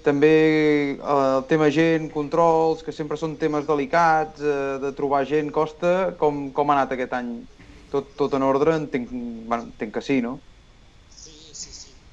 també 0.05 0.33
eh, 0.97 0.97
el 0.99 1.45
tema 1.49 1.69
gent, 1.73 2.09
controls, 2.13 2.83
que 2.83 2.93
sempre 2.95 3.19
són 3.19 3.37
temes 3.39 3.67
delicats, 3.69 4.43
eh, 4.43 4.77
de 4.83 4.91
trobar 4.97 5.23
gent, 5.29 5.51
costa, 5.55 6.11
com, 6.19 6.49
com 6.55 6.71
ha 6.71 6.79
anat 6.79 6.95
aquest 6.97 7.15
any? 7.17 7.33
Tot, 7.91 8.13
tot 8.19 8.35
en 8.37 8.45
ordre? 8.47 8.75
Entenc, 8.79 9.09
bueno, 9.11 9.69
entenc 9.69 9.95
que 9.95 10.03
sí, 10.03 10.21
no? 10.23 10.37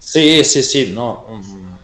Sí, 0.08 0.44
sí, 0.44 0.62
sí, 0.64 0.86
no. 0.94 1.10
Mm, 1.34 1.76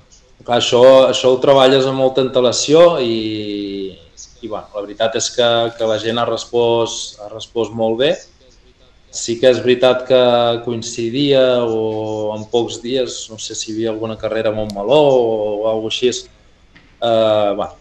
Clar, 0.45 0.59
això, 0.61 0.81
això 1.09 1.31
ho 1.33 1.41
treballes 1.41 1.87
amb 1.89 2.03
molta 2.03 2.21
antelació 2.21 2.99
i, 3.01 3.95
i 4.45 4.49
bueno, 4.49 4.69
la 4.75 4.83
veritat 4.85 5.17
és 5.17 5.31
que, 5.33 5.47
que 5.79 5.89
la 5.89 5.97
gent 6.03 6.21
ha 6.21 6.27
respost, 6.29 7.17
ha 7.25 7.31
respost 7.33 7.73
molt 7.73 7.97
bé. 8.03 8.11
Sí 9.15 9.37
que 9.39 9.47
és 9.53 9.61
veritat 9.63 10.03
que 10.09 10.21
coincidia 10.65 11.63
o 11.63 12.35
en 12.35 12.45
pocs 12.51 12.81
dies, 12.83 13.25
no 13.31 13.39
sé 13.39 13.55
si 13.55 13.71
hi 13.71 13.75
havia 13.77 13.93
alguna 13.95 14.19
carrera 14.19 14.51
a 14.51 14.57
Montmeló 14.57 15.01
o 15.15 15.69
alguna 15.71 15.93
així. 15.93 16.11
Eh, 16.11 17.51
bueno, 17.55 17.73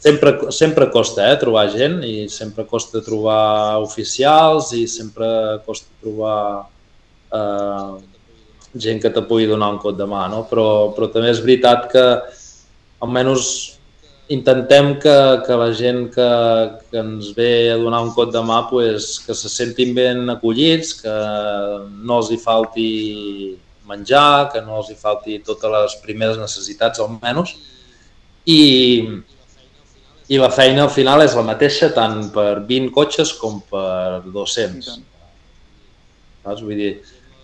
sempre, 0.00 0.52
sempre 0.52 0.90
costa 0.90 1.28
eh, 1.28 1.36
trobar 1.36 1.68
gent 1.74 2.00
i 2.06 2.28
sempre 2.32 2.64
costa 2.66 3.02
trobar 3.04 3.78
oficials 3.82 4.72
i 4.78 4.86
sempre 4.88 5.28
costa 5.66 5.90
trobar 6.00 6.40
eh, 7.34 7.98
gent 8.78 9.02
que 9.02 9.10
te 9.10 9.24
pugui 9.28 9.48
donar 9.50 9.72
un 9.74 9.80
cop 9.82 9.96
de 9.98 10.06
mà, 10.08 10.26
no? 10.30 10.44
però, 10.50 10.94
però 10.94 11.10
també 11.12 11.32
és 11.32 11.42
veritat 11.44 11.88
que 11.92 12.04
almenys 13.04 13.77
intentem 14.28 14.98
que, 15.00 15.16
que 15.46 15.56
la 15.56 15.70
gent 15.72 16.08
que, 16.12 16.28
que 16.90 17.00
ens 17.00 17.30
ve 17.36 17.70
a 17.72 17.78
donar 17.80 18.02
un 18.04 18.12
cop 18.12 18.32
de 18.32 18.42
mà 18.44 18.60
pues, 18.68 19.16
que 19.24 19.34
se 19.34 19.48
sentin 19.48 19.94
ben 19.96 20.28
acollits, 20.32 20.92
que 21.00 21.14
no 22.04 22.20
els 22.20 22.30
hi 22.30 22.38
falti 22.42 22.90
menjar, 23.88 24.50
que 24.52 24.60
no 24.64 24.82
els 24.82 24.92
hi 24.92 24.98
falti 25.00 25.40
totes 25.44 25.72
les 25.72 25.96
primeres 26.04 26.36
necessitats 26.40 27.00
almenys 27.00 27.54
i, 28.44 28.60
i 30.28 30.40
la 30.40 30.50
feina 30.52 30.84
al 30.84 30.92
final 30.92 31.24
és 31.24 31.36
la 31.36 31.46
mateixa 31.46 31.88
tant 31.96 32.28
per 32.34 32.66
20 32.68 32.92
cotxes 32.92 33.32
com 33.40 33.62
per 33.70 34.20
200. 34.28 34.98
Saps? 36.44 36.60
Vull 36.60 36.76
dir, 36.76 36.92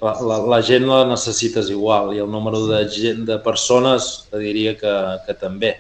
la, 0.05 0.15
la, 0.21 0.39
la 0.53 0.61
gent 0.65 0.85
la 0.89 1.03
necessites 1.09 1.73
igual 1.73 2.13
i 2.13 2.21
el 2.21 2.31
número 2.31 2.67
de, 2.69 2.85
gent, 2.93 3.25
de 3.29 3.41
persones 3.41 4.29
te 4.29 4.45
diria 4.45 4.77
que, 4.77 4.95
que 5.25 5.37
també. 5.41 5.75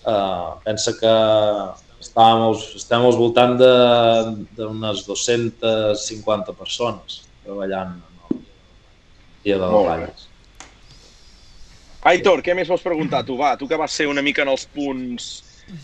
Uh, 0.00 0.56
pensa 0.64 0.94
que 0.96 1.10
estàvem, 2.00 2.46
als, 2.48 2.62
estem 2.78 3.02
al 3.04 3.16
voltant 3.18 3.58
de- 3.60 4.46
d'unes 4.56 5.02
250 5.04 6.54
persones 6.56 7.26
treballant 7.44 7.98
en 7.98 8.22
el 8.30 8.38
dia 9.44 9.58
de 9.60 9.68
les 9.68 9.76
bé. 9.76 9.88
ratlles. 9.90 10.26
Aitor, 12.08 12.40
què 12.40 12.54
més 12.56 12.68
vols 12.72 12.80
preguntar 12.84 13.20
tu? 13.28 13.36
Va, 13.36 13.56
tu 13.60 13.68
que 13.68 13.76
vas 13.76 13.92
ser 13.92 14.06
una 14.08 14.22
mica 14.24 14.40
en 14.42 14.48
els 14.48 14.64
punts 14.72 15.26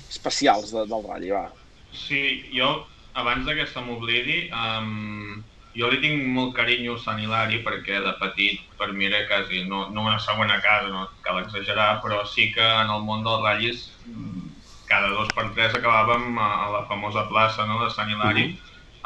especials 0.09 0.73
de, 0.73 0.87
del 0.89 1.05
ratll, 1.05 1.29
va. 1.35 1.45
Sí, 1.93 2.23
jo, 2.57 2.71
abans 3.13 3.45
de 3.45 3.55
que 3.59 3.67
se 3.69 3.83
m'oblidi, 3.85 4.47
um, 4.49 5.43
jo 5.77 5.91
li 5.93 6.01
tinc 6.03 6.25
molt 6.35 6.55
carinyo 6.57 6.97
a 6.97 7.03
Sant 7.03 7.21
Hilari 7.23 7.61
perquè 7.65 8.01
de 8.05 8.13
petit 8.21 8.61
per 8.79 8.93
mi 8.93 9.09
era 9.09 9.25
quasi, 9.29 9.65
no, 9.69 9.87
no 9.93 10.07
una 10.09 10.19
segona 10.23 10.61
casa, 10.65 10.89
no 10.93 11.07
cal 11.25 11.43
exagerar, 11.43 12.01
però 12.05 12.23
sí 12.29 12.51
que 12.55 12.65
en 12.65 12.93
el 12.93 13.05
món 13.07 13.25
dels 13.27 13.43
ratllis 13.45 13.89
mm, 14.09 14.45
cada 14.89 15.13
dos 15.15 15.33
per 15.37 15.51
tres 15.55 15.75
acabàvem 15.77 16.39
a, 16.39 16.51
a 16.67 16.69
la 16.75 16.85
famosa 16.91 17.27
plaça 17.31 17.67
no, 17.69 17.83
de 17.85 17.91
Sant 17.95 18.13
Hilari. 18.13 18.53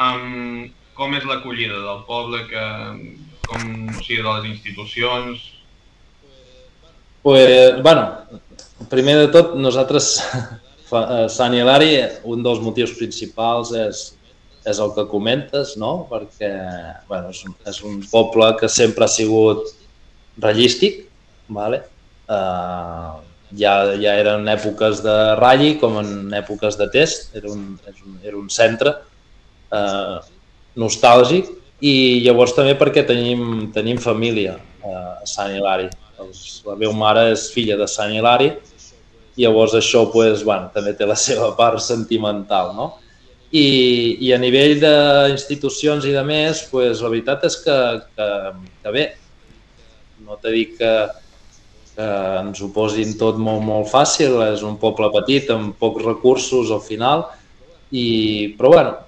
um, 0.01 0.69
com 0.95 1.15
és 1.17 1.25
l'acollida 1.25 1.79
del 1.81 2.05
poble, 2.07 2.45
que, 2.51 2.67
com, 3.49 3.65
o 3.89 4.03
sigui, 4.03 4.23
de 4.23 4.29
les 4.29 4.53
institucions, 4.55 5.49
Pues, 7.23 7.83
bueno, 7.83 8.17
primer 8.89 9.17
de 9.19 9.29
tot, 9.29 9.55
nosaltres, 9.55 10.23
a 10.91 11.29
Sant 11.29 11.55
Hilari, 11.55 11.93
un 12.25 12.41
dels 12.43 12.63
motius 12.65 12.95
principals 12.97 13.75
és, 13.77 14.01
és 14.69 14.79
el 14.79 14.93
que 14.97 15.07
comentes, 15.09 15.77
no? 15.81 16.07
perquè 16.11 16.51
bueno, 17.09 17.31
és, 17.33 17.43
un, 17.47 17.55
és 17.69 17.81
un 17.87 18.01
poble 18.11 18.53
que 18.61 18.69
sempre 18.69 19.07
ha 19.07 19.13
sigut 19.13 19.71
rallístic, 20.41 21.05
vale? 21.49 21.83
Uh, 22.31 23.21
ja, 23.57 23.73
ja 23.99 24.15
eren 24.21 24.47
èpoques 24.53 25.01
de 25.05 25.17
ratlli 25.41 25.73
com 25.81 25.97
en 26.03 26.35
èpoques 26.37 26.77
de 26.79 26.91
test, 26.93 27.33
era 27.37 27.51
un, 27.51 27.73
és 27.89 28.05
un, 28.05 28.19
era 28.23 28.37
un 28.39 28.51
centre 28.53 28.95
uh, 29.75 30.21
nostàlgic 30.79 31.49
i 31.81 31.95
llavors 32.27 32.55
també 32.55 32.77
perquè 32.79 33.07
tenim, 33.09 33.71
tenim 33.75 33.99
família 33.99 34.59
uh, 34.61 35.17
a 35.19 35.27
Sant 35.27 35.57
Hilari. 35.57 35.89
Els, 36.21 36.61
la 36.69 36.77
meva 36.77 36.93
mare 36.95 37.31
és 37.33 37.49
filla 37.55 37.81
de 37.81 37.89
Sant 37.89 38.13
Hilari 38.13 38.53
llavors 39.41 39.75
això 39.75 40.05
pues, 40.13 40.45
bueno, 40.45 40.71
també 40.75 40.93
té 40.97 41.07
la 41.09 41.17
seva 41.19 41.51
part 41.57 41.81
sentimental. 41.83 42.75
No? 42.77 42.91
I, 43.51 43.65
I 44.23 44.31
a 44.35 44.39
nivell 44.39 44.77
d'institucions 44.79 46.07
i 46.07 46.15
de 46.15 46.23
més, 46.27 46.63
pues, 46.71 47.03
la 47.03 47.11
veritat 47.11 47.49
és 47.49 47.57
que, 47.65 47.79
que, 48.15 48.29
que 48.85 48.95
bé, 48.95 49.07
no 50.27 50.39
t'he 50.39 50.55
dit 50.55 50.77
que, 50.79 50.93
que 51.97 52.09
ens 52.45 52.63
ho 52.63 52.71
posin 52.75 53.17
tot 53.19 53.41
molt, 53.43 53.65
molt 53.67 53.91
fàcil, 53.91 54.39
és 54.53 54.63
un 54.67 54.79
poble 54.79 55.11
petit 55.17 55.51
amb 55.51 55.75
pocs 55.81 56.07
recursos 56.07 56.71
al 56.71 56.85
final, 56.87 57.27
i, 57.91 58.55
però 58.59 58.71
bueno, 58.77 58.99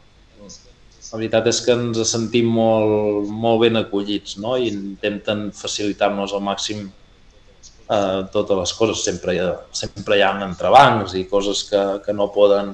la 1.12 1.18
veritat 1.20 1.48
és 1.50 1.58
que 1.60 1.74
ens 1.76 2.00
sentim 2.08 2.48
molt, 2.48 3.28
molt 3.28 3.60
ben 3.60 3.76
acollits 3.76 4.38
no? 4.40 4.56
i 4.56 4.70
intenten 4.72 5.50
facilitar-nos 5.52 6.32
al 6.32 6.40
màxim 6.46 6.86
eh, 6.88 8.20
totes 8.32 8.56
les 8.62 8.72
coses. 8.78 9.02
Sempre 9.04 9.34
hi 9.36 9.42
ha, 9.44 9.50
sempre 9.76 10.16
hi 10.16 10.24
ha 10.24 10.32
entrebancs 10.46 11.12
i 11.20 11.26
coses 11.28 11.66
que, 11.68 11.82
que 12.06 12.16
no 12.16 12.30
poden, 12.32 12.72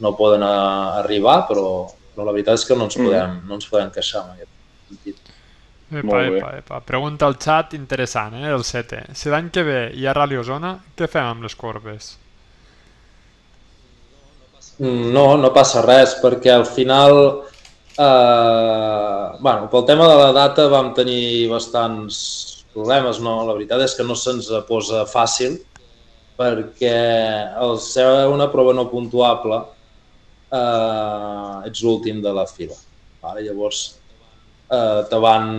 no 0.00 0.14
poden 0.16 0.42
eh, 0.42 1.00
arribar, 1.02 1.46
però, 1.48 1.86
però 2.14 2.24
la 2.26 2.32
veritat 2.32 2.54
és 2.60 2.64
que 2.66 2.76
no 2.76 2.84
ens 2.84 2.96
Mm. 2.98 3.04
podem, 3.08 3.40
no 3.48 3.54
ens 3.54 3.66
podem 3.66 3.90
queixar 3.90 4.24
en 4.24 4.30
aquest 4.36 4.50
sentit. 4.88 5.16
Epa, 5.90 6.02
Molt 6.04 6.30
bé. 6.30 6.38
epa, 6.38 6.50
epa. 6.58 6.80
Pregunta 6.84 7.24
al 7.26 7.36
xat 7.40 7.72
interessant, 7.74 8.34
eh, 8.34 8.50
el 8.52 8.64
7. 8.64 9.06
Si 9.14 9.30
l'any 9.32 9.50
que 9.50 9.62
ve 9.64 9.90
hi 9.94 10.06
ha 10.06 10.12
Rally 10.12 10.36
Osona, 10.36 10.78
què 10.96 11.08
fem 11.08 11.24
amb 11.24 11.42
les 11.42 11.54
corbes? 11.56 12.18
Mm, 14.78 15.12
No, 15.12 15.36
no 15.36 15.50
passa 15.52 15.82
res, 15.82 16.16
perquè 16.22 16.52
al 16.54 16.66
final, 16.66 17.42
eh, 17.98 19.38
bueno, 19.40 19.68
pel 19.70 19.84
tema 19.86 20.06
de 20.08 20.14
la 20.20 20.32
data 20.32 20.68
vam 20.68 20.92
tenir 20.94 21.48
bastants 21.50 22.64
problemes, 22.74 23.18
no? 23.20 23.40
La 23.46 23.54
veritat 23.54 23.80
és 23.82 23.94
que 23.96 24.04
no 24.04 24.14
se'ns 24.14 24.50
posa 24.68 25.04
fàcil, 25.06 25.58
perquè 26.38 26.94
al 27.58 27.78
ser 27.82 28.06
una 28.30 28.46
prova 28.52 28.72
no 28.72 28.88
puntuable 28.90 29.64
eh, 30.52 31.68
ets 31.68 31.84
l'últim 31.84 32.22
de 32.24 32.32
la 32.34 32.46
fila. 32.46 32.76
Vale? 33.22 33.44
Llavors, 33.46 33.82
eh, 34.70 35.02
te 35.10 35.20
van, 35.20 35.52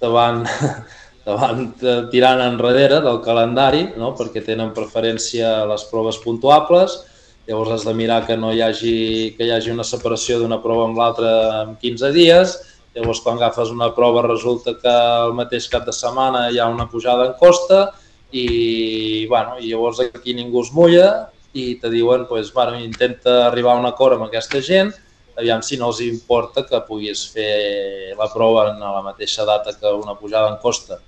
te 0.00 0.08
van, 0.08 0.42
te 1.24 1.36
van 1.42 1.68
tirant 2.12 2.42
enrere 2.46 3.00
del 3.04 3.20
calendari, 3.24 3.86
no? 4.00 4.14
perquè 4.18 4.44
tenen 4.46 4.74
preferència 4.76 5.60
a 5.62 5.68
les 5.70 5.86
proves 5.90 6.20
puntuables, 6.24 7.00
llavors 7.48 7.72
has 7.74 7.86
de 7.88 7.94
mirar 7.96 8.24
que 8.26 8.36
no 8.38 8.52
hi 8.54 8.60
hagi, 8.62 8.98
que 9.36 9.46
hi 9.46 9.54
hagi 9.54 9.72
una 9.72 9.86
separació 9.86 10.38
d'una 10.38 10.60
prova 10.62 10.86
amb 10.86 11.00
l'altra 11.00 11.30
en 11.64 11.74
15 11.80 12.12
dies, 12.14 12.58
llavors 12.94 13.22
quan 13.24 13.38
agafes 13.38 13.70
una 13.70 13.90
prova 13.94 14.22
resulta 14.26 14.74
que 14.78 14.92
el 15.24 15.34
mateix 15.38 15.68
cap 15.70 15.84
de 15.86 15.94
setmana 15.94 16.48
hi 16.50 16.58
ha 16.58 16.68
una 16.70 16.88
pujada 16.90 17.28
en 17.28 17.36
costa 17.38 17.90
i, 18.30 19.26
bueno, 19.30 19.58
i 19.58 19.70
llavors 19.70 20.02
aquí 20.04 20.34
ningú 20.34 20.62
es 20.62 20.72
mulla 20.74 21.30
i 21.52 21.74
te 21.80 21.90
diuen 21.90 22.26
pues, 22.28 22.52
bueno, 22.54 22.78
intenta 22.78 23.46
arribar 23.46 23.76
a 23.76 23.80
un 23.80 23.88
acord 23.88 24.16
amb 24.16 24.28
aquesta 24.28 24.60
gent 24.62 24.92
aviam 25.40 25.62
si 25.64 25.78
no 25.80 25.88
els 25.90 26.00
importa 26.04 26.64
que 26.68 26.82
puguis 26.86 27.24
fer 27.32 28.14
la 28.18 28.28
prova 28.32 28.68
en 28.72 28.80
la 28.82 29.02
mateixa 29.02 29.46
data 29.48 29.74
que 29.78 29.92
una 29.94 30.14
pujada 30.18 30.50
en 30.52 30.58
costa 30.62 31.00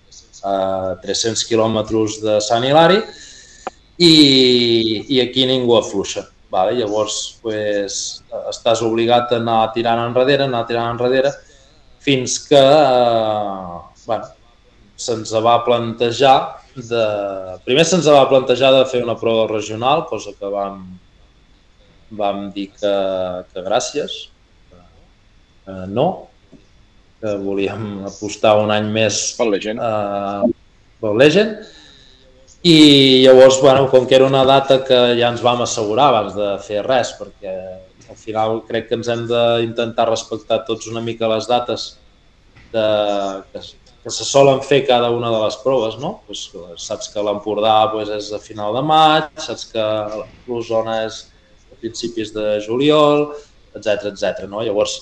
a 0.43 0.97
300 1.03 1.45
quilòmetres 1.47 2.18
de 2.22 2.38
Sant 2.43 2.64
Hilari 2.66 2.99
i, 3.99 4.14
i 5.14 5.20
aquí 5.22 5.47
ningú 5.47 5.76
afluixa. 5.78 6.26
Vale? 6.53 6.74
Llavors, 6.76 7.38
pues, 7.40 7.95
estàs 8.51 8.82
obligat 8.84 9.30
a 9.32 9.38
anar 9.40 9.70
tirant 9.72 10.03
enrere, 10.03 10.45
anar 10.45 10.66
tirant 10.68 10.90
enrere, 10.93 11.30
fins 12.03 12.34
que 12.45 12.61
eh, 12.61 13.78
bueno, 14.05 14.28
se'ns 15.01 15.32
va 15.47 15.62
plantejar 15.64 16.36
de... 16.77 17.05
Primer 17.66 17.85
se'ns 17.89 18.09
va 18.09 18.29
plantejar 18.31 18.73
de 18.79 18.83
fer 18.91 19.03
una 19.05 19.18
prova 19.20 19.47
regional, 19.51 20.07
cosa 20.11 20.35
que 20.39 20.51
vam, 20.53 20.83
vam 22.18 22.49
dir 22.55 22.68
que, 22.75 22.95
que 23.53 23.64
gràcies, 23.66 24.18
eh, 25.68 25.87
no, 25.89 26.09
que 27.23 27.37
volíem 27.39 28.03
apostar 28.09 28.57
un 28.59 28.73
any 28.75 28.89
més 28.91 29.23
Per 29.39 29.47
la 29.51 29.61
gent. 29.62 29.79
eh, 29.79 30.53
pel 31.03 31.18
Legend. 31.18 31.62
I 32.62 32.77
llavors, 33.25 33.59
bueno, 33.61 33.89
com 33.91 34.07
que 34.07 34.14
era 34.14 34.27
una 34.29 34.45
data 34.47 34.79
que 34.87 34.99
ja 35.18 35.33
ens 35.33 35.43
vam 35.43 35.64
assegurar 35.64 36.11
abans 36.12 36.37
de 36.39 36.51
fer 36.62 36.85
res, 36.87 37.11
perquè 37.18 37.55
al 38.12 38.18
final 38.18 38.61
crec 38.68 38.87
que 38.89 38.99
ens 39.01 39.11
hem 39.11 39.25
d'intentar 39.27 40.07
respectar 40.11 40.61
tots 40.68 40.87
una 40.91 41.03
mica 41.03 41.31
les 41.33 41.49
dates 41.51 41.89
de, 42.70 42.87
que, 43.51 43.64
que 44.03 44.11
se 44.11 44.24
solen 44.26 44.61
fer 44.66 44.82
cada 44.86 45.11
una 45.14 45.30
de 45.30 45.40
les 45.44 45.57
proves, 45.62 45.96
no? 46.03 46.16
Pues, 46.26 46.48
saps 46.82 47.11
que 47.12 47.22
l'Empordà 47.22 47.76
pues, 47.92 48.11
és 48.11 48.32
a 48.34 48.40
final 48.42 48.74
de 48.74 48.82
maig, 48.82 49.28
saps 49.38 49.68
que 49.70 49.84
l'Osona 50.48 51.05
és 51.07 51.20
a 51.70 51.78
principis 51.78 52.32
de 52.34 52.57
juliol, 52.66 53.28
etc 53.78 54.11
etc. 54.11 54.48
no? 54.50 54.64
Llavors, 54.66 54.96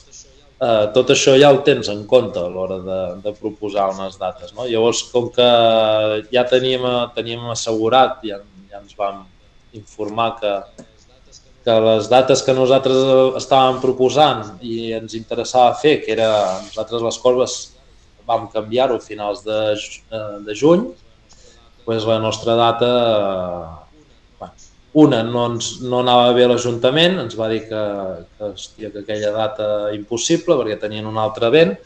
eh, 0.61 0.85
tot 0.97 1.15
això 1.15 1.39
ja 1.41 1.53
ho 1.55 1.63
tens 1.65 1.89
en 1.89 2.05
compte 2.11 2.43
a 2.43 2.53
l'hora 2.53 2.79
de, 2.85 3.01
de 3.25 3.35
proposar 3.41 3.89
unes 3.95 4.21
dates. 4.21 4.53
No? 4.53 4.69
Llavors, 4.69 5.03
com 5.15 5.33
que 5.33 5.49
ja 6.29 6.45
teníem, 6.53 6.85
teníem 7.17 7.49
assegurat, 7.57 8.21
ja, 8.27 8.43
ja 8.69 8.85
ens 8.85 8.97
vam 9.01 9.25
informar 9.73 10.35
que, 10.43 10.55
que 11.65 11.81
les 11.89 12.13
dates 12.13 12.45
que 12.45 12.53
nosaltres 12.53 13.01
estàvem 13.41 13.81
proposant 13.81 14.59
i 14.61 14.91
ens 14.93 15.17
interessava 15.17 15.73
fer, 15.81 16.03
que 16.05 16.13
era 16.13 16.31
nosaltres 16.69 17.09
les 17.09 17.23
corbes 17.25 17.61
vam 18.31 18.49
canviar-ho 18.53 18.97
a 18.99 19.05
finals 19.05 19.45
de, 19.47 19.61
eh, 19.75 20.39
de 20.47 20.57
juny, 20.57 20.87
doncs 21.87 22.07
la 22.07 22.19
nostra 22.23 22.57
data, 22.59 22.91
eh, 22.95 24.17
bueno, 24.39 24.67
una, 25.05 25.23
no, 25.27 25.47
ens, 25.53 25.71
no 25.83 26.03
anava 26.05 26.33
bé 26.37 26.47
l'Ajuntament, 26.47 27.19
ens 27.25 27.39
va 27.39 27.51
dir 27.51 27.65
que, 27.69 27.85
que, 28.37 28.51
hòstia, 28.53 28.91
que 28.95 29.05
aquella 29.05 29.33
data 29.37 29.71
impossible 29.97 30.59
perquè 30.59 30.79
tenien 30.81 31.09
un 31.11 31.19
altre 31.19 31.51
event, 31.51 31.77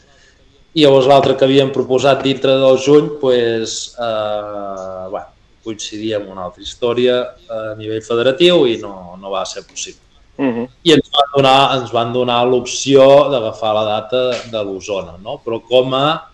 i 0.75 0.83
llavors 0.83 1.07
l'altre 1.07 1.37
que 1.39 1.47
havíem 1.47 1.71
proposat 1.71 2.23
dintre 2.25 2.57
del 2.59 2.77
juny 2.83 3.13
pues, 3.21 3.95
eh, 3.95 5.05
bueno, 5.13 5.29
coincidia 5.65 6.19
amb 6.19 6.33
una 6.33 6.49
altra 6.49 6.65
història 6.65 7.21
a 7.49 7.61
nivell 7.79 8.03
federatiu 8.05 8.65
i 8.69 8.75
no, 8.81 9.15
no 9.21 9.31
va 9.33 9.45
ser 9.49 9.63
possible. 9.65 10.03
Uh 10.37 10.45
-huh. 10.45 10.67
I 10.83 10.91
ens 10.91 11.09
van 11.15 11.29
donar, 11.35 11.59
ens 11.79 11.91
van 11.91 12.11
donar 12.13 12.43
l'opció 12.45 13.29
d'agafar 13.31 13.73
la 13.73 13.85
data 13.85 14.21
de 14.51 14.63
l'Osona, 14.63 15.15
no? 15.23 15.39
però 15.45 15.61
com 15.63 15.93
a, 15.93 16.27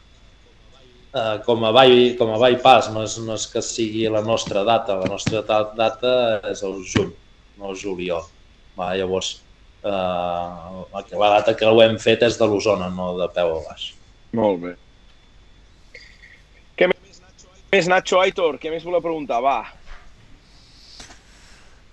eh, 1.14 1.38
com, 1.46 1.64
a 1.66 1.72
by, 1.76 2.16
com 2.20 2.34
a 2.36 2.40
bypass, 2.42 2.92
no 2.94 3.04
és, 3.04 3.18
no 3.24 3.36
és 3.40 3.48
que 3.52 3.62
sigui 3.66 4.08
la 4.12 4.22
nostra 4.26 4.64
data, 4.68 4.96
la 5.02 5.10
nostra 5.12 5.42
ta- 5.48 5.72
data 5.78 6.14
és 6.52 6.64
el 6.68 6.82
juny, 6.88 7.12
no 7.58 7.72
el 7.72 7.80
juliol. 7.80 8.24
Va, 8.78 8.94
llavors, 8.96 9.42
eh, 9.84 9.90
la 9.90 11.30
data 11.38 11.56
que 11.58 11.66
ho 11.68 11.82
hem 11.84 11.98
fet 12.00 12.24
és 12.24 12.38
de 12.40 12.48
l'Osona, 12.48 12.90
no 12.90 13.14
de 13.20 13.28
peu 13.36 13.58
a 13.58 13.62
baix. 13.70 13.92
Molt 14.34 14.62
bé. 14.64 14.76
Què 16.80 16.88
més, 16.88 17.88
Nacho 17.92 18.20
Aitor? 18.22 18.58
Què 18.60 18.72
més 18.72 18.84
voleu 18.88 19.02
preguntar? 19.04 19.42
Va. 19.44 19.60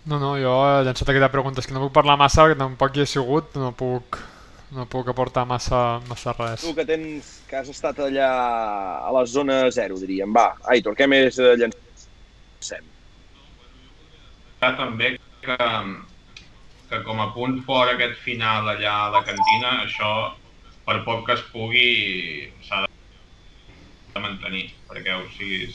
No, 0.08 0.16
no, 0.16 0.36
jo 0.40 0.52
he 0.64 0.84
llançat 0.86 1.10
aquesta 1.10 1.28
pregunta. 1.28 1.60
És 1.60 1.66
que 1.68 1.74
no 1.76 1.82
puc 1.84 1.92
parlar 1.98 2.16
massa, 2.16 2.44
perquè 2.46 2.56
tampoc 2.56 2.96
hi 2.96 3.02
he 3.04 3.08
sigut, 3.10 3.56
no 3.60 3.72
puc, 3.76 4.16
no 4.76 4.84
puc 4.90 5.08
aportar 5.08 5.44
massa, 5.48 6.00
massa 6.08 6.34
res. 6.36 6.64
Tu 6.64 6.74
que 6.76 6.84
tens, 6.88 7.30
que 7.48 7.56
has 7.60 7.70
estat 7.72 8.00
allà 8.04 8.28
a 9.08 9.12
la 9.14 9.24
zona 9.26 9.62
zero, 9.74 9.98
diríem. 10.00 10.34
Va, 10.36 10.50
Aitor, 10.74 10.96
què 10.98 11.08
més 11.10 11.38
eh, 11.40 11.54
llancem? 11.60 12.90
Clar, 14.58 14.72
també 14.76 15.14
que, 15.44 15.56
que 16.90 17.02
com 17.06 17.22
a 17.22 17.30
punt 17.36 17.60
fora 17.68 17.94
aquest 17.96 18.18
final 18.24 18.68
allà 18.74 18.94
a 19.06 19.10
la 19.14 19.24
cantina, 19.26 19.74
això 19.86 20.12
per 20.88 21.00
poc 21.06 21.26
que 21.28 21.36
es 21.38 21.44
pugui 21.52 21.88
s'ha 22.66 22.84
de 22.88 24.24
mantenir, 24.24 24.66
perquè 24.88 25.16
o 25.16 25.24
sigui, 25.36 25.68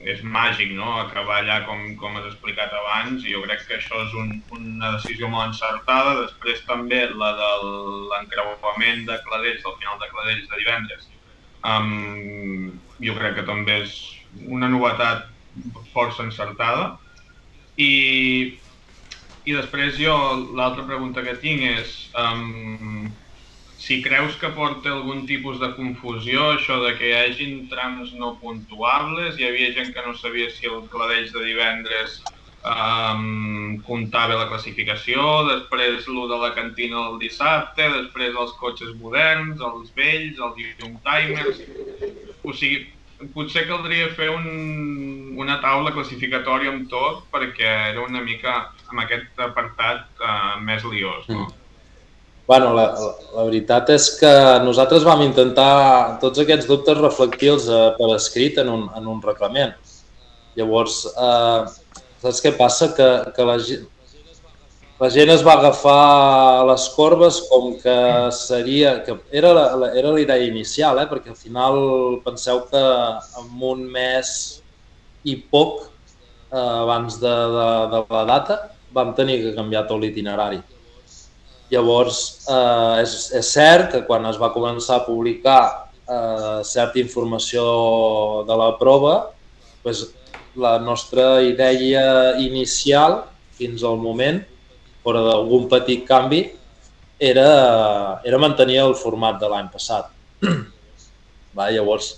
és, 0.00 0.22
màgic, 0.24 0.72
no?, 0.72 0.94
acabar 1.02 1.40
allà 1.40 1.58
com, 1.66 1.82
com 2.00 2.16
has 2.16 2.28
explicat 2.30 2.72
abans, 2.72 3.24
i 3.24 3.34
jo 3.34 3.42
crec 3.44 3.66
que 3.68 3.76
això 3.76 4.00
és 4.06 4.14
un, 4.16 4.32
una 4.56 4.94
decisió 4.96 5.28
molt 5.28 5.50
encertada. 5.50 6.14
Després 6.22 6.62
també 6.68 7.02
la 7.10 7.34
de 7.36 7.50
l'encreuament 8.12 9.04
de 9.10 9.18
Cladells, 9.26 9.60
del 9.66 9.76
final 9.82 10.00
de 10.00 10.08
Cladells 10.14 10.48
de 10.48 10.62
divendres, 10.62 11.10
um, 11.68 12.72
jo 13.04 13.18
crec 13.18 13.36
que 13.40 13.46
també 13.48 13.82
és 13.84 13.98
una 14.48 14.70
novetat 14.72 15.28
força 15.92 16.24
encertada. 16.24 16.94
I, 17.76 17.92
i 19.44 19.56
després 19.56 20.00
jo, 20.00 20.16
l'altra 20.56 20.86
pregunta 20.88 21.24
que 21.26 21.36
tinc 21.44 21.66
és 21.74 21.96
um, 22.16 23.10
si 23.90 24.00
creus 24.02 24.36
que 24.38 24.46
porta 24.54 24.92
algun 24.94 25.24
tipus 25.26 25.56
de 25.58 25.72
confusió 25.74 26.44
això 26.52 26.76
de 26.78 26.92
que 26.94 27.08
hi 27.08 27.14
hagin 27.16 27.64
trams 27.72 28.12
no 28.14 28.36
puntuables, 28.38 29.34
hi 29.34 29.48
havia 29.48 29.72
gent 29.74 29.90
que 29.96 30.04
no 30.06 30.14
sabia 30.14 30.46
si 30.54 30.68
el 30.70 30.84
cladells 30.92 31.32
de 31.34 31.42
divendres 31.42 32.20
um, 32.62 33.80
comptava 33.88 34.38
la 34.38 34.46
classificació, 34.52 35.24
després 35.48 36.06
lo 36.06 36.28
de 36.30 36.38
la 36.38 36.52
cantina 36.54 37.02
del 37.08 37.18
dissabte, 37.24 37.90
després 37.96 38.38
els 38.38 38.54
cotxes 38.62 38.94
moderns, 39.02 39.58
els 39.58 39.90
vells, 39.98 40.38
els 40.38 40.64
young 40.78 40.94
timers... 41.10 41.58
O 42.46 42.54
sigui, 42.54 42.86
potser 43.34 43.66
caldria 43.66 44.06
fer 44.14 44.30
un, 44.30 45.34
una 45.34 45.58
taula 45.60 45.90
classificatòria 45.92 46.70
amb 46.72 46.86
tot 46.94 47.26
perquè 47.34 47.74
era 47.90 48.06
una 48.06 48.22
mica 48.22 48.60
amb 48.86 49.02
aquest 49.02 49.42
apartat 49.50 50.06
uh, 50.22 50.60
més 50.62 50.86
liós, 50.86 51.26
no? 51.26 51.48
Mm. 51.48 51.59
Bueno, 52.50 52.72
la, 52.74 52.84
la, 53.30 53.44
veritat 53.46 53.92
és 53.94 54.08
que 54.18 54.30
nosaltres 54.64 55.04
vam 55.06 55.20
intentar 55.22 56.18
tots 56.18 56.40
aquests 56.42 56.66
dubtes 56.66 56.96
reflectir-los 56.98 57.68
eh, 57.70 57.76
per 57.94 58.08
escrit 58.16 58.56
en 58.58 58.72
un, 58.72 58.80
en 58.98 59.06
un 59.12 59.20
reglament. 59.22 59.76
Llavors, 60.58 60.96
eh, 61.12 62.00
saps 62.24 62.40
què 62.42 62.50
passa? 62.58 62.88
Que, 62.96 63.06
que 63.36 63.46
la, 63.46 63.54
la 65.04 65.10
gent 65.14 65.30
es 65.36 65.44
va 65.46 65.54
agafar 65.60 66.66
les 66.72 66.88
corbes 66.96 67.38
com 67.52 67.70
que 67.84 67.94
seria... 68.40 68.96
que 69.06 69.14
era 69.30 69.54
la, 69.54 69.64
la, 69.84 69.92
era 70.02 70.10
la 70.18 70.26
idea 70.26 70.50
inicial, 70.50 70.98
eh? 70.98 71.06
perquè 71.12 71.30
al 71.30 71.38
final 71.38 71.78
penseu 72.26 72.64
que 72.72 72.82
en 73.44 73.64
un 73.70 73.86
mes 73.94 74.34
i 75.22 75.38
poc 75.54 75.86
eh, 75.86 76.58
abans 76.58 77.22
de, 77.22 77.38
de, 77.54 77.70
de 77.94 78.04
la 78.10 78.26
data 78.34 78.60
vam 78.90 79.14
tenir 79.14 79.38
que 79.46 79.56
canviar 79.62 79.86
tot 79.86 80.02
l'itinerari. 80.02 80.58
Llavors, 81.70 82.20
eh, 82.50 83.02
és, 83.04 83.16
és 83.38 83.52
cert 83.54 83.92
que 83.92 84.02
quan 84.08 84.26
es 84.30 84.38
va 84.40 84.50
començar 84.54 84.98
a 84.98 85.04
publicar 85.06 85.62
eh, 86.10 86.60
certa 86.66 86.98
informació 86.98 87.62
de 88.48 88.56
la 88.58 88.72
prova, 88.80 89.14
doncs, 89.84 90.08
la 90.58 90.78
nostra 90.82 91.38
idea 91.46 92.34
inicial, 92.42 93.20
fins 93.54 93.84
al 93.86 94.00
moment, 94.02 94.40
fora 95.04 95.22
d'algun 95.28 95.68
petit 95.70 96.02
canvi, 96.08 96.42
era, 97.20 97.46
era 98.26 98.40
mantenir 98.40 98.80
el 98.82 98.96
format 98.98 99.38
de 99.40 99.50
l'any 99.52 99.70
passat. 99.70 100.10
Va, 101.56 101.68
llavors, 101.70 102.16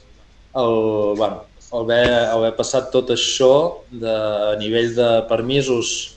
el, 0.56 0.74
bueno, 1.18 1.42
haver, 1.72 2.06
haver 2.32 2.52
passat 2.56 2.90
tot 2.94 3.10
això 3.12 3.52
de, 3.90 4.12
a 4.52 4.56
nivell 4.60 4.92
de 4.96 5.10
permisos 5.28 6.14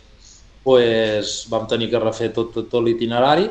pues, 0.66 1.46
vam 1.52 1.68
tenir 1.70 1.92
que 1.92 2.02
refer 2.02 2.32
tot, 2.34 2.52
tot, 2.56 2.68
tot 2.72 2.84
l'itinerari 2.84 3.46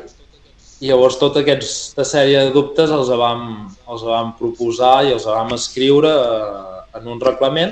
i 0.83 0.89
llavors 0.89 1.15
tota 1.15 1.39
aquesta 1.39 2.03
sèrie 2.03 2.41
de 2.43 2.51
dubtes 2.51 2.91
els 2.91 3.07
vam, 3.15 3.45
els 3.87 4.03
vam 4.03 4.33
proposar 4.35 5.05
i 5.07 5.13
els 5.15 5.23
vam 5.29 5.53
escriure 5.55 6.11
eh, 6.11 6.81
en 6.99 7.07
un 7.13 7.21
reglament, 7.23 7.71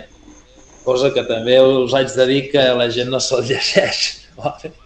cosa 0.86 1.12
que 1.16 1.26
també 1.28 1.58
us 1.60 1.96
haig 1.96 2.16
de 2.16 2.28
dir 2.30 2.40
que 2.54 2.64
la 2.80 2.88
gent 2.96 3.12
no 3.12 3.20
se'l 3.20 3.44
llegeix. 3.52 4.06
Vale? 4.40 4.72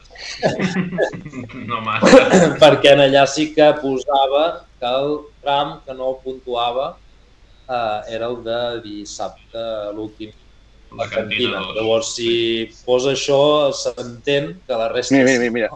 No 1.70 1.78
massa. 1.86 2.40
Perquè 2.62 2.96
en 2.96 3.04
allà 3.06 3.24
sí 3.30 3.52
que 3.54 3.68
posava 3.80 4.44
que 4.82 4.90
el 4.90 5.14
tram 5.46 5.78
que 5.86 5.94
no 5.98 6.16
puntuava 6.24 6.90
eh, 7.70 8.18
era 8.18 8.28
el 8.32 8.42
de 8.46 8.60
dissabte, 8.84 9.64
l'últim 9.94 10.34
La 10.96 11.10
cantina 11.12 11.60
2. 11.60 11.76
Llavors, 11.76 12.14
si 12.16 12.30
posa 12.86 13.12
això, 13.12 13.74
s'entén 13.76 14.54
que 14.68 14.78
la 14.80 14.88
resta... 14.94 15.16
Mira, 15.16 15.36
mira, 15.40 15.52
mira. 15.52 15.70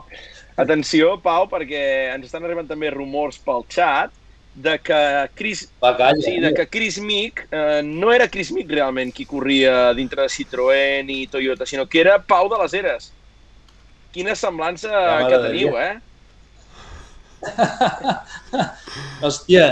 Atenció, 0.62 1.18
Pau, 1.24 1.48
perquè 1.52 2.14
ens 2.14 2.26
estan 2.28 2.44
arribant 2.46 2.68
també 2.70 2.90
rumors 2.94 3.38
pel 3.44 3.64
xat 3.72 4.14
de 4.54 4.76
que 4.84 4.98
Chris, 5.40 5.66
Va, 5.84 5.94
calla. 5.96 6.20
sí, 6.22 6.36
de 6.44 6.54
que 6.54 6.66
Chris 6.68 6.98
Mick 7.00 7.46
eh, 7.52 7.82
no 7.88 8.12
era 8.12 8.28
Chris 8.28 8.52
Mick 8.52 8.70
realment 8.72 9.14
qui 9.16 9.24
corria 9.26 9.94
dintre 9.96 10.26
de 10.26 10.30
Citroën 10.34 11.08
i 11.08 11.28
Toyota, 11.32 11.66
sinó 11.66 11.88
que 11.88 12.02
era 12.04 12.18
Pau 12.20 12.50
de 12.52 12.60
les 12.64 12.74
Eres. 12.76 13.12
quina 14.12 14.36
semblança 14.36 14.90
Ja 14.92 15.28
que 15.30 15.38
teniu, 15.40 15.78
eh? 15.80 15.96
Hòstia. 19.24 19.68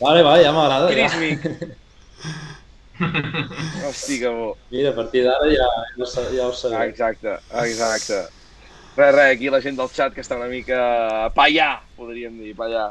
Vale, 0.00 0.24
va, 0.26 0.34
ja 0.42 0.50
m'agrada. 0.52 0.90
Ja. 0.90 1.08
Crismic. 1.08 1.46
Hosti, 3.88 4.20
que 4.20 4.28
bo. 4.28 4.56
Mira, 4.70 4.90
a 4.90 4.94
partir 4.94 5.24
d'ara 5.24 5.48
ja, 5.50 5.66
ja, 5.66 6.02
ho 6.02 6.06
sa- 6.06 6.28
ja 6.30 6.46
ho 6.46 6.52
sabeu. 6.52 6.82
exacte, 6.88 7.38
exacte. 7.64 8.20
Res, 8.96 9.10
res, 9.14 9.32
aquí 9.34 9.48
la 9.50 9.58
gent 9.60 9.74
del 9.76 9.88
xat 9.90 10.12
que 10.14 10.22
està 10.22 10.36
una 10.38 10.46
mica 10.46 10.78
pallà, 11.34 11.80
podríem 11.98 12.36
dir, 12.38 12.52
pallà. 12.54 12.84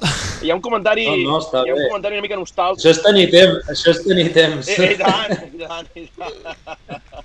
Hi 0.43 0.51
ha 0.51 0.55
un 0.57 0.61
comentari, 0.61 1.05
No, 1.07 1.37
no, 1.39 1.63
hi 1.63 1.69
ha 1.69 1.73
un 1.77 1.79
bé. 1.79 1.87
comentari 1.87 2.17
una 2.17 2.25
mica 2.25 2.35
nostàlgic. 2.35 2.83
Això 2.83 2.91
és 2.91 3.01
tenir 3.05 3.29
temps, 3.31 3.69
això 3.71 3.93
és 3.93 4.01
tenir 4.03 4.33
temps. 4.35 4.67
Eh, 4.67 4.91
I 4.91 4.97
tant, 4.99 5.31
i 5.47 5.61
tant, 5.63 5.87
i 5.95 6.09
tant. 6.17 7.23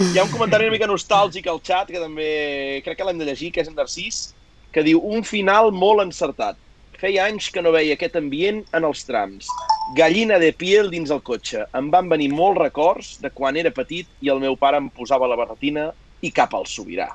Hi 0.00 0.18
ha 0.18 0.24
un 0.24 0.30
comentari 0.32 0.64
una 0.64 0.72
mica 0.72 0.88
nostàlgic 0.88 1.46
al 1.52 1.60
xat, 1.60 1.88
que 1.92 2.00
també 2.00 2.80
crec 2.86 2.96
que 2.96 3.04
l'hem 3.04 3.18
de 3.20 3.26
llegir, 3.28 3.52
que 3.52 3.60
és 3.60 3.68
en 3.68 3.74
Narcís, 3.76 4.30
que 4.72 4.82
diu 4.86 5.02
un 5.04 5.22
final 5.22 5.68
molt 5.70 6.00
encertat. 6.00 6.56
Feia 7.00 7.26
anys 7.28 7.50
que 7.52 7.60
no 7.60 7.70
veia 7.72 7.94
aquest 7.96 8.16
ambient 8.16 8.64
en 8.72 8.84
els 8.84 9.04
trams. 9.04 9.46
Gallina 9.96 10.38
de 10.38 10.52
piel 10.54 10.90
dins 10.92 11.10
el 11.10 11.22
cotxe. 11.26 11.64
Em 11.76 11.90
van 11.92 12.08
venir 12.10 12.30
molts 12.32 12.60
records 12.60 13.10
de 13.22 13.30
quan 13.34 13.58
era 13.58 13.72
petit 13.74 14.08
i 14.22 14.30
el 14.32 14.42
meu 14.42 14.56
pare 14.58 14.78
em 14.80 14.88
posava 14.94 15.28
la 15.30 15.38
barretina 15.38 15.90
i 16.22 16.30
cap 16.34 16.54
al 16.54 16.68
sobirà. 16.70 17.08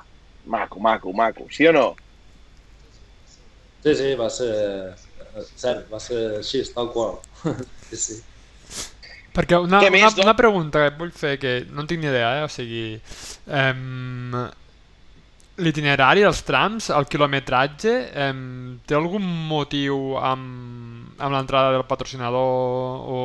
Maco, 0.46 0.80
maco, 0.80 1.12
maco. 1.16 1.48
Sí 1.50 1.66
o 1.66 1.72
no? 1.72 1.88
Sí, 3.82 3.94
sí, 3.94 4.14
va 4.18 4.30
ser... 4.30 4.52
Cert, 5.56 5.84
va 5.92 5.98
ser 6.00 6.20
així, 6.40 6.64
tal 6.74 6.92
qual. 6.94 7.20
Sí, 7.86 7.96
sí. 8.02 8.14
Perquè 9.36 9.60
una, 9.62 9.78
més, 9.94 10.16
una, 10.16 10.24
una 10.24 10.32
pregunta 10.34 10.80
que 10.80 10.88
et 10.90 10.96
vull 10.98 11.12
fer, 11.14 11.36
que 11.38 11.50
no 11.70 11.84
en 11.84 11.90
tinc 11.90 12.00
ni 12.02 12.08
idea, 12.10 12.32
eh? 12.40 12.46
o 12.46 12.50
sigui... 12.50 12.96
Um, 13.46 14.32
L'itinerari 15.64 16.20
dels 16.20 16.42
trams, 16.44 16.90
el 16.92 17.06
quilometratge, 17.08 17.92
um, 18.26 18.76
té 18.84 18.96
algun 18.96 19.24
motiu 19.48 20.16
amb, 20.20 21.14
amb 21.16 21.32
l'entrada 21.32 21.72
del 21.72 21.86
patrocinador 21.88 23.06
o, 23.16 23.20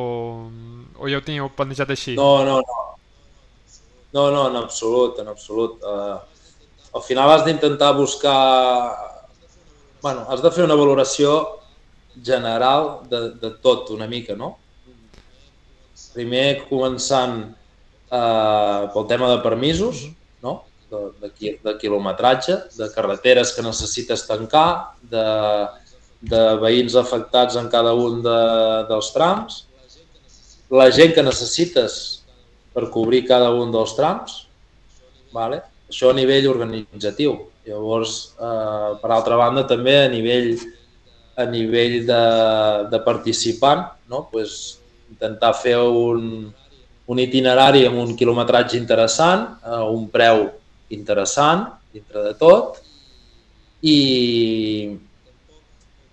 o 0.96 1.10
ja 1.10 1.20
ho 1.20 1.24
teniu 1.26 1.50
plantejat 1.56 1.92
així? 1.92 2.16
No, 2.16 2.44
no, 2.48 2.60
no. 2.64 2.78
No, 4.12 4.26
no, 4.32 4.46
en 4.48 4.56
absolut, 4.60 5.20
en 5.20 5.28
absolut. 5.32 5.80
Uh, 5.84 6.20
al 6.92 7.04
final 7.04 7.30
has 7.32 7.44
d'intentar 7.44 7.92
buscar... 7.96 8.38
bueno, 10.02 10.26
has 10.28 10.42
de 10.42 10.50
fer 10.50 10.64
una 10.64 10.74
valoració 10.76 11.36
general 12.24 13.02
de, 13.08 13.20
de 13.40 13.50
tot 13.62 13.90
una 13.94 14.08
mica, 14.08 14.34
no? 14.36 14.56
Primer 16.12 16.64
començant 16.68 17.36
eh, 18.12 18.80
pel 18.92 19.06
tema 19.08 19.30
de 19.30 19.38
permisos, 19.44 20.02
no? 20.44 20.58
De, 20.92 21.28
de, 21.28 21.52
de 21.64 21.74
quilometratge, 21.80 22.58
de 22.76 22.88
carreteres 22.94 23.52
que 23.56 23.64
necessites 23.64 24.26
tancar, 24.28 24.94
de, 25.02 25.26
de 26.22 26.42
veïns 26.62 26.96
afectats 26.98 27.56
en 27.58 27.68
cada 27.72 27.94
un 27.98 28.20
de, 28.24 28.38
dels 28.90 29.10
trams, 29.14 29.64
la 30.72 30.88
gent 30.94 31.12
que 31.16 31.24
necessites 31.24 31.96
per 32.72 32.88
cobrir 32.92 33.24
cada 33.28 33.50
un 33.56 33.72
dels 33.74 33.96
trams, 33.96 34.44
vale? 35.32 35.60
això 35.92 36.12
a 36.12 36.16
nivell 36.16 36.48
organitzatiu. 36.48 37.34
Llavors, 37.68 38.32
eh, 38.40 38.92
per 39.02 39.10
altra 39.12 39.36
banda, 39.38 39.66
també 39.68 39.98
a 40.00 40.08
nivell, 40.10 40.56
a 41.36 41.44
nivell 41.46 42.00
de, 42.08 42.22
de 42.90 43.02
participant, 43.04 43.84
no? 44.08 44.24
pues, 44.32 44.78
intentar 45.12 45.52
fer 45.60 45.76
un, 45.76 46.48
un 47.12 47.20
itinerari 47.20 47.84
amb 47.86 48.00
un 48.00 48.16
quilometratge 48.16 48.80
interessant, 48.80 49.44
a 49.62 49.84
un 49.84 50.08
preu 50.10 50.48
interessant, 50.90 51.66
dintre 51.92 52.24
de 52.24 52.32
tot, 52.40 52.80
i, 53.82 53.98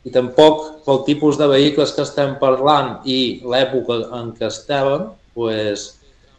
i 0.04 0.14
tampoc 0.14 0.84
pel 0.86 1.04
tipus 1.08 1.38
de 1.40 1.48
vehicles 1.52 1.94
que 1.96 2.04
estem 2.06 2.36
parlant 2.42 3.00
i 3.06 3.42
l'època 3.46 4.02
en 4.20 4.34
què 4.38 4.50
estàvem, 4.50 5.10
pues, 5.38 5.94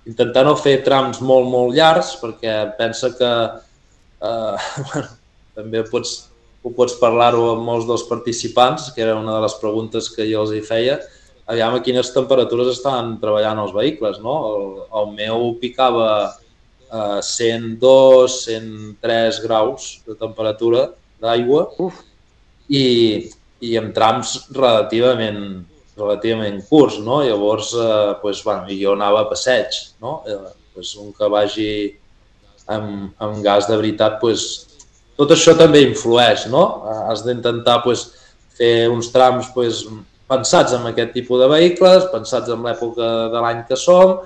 intentar 0.09 0.45
no 0.47 0.57
fer 0.59 0.81
trams 0.87 1.21
molt, 1.23 1.49
molt 1.51 1.77
llargs, 1.77 2.17
perquè 2.21 2.57
pensa 2.79 3.13
que 3.17 3.31
eh, 3.31 4.57
bueno, 4.91 5.07
també 5.55 5.85
pots, 5.89 6.17
ho 6.65 6.75
pots 6.77 6.99
parlar-ho 7.01 7.55
amb 7.55 7.65
molts 7.69 7.89
dels 7.89 8.05
participants, 8.09 8.91
que 8.95 9.05
era 9.05 9.19
una 9.19 9.39
de 9.39 9.47
les 9.47 9.57
preguntes 9.63 10.11
que 10.13 10.29
jo 10.29 10.45
els 10.45 10.55
hi 10.57 10.63
feia, 10.67 10.99
aviam 11.51 11.75
a 11.75 11.83
quines 11.83 12.13
temperatures 12.15 12.77
estan 12.77 13.17
treballant 13.23 13.59
els 13.59 13.73
vehicles, 13.75 14.21
no? 14.23 14.37
El, 14.51 14.67
el 15.01 15.09
meu 15.17 15.49
picava 15.63 16.11
a 16.91 17.21
102, 17.23 18.37
103 18.45 19.41
graus 19.45 19.91
de 20.07 20.17
temperatura 20.19 20.89
d'aigua 21.23 21.67
i, 22.69 22.85
i 23.61 23.77
amb 23.79 23.95
trams 23.97 24.37
relativament 24.55 25.67
relativament 26.01 26.63
curts, 26.69 26.99
no? 27.05 27.21
Llavors, 27.27 27.75
eh, 27.75 28.15
pues, 28.23 28.43
bueno, 28.45 28.67
jo 28.73 28.95
anava 28.97 29.25
a 29.25 29.29
passeig, 29.29 29.77
no? 30.01 30.23
Eh, 30.27 30.39
pues, 30.75 30.95
un 30.97 31.13
que 31.13 31.29
vagi 31.29 31.71
amb, 32.67 33.11
amb 33.19 33.43
gas 33.45 33.69
de 33.69 33.77
veritat, 33.77 34.17
pues, 34.23 34.47
tot 35.21 35.35
això 35.35 35.57
també 35.59 35.83
influeix, 35.85 36.47
no? 36.49 36.65
Eh, 36.89 37.01
Has 37.13 37.25
d'intentar 37.27 37.83
pues, 37.85 38.07
fer 38.57 38.89
uns 38.89 39.11
trams 39.13 39.51
pues, 39.55 39.85
pensats 40.31 40.73
en 40.77 40.87
aquest 40.89 41.13
tipus 41.17 41.41
de 41.43 41.49
vehicles, 41.51 42.09
pensats 42.13 42.49
en 42.55 42.63
l'època 42.65 43.11
de 43.33 43.43
l'any 43.43 43.65
que 43.69 43.77
som, 43.77 44.21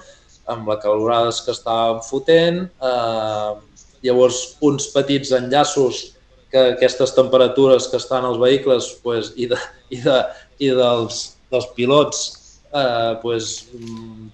amb 0.50 0.68
la 0.68 0.78
calorades 0.82 1.40
que 1.44 1.54
estàvem 1.54 2.02
fotent, 2.04 2.64
eh, 2.68 3.52
llavors 4.04 4.56
uns 4.60 4.90
petits 4.92 5.32
enllaços 5.32 6.02
que 6.52 6.64
aquestes 6.74 7.14
temperatures 7.16 7.88
que 7.90 7.98
estan 7.98 8.26
als 8.28 8.38
vehicles 8.38 8.92
pues, 9.02 9.32
i, 9.34 9.48
de, 9.50 9.58
i, 9.90 10.00
de, 10.04 10.18
i 10.62 10.70
dels, 10.76 11.22
dels 11.50 11.70
pilots 11.74 12.20
eh, 12.70 13.14
pues, 13.22 13.54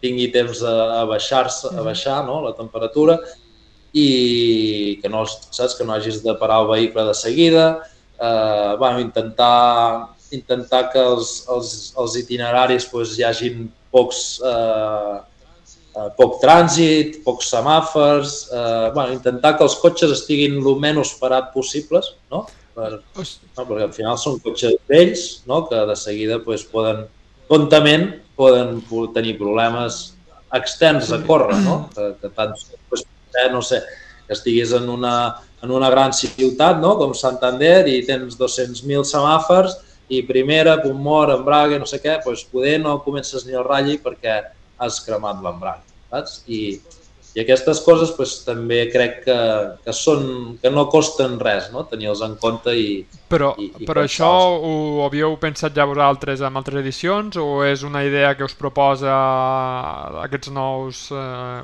tingui 0.02 0.28
temps 0.34 0.60
a, 0.66 0.74
a 1.00 1.04
baixar-se, 1.08 1.70
a 1.72 1.86
baixar 1.86 2.18
no? 2.26 2.40
la 2.44 2.52
temperatura 2.58 3.16
i 3.96 4.98
que 5.02 5.08
no, 5.10 5.24
saps, 5.26 5.74
que 5.78 5.86
no 5.86 5.96
hagis 5.96 6.20
de 6.22 6.34
parar 6.38 6.60
el 6.62 6.68
vehicle 6.70 7.04
de 7.08 7.14
seguida, 7.14 7.66
eh, 8.20 8.74
bueno, 8.78 9.00
intentar, 9.00 10.10
intentar 10.30 10.90
que 10.92 11.00
els, 11.00 11.40
els, 11.50 11.72
els 11.98 12.16
itineraris 12.20 12.86
pues, 12.92 13.16
hi 13.18 13.26
hagin 13.26 13.68
pocs, 13.90 14.40
eh, 14.44 15.16
eh, 16.00 16.08
poc 16.16 16.38
trànsit, 16.42 17.20
pocs 17.26 17.50
semàfors, 17.52 18.34
eh, 18.52 18.88
bueno, 18.96 19.12
intentar 19.18 19.56
que 19.58 19.66
els 19.68 19.76
cotxes 19.82 20.14
estiguin 20.16 20.56
el 20.62 20.78
menys 20.82 21.12
parat 21.20 21.52
possibles, 21.52 22.14
no? 22.32 22.46
Per, 22.74 22.90
no? 23.58 23.64
perquè 23.66 23.82
al 23.88 23.92
final 23.92 24.16
són 24.18 24.38
cotxes 24.40 24.76
vells 24.88 25.24
no? 25.50 25.64
que 25.68 25.76
de 25.88 25.96
seguida 25.98 26.38
pues, 26.44 26.62
poden, 26.64 27.02
tontament, 27.50 28.06
poden 28.38 28.78
po- 28.88 29.08
tenir 29.12 29.34
problemes 29.40 30.14
externs 30.54 31.10
a 31.12 31.18
córrer, 31.26 31.58
no? 31.64 31.90
que, 31.94 32.12
que 32.22 32.30
tant, 32.36 32.54
pues, 32.88 33.02
eh, 33.34 33.48
no 33.52 33.60
sé, 33.62 33.82
que 34.26 34.32
estiguis 34.38 34.72
en 34.78 34.88
una, 34.88 35.14
en 35.62 35.70
una 35.74 35.90
gran 35.90 36.14
ciutat 36.14 36.78
no? 36.80 36.94
com 36.98 37.12
Santander 37.14 37.82
i 37.90 37.98
tens 38.06 38.38
200.000 38.38 39.02
semàfors 39.10 39.76
i 40.10 40.22
primera, 40.26 40.78
punt 40.82 40.98
mort, 41.02 41.34
embrague, 41.36 41.76
no 41.78 41.86
sé 41.90 41.98
què, 42.02 42.16
doncs 42.24 42.46
poder 42.54 42.78
no 42.82 42.96
comences 43.04 43.44
ni 43.46 43.58
el 43.58 43.66
ratlli 43.66 43.98
perquè 44.02 44.40
has 44.80 45.02
cremat 45.04 45.42
l'embrague, 45.42 45.84
saps? 46.10 46.42
I, 46.50 46.80
i 47.34 47.40
aquestes 47.44 47.78
coses 47.86 48.10
pues, 48.16 48.32
també 48.42 48.80
crec 48.90 49.20
que, 49.24 49.36
que, 49.84 49.92
són, 49.94 50.56
que 50.60 50.70
no 50.74 50.88
costen 50.90 51.36
res, 51.38 51.68
no? 51.70 51.84
tenir-los 51.86 52.24
en 52.26 52.34
compte 52.42 52.74
i, 52.74 53.04
Però, 53.30 53.52
i- 53.62 53.68
i 53.78 53.86
però 53.86 54.02
això 54.02 54.30
ho 54.58 55.04
havíeu 55.06 55.36
pensat 55.38 55.76
ja 55.78 55.86
vosaltres 55.86 56.42
amb 56.42 56.58
altres 56.58 56.80
edicions 56.82 57.38
o 57.38 57.62
és 57.64 57.84
una 57.86 58.02
idea 58.04 58.34
que 58.34 58.42
us 58.48 58.54
proposa 58.58 59.14
aquests 60.24 60.50
nous... 60.54 61.06
Eh... 61.12 61.60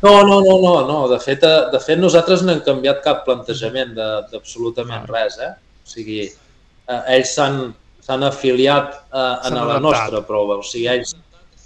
No, 0.00 0.12
no, 0.22 0.36
no, 0.46 0.52
no, 0.62 0.72
no. 0.86 0.98
De 1.10 1.18
fet, 1.18 1.42
eh, 1.42 1.70
de 1.72 1.80
fet 1.82 1.98
nosaltres 1.98 2.44
no 2.46 2.52
hem 2.54 2.60
canviat 2.62 3.00
cap 3.02 3.24
plantejament 3.26 3.96
de- 3.96 4.10
d'absolutament 4.30 5.08
res, 5.10 5.40
eh? 5.42 5.50
O 5.82 5.90
sigui, 5.90 6.20
eh, 6.28 7.00
ells 7.16 7.32
s'han 7.34 7.58
s'han 8.06 8.22
afiliat 8.24 8.94
eh, 9.10 9.48
en 9.50 9.58
la 9.58 9.80
nostra 9.82 10.22
prova, 10.24 10.60
o 10.62 10.62
sigui, 10.64 10.86
ells 10.94 11.16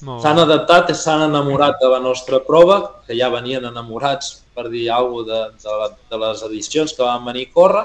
s'han 0.03 0.39
adaptat 0.43 0.91
i 0.91 0.95
s'han 0.99 1.23
enamorat 1.31 1.77
de 1.81 1.89
la 1.89 1.99
nostra 2.03 2.41
prova, 2.43 2.79
que 3.07 3.15
ja 3.19 3.29
venien 3.31 3.65
enamorats, 3.65 4.43
per 4.55 4.69
dir 4.69 4.89
alguna 4.91 5.27
de, 5.29 5.43
de, 5.63 5.77
la- 5.81 5.93
de 6.11 6.19
les 6.25 6.43
edicions 6.49 6.93
que 6.93 7.03
van 7.03 7.25
venir 7.25 7.47
a 7.49 7.53
córrer, 7.55 7.85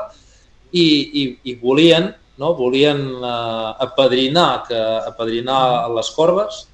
i, 0.72 0.85
i, 1.22 1.26
i 1.52 1.56
volien, 1.61 2.10
no? 2.38 2.53
volien 2.57 2.99
eh, 3.23 3.73
apadrinar, 3.85 4.65
que, 4.68 4.80
apadrinar 5.07 5.88
les 5.95 6.10
corbes 6.11 6.65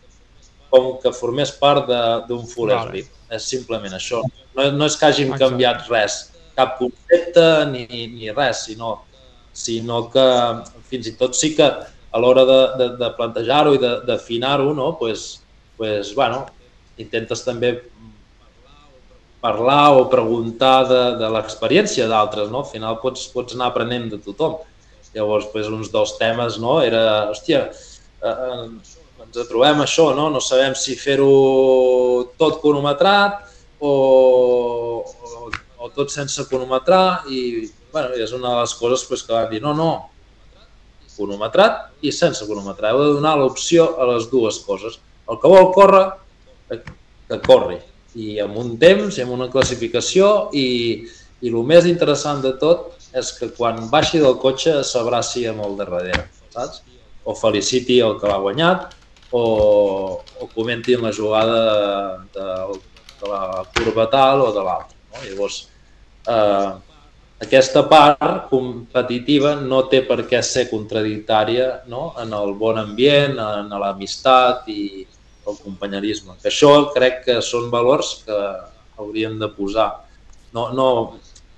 com 0.72 0.98
que 1.04 1.12
formés 1.14 1.52
part 1.52 1.88
de- 1.88 2.22
d'un 2.28 2.48
full 2.48 2.72
vale. 2.74 3.04
És 3.34 3.44
simplement 3.50 3.94
això. 3.94 4.22
No, 4.56 4.72
no 4.72 4.86
és 4.86 4.96
que 4.98 5.06
hàgim 5.08 5.32
Exacte. 5.34 5.44
canviat 5.46 5.88
res, 5.90 6.18
cap 6.56 6.78
concepte 6.80 7.46
ni, 7.72 7.86
ni 8.14 8.32
res, 8.32 8.66
sinó, 8.68 9.02
sinó 9.54 10.08
que 10.14 10.26
fins 10.90 11.08
i 11.10 11.14
tot 11.18 11.34
sí 11.38 11.56
que 11.58 11.68
a 12.14 12.20
l'hora 12.22 12.44
de, 12.46 12.60
de, 12.80 12.88
de 13.00 13.10
plantejar-ho 13.18 13.74
i 13.74 13.82
d'afinar-ho, 13.82 14.74
no? 14.78 14.94
pues, 15.00 15.42
pues, 15.78 16.14
bueno, 16.14 16.46
intentes 17.02 17.42
també 17.42 17.74
parlar 19.44 19.98
o 19.98 20.06
preguntar 20.12 20.86
de, 20.88 21.02
de 21.20 21.30
l'experiència 21.34 22.06
d'altres, 22.08 22.52
no? 22.54 22.62
Al 22.64 22.70
final 22.70 23.00
pots, 23.02 23.26
pots 23.34 23.58
anar 23.58 23.74
aprenent 23.74 24.06
de 24.14 24.22
tothom. 24.24 24.62
Llavors, 25.14 25.50
pues, 25.52 25.68
uns 25.68 25.90
dels 25.92 26.14
temes, 26.20 26.56
no? 26.64 26.78
Era, 26.86 27.02
hòstia, 27.34 27.66
eh, 28.24 28.32
eh, 28.32 28.94
ens 29.26 29.50
trobem 29.50 29.84
això, 29.84 30.14
no? 30.16 30.30
No 30.32 30.40
sabem 30.40 30.78
si 30.80 30.96
fer-ho 30.96 31.34
tot 32.40 32.62
cronometrat 32.62 33.42
o, 33.84 33.92
o, 35.04 35.52
o 35.82 35.92
tot 35.98 36.14
sense 36.14 36.48
cronometrar 36.48 37.26
i, 37.28 37.68
bueno, 37.92 38.16
és 38.16 38.32
una 38.38 38.54
de 38.54 38.64
les 38.64 38.78
coses 38.80 39.04
pues, 39.10 39.26
que 39.28 39.36
van 39.36 39.50
dir, 39.52 39.60
no, 39.66 39.76
no, 39.76 39.92
cronometrat 41.16 41.90
i 42.02 42.12
sense 42.12 42.46
cronometrar. 42.48 42.94
Heu 42.94 43.04
de 43.04 43.16
donar 43.18 43.36
l'opció 43.40 43.94
a 44.00 44.08
les 44.14 44.30
dues 44.32 44.60
coses. 44.66 45.00
El 45.30 45.40
que 45.42 45.52
vol 45.52 45.72
córrer, 45.76 46.06
que, 46.70 46.80
que 47.30 47.42
corri. 47.46 47.80
I 48.20 48.40
amb 48.44 48.58
un 48.62 48.76
temps 48.82 49.18
amb 49.24 49.34
una 49.34 49.50
classificació 49.54 50.50
i, 50.54 50.66
i 51.42 51.52
el 51.52 51.62
més 51.68 51.88
interessant 51.90 52.44
de 52.44 52.54
tot 52.62 52.92
és 53.14 53.30
que 53.38 53.50
quan 53.58 53.80
baixi 53.92 54.22
del 54.22 54.38
cotxe 54.42 54.80
s'abraci 54.86 55.48
amb 55.50 55.64
el 55.66 55.78
de 55.78 55.86
darrere, 55.86 56.28
saps? 56.54 56.82
O 57.26 57.34
feliciti 57.38 58.00
el 58.04 58.18
que 58.20 58.28
l'ha 58.28 58.42
guanyat 58.42 58.94
o, 59.34 59.44
o 60.42 60.48
comentin 60.54 61.02
la 61.02 61.12
jugada 61.14 61.60
de, 62.34 62.48
de 63.22 63.30
la 63.30 63.64
curva 63.74 64.10
tal 64.12 64.48
o 64.48 64.50
de 64.54 64.66
l'altra. 64.66 64.98
No? 65.14 65.22
Llavors, 65.26 65.60
eh, 66.28 66.72
aquesta 67.42 67.84
part 67.90 68.48
competitiva 68.52 69.56
no 69.60 69.84
té 69.92 70.04
per 70.08 70.22
què 70.30 70.42
ser 70.46 70.70
contradictòria 70.70 71.84
no? 71.92 72.14
en 72.22 72.32
el 72.34 72.54
bon 72.60 72.78
ambient, 72.80 73.36
en 73.40 73.74
l'amistat 73.82 74.70
i 74.72 75.06
el 75.48 75.58
companyerisme. 75.60 76.38
Que 76.42 76.52
això 76.52 76.94
crec 76.94 77.24
que 77.26 77.42
són 77.44 77.70
valors 77.74 78.22
que 78.26 78.40
hauríem 78.98 79.40
de 79.42 79.50
posar. 79.52 79.90
No, 80.54 80.70
no, 80.78 80.88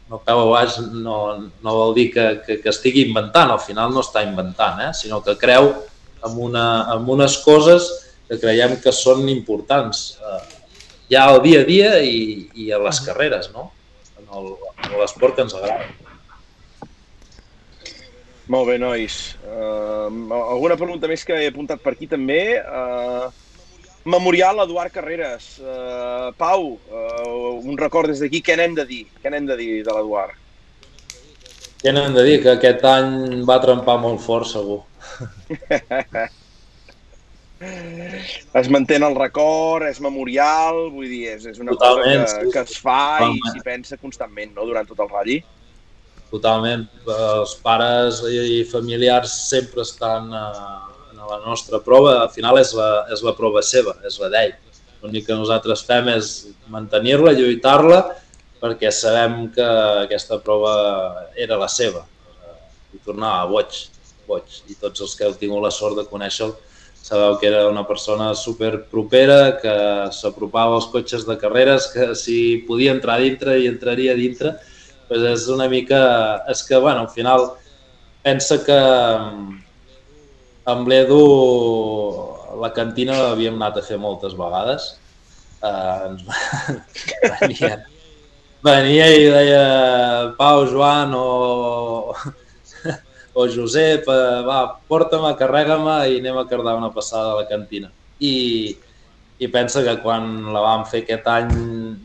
no 0.09 0.21
peu 0.25 0.41
a 0.41 0.47
baix 0.53 0.79
no, 0.93 1.17
no 1.61 1.75
vol 1.75 1.93
dir 1.97 2.09
que, 2.13 2.25
que, 2.45 2.57
que 2.63 2.71
estigui 2.71 3.05
inventant, 3.09 3.51
al 3.51 3.61
final 3.61 3.93
no 3.93 4.03
està 4.05 4.23
inventant, 4.25 4.81
eh? 4.87 4.91
sinó 4.97 5.21
que 5.25 5.37
creu 5.41 5.69
en, 5.73 6.37
una, 6.47 6.65
en 6.95 7.09
unes 7.17 7.37
coses 7.45 7.91
que 8.25 8.39
creiem 8.41 8.77
que 8.81 8.93
són 8.95 9.27
importants 9.29 10.15
eh, 10.17 10.41
ja 11.11 11.27
al 11.29 11.41
dia 11.43 11.61
a 11.61 11.67
dia 11.67 11.95
i, 12.01 12.47
i 12.57 12.71
a 12.73 12.81
les 12.81 13.01
carreres, 13.05 13.51
no? 13.53 13.69
L'esport 14.99 15.35
que 15.35 15.45
ens 15.45 15.55
agrada. 15.57 15.87
Molt 18.51 18.69
bé, 18.69 18.77
nois. 18.77 19.15
Uh, 19.41 20.11
alguna 20.37 20.77
pregunta 20.77 21.09
més 21.09 21.25
que 21.25 21.37
he 21.41 21.49
apuntat 21.49 21.81
per 21.81 21.95
aquí 21.95 22.05
també? 22.09 22.61
Uh, 22.61 23.31
Memorial 24.05 24.61
Eduard 24.67 24.93
Carreras. 24.93 25.55
Uh, 25.57 26.29
Pau, 26.37 26.75
uh, 26.77 27.55
un 27.65 27.77
record 27.81 28.13
des 28.13 28.21
d'aquí. 28.21 28.43
Què 28.45 28.57
n'hem 28.59 28.77
de 28.77 28.85
dir? 28.85 29.03
Què 29.23 29.33
n'hem 29.33 29.49
de 29.49 29.57
dir 29.57 29.71
de 29.87 29.97
l'Eduard? 29.97 30.37
Què 31.81 31.93
n'hem 31.93 32.13
de 32.13 32.25
dir? 32.27 32.39
Que 32.45 32.53
aquest 32.53 32.85
any 32.89 33.41
va 33.49 33.57
trempar 33.65 33.97
molt 34.01 34.21
fort, 34.21 34.49
segur. 34.53 34.83
es 38.55 38.69
mantén 38.71 39.03
el 39.03 39.15
record, 39.17 39.85
és 39.89 39.99
memorial, 40.03 40.85
vull 40.93 41.09
dir, 41.11 41.25
és, 41.35 41.45
és 41.51 41.59
una 41.61 41.75
Totalment, 41.75 42.23
cosa 42.23 42.39
que, 42.39 42.47
sí. 42.47 42.53
que 42.53 42.63
es 42.63 42.79
fa 42.81 43.01
Totalment. 43.19 43.37
i 43.37 43.53
s'hi 43.53 43.63
pensa 43.65 43.99
constantment, 44.01 44.53
no?, 44.55 44.65
durant 44.69 44.87
tot 44.89 45.01
el 45.03 45.11
ratll. 45.11 45.37
Totalment. 46.31 46.85
Els 47.05 47.55
pares 47.63 48.21
i 48.27 48.63
familiars 48.67 49.33
sempre 49.49 49.85
estan 49.85 50.31
a, 50.33 50.45
a 51.15 51.29
la 51.29 51.39
nostra 51.45 51.79
prova. 51.83 52.17
Al 52.23 52.31
final 52.33 52.59
és 52.59 52.73
la, 52.75 52.89
és 53.13 53.23
la 53.23 53.35
prova 53.37 53.63
seva, 53.63 53.95
és 54.07 54.17
la 54.19 54.31
d'ell. 54.33 54.55
L'únic 55.03 55.27
que 55.27 55.37
nosaltres 55.37 55.85
fem 55.85 56.09
és 56.15 56.31
mantenir-la, 56.73 57.35
lluitar-la, 57.37 58.01
perquè 58.61 58.89
sabem 58.91 59.45
que 59.53 59.65
aquesta 60.05 60.39
prova 60.43 60.75
era 61.37 61.59
la 61.61 61.69
seva. 61.71 62.03
I 62.95 63.01
tornava 63.05 63.45
boig, 63.51 63.83
boig. 64.27 64.61
I 64.71 64.79
tots 64.81 65.05
els 65.05 65.13
que 65.15 65.27
heu 65.27 65.35
tingut 65.37 65.63
la 65.63 65.73
sort 65.75 65.99
de 65.99 66.07
conèixer-lo 66.09 66.55
sabeu 67.05 67.37
que 67.37 67.45
era 67.45 67.67
una 67.69 67.85
persona 67.85 68.33
super 68.33 68.87
propera, 68.89 69.59
que 69.61 69.73
s'apropava 70.09 70.73
als 70.79 70.87
cotxes 70.89 71.25
de 71.27 71.35
carreres, 71.37 71.85
que 71.93 72.15
si 72.17 72.63
podia 72.65 72.95
entrar 72.95 73.19
dintre 73.21 73.59
i 73.61 73.67
entraria 73.69 74.15
dintre, 74.17 74.55
pues 75.05 75.21
és 75.29 75.45
una 75.53 75.67
mica... 75.69 75.99
És 76.49 76.63
que, 76.65 76.79
bueno, 76.81 77.03
al 77.05 77.11
final 77.13 77.51
pensa 78.25 78.57
que 78.65 78.79
amb 80.73 80.89
l'Edu 80.89 81.19
la 82.63 82.71
cantina 82.73 83.19
l'havíem 83.21 83.61
anat 83.61 83.77
a 83.77 83.85
fer 83.85 83.99
moltes 84.01 84.33
vegades. 84.39 84.95
Uh, 85.61 86.09
ens 86.09 86.25
venia, 87.43 87.77
venia 88.65 89.11
i 89.13 89.29
deia 89.29 89.61
Pau, 90.41 90.65
Joan 90.73 91.13
o 91.13 91.29
o 93.35 93.45
Josep, 93.51 94.07
eh, 94.07 94.41
va, 94.47 94.59
porta'm, 94.87 95.27
carrega-me 95.37 95.97
i 96.09 96.19
anem 96.21 96.39
a 96.39 96.47
cardar 96.47 96.77
una 96.79 96.93
passada 96.95 97.33
a 97.33 97.39
la 97.41 97.47
cantina. 97.49 97.91
I, 98.23 98.75
I 99.43 99.49
pensa 99.51 99.83
que 99.83 99.97
quan 99.99 100.53
la 100.55 100.63
vam 100.63 100.85
fer 100.87 101.03
aquest 101.03 101.27
any 101.27 101.51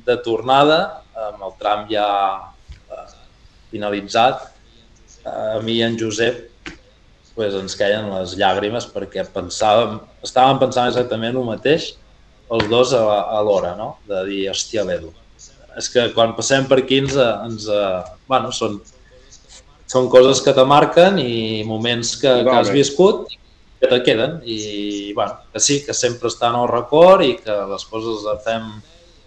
de 0.06 0.18
tornada, 0.26 0.80
amb 1.28 1.46
el 1.46 1.54
tram 1.60 1.86
ja 1.90 2.06
eh, 2.90 3.06
finalitzat, 3.70 4.48
eh, 5.22 5.56
a 5.56 5.60
mi 5.62 5.78
i 5.78 5.86
en 5.86 5.98
Josep 6.00 6.48
pues, 7.36 7.54
ens 7.54 7.78
queien 7.78 8.10
les 8.10 8.34
llàgrimes 8.40 8.90
perquè 8.90 9.24
pensàvem, 9.30 10.00
estàvem 10.26 10.58
pensant 10.60 10.90
exactament 10.90 11.38
el 11.38 11.46
mateix 11.46 11.92
els 12.50 12.66
dos 12.66 12.92
a, 12.98 13.04
a 13.38 13.40
l'hora, 13.46 13.76
no? 13.78 13.92
de 14.10 14.24
dir, 14.26 14.40
hòstia, 14.50 14.82
l'Edu. 14.86 15.12
És 15.78 15.86
que 15.92 16.08
quan 16.16 16.34
passem 16.34 16.66
per 16.66 16.80
aquí 16.82 16.98
ens, 17.04 17.14
ens 17.14 17.68
eh, 17.70 18.00
bueno, 18.26 18.50
són 18.50 18.80
són 19.90 20.08
coses 20.12 20.42
que 20.44 20.54
te 20.54 20.64
marquen 20.68 21.18
i 21.18 21.62
moments 21.66 22.14
que, 22.20 22.32
que 22.46 22.56
has 22.56 22.70
viscut 22.70 23.26
que 23.80 23.88
te 23.88 23.98
queden 24.06 24.38
i 24.44 25.12
bueno, 25.16 25.40
que 25.52 25.60
sí, 25.60 25.80
que 25.86 25.96
sempre 25.96 26.30
està 26.30 26.50
en 26.52 26.60
el 26.60 26.68
record 26.70 27.24
i 27.26 27.34
que 27.40 27.56
les 27.72 27.86
coses 27.90 28.22
les 28.26 28.44
fem 28.44 28.68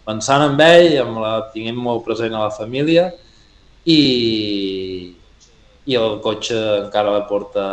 pensant 0.07 0.45
en 0.45 0.61
ell, 0.61 0.95
amb 1.01 1.19
la 1.23 1.33
tinguem 1.53 1.79
molt 1.79 2.05
present 2.05 2.35
a 2.35 2.45
la 2.45 2.53
família 2.53 3.09
i, 3.89 5.15
i 5.89 5.97
el 5.99 6.19
cotxe 6.23 6.59
encara 6.85 7.17
el 7.17 7.25
porta, 7.27 7.65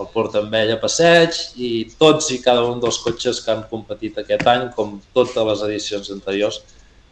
el 0.00 0.08
porta 0.12 0.42
amb 0.42 0.56
ell 0.60 0.74
a 0.74 0.80
passeig 0.82 1.38
i 1.56 1.70
tots 2.00 2.32
i 2.34 2.40
cada 2.44 2.66
un 2.68 2.82
dels 2.82 3.00
cotxes 3.04 3.40
que 3.44 3.54
han 3.54 3.64
competit 3.70 4.18
aquest 4.20 4.44
any, 4.50 4.68
com 4.76 4.98
totes 5.16 5.46
les 5.52 5.64
edicions 5.70 6.10
anteriors, 6.12 6.60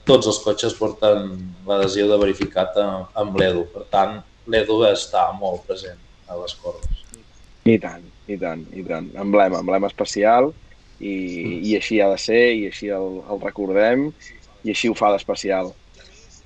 tots 0.09 0.29
els 0.29 0.41
cotxes 0.45 0.77
porten 0.77 1.31
l'adhesiu 1.69 2.09
de 2.11 2.19
verificat 2.21 2.77
amb 2.83 3.39
l'Edu. 3.41 3.65
Per 3.73 3.87
tant, 3.93 4.19
l'Edu 4.49 4.81
està 4.89 5.29
molt 5.37 5.67
present 5.69 5.99
a 6.29 6.39
les 6.41 6.55
cordes. 6.63 7.05
I 7.69 7.77
tant, 7.81 8.05
i 8.29 8.39
tant, 8.41 8.65
i 8.73 8.85
tant. 8.87 9.11
Emblema, 9.21 9.61
emblema 9.61 9.91
especial 9.91 10.53
i, 11.01 11.15
i 11.69 11.77
així 11.77 12.01
ha 12.01 12.09
de 12.13 12.19
ser 12.21 12.45
i 12.57 12.65
així 12.71 12.89
el, 12.95 13.21
el 13.29 13.43
recordem 13.45 14.09
i 14.65 14.73
així 14.73 14.91
ho 14.91 14.97
fa 14.99 15.13
d'especial. 15.15 15.73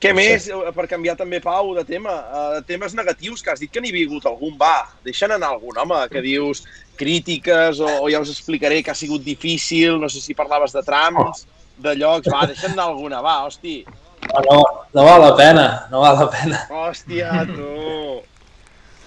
Què 0.02 0.10
no 0.10 0.18
més, 0.18 0.48
sé. 0.48 0.54
Eh, 0.56 0.72
per 0.74 0.88
canviar 0.90 1.14
també, 1.18 1.38
Pau, 1.42 1.70
de 1.76 1.84
tema? 1.86 2.12
Uh, 2.26 2.60
temes 2.66 2.94
negatius, 2.98 3.42
que 3.42 3.52
has 3.52 3.62
dit 3.62 3.70
que 3.70 3.80
n'hi 3.80 3.92
ha 3.92 3.98
vingut 4.00 4.26
algun, 4.26 4.56
va, 4.58 4.88
deixen 5.06 5.30
anar 5.30 5.52
algun, 5.54 5.78
home, 5.78 6.00
que 6.10 6.24
dius 6.24 6.64
crítiques 6.98 7.78
o, 7.80 7.90
o 8.02 8.10
ja 8.10 8.20
us 8.22 8.32
explicaré 8.34 8.82
que 8.82 8.90
ha 8.90 8.98
sigut 8.98 9.22
difícil, 9.24 10.00
no 10.02 10.10
sé 10.10 10.20
si 10.20 10.34
parlaves 10.38 10.74
de 10.74 10.82
trams, 10.86 11.46
de 11.82 11.94
llocs, 12.00 12.30
va, 12.34 12.48
deixen 12.50 12.74
anar 12.74 12.90
alguna, 12.90 13.22
va, 13.22 13.44
hosti. 13.46 13.80
No, 14.28 14.42
no, 14.48 14.58
no 14.94 15.04
val 15.04 15.20
la 15.20 15.32
pena, 15.36 15.66
no 15.90 16.02
val 16.04 16.18
la 16.20 16.28
pena. 16.30 16.60
Hòstia, 16.70 17.42
tu! 17.50 17.72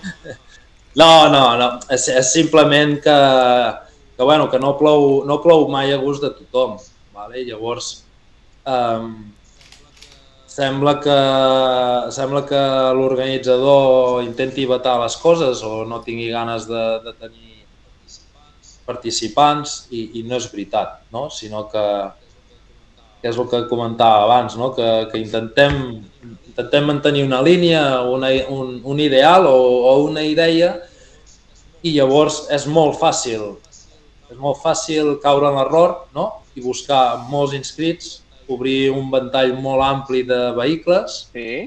No, 0.95 1.27
no, 1.27 1.41
no. 1.59 1.65
És, 1.91 2.05
és 2.07 2.29
simplement 2.31 2.93
que, 3.03 3.15
que, 4.15 4.23
bueno, 4.23 4.45
que 4.47 4.59
no, 4.63 4.77
plou, 4.79 5.25
no 5.27 5.41
plou 5.43 5.65
mai 5.67 5.91
a 5.91 5.97
gust 5.99 6.23
de 6.23 6.29
tothom. 6.37 6.77
Vale? 7.11 7.41
Llavors, 7.43 7.89
um, 8.63 9.09
sembla 10.55 10.93
que, 11.03 11.17
sembla 12.15 12.45
que 12.47 12.61
l'organitzador 12.95 14.23
intenti 14.23 14.63
vetar 14.71 14.95
les 15.01 15.19
coses 15.19 15.65
o 15.67 15.83
no 15.89 15.99
tingui 16.05 16.29
ganes 16.31 16.69
de, 16.71 16.85
de 17.03 17.15
tenir 17.19 17.65
participants 18.87 19.81
i, 19.91 20.21
i 20.21 20.23
no 20.23 20.39
és 20.39 20.47
veritat, 20.53 21.01
no? 21.11 21.27
sinó 21.33 21.65
que 21.67 21.83
que 23.25 23.31
és 23.33 23.37
el 23.41 23.47
que 23.49 23.63
comentava 23.65 24.19
abans, 24.27 24.53
no? 24.53 24.67
que, 24.75 24.85
que 25.09 25.17
intentem, 25.17 25.73
intentem 26.51 26.83
mantenir 26.85 27.23
una 27.25 27.39
línia, 27.41 28.03
una, 28.05 28.29
un, 28.53 28.75
un 28.85 29.01
ideal 29.01 29.47
o, 29.49 29.55
o 29.89 29.93
una 30.03 30.21
idea 30.21 30.75
i 31.81 31.95
llavors 31.95 32.43
és 32.53 32.67
molt 32.69 32.99
fàcil, 33.01 33.55
és 34.29 34.37
molt 34.37 34.61
fàcil 34.61 35.15
caure 35.25 35.49
en 35.49 35.57
l'error 35.57 35.95
no? 36.13 36.27
i 36.53 36.61
buscar 36.61 37.25
molts 37.31 37.57
inscrits, 37.57 38.19
obrir 38.45 38.93
un 38.93 39.09
ventall 39.09 39.57
molt 39.57 39.81
ampli 39.81 40.21
de 40.29 40.39
vehicles 40.53 41.23
sí. 41.33 41.65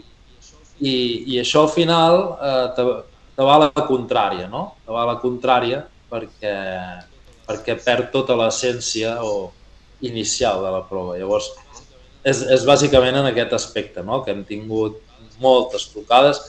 i, 0.79 0.97
i 1.27 1.43
això 1.43 1.67
al 1.67 1.75
final 1.75 2.21
eh, 2.39 2.65
te, 2.79 2.89
te 3.35 3.51
va 3.51 3.59
a 3.59 3.67
la 3.67 3.89
contrària, 3.91 4.47
no? 4.47 4.77
Te 4.87 4.95
va 4.95 5.03
a 5.03 5.11
la 5.11 5.19
contrària 5.19 5.83
perquè, 6.07 6.57
perquè 7.51 7.81
perd 7.83 8.13
tota 8.15 8.39
l'essència 8.39 9.19
o, 9.27 9.49
inicial 10.07 10.63
de 10.65 10.73
la 10.75 10.83
prova. 10.89 11.17
Llavors, 11.19 11.51
és, 12.23 12.43
és 12.43 12.67
bàsicament 12.67 13.19
en 13.21 13.31
aquest 13.31 13.55
aspecte, 13.59 14.05
no? 14.05 14.23
que 14.25 14.35
hem 14.35 14.45
tingut 14.47 15.01
moltes 15.43 15.89
trucades 15.93 16.41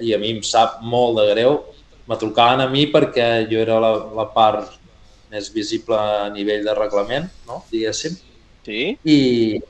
i 0.00 0.14
a 0.16 0.18
mi 0.20 0.32
em 0.36 0.42
sap 0.46 0.80
molt 0.82 1.20
de 1.20 1.28
greu. 1.34 1.60
Me 2.08 2.18
trucaven 2.18 2.64
a 2.64 2.70
mi 2.70 2.86
perquè 2.90 3.46
jo 3.50 3.60
era 3.62 3.78
la, 3.82 3.92
la 4.16 4.26
part 4.34 4.78
més 5.30 5.52
visible 5.54 5.94
a 5.96 6.26
nivell 6.34 6.64
de 6.66 6.74
reglament, 6.74 7.28
no? 7.46 7.62
diguéssim, 7.70 8.16
Sí? 8.64 8.98
i, 9.04 9.60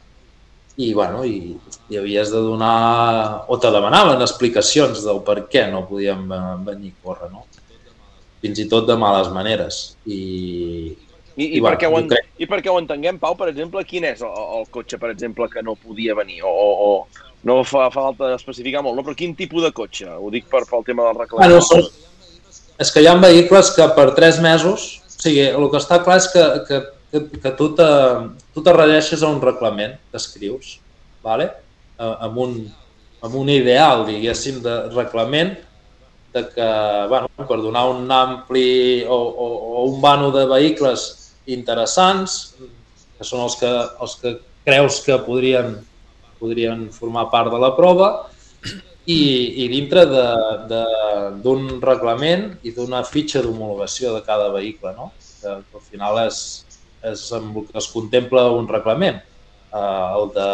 i, 0.77 0.93
bueno, 0.95 1.23
i, 1.25 1.55
i 1.89 1.99
havies 1.99 2.33
de 2.33 2.41
donar, 2.43 3.45
o 3.49 3.59
te 3.63 3.71
demanaven 3.71 4.23
explicacions 4.25 5.05
del 5.07 5.23
per 5.27 5.45
què 5.53 5.67
no 5.71 5.85
podíem 5.89 6.27
venir 6.67 6.95
a 6.95 7.07
córrer, 7.07 7.31
no? 7.31 7.47
Fins 8.41 8.59
i 8.63 8.67
tot 8.73 8.89
de 8.89 8.97
males 8.99 9.31
maneres. 9.33 9.81
I, 10.09 10.97
I, 11.37 11.45
i, 11.45 11.49
I, 11.59 11.61
perquè 11.63 11.89
ho, 11.89 11.97
en, 11.99 12.09
crec- 12.11 12.31
I 12.43 12.47
perquè 12.51 12.71
ho 12.73 12.79
entenguem, 12.81 13.19
Pau, 13.23 13.37
per 13.39 13.49
exemple, 13.53 13.85
quin 13.87 14.05
és 14.09 14.21
el, 14.27 14.33
el 14.59 14.67
cotxe, 14.75 14.99
per 15.01 15.13
exemple, 15.13 15.49
que 15.53 15.63
no 15.63 15.77
podia 15.79 16.15
venir? 16.19 16.41
O, 16.45 16.51
o, 16.51 16.71
o 16.87 17.27
no 17.47 17.61
fa, 17.65 17.87
fa 17.89 18.03
falta 18.11 18.35
especificar 18.35 18.83
molt, 18.85 18.99
no? 18.99 19.05
però 19.07 19.15
quin 19.17 19.37
tipus 19.39 19.63
de 19.65 19.71
cotxe? 19.73 20.09
Ho 20.11 20.29
dic 20.35 20.49
per, 20.51 20.65
pel 20.69 20.85
tema 20.85 21.07
del 21.09 21.21
reglament. 21.23 21.55
Bueno, 21.55 21.63
són, 21.65 21.87
és 22.83 22.91
que 22.93 23.05
hi 23.05 23.09
ha 23.09 23.15
vehicles 23.23 23.71
que 23.77 23.87
per 23.97 24.11
tres 24.19 24.41
mesos, 24.45 24.91
o 25.07 25.23
sigui, 25.23 25.47
el 25.49 25.71
que 25.73 25.81
està 25.81 26.01
clar 26.05 26.19
és 26.21 26.29
que, 26.35 26.45
que, 26.69 26.83
que, 27.13 27.23
que 27.47 27.55
tu, 27.57 27.71
te, 27.79 27.89
tu 28.53 28.65
te 28.67 28.75
regeixes 28.77 29.23
a 29.25 29.31
un 29.33 29.41
reglament 29.45 29.97
que 30.11 30.21
escrius, 30.21 30.79
vale? 31.25 31.49
A- 32.01 32.17
amb, 32.27 32.39
un, 32.45 32.59
amb 33.23 33.37
un 33.41 33.49
ideal, 33.53 34.05
diguéssim, 34.09 34.61
de 34.65 34.77
reglament 34.97 35.55
de 36.33 36.45
que, 36.53 36.67
bueno, 37.11 37.27
per 37.43 37.57
donar 37.59 37.89
un 37.91 38.05
ampli 38.15 39.03
o, 39.03 39.17
o, 39.17 39.49
o 39.81 39.85
un 39.91 40.01
vano 40.01 40.29
de 40.31 40.45
vehicles 40.47 41.09
interessants, 41.55 42.57
que 43.19 43.27
són 43.27 43.45
els 43.45 43.57
que, 43.61 43.71
els 44.01 44.17
que 44.21 44.35
creus 44.67 45.01
que 45.05 45.19
podrien, 45.25 45.75
podrien 46.41 46.89
formar 46.95 47.29
part 47.33 47.53
de 47.53 47.61
la 47.61 47.75
prova, 47.77 48.11
i, 49.11 49.65
i 49.65 49.69
dintre 49.73 50.05
d'un 51.43 51.65
reglament 51.83 52.51
i 52.63 52.75
d'una 52.77 53.03
fitxa 53.09 53.43
d'homologació 53.43 54.15
de 54.17 54.23
cada 54.27 54.51
vehicle, 54.55 54.93
no? 54.97 55.11
que, 55.41 55.57
que 55.57 55.81
al 55.81 55.85
final 55.89 56.21
és, 56.27 56.39
és 57.11 57.25
amb 57.37 57.63
el 57.63 57.67
que 57.71 57.79
es 57.81 57.91
contempla 57.91 58.51
un 58.55 58.69
reglament. 58.71 59.21
Uh, 59.71 60.19
el, 60.19 60.25
de, 60.35 60.47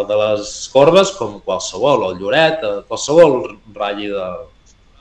el 0.00 0.06
de 0.08 0.16
les 0.22 0.52
corbes, 0.72 1.12
com 1.18 1.36
qualsevol, 1.44 2.06
el 2.06 2.14
Lloret, 2.16 2.62
eh, 2.64 2.78
qualsevol 2.88 3.42
ratlli 3.76 4.08
de 4.08 4.28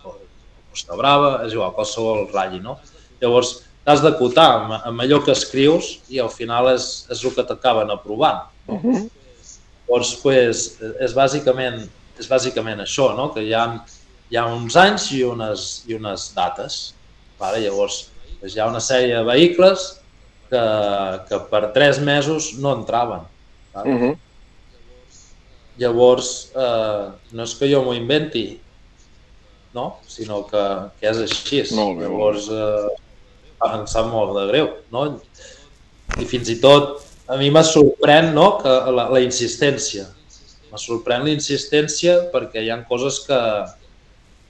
Costa 0.03 0.97
Brava, 0.99 1.29
és 1.45 1.55
igual, 1.55 1.71
qualsevol 1.77 2.25
ratlli, 2.33 2.59
no? 2.59 2.75
Llavors, 3.21 3.53
t'has 3.87 4.01
d'acotar 4.03 4.47
amb, 4.51 4.73
amb 4.89 5.03
allò 5.05 5.21
que 5.23 5.31
escrius 5.31 5.93
i 6.11 6.19
al 6.19 6.27
final 6.33 6.73
és, 6.73 7.05
és 7.13 7.21
el 7.23 7.31
que 7.31 7.45
t'acaben 7.47 7.93
aprovant. 7.93 8.41
No? 8.67 8.81
Llavors, 9.87 10.09
pues, 10.19 10.63
és, 10.99 11.13
bàsicament, 11.15 11.85
és 12.19 12.27
bàsicament 12.27 12.83
això, 12.83 13.13
no? 13.15 13.29
que 13.31 13.45
hi 13.47 13.53
ha, 13.55 13.63
hi 14.27 14.35
ha 14.35 14.43
uns 14.51 14.75
anys 14.81 15.07
i 15.15 15.21
unes, 15.23 15.63
i 15.87 15.95
unes 15.95 16.27
dates. 16.35 16.81
Vale? 17.39 17.63
Llavors, 17.63 18.01
pues, 18.41 18.57
hi 18.57 18.59
ha 18.59 18.67
una 18.67 18.83
sèrie 18.83 19.15
de 19.15 19.23
vehicles 19.31 19.87
que, 20.51 20.65
que 21.31 21.41
per 21.47 21.69
tres 21.71 22.03
mesos 22.03 22.57
no 22.59 22.75
entraven. 22.81 23.23
Vale? 23.71 23.95
Uh 23.95 24.03
-huh. 24.03 24.13
Llavors, 25.79 26.51
eh, 26.51 27.07
no 27.31 27.43
és 27.43 27.55
que 27.55 27.71
jo 27.71 27.83
m'ho 27.83 27.93
inventi, 27.93 28.59
no? 29.73 29.99
sinó 30.07 30.43
que, 30.43 30.63
que 30.99 31.07
és 31.07 31.17
així. 31.17 31.63
Molt 31.75 31.99
bé, 31.99 32.03
Llavors, 32.03 32.49
eh, 32.49 33.06
em 33.65 33.87
sap 33.89 34.11
molt 34.11 34.35
de 34.37 34.45
greu. 34.51 34.69
No? 34.93 35.07
I 36.17 36.27
fins 36.29 36.49
i 36.53 36.59
tot 36.61 37.01
a 37.27 37.35
mi 37.39 37.49
me 37.51 37.63
sorprèn 37.65 38.31
no? 38.35 38.53
que 38.61 38.75
la, 38.93 39.09
la 39.11 39.23
insistència. 39.23 40.07
Me 40.71 40.79
sorprèn 40.81 41.25
la 41.25 41.33
insistència 41.33 42.19
perquè 42.33 42.63
hi 42.63 42.71
ha 42.71 42.79
coses 42.87 43.21
que, 43.27 43.39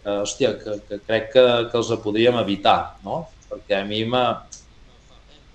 que, 0.04 0.18
hòstia, 0.24 0.54
que, 0.62 0.78
que 0.90 1.00
crec 1.06 1.32
que, 1.34 1.46
que 1.72 1.80
els 1.80 1.94
podríem 2.04 2.38
evitar, 2.42 2.98
no? 3.06 3.26
Perquè 3.48 3.80
a 3.80 3.86
mi 3.88 4.04
me, 4.10 4.24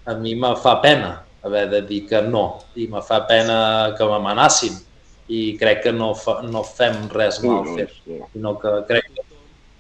a 0.07 0.15
mi 0.19 0.35
me 0.39 0.55
fa 0.63 0.79
pena 0.83 1.17
haver 1.43 1.67
de 1.71 1.83
dir 1.87 2.05
que 2.09 2.23
no 2.23 2.63
i 2.79 2.87
me 2.91 3.03
fa 3.03 3.25
pena 3.27 3.57
que 3.99 4.07
m'amenacin 4.07 4.79
i 5.33 5.43
crec 5.59 5.83
que 5.87 5.93
no, 5.95 6.13
fa, 6.19 6.41
no 6.47 6.63
fem 6.67 7.09
res 7.13 7.41
mal 7.43 7.67
fet, 7.75 7.95
sinó 8.33 8.55
que 8.63 8.73
crec, 8.89 9.09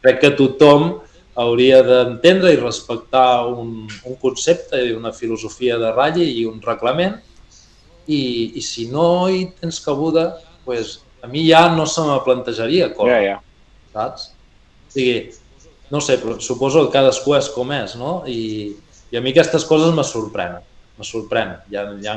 crec 0.02 0.20
que 0.22 0.32
tothom 0.38 0.88
hauria 1.34 1.80
d'entendre 1.86 2.52
i 2.52 2.60
respectar 2.60 3.46
un, 3.48 3.86
un 3.88 4.16
concepte 4.20 4.80
i 4.84 4.92
una 4.92 5.12
filosofia 5.16 5.78
de 5.80 5.92
ratlla 5.94 6.26
i 6.28 6.44
un 6.44 6.60
reglament 6.64 7.16
i, 8.06 8.52
i 8.59 8.62
si 8.64 8.88
no 8.90 9.28
hi 9.30 9.46
tens 9.60 9.80
cabuda, 9.80 10.32
pues, 10.66 11.00
a 11.22 11.30
mi 11.30 11.46
ja 11.48 11.68
no 11.74 11.86
se 11.86 12.02
me 12.02 12.18
plantejaria 12.24 12.88
Ja, 12.88 12.94
córrer, 12.94 13.22
ja. 13.24 13.38
saps? 13.94 14.32
O 14.88 14.92
sigui, 14.92 15.30
no 15.92 16.00
sé, 16.00 16.18
però 16.20 16.38
suposo 16.40 16.86
que 16.86 16.96
cadascú 16.98 17.36
és 17.38 17.48
com 17.54 17.72
és, 17.72 17.94
no? 18.00 18.22
I, 18.26 18.72
i 19.12 19.16
a 19.16 19.22
mi 19.24 19.32
aquestes 19.32 19.64
coses 19.68 19.94
me 19.94 20.04
sorprenen, 20.04 20.64
me 20.98 21.06
sorprenen. 21.06 21.62
Hi 21.70 21.78
ha, 21.78 21.86
hi 21.94 22.10
ha, 22.10 22.16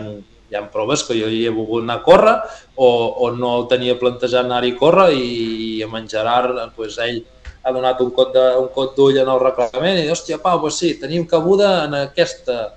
hi 0.50 0.58
ha 0.58 0.66
proves 0.74 1.06
que 1.06 1.16
jo 1.18 1.30
hi 1.32 1.46
he 1.46 1.54
volgut 1.54 1.86
anar 1.86 2.00
a 2.02 2.06
córrer 2.06 2.36
o, 2.76 2.90
o 3.26 3.32
no 3.36 3.54
tenia 3.72 3.98
plantejat 4.02 4.44
anar-hi 4.44 4.74
a 4.76 4.80
córrer 4.82 5.08
i, 5.16 5.30
i 5.78 5.84
amb 5.86 6.02
en 6.02 6.10
Gerard, 6.12 6.60
pues, 6.76 6.98
ell 7.04 7.22
ha 7.66 7.72
donat 7.74 8.02
un 8.06 8.12
cot 8.14 8.34
de- 8.36 8.58
un 8.62 8.68
cot 8.74 8.94
d'ull 8.96 9.18
en 9.18 9.28
el 9.32 9.40
reglament 9.42 9.98
i, 10.04 10.08
hòstia, 10.14 10.38
Pau, 10.42 10.60
pues 10.62 10.78
sí, 10.78 10.94
tenim 11.02 11.26
cabuda 11.26 11.86
en 11.88 11.96
aquesta, 11.98 12.76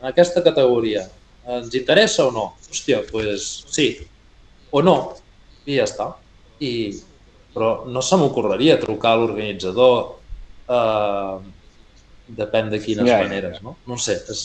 en 0.00 0.08
aquesta 0.10 0.42
categoria. 0.42 1.04
Ens 1.46 1.74
interessa 1.76 2.26
o 2.26 2.32
no? 2.34 2.54
Hòstia, 2.70 3.02
pues 3.10 3.64
sí. 3.70 3.92
O 4.72 4.82
no. 4.82 4.96
I 5.66 5.76
ja 5.78 5.84
està. 5.86 6.08
I, 6.60 6.72
però 7.54 7.84
no 7.86 8.02
se 8.02 8.16
m'ocorreria 8.18 8.80
trucar 8.82 9.12
a 9.14 9.20
l'organitzador 9.20 10.16
eh, 10.68 11.36
depèn 12.40 12.70
de 12.72 12.80
quines 12.82 13.06
Ja, 13.06 13.20
maneres, 13.22 13.60
no? 13.62 13.76
No 13.86 13.98
sé, 14.00 14.16
és, 14.32 14.42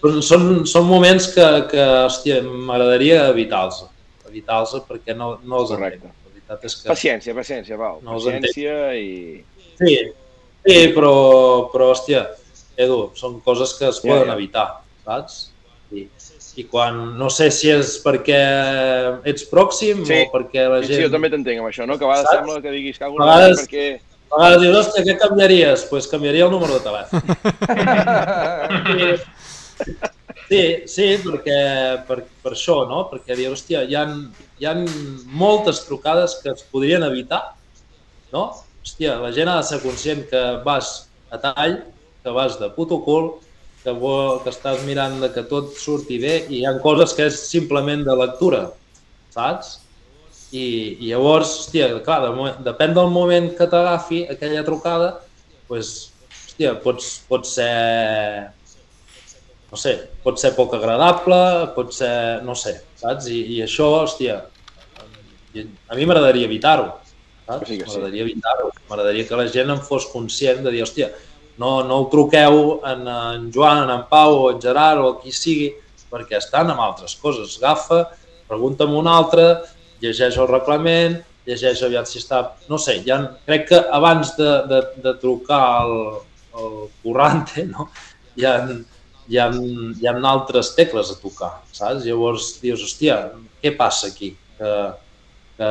són, 0.00 0.20
són, 0.24 0.44
són 0.70 0.86
moments 0.88 1.26
que, 1.34 1.44
que 1.72 1.84
hòstia, 2.06 2.40
m'agradaria 2.46 3.26
evitar-los, 3.34 3.82
evitar-los 4.30 4.86
perquè 4.88 5.16
no, 5.18 5.34
no 5.44 5.60
els 5.60 5.74
Correcte. 5.74 6.06
entenc. 6.08 6.19
Veritat 6.50 6.66
és 6.66 6.74
que... 6.80 6.88
Paciència, 6.90 7.34
paciència, 7.36 7.76
Pau. 7.78 8.00
No 8.02 8.16
paciència 8.18 8.72
i... 8.98 9.44
Sí, 9.78 9.94
sí 10.66 10.78
però, 10.96 11.12
però, 11.72 11.84
hòstia, 11.94 12.20
Edu, 12.80 12.98
són 13.18 13.38
coses 13.44 13.70
que 13.78 13.86
es 13.88 13.96
Ja, 14.02 14.08
poden 14.10 14.28
ja. 14.32 14.34
evitar, 14.34 14.66
saps? 15.06 15.32
I, 15.94 15.96
I 16.60 16.62
quan, 16.70 16.94
no 17.18 17.28
sé 17.30 17.50
si 17.54 17.68
és 17.70 17.96
perquè 18.04 18.40
ets 19.30 19.44
pròxim 19.50 19.96
Sí. 20.06 20.14
o 20.26 20.28
perquè 20.34 20.62
la 20.70 20.80
gent... 20.82 20.96
sí, 20.96 21.02
jo 21.06 21.10
també 21.14 21.28
t'entenc 21.32 21.58
amb 21.62 21.70
això, 21.70 21.82
no? 21.86 21.94
Que 21.98 22.04
a 22.06 22.08
vegades 22.10 22.26
Saps? 22.28 22.36
sembla 22.40 22.60
que 22.66 22.70
diguis 22.74 22.96
que 22.98 23.04
A 23.06 23.08
vegades- 23.14 23.60
perquè... 23.64 23.86
A 24.30 24.32
vegades 24.38 24.60
dius, 24.62 24.76
hòstia, 24.78 25.02
què 25.08 25.14
canviaries? 25.18 25.70
Doncs 25.80 25.90
pues 25.90 26.04
canviaria 26.10 26.44
el 26.46 26.52
número 26.54 26.72
de 26.78 26.82
telèfon. 26.86 27.20
Sí, 30.50 30.60
sí, 30.90 31.04
perquè 31.22 31.56
per, 32.08 32.16
per 32.42 32.52
això, 32.56 32.80
no? 32.90 33.04
Perquè 33.10 33.36
dius, 33.38 33.52
hòstia, 33.60 33.84
hi 33.86 33.94
ha, 33.94 34.02
hi 34.58 34.66
ha 34.66 34.72
moltes 35.42 35.84
trucades 35.86 36.34
que 36.42 36.50
es 36.50 36.64
podrien 36.72 37.04
evitar, 37.06 37.38
no? 38.34 38.48
Hòstia, 38.82 39.18
la 39.22 39.30
gent 39.36 39.50
ha 39.52 39.58
de 39.60 39.68
ser 39.68 39.78
conscient 39.84 40.24
que 40.30 40.42
vas 40.66 40.90
a 41.30 41.38
tall, 41.44 41.76
que 42.24 42.34
vas 42.34 42.58
de 42.60 42.70
puto 42.74 42.98
cul, 43.06 43.30
que, 43.84 43.94
vol, 43.94 44.40
que 44.44 44.50
estàs 44.54 44.82
mirant 44.88 45.20
de 45.22 45.30
que 45.34 45.44
tot 45.52 45.76
surti 45.78 46.18
bé 46.22 46.34
i 46.48 46.60
hi 46.60 46.66
ha 46.68 46.74
coses 46.82 47.14
que 47.16 47.28
és 47.30 47.38
simplement 47.52 48.02
de 48.08 48.16
lectura, 48.18 48.64
saps? 49.32 49.70
I, 50.50 50.64
i 51.06 51.10
llavors, 51.12 51.52
hòstia, 51.62 51.90
clar, 52.06 52.20
de, 52.26 52.30
mo- 52.36 52.54
depèn 52.66 52.94
del 52.96 53.10
moment 53.14 53.52
que 53.58 53.68
t'agafi 53.70 54.24
aquella 54.34 54.64
trucada, 54.66 55.12
doncs, 55.70 55.92
hòstia, 56.48 56.74
pots, 56.84 57.12
pot 57.30 57.46
ser 57.46 57.70
no 59.70 59.78
sé, 59.78 59.94
pot 60.24 60.40
ser 60.42 60.52
poc 60.56 60.74
agradable, 60.74 61.40
pot 61.76 61.92
ser, 61.94 62.42
no 62.46 62.56
sé, 62.58 62.74
saps? 62.98 63.28
I, 63.30 63.40
i 63.54 63.60
això, 63.62 63.86
hòstia, 64.02 64.40
a 65.54 65.98
mi 65.98 66.06
m'agradaria 66.06 66.48
evitar-ho, 66.50 66.88
saps? 67.46 67.68
Sí 67.68 67.78
sí. 67.78 67.84
M'agradaria 67.86 68.26
evitar-ho. 68.26 68.70
M'agradaria 68.88 69.28
que 69.28 69.38
la 69.38 69.46
gent 69.52 69.70
en 69.70 69.82
fos 69.86 70.08
conscient 70.10 70.64
de 70.66 70.74
dir, 70.74 70.82
hòstia, 70.86 71.12
no, 71.60 71.72
no 71.86 72.00
ho 72.00 72.08
truqueu 72.10 72.80
en, 72.88 73.06
en 73.06 73.48
Joan, 73.54 73.84
en, 73.84 73.94
en 73.94 74.04
Pau 74.10 74.36
o 74.40 74.50
en 74.50 74.60
Gerard 74.62 75.04
o 75.04 75.14
qui 75.22 75.34
sigui, 75.34 75.70
perquè 76.10 76.40
estan 76.40 76.72
amb 76.72 76.82
altres 76.82 77.14
coses. 77.20 77.58
Agafa, 77.60 78.04
pregunta'm 78.50 78.94
un 78.98 79.10
altre, 79.10 79.46
llegeix 80.02 80.38
el 80.40 80.48
reglament, 80.50 81.20
llegeix 81.46 81.82
aviat 81.86 82.10
si 82.10 82.18
està... 82.18 82.42
No 82.70 82.78
sé, 82.80 83.00
ja, 83.06 83.20
crec 83.46 83.68
que 83.70 83.82
abans 84.00 84.34
de, 84.38 84.50
de, 84.70 84.80
de 85.04 85.14
trucar 85.22 85.60
al, 85.82 85.94
al 86.58 86.80
currante, 87.04 87.66
no? 87.70 87.90
ha, 88.46 88.56
hi 89.30 89.38
ha, 89.38 89.46
hi 89.54 90.08
ha 90.08 90.16
altres 90.32 90.72
tecles 90.74 91.12
a 91.12 91.18
tocar, 91.20 91.52
saps? 91.72 92.02
Llavors 92.06 92.56
dius, 92.62 92.82
hòstia, 92.82 93.20
què 93.62 93.72
passa 93.78 94.10
aquí? 94.10 94.32
Que, 94.58 94.72
que 95.60 95.70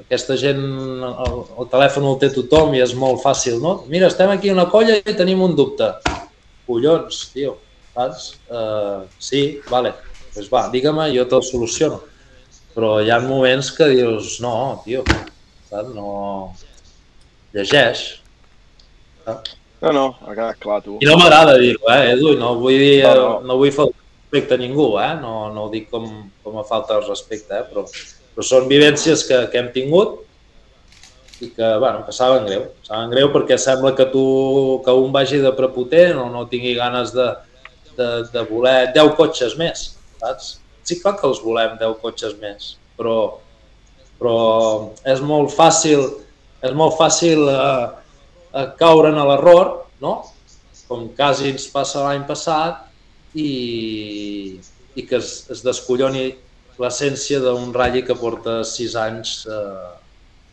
aquesta 0.00 0.36
gent, 0.40 0.62
el, 1.06 1.36
el 1.62 1.70
telèfon 1.72 2.08
el 2.10 2.18
té 2.22 2.32
tothom 2.34 2.74
i 2.74 2.82
és 2.82 2.94
molt 2.98 3.22
fàcil, 3.22 3.60
no? 3.62 3.76
Mira, 3.92 4.10
estem 4.10 4.32
aquí 4.34 4.50
una 4.50 4.66
colla 4.72 4.98
i 4.98 5.16
tenim 5.16 5.44
un 5.46 5.54
dubte. 5.58 5.92
Collons, 6.66 7.22
tio, 7.34 7.56
saps? 7.94 8.32
Uh, 8.50 9.06
sí, 9.18 9.60
vale. 9.70 9.94
pues 10.34 10.46
va, 10.50 10.68
digue-me, 10.70 11.08
jo 11.14 11.26
te'l 11.30 11.42
soluciono. 11.42 12.02
Però 12.74 12.98
hi 13.02 13.10
ha 13.10 13.18
moments 13.22 13.72
que 13.74 13.88
dius, 13.94 14.36
no, 14.42 14.82
tio, 14.86 15.06
saps? 15.70 15.94
No... 15.94 16.10
Llegeix. 17.54 18.04
Saps? 19.24 19.59
No, 19.80 19.92
no, 19.96 20.06
ha 20.26 20.34
quedat 20.34 20.58
clar, 20.60 20.82
tu. 20.84 20.98
I 21.00 21.08
no 21.08 21.16
m'agrada 21.16 21.56
dir-ho, 21.60 21.86
eh, 21.94 22.12
Edu, 22.12 22.34
no 22.36 22.54
vull 22.60 22.76
dir, 22.76 23.02
No, 23.04 23.14
no, 23.14 23.20
no. 23.20 23.28
no. 23.40 23.46
no 23.48 23.58
vull 23.60 23.72
faltar 23.72 24.00
respecte 24.30 24.54
a 24.54 24.58
ningú, 24.58 24.98
eh? 25.00 25.14
No, 25.20 25.50
no 25.52 25.64
ho 25.66 25.70
dic 25.70 25.88
com, 25.90 26.06
com 26.44 26.58
a 26.60 26.64
falta 26.64 27.00
de 27.00 27.06
respecte, 27.08 27.50
eh? 27.50 27.64
Però, 27.66 27.82
però 28.34 28.46
són 28.46 28.68
vivències 28.70 29.24
que, 29.26 29.38
que 29.50 29.58
hem 29.58 29.70
tingut 29.74 30.20
i 31.40 31.48
que, 31.50 31.70
bueno, 31.80 32.04
que 32.06 32.12
saben 32.12 32.46
greu. 32.46 32.68
Saben 32.86 33.10
greu 33.10 33.30
perquè 33.34 33.58
sembla 33.58 33.94
que 33.96 34.06
tu, 34.12 34.22
que 34.84 34.94
un 34.94 35.10
vagi 35.12 35.40
de 35.42 35.50
prepotent 35.56 36.20
o 36.20 36.28
no 36.30 36.46
tingui 36.46 36.76
ganes 36.78 37.14
de, 37.16 37.26
de, 37.96 38.10
de 38.30 38.44
voler 38.46 38.92
10 38.94 39.14
cotxes 39.18 39.56
més, 39.58 39.94
saps? 40.20 40.58
Sí, 40.84 41.00
clar 41.00 41.16
que 41.18 41.26
els 41.26 41.42
volem 41.42 41.74
10 41.80 41.98
cotxes 42.02 42.36
més, 42.38 42.74
però, 42.98 43.16
però 44.20 44.36
és 45.10 45.24
molt 45.24 45.50
fàcil, 45.56 46.06
és 46.62 46.76
molt 46.76 46.94
fàcil 47.00 47.48
eh, 47.50 47.88
eh, 48.54 48.68
caure 48.80 49.12
en 49.12 49.20
l'error, 49.20 49.74
no? 50.02 50.14
Com 50.90 51.08
quasi 51.16 51.50
ens 51.52 51.68
passa 51.70 52.04
l'any 52.06 52.24
passat, 52.28 52.86
i, 53.34 54.58
i 54.94 55.04
que 55.06 55.18
es, 55.20 55.34
es 55.52 55.62
descolloni 55.66 56.30
l'essència 56.80 57.40
d'un 57.42 57.74
ratll 57.76 58.02
que 58.06 58.16
porta 58.18 58.60
sis 58.64 58.96
anys 58.98 59.44
eh, 59.46 59.92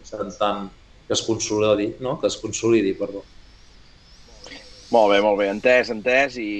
intentant 0.03 0.68
que 1.07 1.15
es 1.15 1.24
consolidi, 1.24 1.94
no? 2.03 2.18
que 2.19 2.28
es 2.28 2.38
consolidi, 2.41 2.94
perdó. 2.99 3.24
Molt 4.91 5.11
bé, 5.11 5.19
molt 5.24 5.40
bé, 5.40 5.49
entès, 5.52 5.90
entès, 5.91 6.38
i, 6.40 6.52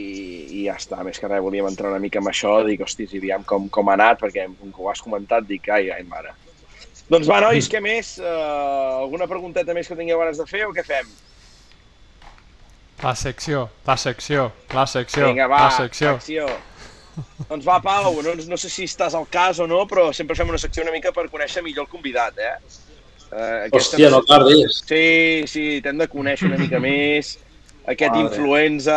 i 0.58 0.66
ja 0.66 0.76
està. 0.76 1.00
Més 1.04 1.20
que 1.20 1.30
res, 1.30 1.44
volíem 1.44 1.68
entrar 1.70 1.94
una 1.94 2.02
mica 2.04 2.20
amb 2.20 2.32
això, 2.32 2.58
dic, 2.68 2.84
hosti, 2.84 3.08
aviam 3.20 3.46
com, 3.48 3.70
com 3.72 3.88
ha 3.88 3.96
anat, 3.96 4.20
perquè 4.24 4.50
com 4.50 4.74
que 4.74 4.84
ho 4.84 4.90
has 4.92 5.04
comentat, 5.04 5.48
dic, 5.48 5.70
ai, 5.72 5.88
ai, 5.96 6.04
mare. 6.08 6.34
Doncs 7.08 7.28
va, 7.30 7.40
nois, 7.40 7.70
què 7.72 7.80
més? 7.84 8.18
Uh, 8.20 9.04
alguna 9.04 9.28
pregunteta 9.32 9.76
més 9.76 9.88
que 9.88 9.96
tingueu 9.96 10.20
ganes 10.20 10.40
de 10.42 10.48
fer 10.50 10.66
o 10.68 10.74
què 10.76 10.84
fem? 10.84 11.08
La 13.04 13.14
secció, 13.16 13.68
la 13.86 13.96
secció, 14.02 14.50
la 14.74 14.88
secció, 14.90 15.28
Vinga, 15.30 15.46
va, 15.48 15.68
la 15.68 15.76
secció. 15.78 16.18
secció. 16.18 16.48
Doncs 17.48 17.66
va, 17.66 17.78
Pau, 17.82 18.20
no, 18.26 18.34
no 18.50 18.58
sé 18.60 18.70
si 18.74 18.88
estàs 18.90 19.16
al 19.18 19.28
cas 19.32 19.62
o 19.64 19.68
no, 19.70 19.84
però 19.90 20.10
sempre 20.14 20.36
fem 20.38 20.50
una 20.50 20.60
secció 20.62 20.84
una 20.84 20.94
mica 20.94 21.14
per 21.14 21.28
conèixer 21.32 21.64
millor 21.66 21.86
el 21.86 21.92
convidat, 21.94 22.38
eh? 22.42 22.56
Uh, 23.28 23.68
Hòstia, 23.76 24.10
no 24.12 24.22
tardis. 24.28 24.82
Sí, 24.88 25.44
sí, 25.50 25.66
t'hem 25.84 26.00
de 26.00 26.08
conèixer 26.12 26.48
una 26.50 26.60
mica 26.60 26.80
més. 26.84 27.38
Aquest 27.88 28.12
Madre. 28.12 28.26
influenza, 28.26 28.96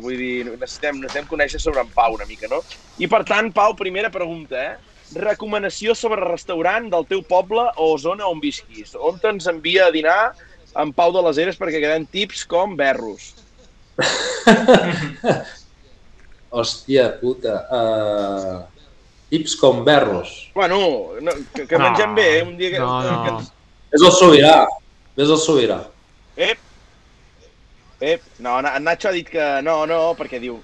vull 0.00 0.16
dir, 0.16 0.46
necessitem, 0.48 1.02
necessitem 1.02 1.26
conèixer 1.28 1.60
sobre 1.60 1.82
en 1.84 1.90
Pau 1.92 2.14
una 2.16 2.24
mica, 2.28 2.48
no? 2.48 2.62
I 2.96 3.08
per 3.12 3.20
tant, 3.28 3.50
Pau, 3.52 3.74
primera 3.76 4.08
pregunta, 4.12 4.56
eh? 4.56 4.89
Recomanació 5.14 5.94
sobre 5.98 6.20
restaurant 6.22 6.86
del 6.92 7.06
teu 7.10 7.22
poble 7.26 7.64
o 7.82 7.90
zona 7.98 8.28
on 8.30 8.40
visquis. 8.42 8.94
On 8.94 9.18
te'ns 9.18 9.48
envia 9.50 9.86
a 9.88 9.94
dinar 9.94 10.34
en 10.78 10.92
Pau 10.94 11.10
de 11.12 11.22
les 11.26 11.38
Eres 11.42 11.58
perquè 11.58 11.80
queden 11.82 12.06
tips 12.06 12.44
com 12.46 12.76
berros. 12.78 13.32
Hòstia 16.50 17.08
puta. 17.20 17.54
Uh, 17.70 18.62
tips 19.30 19.54
com 19.58 19.84
berros. 19.86 20.50
Bueno, 20.54 20.78
no, 21.22 21.32
que, 21.54 21.66
que 21.66 21.78
No, 21.78 21.84
mengem 21.90 22.14
bé, 22.14 22.26
eh? 22.38 22.42
Un 22.42 22.56
dia 22.58 22.70
que... 22.72 22.78
no, 22.78 23.02
no. 23.02 23.22
que 23.24 23.30
ens- 23.36 23.52
Ves 23.92 24.02
al 24.06 24.12
Sobirà. 24.14 24.56
Ves 25.16 25.30
al 25.30 25.38
Sobirà. 25.42 25.78
Ep! 26.36 26.58
Ep! 28.00 28.22
No, 28.38 28.58
en 28.60 28.84
Nacho 28.84 29.08
ha 29.10 29.12
dit 29.14 29.28
que 29.28 29.46
no, 29.66 29.82
no, 29.86 30.02
perquè 30.18 30.40
diu... 30.42 30.60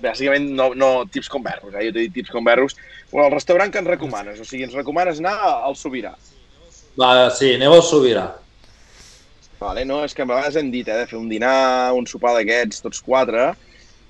Bàsicament, 0.00 0.46
no, 0.56 0.70
no 0.72 1.04
tips 1.12 1.28
com 1.28 1.42
berros, 1.44 1.74
eh? 1.76 1.82
Jo 1.84 1.92
t'he 1.92 2.06
dit 2.06 2.14
tips 2.20 2.30
com 2.32 2.46
berros. 2.46 2.72
Bueno, 3.10 3.26
el 3.28 3.34
restaurant 3.34 3.72
que 3.72 3.80
ens 3.82 3.88
recomanes, 3.90 4.38
o 4.40 4.46
sigui, 4.46 4.64
ens 4.68 4.76
recomanes 4.76 5.18
anar 5.18 5.34
al 5.50 5.74
Sobirà. 5.78 6.12
Va, 7.00 7.30
sí, 7.34 7.54
aneu 7.56 7.74
al 7.74 7.82
Sobirà. 7.86 8.28
Vale, 9.60 9.84
no, 9.84 10.00
és 10.06 10.14
que 10.16 10.24
a 10.24 10.28
vegades 10.28 10.56
hem 10.56 10.70
dit, 10.72 10.88
eh, 10.88 11.00
de 11.02 11.08
fer 11.10 11.18
un 11.18 11.28
dinar, 11.28 11.92
un 11.96 12.06
sopar 12.08 12.32
d'aquests, 12.38 12.80
tots 12.86 13.02
quatre, 13.04 13.50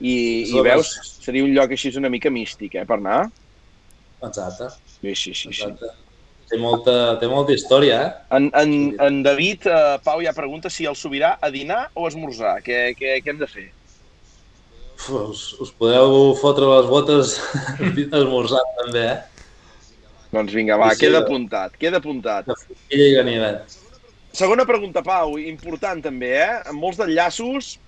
i, 0.00 0.14
i 0.46 0.62
veus, 0.64 0.92
seria 1.24 1.42
un 1.44 1.50
lloc 1.56 1.72
així 1.74 1.90
una 1.98 2.12
mica 2.12 2.30
místic, 2.30 2.76
eh, 2.78 2.86
per 2.86 3.00
anar. 3.00 3.24
Exacte, 4.22 4.68
Sí, 5.00 5.14
sí, 5.14 5.32
sí. 5.32 5.48
sí. 5.48 5.48
exacte. 5.48 5.90
Té 6.50 6.58
molta, 6.58 6.94
té 7.20 7.28
molta 7.30 7.54
història, 7.54 7.98
eh? 8.02 8.08
En, 8.36 8.48
en, 8.58 8.72
en 9.00 9.20
David, 9.22 9.66
eh, 9.70 9.98
Pau 10.04 10.22
ja 10.22 10.34
pregunta 10.36 10.70
si 10.70 10.86
el 10.86 10.96
Sobirà 10.98 11.36
a 11.40 11.50
dinar 11.50 11.84
o 11.94 12.04
a 12.04 12.10
esmorzar. 12.10 12.56
Què, 12.66 12.90
què, 12.98 13.20
què 13.22 13.32
hem 13.32 13.38
de 13.38 13.48
fer? 13.50 13.68
Us, 15.08 15.44
us 15.62 15.70
podeu 15.72 16.34
fotre 16.38 16.68
les 16.68 16.88
botes 16.90 17.36
esmorzant 18.20 18.74
també, 18.82 19.04
eh? 19.14 19.44
Doncs 20.30 20.54
vinga, 20.54 20.76
va, 20.78 20.90
Sí, 20.92 21.00
sí, 21.00 21.06
queda 21.06 21.22
eh. 21.22 21.26
apuntat, 21.26 21.76
queda 21.80 21.98
apuntat. 21.98 22.50
I 22.92 23.14
ganivet. 23.16 23.78
Segona 24.36 24.66
pregunta, 24.68 25.02
Pau, 25.02 25.38
important 25.40 26.04
també, 26.04 26.34
eh? 26.38 26.58
Amb 26.70 26.78
molts 26.84 27.00
d'enllaços 27.00 27.78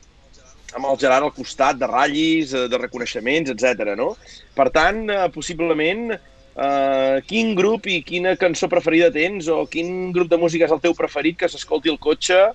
amb 0.76 0.88
el 0.88 0.98
Gerard 0.98 1.26
al 1.26 1.34
costat, 1.36 1.78
de 1.78 1.88
ratllis, 1.88 2.52
eh, 2.54 2.66
de 2.68 2.78
reconeixements, 2.80 3.50
etc. 3.52 3.94
no? 3.98 4.12
Per 4.56 4.68
tant, 4.72 5.04
eh, 5.10 5.28
possiblement, 5.34 6.12
eh, 6.12 7.20
quin 7.26 7.54
grup 7.54 7.86
i 7.86 8.02
quina 8.02 8.36
cançó 8.36 8.68
preferida 8.68 9.10
tens 9.12 9.48
o 9.48 9.66
quin 9.66 10.12
grup 10.12 10.28
de 10.28 10.38
música 10.38 10.64
és 10.64 10.72
el 10.72 10.80
teu 10.80 10.94
preferit 10.94 11.38
que 11.38 11.48
s'escolti 11.48 11.90
al 11.90 11.98
cotxe 11.98 12.52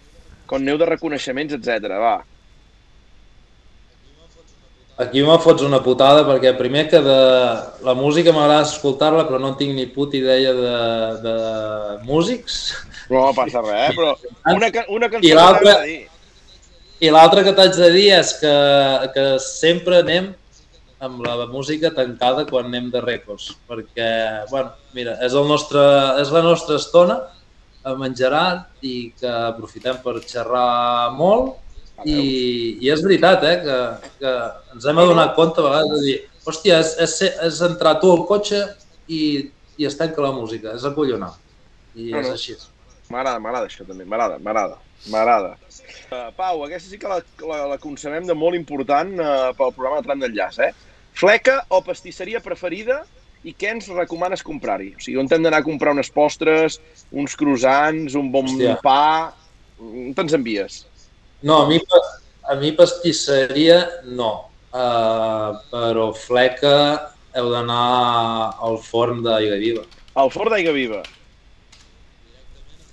quan 0.47 0.61
aneu 0.61 0.77
de 0.77 0.85
reconeixements, 0.85 1.53
etc. 1.53 1.93
Va. 2.01 2.17
Aquí 4.97 5.21
me 5.21 5.35
fots 5.37 5.61
una 5.61 5.77
putada 5.85 6.23
perquè 6.25 6.55
primer 6.57 6.87
que 6.89 6.99
de 7.05 7.17
la 7.85 7.93
música 7.93 8.33
m'agrada 8.33 8.65
escoltar-la 8.65 9.27
però 9.27 9.37
no 9.37 9.51
tinc 9.59 9.75
ni 9.77 9.85
puta 9.93 10.17
idea 10.17 10.53
de, 10.57 10.71
de 11.21 11.35
músics. 12.07 12.55
No 13.11 13.27
passa 13.37 13.61
res, 13.61 13.93
però 13.93 14.15
una, 14.55 14.71
una 14.97 15.09
cançó 15.13 15.21
I 15.21 15.35
dir. 15.85 15.99
i 17.05 17.13
l'altre 17.13 17.45
que 17.45 17.53
t'haig 17.53 17.77
de 17.77 17.91
dir 17.93 18.07
és 18.17 18.33
que, 18.41 18.55
que 19.13 19.27
sempre 19.43 20.01
anem 20.01 20.31
amb 21.05 21.21
la 21.21 21.45
música 21.45 21.93
tancada 21.93 22.47
quan 22.49 22.71
anem 22.71 22.89
de 22.89 23.03
rècords 23.03 23.51
perquè, 23.69 24.09
bueno, 24.49 24.73
mira, 24.97 25.13
és, 25.21 25.37
el 25.37 25.45
nostre, 25.45 25.83
és 26.23 26.33
la 26.33 26.41
nostra 26.41 26.81
estona 26.81 27.19
amb 27.85 28.01
en 28.07 28.17
Gerard 28.17 28.65
i 28.81 29.11
que 29.19 29.29
aprofitem 29.29 30.01
per 30.01 30.17
xerrar 30.25 31.13
molt 31.13 31.53
i, 32.05 32.77
i 32.83 32.89
és 32.93 33.01
veritat, 33.03 33.43
eh, 33.43 33.57
que, 33.63 33.77
que 34.21 34.33
ens 34.75 34.85
hem 34.85 34.99
adonat 35.01 35.35
compte 35.37 35.61
a 35.63 35.67
vegades 35.69 35.93
de 35.95 36.01
dir 36.05 36.17
hòstia, 36.47 36.79
és, 36.83 36.93
és, 37.03 37.15
és 37.49 37.61
entrar 37.65 37.97
tu 38.01 38.11
al 38.13 38.25
cotxe 38.29 38.63
i, 39.07 39.49
i 39.77 39.87
es 39.87 39.97
tanca 39.99 40.23
la 40.23 40.33
música, 40.35 40.75
és 40.77 40.85
acollonant. 40.87 41.35
I 41.97 42.11
No, 42.11 42.21
és 42.21 42.27
no. 42.29 42.35
així. 42.37 42.55
M'agrada, 43.09 43.39
m'agrada 43.39 43.69
això 43.69 43.85
també, 43.87 44.05
m'agrada, 44.05 44.37
m'agrada, 44.43 44.77
m'agrada. 45.11 45.55
Uh, 46.11 46.29
Pau, 46.37 46.63
aquesta 46.65 46.91
sí 46.91 46.99
que 46.99 47.09
la, 47.09 47.21
la, 47.47 47.59
la 47.73 47.77
concebem 47.81 48.27
de 48.27 48.35
molt 48.35 48.55
important 48.55 49.13
uh, 49.17 49.51
pel 49.57 49.73
programa 49.75 50.01
de 50.01 50.07
Tram 50.07 50.21
d'Enllaç, 50.23 50.59
eh? 50.67 50.73
Fleca 51.17 51.61
o 51.73 51.79
pastisseria 51.81 52.41
preferida 52.43 53.01
i 53.47 53.53
què 53.55 53.71
ens 53.73 53.87
recomanes 53.89 54.43
comprar-hi? 54.45 54.91
O 54.97 55.01
sigui, 55.01 55.17
on 55.21 55.29
hem 55.31 55.45
d'anar 55.45 55.63
a 55.63 55.65
comprar 55.65 55.95
unes 55.95 56.11
postres, 56.13 56.79
uns 57.11 57.35
croissants, 57.39 58.15
un 58.19 58.31
bon 58.33 58.45
Hòstia. 58.49 58.77
pa... 58.83 59.33
On 59.77 60.13
te'ns 60.17 60.33
envies? 60.33 60.79
No, 61.41 61.63
a 61.63 61.67
mi, 61.67 61.77
a 62.49 62.55
mi 62.55 62.71
pastisseria 62.73 63.81
no, 64.09 64.31
uh, 64.71 65.53
però 65.69 66.09
fleca 66.17 66.77
heu 67.37 67.51
d'anar 67.51 68.57
al 68.63 68.79
forn 68.81 69.21
d'Aigua 69.25 69.59
Viva. 69.61 69.83
Al 70.17 70.31
forn 70.33 70.55
d'Aigua 70.55 70.73
Viva. 70.73 71.03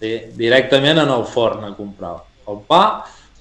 Sí, 0.00 0.12
directament 0.36 1.00
en 1.00 1.12
el 1.14 1.24
forn 1.30 1.64
a 1.64 1.72
comprar 1.76 2.18
el 2.50 2.58
pa 2.68 2.82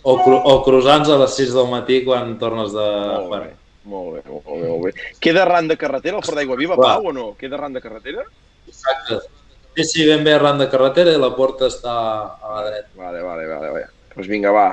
o, 0.04 0.14
cru, 0.22 0.38
o 0.38 0.54
croissants 0.64 1.10
a 1.12 1.18
les 1.20 1.36
6 1.36 1.52
del 1.58 1.68
matí 1.72 2.00
quan 2.06 2.38
tornes 2.40 2.72
de... 2.72 2.88
Molt 3.10 3.34
bé, 3.34 3.50
molt 3.92 4.16
bé, 4.16 4.24
molt 4.30 4.48
bé, 4.48 4.70
molt 4.70 4.86
bé. 4.86 4.94
Queda 5.24 5.44
arran 5.44 5.68
de 5.68 5.80
carretera 5.82 6.22
el 6.22 6.24
forn 6.24 6.40
d'Aigua 6.40 6.60
Viva, 6.62 6.80
Clar. 6.80 6.96
Pau, 6.96 7.12
o 7.12 7.16
no? 7.16 7.28
Queda 7.40 7.60
arran 7.60 7.76
de 7.76 7.84
carretera? 7.84 8.24
exacte. 8.68 9.20
Sí, 9.76 9.84
sí, 9.90 10.06
ben 10.06 10.24
bé 10.24 10.36
arran 10.38 10.62
de 10.62 10.70
carretera 10.70 11.12
i 11.12 11.20
la 11.20 11.34
porta 11.36 11.68
està 11.68 11.94
a 12.38 12.56
la 12.56 12.64
dreta. 12.70 12.90
Vale, 12.96 13.24
vale, 13.26 13.48
vale. 13.50 13.72
vale. 13.74 13.88
Doncs 14.14 14.14
pues 14.14 14.28
vinga, 14.30 14.52
va, 14.54 14.68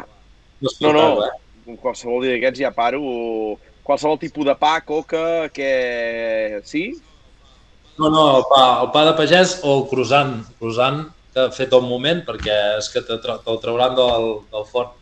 No, 0.61 0.71
és 0.71 0.81
No, 0.81 1.05
eh? 1.25 1.77
qualsevol 1.81 2.25
dia 2.25 2.35
d'aquests 2.37 2.61
ja 2.61 2.71
paro. 2.75 3.01
Qualsevol 3.87 4.19
tipus 4.21 4.45
de 4.47 4.55
pa, 4.59 4.81
coca, 4.85 5.49
que... 5.55 6.61
Sí? 6.65 6.91
No, 7.99 8.09
no, 8.09 8.25
el 8.39 8.45
pa, 8.49 8.65
el 8.85 8.91
pa 8.95 9.05
de 9.09 9.15
pagès 9.19 9.59
o 9.65 9.81
el 9.81 9.87
croissant. 9.91 10.35
Croissant 10.61 11.03
que 11.35 11.45
ha 11.47 11.51
fet 11.55 11.73
un 11.77 11.87
moment 11.89 12.23
perquè 12.27 12.57
és 12.79 12.89
que 12.93 13.03
te 13.07 13.19
tra- 13.23 13.39
te'l 13.45 13.61
trauran 13.63 13.95
del, 13.99 14.29
del 14.53 14.67
forn. 14.69 14.93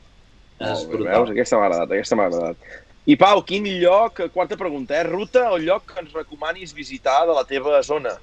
És 0.59 0.85
Molt 0.85 0.87
bé, 0.89 0.97
brutal. 0.97 1.13
veus? 1.15 1.35
Aquesta 1.35 1.59
m'ha 1.59 1.67
agradat, 1.69 1.93
aquesta 1.95 2.19
m'ha 2.19 2.29
agradat. 2.31 2.71
I 3.09 3.17
Pau, 3.17 3.43
quin 3.47 3.65
lloc, 3.81 4.21
quarta 4.35 4.57
pregunta, 4.61 4.97
eh? 4.99 5.05
ruta 5.07 5.47
o 5.55 5.59
lloc 5.63 5.87
que 5.93 6.01
ens 6.03 6.13
recomanis 6.13 6.75
visitar 6.77 7.23
de 7.29 7.37
la 7.37 7.45
teva 7.49 7.79
zona? 7.87 8.17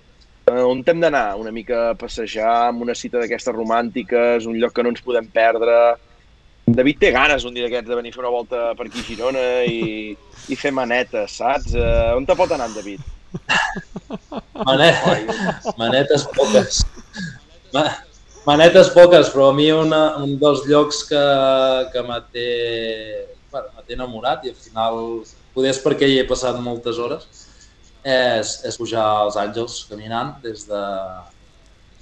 Eh, 0.45 0.62
on 0.62 0.84
hem 0.86 0.99
d'anar? 1.02 1.36
Una 1.41 1.52
mica 1.56 1.91
a 1.91 1.95
passejar 1.98 2.68
amb 2.68 2.84
una 2.86 2.94
cita 2.94 3.18
d'aquestes 3.18 3.56
romàntiques, 3.56 4.45
un 4.45 4.60
lloc 4.62 4.76
que 4.76 4.84
no 4.86 4.94
ens 4.94 5.02
podem 5.06 5.28
perdre... 5.34 5.95
David 6.66 6.98
té 6.98 7.12
ganes 7.14 7.46
un 7.46 7.54
dia 7.54 7.68
d'aquests 7.68 7.90
de 7.92 7.98
venir 7.98 8.10
a 8.10 8.16
fer 8.16 8.24
una 8.24 8.34
volta 8.34 8.62
per 8.78 8.88
aquí 8.88 9.04
a 9.04 9.06
Girona 9.06 9.44
i, 9.70 10.16
i 10.52 10.58
fer 10.58 10.72
manetes, 10.74 11.38
saps? 11.38 11.76
Uh, 11.78 12.16
on 12.18 12.26
te 12.26 12.36
pot 12.38 12.52
anar 12.52 12.72
en 12.72 12.80
David? 12.80 13.12
Manet, 14.66 14.98
manetes 15.78 16.26
poques. 16.34 16.82
Ma, 17.76 17.86
manetes 18.48 18.90
poques, 18.96 19.30
però 19.34 19.52
a 19.52 19.56
mi 19.58 19.68
una, 19.74 20.02
un 20.24 20.38
dels 20.42 20.64
llocs 20.70 21.04
que, 21.10 21.24
que 21.94 22.04
me 22.08 22.20
té, 22.34 22.50
bueno, 23.52 23.74
me 23.76 23.86
té 23.86 23.98
enamorat 23.98 24.46
i 24.48 24.54
al 24.54 24.58
final, 24.58 25.00
poder 25.54 25.76
és 25.76 25.82
perquè 25.84 26.10
hi 26.10 26.20
he 26.22 26.28
passat 26.30 26.58
moltes 26.64 26.98
hores, 27.02 27.28
és, 28.06 28.58
és 28.66 28.80
pujar 28.80 29.06
als 29.26 29.38
Àngels 29.42 29.84
caminant 29.90 30.36
des 30.44 30.66
de, 30.70 30.84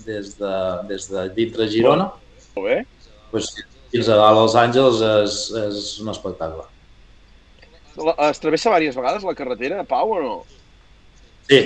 des 0.07 0.33
de, 0.39 0.55
des 0.91 1.11
de 1.11 1.27
dintre 1.35 1.67
Girona. 1.71 2.11
Molt 2.55 2.67
bé. 2.69 2.81
Pues, 3.31 3.49
fins 3.93 4.09
a 4.09 4.17
dalt 4.19 4.41
als 4.41 4.55
Àngels 4.59 4.99
és, 5.13 5.37
és 5.63 5.87
un 6.03 6.09
espectacle. 6.13 6.65
La- 8.03 8.15
Es 8.31 8.39
travessa 8.41 8.71
diverses 8.73 8.97
vegades 8.97 9.23
la 9.23 9.35
carretera, 9.37 9.83
Pau, 9.85 10.15
o 10.17 10.21
no? 10.21 10.35
Sí, 11.49 11.59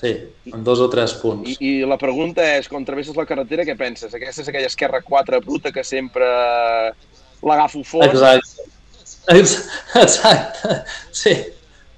sí, 0.00 0.10
en 0.52 0.64
dos 0.66 0.80
o 0.84 0.88
tres 0.92 1.14
punts. 1.22 1.54
I, 1.54 1.56
I 1.80 1.86
la 1.88 1.96
pregunta 2.00 2.44
és, 2.58 2.68
quan 2.68 2.84
travesses 2.84 3.16
la 3.16 3.24
carretera, 3.28 3.64
què 3.64 3.76
penses? 3.78 4.12
Aquesta 4.14 4.42
és 4.44 4.50
aquella 4.52 4.68
esquerra 4.68 5.00
4 5.06 5.40
bruta 5.40 5.72
que 5.72 5.84
sempre 5.86 6.26
l'agafo 7.42 7.82
fort. 7.84 8.10
Exacte. 8.12 8.68
Ex- 9.32 9.68
Exacte. 9.94 10.82
Sí. 11.12 11.34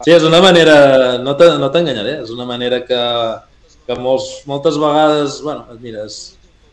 Sí, 0.04 0.10
és 0.12 0.24
una 0.26 0.40
manera, 0.44 1.16
no 1.22 1.32
te- 1.38 1.54
no 1.58 1.70
t'enganyaré, 1.72 2.18
és 2.24 2.30
una 2.34 2.44
manera 2.44 2.82
que, 2.84 3.00
que 3.86 3.94
molts, 3.96 4.42
moltes 4.50 4.76
vegades, 4.76 5.38
bueno, 5.42 5.64
et 5.72 5.80
mires, 5.80 6.16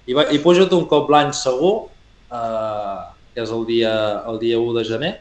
hi, 0.10 0.14
va, 0.18 0.26
hi 0.34 0.40
pujo 0.44 0.65
un 0.76 0.86
cop 0.90 1.07
l'any 1.14 1.30
segur, 1.38 1.88
eh, 2.31 2.99
que 3.33 3.43
és 3.45 3.51
el 3.51 3.65
dia, 3.67 3.93
el 4.27 4.39
dia 4.41 4.59
1 4.59 4.77
de 4.79 4.85
gener, 4.87 5.11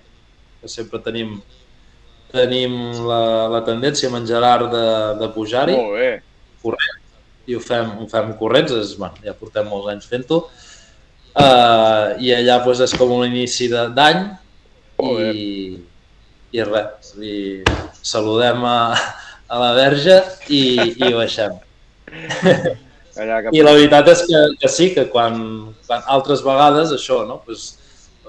que 0.60 0.70
sempre 0.70 1.00
tenim 1.04 1.40
tenim 2.30 2.74
la, 3.06 3.22
la 3.50 3.60
tendència 3.66 4.08
amb 4.08 4.20
en 4.20 4.26
Gerard 4.28 4.70
de, 4.72 4.86
de 5.20 5.28
pujar-hi. 5.34 5.76
Molt 5.76 5.96
bé. 5.98 6.10
i 7.50 7.56
ho 7.56 7.62
fem, 7.64 7.88
ho 7.98 8.06
fem 8.10 8.34
corrents, 8.38 8.72
és, 8.76 8.92
bueno, 9.00 9.18
ja 9.24 9.34
portem 9.34 9.66
molts 9.66 9.88
anys 9.90 10.06
fent-ho, 10.06 10.44
uh, 11.34 12.12
i 12.22 12.30
allà 12.36 12.60
pues, 12.62 12.82
és 12.84 12.94
com 12.94 13.10
un 13.16 13.26
inici 13.26 13.70
d'any. 13.72 14.28
I, 15.00 15.80
i 16.52 16.64
res, 16.66 17.14
i 17.16 17.34
saludem 18.04 18.62
a, 18.68 18.76
a 19.48 19.60
la 19.62 19.72
verge 19.78 20.20
i, 20.52 20.62
i 21.00 21.10
baixem. 21.16 21.56
Allà. 23.20 23.40
I 23.52 23.60
la 23.66 23.74
veritat 23.76 24.08
és 24.14 24.22
que, 24.28 24.40
que 24.62 24.68
sí, 24.72 24.90
que 24.94 25.04
quan, 25.12 25.36
quan 25.86 26.02
altres 26.14 26.42
vegades 26.46 26.92
això, 26.96 27.20
no? 27.28 27.40
Pues, 27.44 27.76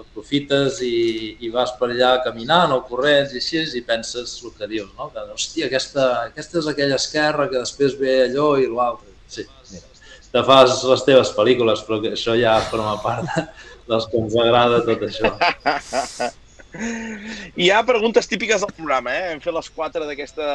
aprofites 0.02 0.80
i, 0.84 1.38
i 1.46 1.50
vas 1.54 1.72
per 1.80 1.92
allà 1.92 2.16
caminant 2.26 2.74
o 2.76 2.82
corrents 2.88 3.36
i 3.36 3.40
així 3.40 3.62
i 3.78 3.84
penses 3.86 4.34
el 4.44 4.52
que 4.58 4.68
dius, 4.68 4.90
no? 4.98 5.12
Que, 5.14 5.24
hòstia, 5.36 5.68
aquesta, 5.70 6.08
aquesta 6.32 6.60
és 6.64 6.68
aquella 6.72 6.98
esquerra 7.00 7.48
que 7.52 7.60
després 7.62 7.96
ve 8.00 8.18
allò 8.26 8.56
i 8.60 8.68
l'altre. 8.68 9.08
Sí, 9.32 9.46
mira, 9.72 9.86
te 10.34 10.44
fas 10.48 10.82
les 10.90 11.06
teves 11.08 11.32
pel·lícules, 11.38 11.86
però 11.88 12.02
que 12.04 12.14
això 12.18 12.36
ja 12.40 12.58
forma 12.72 12.98
part 13.04 13.30
de- 13.30 13.48
dels 13.92 14.06
que 14.12 14.20
ens 14.26 14.36
agrada 14.42 14.82
tot 14.88 15.08
això. 15.08 15.32
Hi 16.72 17.68
ha 17.68 17.82
preguntes 17.84 18.30
típiques 18.32 18.62
del 18.64 18.72
programa, 18.72 19.12
eh? 19.12 19.32
Hem 19.34 19.42
fet 19.44 19.54
les 19.54 19.70
quatre 19.76 20.06
d'aquesta 20.08 20.46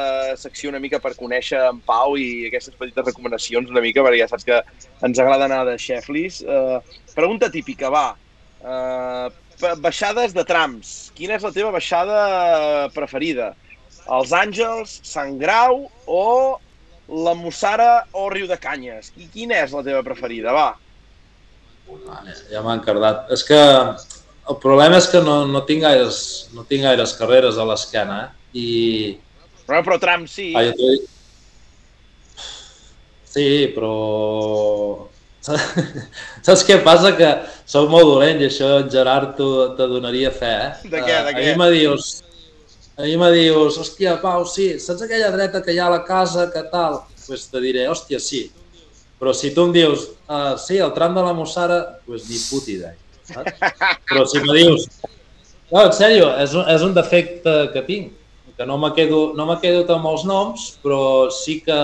secció 0.41 0.71
una 0.71 0.81
mica 0.81 0.99
per 1.03 1.13
conèixer 1.17 1.59
en 1.69 1.81
Pau 1.85 2.17
i 2.17 2.47
aquestes 2.47 2.73
petites 2.79 3.05
recomanacions 3.11 3.69
una 3.69 3.83
mica, 3.85 4.01
perquè 4.05 4.23
ja 4.23 4.29
saps 4.31 4.47
que 4.47 4.57
ens 5.05 5.21
agrada 5.21 5.45
anar 5.45 5.63
de 5.69 5.77
xeflis. 5.81 6.41
Uh, 6.41 6.79
pregunta 7.13 7.51
típica, 7.53 7.91
va. 7.93 8.07
Uh, 8.65 9.29
baixades 9.83 10.33
de 10.33 10.45
trams. 10.47 11.11
Quina 11.17 11.37
és 11.37 11.45
la 11.45 11.53
teva 11.53 11.71
baixada 11.75 12.89
preferida? 12.97 13.53
Els 14.17 14.33
Àngels, 14.33 14.99
Sant 15.05 15.37
Grau 15.37 15.85
o 16.07 16.25
la 17.07 17.37
Mossara 17.37 18.07
o 18.17 18.27
Riu 18.33 18.49
de 18.49 18.57
Canyes? 18.57 19.13
I 19.21 19.29
quina 19.33 19.61
és 19.61 19.73
la 19.75 19.85
teva 19.85 20.01
preferida? 20.05 20.53
Va. 20.55 20.69
Ja 22.49 22.63
m'ha 22.65 22.79
encardat. 22.79 23.27
És 23.31 23.45
que 23.47 23.59
el 24.49 24.57
problema 24.63 24.97
és 25.01 25.07
que 25.11 25.21
no, 25.23 25.41
no, 25.49 25.63
tinc, 25.67 25.83
gaires, 25.83 26.19
no 26.55 26.63
tinc 26.67 26.85
gaires 26.87 27.13
carreres 27.19 27.57
a 27.59 27.65
l'esquena, 27.67 28.19
eh? 28.25 28.33
I, 28.57 28.67
Però, 29.67 29.81
però 29.83 29.97
trams 29.99 30.31
sí. 30.31 30.53
Ah, 30.55 30.63
jo. 30.63 30.93
Sí, 33.27 33.47
però... 33.75 35.09
Saps 36.45 36.63
què 36.67 36.79
passa? 36.83 37.13
Que 37.15 37.27
sóc 37.67 37.89
molt 37.91 38.07
dolent 38.09 38.39
i 38.41 38.47
això 38.47 38.77
en 38.81 38.89
Gerard 38.91 39.35
te 39.37 39.87
donaria 39.91 40.31
fe, 40.35 40.53
eh? 40.69 40.71
De 40.87 41.01
què, 41.03 41.17
de 41.27 41.33
Eh, 41.33 41.35
què? 41.35 41.43
A 41.43 41.51
mi 41.51 41.59
me 41.59 41.69
dius... 41.75 42.13
A 42.97 43.05
mi 43.05 43.13
me 43.19 43.27
dius, 43.29 43.75
hòstia, 43.77 44.15
Pau, 44.23 44.41
sí, 44.49 44.71
saps 44.81 45.03
aquella 45.05 45.29
dreta 45.35 45.59
que 45.61 45.75
hi 45.75 45.77
ha 45.77 45.85
a 45.85 45.93
la 45.93 45.99
casa, 46.07 46.47
que 46.49 46.63
tal? 46.71 47.03
Doncs 47.11 47.27
pues 47.27 47.43
te 47.51 47.59
diré, 47.61 47.83
hòstia, 47.91 48.17
sí. 48.23 48.47
Però 49.21 49.35
si 49.37 49.51
tu 49.53 49.67
em 49.67 49.75
dius, 49.75 50.07
uh, 50.25 50.55
sí, 50.57 50.79
el 50.81 50.95
tram 50.95 51.13
de 51.13 51.21
la 51.27 51.35
Mossara, 51.37 51.77
doncs 51.83 52.07
pues 52.07 52.25
ni 52.31 52.39
puta 52.47 52.73
idea. 52.73 52.95
Saps? 53.27 53.59
Però 54.07 54.23
si 54.29 54.41
me 54.43 54.55
dius, 54.55 54.87
no, 55.71 55.81
en 55.83 55.91
sèrio, 55.95 56.29
és 56.39 56.53
un, 56.55 56.63
és 56.71 56.83
un 56.85 56.93
defecte 56.95 57.53
que 57.73 57.83
tinc, 57.87 58.13
que 58.57 58.65
no 58.65 58.77
me 58.81 58.89
quedo, 58.95 59.33
no 59.37 59.45
me 59.45 59.57
quedo 59.61 59.83
amb 59.93 60.07
els 60.09 60.23
noms, 60.25 60.63
però 60.81 61.27
sí 61.33 61.59
que, 61.65 61.77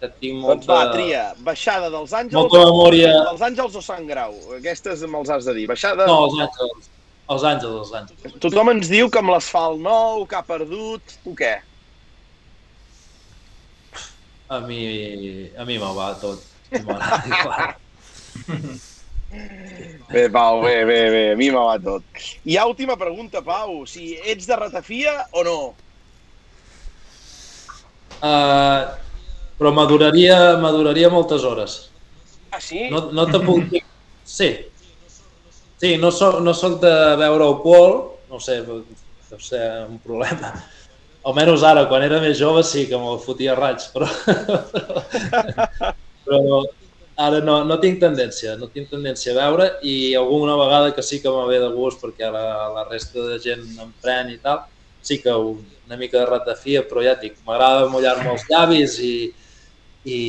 que 0.00 0.08
tinc 0.22 0.40
molta... 0.40 0.56
Doncs 0.56 0.70
va, 0.72 0.80
tria. 0.94 1.24
Baixada 1.46 1.90
dels 1.92 2.10
Àngels 2.16 2.40
Molta 2.40 2.64
memòria. 2.64 3.12
Els 3.30 3.44
Àngels 3.46 3.76
o 3.78 3.82
Sant 3.84 4.08
Grau? 4.08 4.34
Aquestes 4.56 5.04
me'ls 5.06 5.30
has 5.30 5.46
de 5.46 5.54
dir. 5.60 5.68
Baixada... 5.70 6.08
No, 6.08 6.24
els 6.26 6.34
àngels. 6.48 6.90
Els 7.36 7.46
àngels, 7.52 7.76
els 7.84 7.92
àngels. 8.00 8.40
Tothom 8.42 8.72
ens 8.72 8.90
diu 8.90 9.12
que 9.12 9.22
amb 9.22 9.30
l'asfalt 9.36 9.78
nou, 9.84 10.26
que 10.26 10.40
ha 10.40 10.42
perdut... 10.48 11.14
Tu 11.22 11.36
què? 11.38 11.54
A 14.50 14.60
mi, 14.66 14.82
a 15.58 15.62
mi 15.68 15.78
me'l 15.78 15.94
va 15.94 16.10
tot. 16.24 16.42
Bé, 20.08 20.30
Pau, 20.30 20.62
bé, 20.62 20.84
bé, 20.84 21.10
bé. 21.10 21.32
A 21.32 21.36
mi 21.36 21.50
me 21.50 21.58
va 21.58 21.78
tot. 21.82 22.04
I 22.46 22.56
última 22.62 22.96
pregunta, 22.96 23.42
Pau. 23.42 23.84
Si 23.86 24.14
ets 24.22 24.46
de 24.46 24.56
ratafia 24.56 25.26
o 25.32 25.42
no? 25.44 25.58
Uh, 28.22 28.86
però 29.58 29.72
maduraria, 29.74 30.56
maduraria 30.62 31.10
moltes 31.10 31.44
hores. 31.44 31.90
Ah, 32.50 32.60
sí? 32.60 32.86
No, 32.90 33.10
no 33.12 33.26
te 33.26 33.42
puc 33.42 33.66
dir... 33.72 33.82
Sí. 34.22 34.54
Sí, 35.76 35.96
no 36.00 36.10
soc, 36.14 36.38
no 36.40 36.54
soc 36.56 36.78
de 36.80 36.92
beure 37.20 37.44
alcohol, 37.44 37.96
no 38.30 38.38
ho 38.38 38.40
sé, 38.40 38.62
deu 38.64 38.86
ser 39.42 39.66
un 39.90 39.98
problema. 40.00 40.54
Almenys 41.26 41.66
ara, 41.66 41.84
quan 41.90 42.04
era 42.06 42.22
més 42.22 42.38
jove, 42.38 42.62
sí 42.64 42.86
que 42.88 42.98
me'l 43.00 43.18
fotia 43.20 43.52
a 43.52 43.58
raig, 43.58 43.82
però... 43.92 44.06
però 46.26 46.62
ara 47.16 47.40
no, 47.40 47.62
no 47.64 47.78
tinc 47.80 47.98
tendència, 48.02 48.56
no 48.60 48.68
tinc 48.72 48.90
tendència 48.92 49.32
a 49.32 49.36
beure 49.38 49.68
i 49.88 50.14
alguna 50.18 50.56
vegada 50.60 50.92
que 50.94 51.02
sí 51.02 51.22
que 51.22 51.32
me 51.32 51.46
ve 51.48 51.60
de 51.62 51.70
gust 51.72 52.02
perquè 52.02 52.28
la, 52.32 52.44
la 52.74 52.84
resta 52.90 53.24
de 53.30 53.38
gent 53.40 53.64
em 53.80 53.92
pren 54.02 54.30
i 54.34 54.36
tal, 54.42 54.66
sí 55.00 55.22
que 55.22 55.32
una 55.32 55.96
mica 55.96 56.18
de 56.18 56.26
ratafia, 56.26 56.84
però 56.84 57.02
ja 57.04 57.14
et 57.16 57.24
dic, 57.24 57.40
m'agrada 57.46 57.88
mullar-me 57.88 58.34
els 58.34 58.44
llavis 58.50 58.98
i, 59.00 59.14
i, 60.04 60.20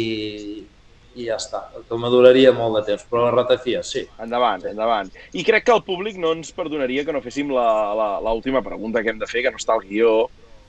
i 1.18 1.28
ja 1.28 1.36
està, 1.42 1.64
que 1.90 2.00
maduraria 2.00 2.54
molt 2.56 2.80
de 2.80 2.84
temps, 2.92 3.08
però 3.10 3.26
la 3.26 3.36
ratafia, 3.36 3.82
sí. 3.84 4.06
Endavant, 4.24 4.64
endavant. 4.70 5.10
I 5.34 5.44
crec 5.48 5.68
que 5.68 5.76
el 5.76 5.84
públic 5.88 6.20
no 6.22 6.36
ens 6.38 6.54
perdonaria 6.56 7.04
que 7.04 7.16
no 7.16 7.24
féssim 7.26 7.52
l'última 7.52 8.64
pregunta 8.64 9.04
que 9.04 9.12
hem 9.12 9.20
de 9.20 9.30
fer, 9.30 9.44
que 9.44 9.52
no 9.52 9.60
està 9.60 9.76
al 9.76 9.84
guió, 9.84 10.20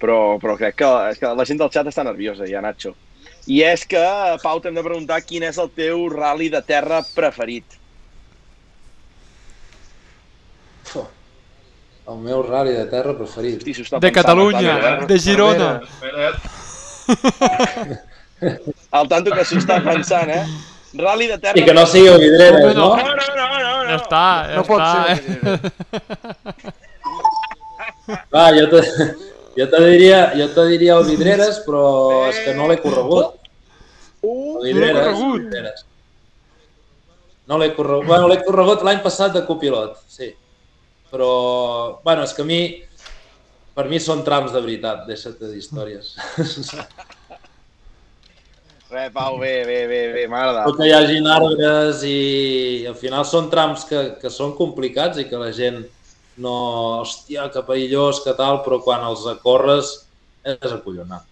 però, 0.01 0.39
però 0.43 0.57
crec 0.59 0.81
que, 0.81 0.90
és 1.12 1.20
que 1.20 1.35
la 1.36 1.47
gent 1.47 1.61
del 1.61 1.70
xat 1.74 1.93
està 1.93 2.07
nerviosa 2.07 2.49
ja, 2.49 2.65
Nacho. 2.65 2.97
I 3.48 3.62
és 3.64 3.84
que, 3.88 4.00
Pau, 4.42 4.58
t'hem 4.60 4.74
de 4.76 4.82
preguntar 4.84 5.20
quin 5.24 5.42
és 5.48 5.56
el 5.62 5.70
teu 5.72 6.02
rally 6.12 6.50
de 6.52 6.60
terra 6.68 7.00
preferit. 7.14 7.64
El 12.08 12.16
meu 12.24 12.42
rally 12.44 12.72
de 12.72 12.84
terra 12.88 13.12
preferit. 13.16 13.60
Hosti, 13.68 13.98
De 14.00 14.10
Catalunya, 14.12 14.78
tanto, 14.80 15.06
de 15.10 15.18
Girona. 15.20 15.70
El 18.92 19.08
tanto 19.10 19.30
que 19.34 19.44
s'ho 19.44 19.58
està 19.60 19.76
pensant, 19.84 20.30
eh? 20.32 20.44
Rally 20.96 21.26
de 21.28 21.36
terra... 21.42 21.58
I 21.60 21.64
que 21.66 21.74
no 21.76 21.84
sigui 21.88 22.08
el 22.08 22.20
vidreres, 22.22 22.64
Home, 22.64 22.74
no? 22.78 22.96
no. 22.96 23.02
No, 23.02 23.12
no, 23.16 23.26
no, 23.36 23.46
no, 23.52 23.58
no. 23.60 23.88
Ja 23.88 23.96
està, 23.98 24.22
ja 24.48 24.56
No 24.56 24.62
pot 24.68 24.80
està. 24.80 24.92
ser. 25.04 25.18
eh? 25.44 25.60
Va, 28.32 28.44
jo 28.56 28.64
te, 28.72 28.80
jo 29.59 29.66
te 29.72 29.82
diria, 29.82 30.20
jo 30.39 30.48
te 30.55 30.64
diria 30.70 30.97
el 31.01 31.06
vidreres, 31.09 31.60
però 31.66 31.85
és 32.28 32.39
que 32.44 32.55
no 32.55 32.68
l'he 32.70 32.78
corregut. 32.82 33.39
Uh, 34.22 34.59
El 34.60 34.68
vidreres, 34.70 35.09
el 35.18 35.43
vidreres. 35.43 35.85
No 37.48 37.59
l'he 37.59 37.72
corregut. 37.74 38.06
Bueno, 38.06 38.28
l'he 38.30 38.43
corregut 38.44 38.85
l'any 38.86 39.01
passat 39.02 39.35
de 39.35 39.43
copilot, 39.48 39.97
sí. 40.10 40.30
Però, 41.10 41.32
bueno, 42.05 42.22
és 42.28 42.35
que 42.36 42.44
a 42.44 42.48
mi, 42.48 42.60
per 43.74 43.89
mi 43.89 43.98
són 44.02 44.22
trams 44.26 44.52
de 44.52 44.60
veritat, 44.60 45.06
deixa't 45.09 45.39
d'històries. 45.40 46.14
Res, 48.89 49.10
Pau, 49.12 49.36
bé, 49.36 49.66
bé, 49.68 49.82
bé, 49.89 50.01
bé, 50.14 50.22
m'agrada. 50.32 50.62
Tot 50.64 50.78
que 50.78 50.86
hi 50.89 50.94
hagin 50.97 51.26
arbres 51.28 52.01
i 52.09 52.86
al 52.89 52.94
final 52.97 53.26
són 53.28 53.51
trams 53.52 53.85
que, 53.89 54.05
que 54.22 54.30
són 54.32 54.55
complicats 54.56 55.20
i 55.20 55.26
que 55.28 55.40
la 55.40 55.51
gent 55.52 55.82
no, 56.43 56.55
hòstia, 57.02 57.48
que 57.52 57.62
perillós, 57.66 58.23
que 58.24 58.35
tal, 58.39 58.62
però 58.65 58.81
quan 58.85 59.05
els 59.09 59.24
corres 59.43 59.94
és 60.47 60.73
acollonant. 60.73 61.24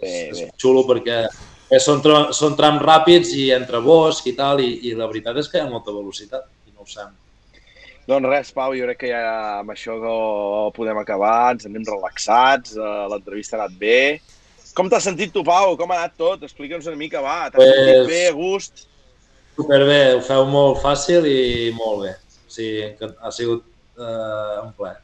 Bé, 0.00 0.12
és, 0.28 0.38
bé. 0.38 0.46
és 0.48 0.54
xulo 0.60 0.84
perquè 0.88 1.24
eh, 1.24 1.80
són, 1.80 2.02
tra 2.04 2.28
són 2.36 2.56
trams 2.58 2.82
ràpids 2.82 3.32
i 3.38 3.50
entre 3.56 3.80
bosc 3.84 4.26
i 4.28 4.34
tal, 4.36 4.60
i, 4.60 4.80
i 4.90 4.94
la 4.98 5.08
veritat 5.10 5.38
és 5.40 5.50
que 5.50 5.60
hi 5.60 5.64
ha 5.64 5.70
molta 5.70 5.94
velocitat, 5.94 6.48
i 6.68 6.74
no 6.74 6.84
ho 6.84 6.90
sembla. 6.90 7.20
Doncs 8.04 8.28
res, 8.28 8.50
Pau, 8.52 8.74
jo 8.76 8.84
crec 8.84 8.98
que 9.00 9.10
ja 9.14 9.20
amb 9.62 9.72
això 9.72 9.94
podem 10.76 10.98
acabar, 11.00 11.54
ens 11.54 11.64
anem 11.64 11.86
relaxats, 11.88 12.74
eh, 12.76 13.04
l'entrevista 13.12 13.56
ha 13.56 13.62
anat 13.62 13.78
bé. 13.80 14.00
Com 14.76 14.90
t'has 14.90 15.06
sentit 15.06 15.32
tu, 15.32 15.44
Pau? 15.46 15.76
Com 15.80 15.92
ha 15.94 16.02
anat 16.02 16.18
tot? 16.20 16.42
Explica'ns 16.44 16.90
una 16.90 17.00
mica, 17.00 17.22
va. 17.24 17.46
T'has 17.48 17.62
Pues- 17.62 17.72
sentit 17.78 18.10
bé, 18.10 18.28
a 18.28 18.34
gust? 18.36 18.88
Superbé, 19.56 20.00
ho 20.16 20.20
feu 20.20 20.44
molt 20.50 20.82
fàcil 20.82 21.24
i 21.30 21.70
molt 21.78 22.02
bé. 22.02 22.12
O 22.44 22.50
sigui, 22.50 22.90
que 22.98 23.08
ha 23.22 23.30
sigut 23.32 23.62
eh, 23.98 24.60
un 24.64 24.72
plaer. 24.76 24.98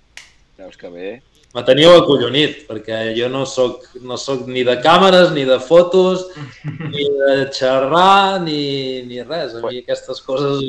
Veus 0.61 0.77
que 0.77 0.91
bé. 0.93 1.11
Me 1.55 1.63
teníeu 1.67 1.97
acollonit, 1.97 2.61
perquè 2.69 3.15
jo 3.17 3.27
no 3.33 3.43
sóc, 3.49 3.87
no 4.07 4.15
sóc 4.21 4.45
ni 4.47 4.63
de 4.67 4.77
càmeres, 4.85 5.33
ni 5.35 5.43
de 5.49 5.57
fotos, 5.59 6.29
ni 6.93 7.07
de 7.09 7.37
xerrar, 7.57 8.41
ni, 8.45 9.03
ni 9.09 9.23
res. 9.27 9.57
A 9.59 9.65
mi 9.65 9.81
aquestes 9.83 10.21
coses 10.23 10.61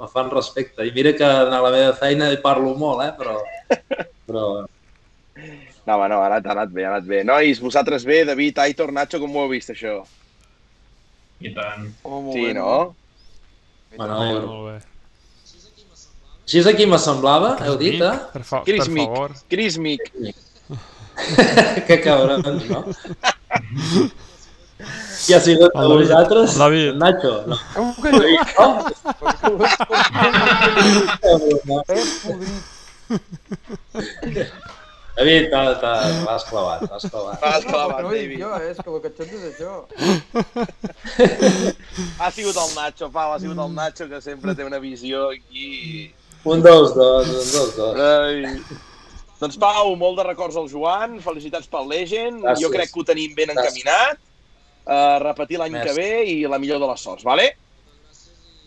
me 0.00 0.08
fan 0.12 0.28
respecte. 0.34 0.84
I 0.84 0.92
mira 0.92 1.14
que 1.16 1.24
a 1.24 1.46
la 1.48 1.62
meva 1.70 1.94
feina 1.96 2.28
hi 2.32 2.40
parlo 2.44 2.74
molt, 2.76 3.06
eh? 3.06 3.12
però, 3.16 3.38
però 4.28 4.46
No, 5.82 5.96
home, 5.96 6.06
no, 6.12 6.20
ha 6.22 6.26
anat, 6.28 6.44
ha 6.46 6.52
anat 6.54 6.70
bé, 6.70 6.84
ha 6.86 6.90
anat 6.92 7.06
bé. 7.08 7.22
Nois, 7.26 7.58
vosaltres 7.58 8.04
bé, 8.06 8.20
David, 8.28 8.58
Aitor, 8.62 8.92
Nacho, 8.94 9.18
com 9.18 9.32
ho 9.34 9.46
heu 9.46 9.50
vist, 9.50 9.72
això? 9.72 9.96
I 11.42 11.50
tant. 11.56 11.88
Molt 12.06 12.28
Sí, 12.36 12.44
bé, 12.44 12.52
no? 12.54 12.74
bueno, 13.96 14.14
Molt 14.14 14.28
bueno. 14.28 14.46
molt 14.46 14.68
bé. 14.68 14.91
Així 16.52 16.60
és 16.60 16.66
aquí 16.68 16.84
m'assemblava, 16.84 17.54
heu 17.64 17.76
dit, 17.80 17.94
eh? 18.04 18.12
Per, 18.34 18.42
fa 18.44 18.58
per 18.60 18.66
Crismic, 18.68 19.08
favor. 19.08 19.30
Crismic. 19.48 20.02
que 21.88 21.96
cabrons, 22.04 22.66
no? 22.68 22.82
Qui 25.22 25.32
ha 25.36 25.40
sigut 25.40 25.72
David, 25.72 25.94
vosaltres? 26.02 26.56
David. 26.60 26.86
El 26.90 26.98
Nacho? 27.00 27.32
No. 27.48 27.56
Com 27.72 27.94
que 28.02 28.10
no. 28.12 28.20
David, 35.16 35.50
t'ha- 35.52 35.74
t'ha- 35.80 36.24
l'has 36.24 36.44
clavat, 36.48 36.82
l'has 36.88 37.04
clavat. 37.12 37.40
Vas 37.42 37.64
clavat, 37.68 38.02
David. 38.06 38.38
jo, 38.40 38.48
eh, 38.56 38.70
és 38.70 38.78
que 38.80 38.90
el 38.90 39.00
que 39.02 39.08
et 39.08 39.20
és 39.20 39.42
això. 39.52 39.72
Ha 42.18 42.30
sigut 42.32 42.56
el 42.56 42.70
Nacho, 42.74 43.10
Pau, 43.12 43.32
ha 43.34 43.38
sigut 43.38 43.58
el 43.58 43.74
Nacho, 43.76 44.08
que 44.08 44.20
sempre 44.24 44.54
té 44.54 44.64
una 44.64 44.78
visió 44.78 45.28
aquí... 45.30 46.14
Un, 46.44 46.62
dos, 46.62 46.94
dos, 46.94 47.28
un, 47.28 47.52
dos, 47.52 47.76
dos. 47.76 47.96
Ai. 47.98 48.42
Doncs 49.42 49.56
Pau, 49.58 49.94
molt 49.98 50.18
de 50.18 50.24
records 50.26 50.56
al 50.56 50.68
Joan, 50.70 51.16
felicitats 51.22 51.66
pel 51.70 51.88
Legend, 51.90 52.42
Gràcies. 52.44 52.62
jo 52.62 52.70
crec 52.70 52.92
que 52.92 53.00
ho 53.00 53.04
tenim 53.04 53.34
ben 53.34 53.48
Gràcies. 53.50 53.58
encaminat, 53.82 54.18
uh, 54.86 55.18
repetir 55.22 55.58
l'any 55.58 55.74
que 55.82 55.92
ve 55.96 56.24
i 56.30 56.36
la 56.46 56.58
millor 56.62 56.78
de 56.82 56.86
les 56.86 57.00
sorts, 57.00 57.24
vale? 57.26 57.48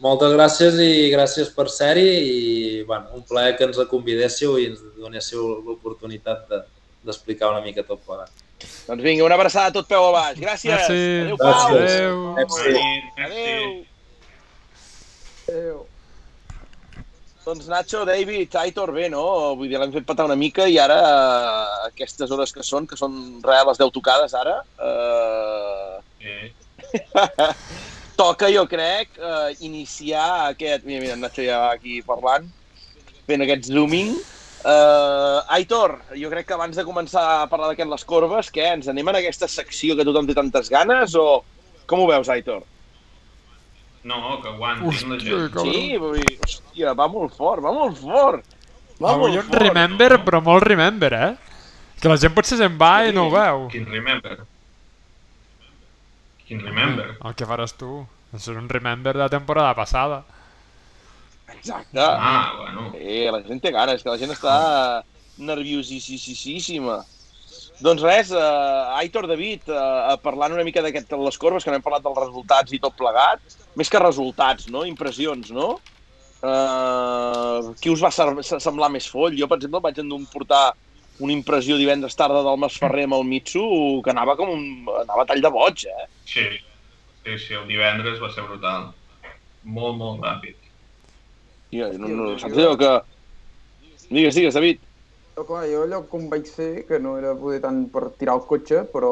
Moltes 0.03 0.33
gràcies 0.35 0.75
i 0.83 1.09
gràcies 1.13 1.53
per 1.55 1.69
ser-hi 1.71 2.09
i 2.09 2.83
bueno, 2.83 3.05
un 3.15 3.23
plaer 3.23 3.55
que 3.57 3.63
ens 3.63 3.77
convidéssiu 3.89 4.57
i 4.59 4.65
ens 4.67 4.81
donéssiu 4.97 5.61
l'oportunitat 5.63 6.49
de- 6.49 6.63
d'explicar 7.05 7.49
una 7.51 7.61
mica 7.61 7.83
tot 7.83 8.01
plegat. 8.03 8.29
Doncs 8.87 9.01
vinga, 9.03 9.23
una 9.23 9.35
abraçada 9.35 9.67
a 9.67 9.71
tot 9.71 9.87
peu 9.87 10.03
a 10.07 10.11
baix. 10.11 10.39
Gràcies. 10.39 10.71
Merci. 10.75 11.21
Adéu, 11.23 11.37
Pau. 11.37 11.47
Gràcies. 11.47 11.91
Adéu. 11.95 12.35
Nit, 12.35 12.45
merci. 12.45 12.69
Adéu. 13.23 13.85
Adéu. 15.47 15.85
Doncs 17.45 17.67
Nacho, 17.69 18.05
David, 18.09 18.55
Aitor, 18.57 18.89
bé, 18.91 19.05
no? 19.13 19.53
Vull 19.59 19.69
dir, 19.69 19.77
l'hem 19.77 19.91
fet 19.93 20.05
patar 20.07 20.25
una 20.25 20.37
mica 20.39 20.65
i 20.65 20.79
ara 20.81 20.97
eh, 20.97 21.89
aquestes 21.91 22.31
hores 22.33 22.53
que 22.55 22.65
són, 22.65 22.87
que 22.89 22.97
són 22.97 23.37
real 23.45 23.69
les 23.69 23.77
10 23.81 23.93
tocades 23.93 24.33
ara, 24.33 24.59
eh, 24.81 25.95
Sí. 26.25 26.53
toca, 28.17 28.49
jo 28.49 28.65
crec, 28.67 29.17
eh, 29.19 29.55
iniciar 29.67 30.49
aquest... 30.55 30.85
Mira, 30.89 31.03
mira, 31.03 31.13
en 31.13 31.21
Nacho 31.21 31.45
ja 31.45 31.59
va 31.67 31.73
aquí 31.75 31.99
parlant, 32.05 32.47
fent 33.29 33.45
aquest 33.45 33.69
zooming. 33.69 34.15
Uh, 34.65 35.43
Aitor, 35.53 35.99
jo 36.17 36.31
crec 36.31 36.47
que 36.49 36.55
abans 36.55 36.73
de 36.73 36.81
començar 36.87 37.21
a 37.43 37.49
parlar 37.51 37.67
d'aquest 37.69 37.91
les 37.91 38.05
corbes, 38.09 38.47
què, 38.49 38.71
ens 38.73 38.87
anem 38.89 39.11
en 39.11 39.19
aquesta 39.19 39.45
secció 39.45 39.93
que 39.93 40.05
tothom 40.07 40.25
té 40.25 40.33
tantes 40.33 40.71
ganes 40.73 41.13
o 41.21 41.43
com 41.85 42.01
ho 42.01 42.07
veus, 42.09 42.31
Aitor? 42.33 42.63
No, 44.05 44.19
que 44.41 44.51
aguantin 44.51 44.85
la 45.09 45.15
Hòstia, 45.17 45.31
gent. 45.33 45.53
Cabrón. 45.53 45.73
Sí, 45.73 45.97
vull 45.97 46.19
dir, 46.21 46.35
hòstia, 46.45 46.93
va 46.97 47.07
molt 47.09 47.33
fort, 47.33 47.63
va 47.65 47.71
molt 47.73 47.97
fort. 47.97 48.51
Va 49.01 49.15
Avui 49.15 49.33
molt 49.33 49.47
fort. 49.49 49.61
remember, 49.63 50.11
però 50.23 50.41
molt 50.45 50.63
remember, 50.63 51.13
eh? 51.13 51.31
Que 51.99 52.11
la 52.11 52.17
gent 52.21 52.35
potser 52.35 52.59
se'n 52.59 52.77
va 52.77 52.93
i 53.09 53.15
no 53.15 53.25
ho 53.27 53.31
veu. 53.33 53.65
Quin 53.73 53.87
remember? 53.89 54.37
Quin 56.45 56.61
remember? 56.61 57.15
El 57.25 57.33
que 57.33 57.47
faràs 57.49 57.73
tu. 57.73 58.03
Això 58.35 58.51
és 58.53 58.59
un 58.59 58.69
remember 58.69 59.13
de 59.15 59.23
la 59.23 59.29
temporada 59.31 59.73
passada. 59.73 60.21
Exacte. 61.55 61.99
Ah, 61.99 62.53
bueno. 62.59 62.91
Sí, 62.93 63.25
la 63.31 63.41
gent 63.47 63.61
té 63.63 63.71
ganes, 63.73 64.03
que 64.03 64.09
la 64.11 64.17
gent 64.21 64.31
està 64.35 65.03
nerviosíssima. 65.37 66.99
Doncs 67.83 68.03
res, 68.05 68.29
uh, 68.31 68.95
Aitor 69.01 69.27
David, 69.27 69.67
uh, 69.67 70.15
parlant 70.23 70.53
una 70.55 70.63
mica 70.63 70.83
d'aquest 70.83 71.11
les 71.19 71.37
corbes, 71.41 71.63
que 71.63 71.73
no 71.73 71.79
hem 71.79 71.83
parlat 71.83 72.05
dels 72.05 72.21
resultats 72.21 72.71
i 72.71 72.79
tot 72.79 72.95
plegat, 72.95 73.41
més 73.75 73.91
que 73.91 73.99
resultats, 73.99 74.69
no? 74.71 74.85
Impressions, 74.87 75.51
no? 75.51 75.81
Uh, 76.45 77.73
qui 77.81 77.89
us 77.91 78.03
va 78.03 78.11
ser- 78.13 78.59
semblar 78.63 78.91
més 78.93 79.07
foll? 79.11 79.35
Jo, 79.35 79.47
per 79.51 79.57
exemple, 79.59 79.81
vaig 79.83 79.99
emportar 80.03 80.69
una 81.19 81.33
impressió 81.33 81.77
divendres 81.79 82.15
tarda 82.15 82.43
del 82.43 82.59
Masferrer 82.59 83.05
amb 83.07 83.17
el 83.17 83.23
Mitsu 83.27 83.63
que 84.03 84.11
anava 84.11 84.35
com 84.39 84.51
un... 84.51 84.63
anava 85.03 85.23
a 85.23 85.27
tall 85.31 85.41
de 85.43 85.51
boig, 85.51 85.85
eh? 85.87 86.07
Sí. 86.27 86.45
Sí, 87.25 87.37
sí, 87.41 87.53
el 87.57 87.65
divendres 87.67 88.19
va 88.21 88.29
ser 88.29 88.43
brutal. 88.45 88.91
Molt, 89.65 89.95
molt 89.97 90.21
ràpid. 90.21 90.59
I, 91.73 91.81
no, 91.97 92.07
no, 92.07 92.27
saps 92.37 92.53
allò 92.53 92.75
que... 92.77 92.91
Digues, 94.11 94.35
digues, 94.37 94.53
David. 94.53 94.84
Però 95.35 95.43
clar, 95.49 95.65
jo 95.67 95.81
allò 95.83 95.97
com 96.07 96.29
vaig 96.31 96.47
fer, 96.47 96.85
que 96.87 96.95
no 97.03 97.17
era 97.19 97.33
poder 97.35 97.57
tant 97.59 97.81
per 97.91 98.07
tirar 98.19 98.37
el 98.39 98.45
cotxe, 98.47 98.85
però... 98.91 99.11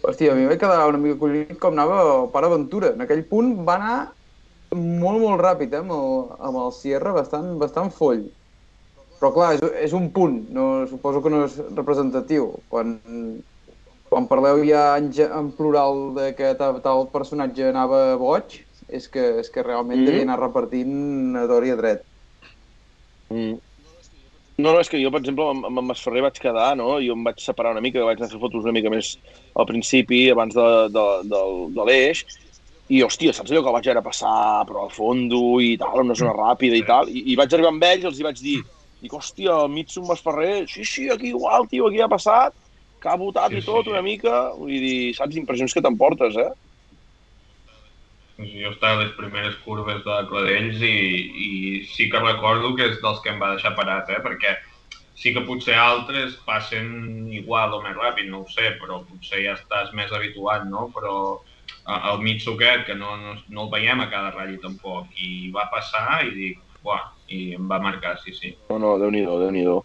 Hòstia, 0.00 0.32
a 0.32 0.36
mi 0.38 0.46
vaig 0.48 0.60
quedar 0.62 0.86
una 0.88 1.00
mica 1.02 1.18
collonit 1.20 1.58
com 1.60 1.74
anava 1.74 1.96
el 2.06 2.28
pare 2.32 2.48
Ventura. 2.48 2.92
En 2.94 3.02
aquell 3.04 3.24
punt 3.28 3.50
va 3.66 3.74
anar 3.74 3.96
molt, 4.70 5.18
molt 5.18 5.42
ràpid, 5.42 5.74
eh, 5.74 5.80
amb 5.82 5.92
el, 5.96 6.14
amb 6.38 6.60
el 6.62 6.70
Sierra, 6.76 7.12
bastant, 7.16 7.50
bastant 7.60 7.90
foll. 7.92 8.22
Però 9.18 9.32
clar, 9.34 9.50
és, 9.58 9.64
és 9.90 9.96
un 9.98 10.06
punt, 10.14 10.38
no, 10.54 10.66
suposo 10.88 11.20
que 11.24 11.32
no 11.34 11.42
és 11.48 11.58
representatiu. 11.74 12.46
Quan, 12.70 12.94
quan 14.08 14.28
parleu 14.30 14.62
ja 14.68 14.84
en, 15.00 15.10
en 15.26 15.50
plural 15.58 16.14
de 16.16 16.30
que 16.38 16.54
tal, 16.60 16.78
tal 16.86 17.10
personatge 17.12 17.66
anava 17.68 18.14
boig, 18.20 18.60
és 18.88 19.10
que, 19.10 19.26
és 19.42 19.50
que 19.50 19.66
realment 19.66 19.98
mm. 19.98 20.06
devia 20.06 20.28
anar 20.28 20.38
repartint 20.40 21.34
a 21.42 21.44
dor 21.50 21.66
i 21.66 21.74
a 21.74 21.80
dret. 21.82 22.06
Mm. 23.34 23.58
No, 24.60 24.72
no, 24.74 24.80
és 24.82 24.90
que 24.92 24.98
jo, 25.00 25.10
per 25.14 25.20
exemple, 25.22 25.46
amb, 25.54 25.66
amb 25.68 25.80
en 25.82 25.86
Masferrer 25.88 26.22
vaig 26.26 26.38
quedar, 26.42 26.72
no? 26.78 26.92
Jo 27.04 27.16
em 27.16 27.24
vaig 27.26 27.40
separar 27.42 27.72
una 27.76 27.82
mica, 27.84 28.02
vaig 28.06 28.20
anar 28.20 28.28
a 28.28 28.32
fer 28.34 28.40
fotos 28.42 28.66
una 28.66 28.74
mica 28.76 28.92
més 28.92 29.14
al 29.56 29.68
principi, 29.68 30.22
abans 30.32 30.56
de, 30.56 30.68
de, 30.96 31.04
de, 31.32 31.42
de 31.76 31.86
l'eix, 31.88 32.24
i, 32.90 33.00
hòstia, 33.06 33.32
saps 33.36 33.52
allò 33.52 33.62
que 33.66 33.74
vaig 33.76 33.86
veure 33.86 34.02
passar 34.02 34.34
però 34.68 34.84
al 34.84 34.94
fondo 34.94 35.42
i 35.62 35.76
tal, 35.80 36.02
una 36.02 36.16
zona 36.18 36.34
ràpida 36.34 36.78
i 36.78 36.86
tal, 36.86 37.10
i, 37.12 37.22
i 37.30 37.36
vaig 37.38 37.54
arribar 37.54 37.70
amb 37.74 37.86
ells 37.86 38.04
i 38.04 38.10
els 38.10 38.18
hi 38.18 38.26
vaig 38.26 38.40
dir, 38.42 38.56
dic, 39.00 39.14
hòstia, 39.14 39.60
el 39.64 39.70
Mitsu 39.76 40.02
Masferrer, 40.08 40.64
sí, 40.68 40.84
sí, 40.84 41.06
aquí 41.14 41.30
igual, 41.30 41.68
tio, 41.70 41.86
aquí 41.88 42.02
ha 42.02 42.10
passat, 42.10 42.56
que 43.00 43.08
ha 43.08 43.16
votat 43.20 43.54
Sí, 43.54 43.62
i 43.62 43.64
tot 43.64 43.86
sí. 43.86 43.94
una 43.94 44.02
mica, 44.04 44.40
vull 44.58 44.74
dir, 44.82 45.14
saps, 45.16 45.38
impressions 45.40 45.72
que 45.76 45.82
t'emportes, 45.86 46.36
eh? 46.42 46.50
Jo 48.40 48.72
estava 48.72 49.00
a 49.00 49.04
les 49.04 49.12
primeres 49.18 49.56
curves 49.64 50.00
de 50.06 50.16
Cladells 50.30 50.80
i, 50.80 50.96
i 51.46 51.50
sí 51.92 52.08
que 52.10 52.22
recordo 52.22 52.74
que 52.76 52.86
és 52.88 53.00
dels 53.02 53.20
que 53.24 53.34
em 53.34 53.40
va 53.42 53.54
deixar 53.54 53.74
parat, 53.76 54.08
eh? 54.08 54.20
perquè 54.24 54.56
sí 55.20 55.34
que 55.36 55.44
potser 55.44 55.76
altres 55.76 56.38
passen 56.46 57.28
igual 57.36 57.74
o 57.76 57.82
més 57.84 57.96
ràpid, 57.98 58.30
no 58.32 58.42
ho 58.42 58.48
sé, 58.48 58.72
però 58.80 59.02
potser 59.04 59.44
ja 59.44 59.56
estàs 59.58 59.92
més 59.96 60.12
habituat, 60.16 60.64
no? 60.70 60.88
Però 60.94 61.14
el 61.90 62.22
Mitsu 62.24 62.54
aquest, 62.54 62.86
que 62.88 62.96
no, 62.96 63.16
no, 63.20 63.34
no 63.48 63.66
el 63.66 63.72
veiem 63.74 64.00
a 64.00 64.08
cada 64.12 64.32
ratll 64.32 64.56
tampoc, 64.62 65.10
i 65.20 65.50
va 65.54 65.66
passar 65.72 66.22
i 66.24 66.32
dic, 66.36 66.62
buah, 66.84 67.02
i 67.28 67.50
em 67.58 67.68
va 67.68 67.80
marcar, 67.82 68.16
sí, 68.24 68.32
sí. 68.36 68.54
No, 68.70 68.78
no, 68.80 68.94
Déu-n'hi-do, 69.00 69.36
déu 69.42 69.52
nhi 69.52 69.66
déu 69.66 69.82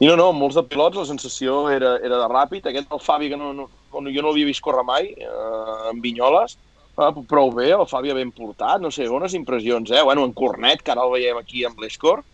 I 0.00 0.08
no, 0.08 0.16
no, 0.16 0.30
molts 0.32 0.56
de 0.56 0.64
pilots 0.66 0.98
la 0.98 1.06
sensació 1.06 1.68
era, 1.70 1.98
era 2.00 2.18
de 2.22 2.28
ràpid. 2.32 2.66
Aquest 2.66 2.88
del 2.90 3.02
Fabi, 3.04 3.28
que 3.30 3.38
no, 3.38 3.52
no, 3.54 3.68
jo 3.92 4.00
no 4.02 4.30
l'havia 4.30 4.48
vist 4.48 4.64
córrer 4.64 4.84
mai, 4.88 5.10
eh, 5.12 5.90
amb 5.92 6.02
Vinyoles, 6.02 6.56
prou 6.96 7.52
bé, 7.54 7.70
el 7.74 7.86
Fabi 7.88 8.14
ben 8.16 8.32
portat, 8.34 8.80
no 8.82 8.90
sé, 8.94 9.08
bones 9.08 9.34
impressions, 9.34 9.90
eh? 9.90 10.02
Bueno, 10.02 10.24
en 10.24 10.34
Cornet, 10.36 10.82
que 10.82 10.92
ara 10.94 11.06
el 11.06 11.14
veiem 11.14 11.38
aquí 11.40 11.64
amb 11.64 11.80
l'Escor, 11.80 12.24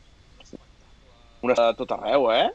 una 1.46 1.58
a 1.60 1.74
tot 1.78 1.92
arreu, 1.94 2.30
eh? 2.32 2.48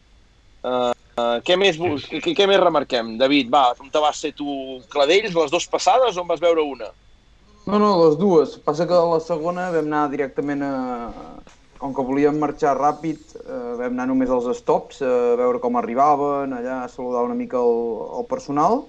Uh, 0.62 0.92
uh, 1.18 1.38
què, 1.46 1.56
més, 1.58 1.78
què, 2.10 2.34
què 2.38 2.48
més 2.50 2.60
remarquem? 2.62 3.16
David, 3.22 3.50
va, 3.54 3.72
com 3.78 3.90
te 3.90 4.02
vas 4.04 4.20
ser 4.22 4.34
tu 4.38 4.82
Cladells, 4.92 5.34
les 5.34 5.54
dues 5.54 5.70
passades 5.72 6.18
o 6.18 6.26
en 6.26 6.30
vas 6.30 6.44
veure 6.44 6.66
una? 6.66 6.92
No, 7.66 7.78
no, 7.78 7.96
les 8.04 8.18
dues. 8.20 8.58
Passa 8.66 8.88
que 8.90 8.98
la 9.14 9.22
segona 9.24 9.70
vam 9.74 9.88
anar 9.88 10.08
directament 10.12 10.64
a, 10.66 10.74
com 11.82 11.94
que 11.98 12.06
volíem 12.06 12.38
marxar 12.42 12.76
ràpid, 12.78 13.36
eh, 13.42 13.60
vam 13.80 13.94
anar 13.96 14.08
només 14.12 14.30
als 14.34 14.50
stops, 14.60 15.02
a 15.06 15.36
veure 15.40 15.62
com 15.62 15.78
arribaven, 15.78 16.54
allà 16.58 16.84
a 16.84 16.90
saludar 16.90 17.24
una 17.26 17.38
mica 17.38 17.62
el, 17.62 17.78
el 18.20 18.28
personal, 18.30 18.84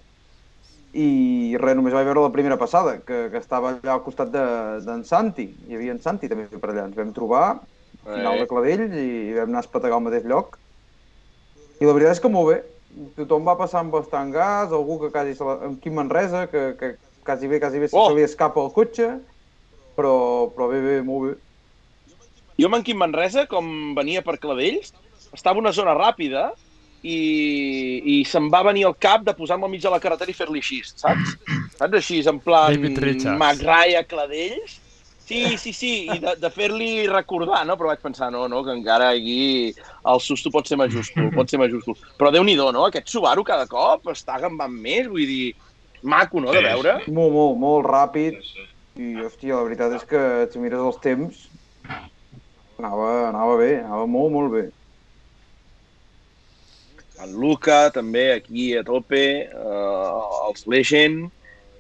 i 0.93 1.57
res, 1.61 1.77
només 1.79 1.95
vaig 1.97 2.05
veure 2.05 2.25
la 2.27 2.33
primera 2.33 2.59
passada, 2.61 2.99
que, 3.07 3.27
que 3.33 3.41
estava 3.41 3.71
allà 3.73 3.95
al 3.95 4.03
costat 4.05 4.33
d'en 4.33 4.83
de, 4.85 4.97
Santi. 5.09 5.47
Hi 5.69 5.79
havia 5.79 5.95
en 5.95 6.03
Santi 6.05 6.29
també 6.29 6.45
per 6.53 6.73
allà. 6.73 6.85
Ens 6.91 6.99
vam 6.99 7.15
trobar, 7.17 7.47
al 8.03 8.19
final 8.19 8.43
de 8.43 8.49
Cladell, 8.51 8.85
i 8.91 9.07
vam 9.39 9.49
anar 9.49 9.63
a 9.63 9.67
espetegar 9.67 9.99
al 9.99 10.05
mateix 10.05 10.27
lloc. 10.29 10.59
I 11.81 11.89
la 11.89 11.95
veritat 11.97 12.19
és 12.19 12.23
que 12.23 12.33
molt 12.33 12.51
bé. 12.53 12.59
Tothom 13.17 13.47
va 13.49 13.57
passar 13.57 13.81
amb 13.81 13.95
bastant 13.95 14.35
gas, 14.35 14.73
algú 14.73 14.99
que 15.01 15.13
quasi... 15.15 15.33
Se 15.39 15.47
la... 15.49 15.57
En 15.65 15.79
Quim 15.81 15.97
Manresa, 15.97 16.45
que, 16.53 16.75
que 16.77 16.93
quasi 17.25 17.49
bé, 17.49 17.61
quasi 17.63 17.81
bé 17.81 17.89
Oh! 17.93 18.11
se 18.11 18.19
li 18.19 18.27
escapa 18.27 18.61
el 18.61 18.69
cotxe, 18.77 19.09
però, 19.97 20.13
però 20.53 20.69
bé, 20.69 20.83
bé, 20.85 20.99
molt 21.07 21.31
bé. 21.31 21.39
Jo 22.61 22.69
amb 22.69 22.83
en 22.83 22.85
Quim 22.85 23.01
Manresa, 23.01 23.47
com 23.49 23.97
venia 23.97 24.21
per 24.21 24.37
Cladells, 24.43 24.93
estava 25.33 25.63
una 25.63 25.73
zona 25.73 25.97
ràpida 25.97 26.51
i, 27.03 27.19
i 28.15 28.17
se'm 28.29 28.49
va 28.53 28.63
venir 28.67 28.87
al 28.87 28.95
cap 29.01 29.25
de 29.27 29.35
posar-me 29.35 29.67
al 29.67 29.73
mig 29.73 29.83
de 29.83 29.91
la 29.91 30.01
carretera 30.03 30.31
i 30.31 30.37
fer-li 30.39 30.63
així, 30.63 30.81
saps? 30.87 31.35
Saps 31.79 31.99
així, 31.99 32.23
en 32.31 32.39
plan 32.43 32.71
David 32.75 33.03
Richards. 33.03 33.39
McRae 33.39 33.99
a 33.99 34.05
Cladells? 34.07 34.79
Sí, 35.23 35.57
sí, 35.57 35.73
sí, 35.73 35.93
i 36.13 36.19
de, 36.21 36.35
de 36.37 36.51
fer-li 36.53 37.07
recordar, 37.09 37.63
no? 37.67 37.77
Però 37.79 37.89
vaig 37.89 38.03
pensar, 38.03 38.29
no, 38.35 38.45
no, 38.51 38.61
que 38.67 38.75
encara 38.75 39.13
aquí 39.15 39.73
el 39.73 40.21
susto 40.21 40.51
pot 40.53 40.69
ser 40.69 40.77
majúscul, 40.81 41.31
pot 41.35 41.51
ser 41.51 41.61
majúscul. 41.63 41.97
Però 42.19 42.33
déu 42.35 42.45
nhi 42.45 42.57
no? 42.59 42.85
Aquest 42.89 43.09
Subaru 43.09 43.45
cada 43.47 43.69
cop 43.71 44.11
està 44.13 44.41
gambant 44.43 44.75
més, 44.75 45.09
vull 45.09 45.27
dir, 45.27 45.55
maco, 46.03 46.43
no?, 46.43 46.53
de 46.53 46.61
Sí, 46.61 46.67
veure. 46.67 46.99
Molt, 47.07 47.33
molt, 47.33 47.59
molt 47.63 47.89
ràpid. 47.89 48.39
Sí, 48.43 48.59
sí. 48.59 48.69
I, 48.93 49.15
hòstia, 49.25 49.57
la 49.57 49.65
veritat 49.65 49.95
és 49.97 50.03
que 50.05 50.21
si 50.53 50.61
mires 50.61 50.83
els 50.85 50.99
temps, 51.01 51.47
anava, 52.77 53.29
anava 53.31 53.57
bé, 53.57 53.71
anava 53.81 54.05
molt, 54.11 54.35
molt 54.35 54.53
bé. 54.53 54.65
En 57.23 57.33
Luca, 57.39 57.91
també, 57.95 58.33
aquí 58.35 58.73
a 58.77 58.83
tope, 58.87 59.23
eh, 59.47 60.49
els 60.49 60.67
Legend, 60.67 61.29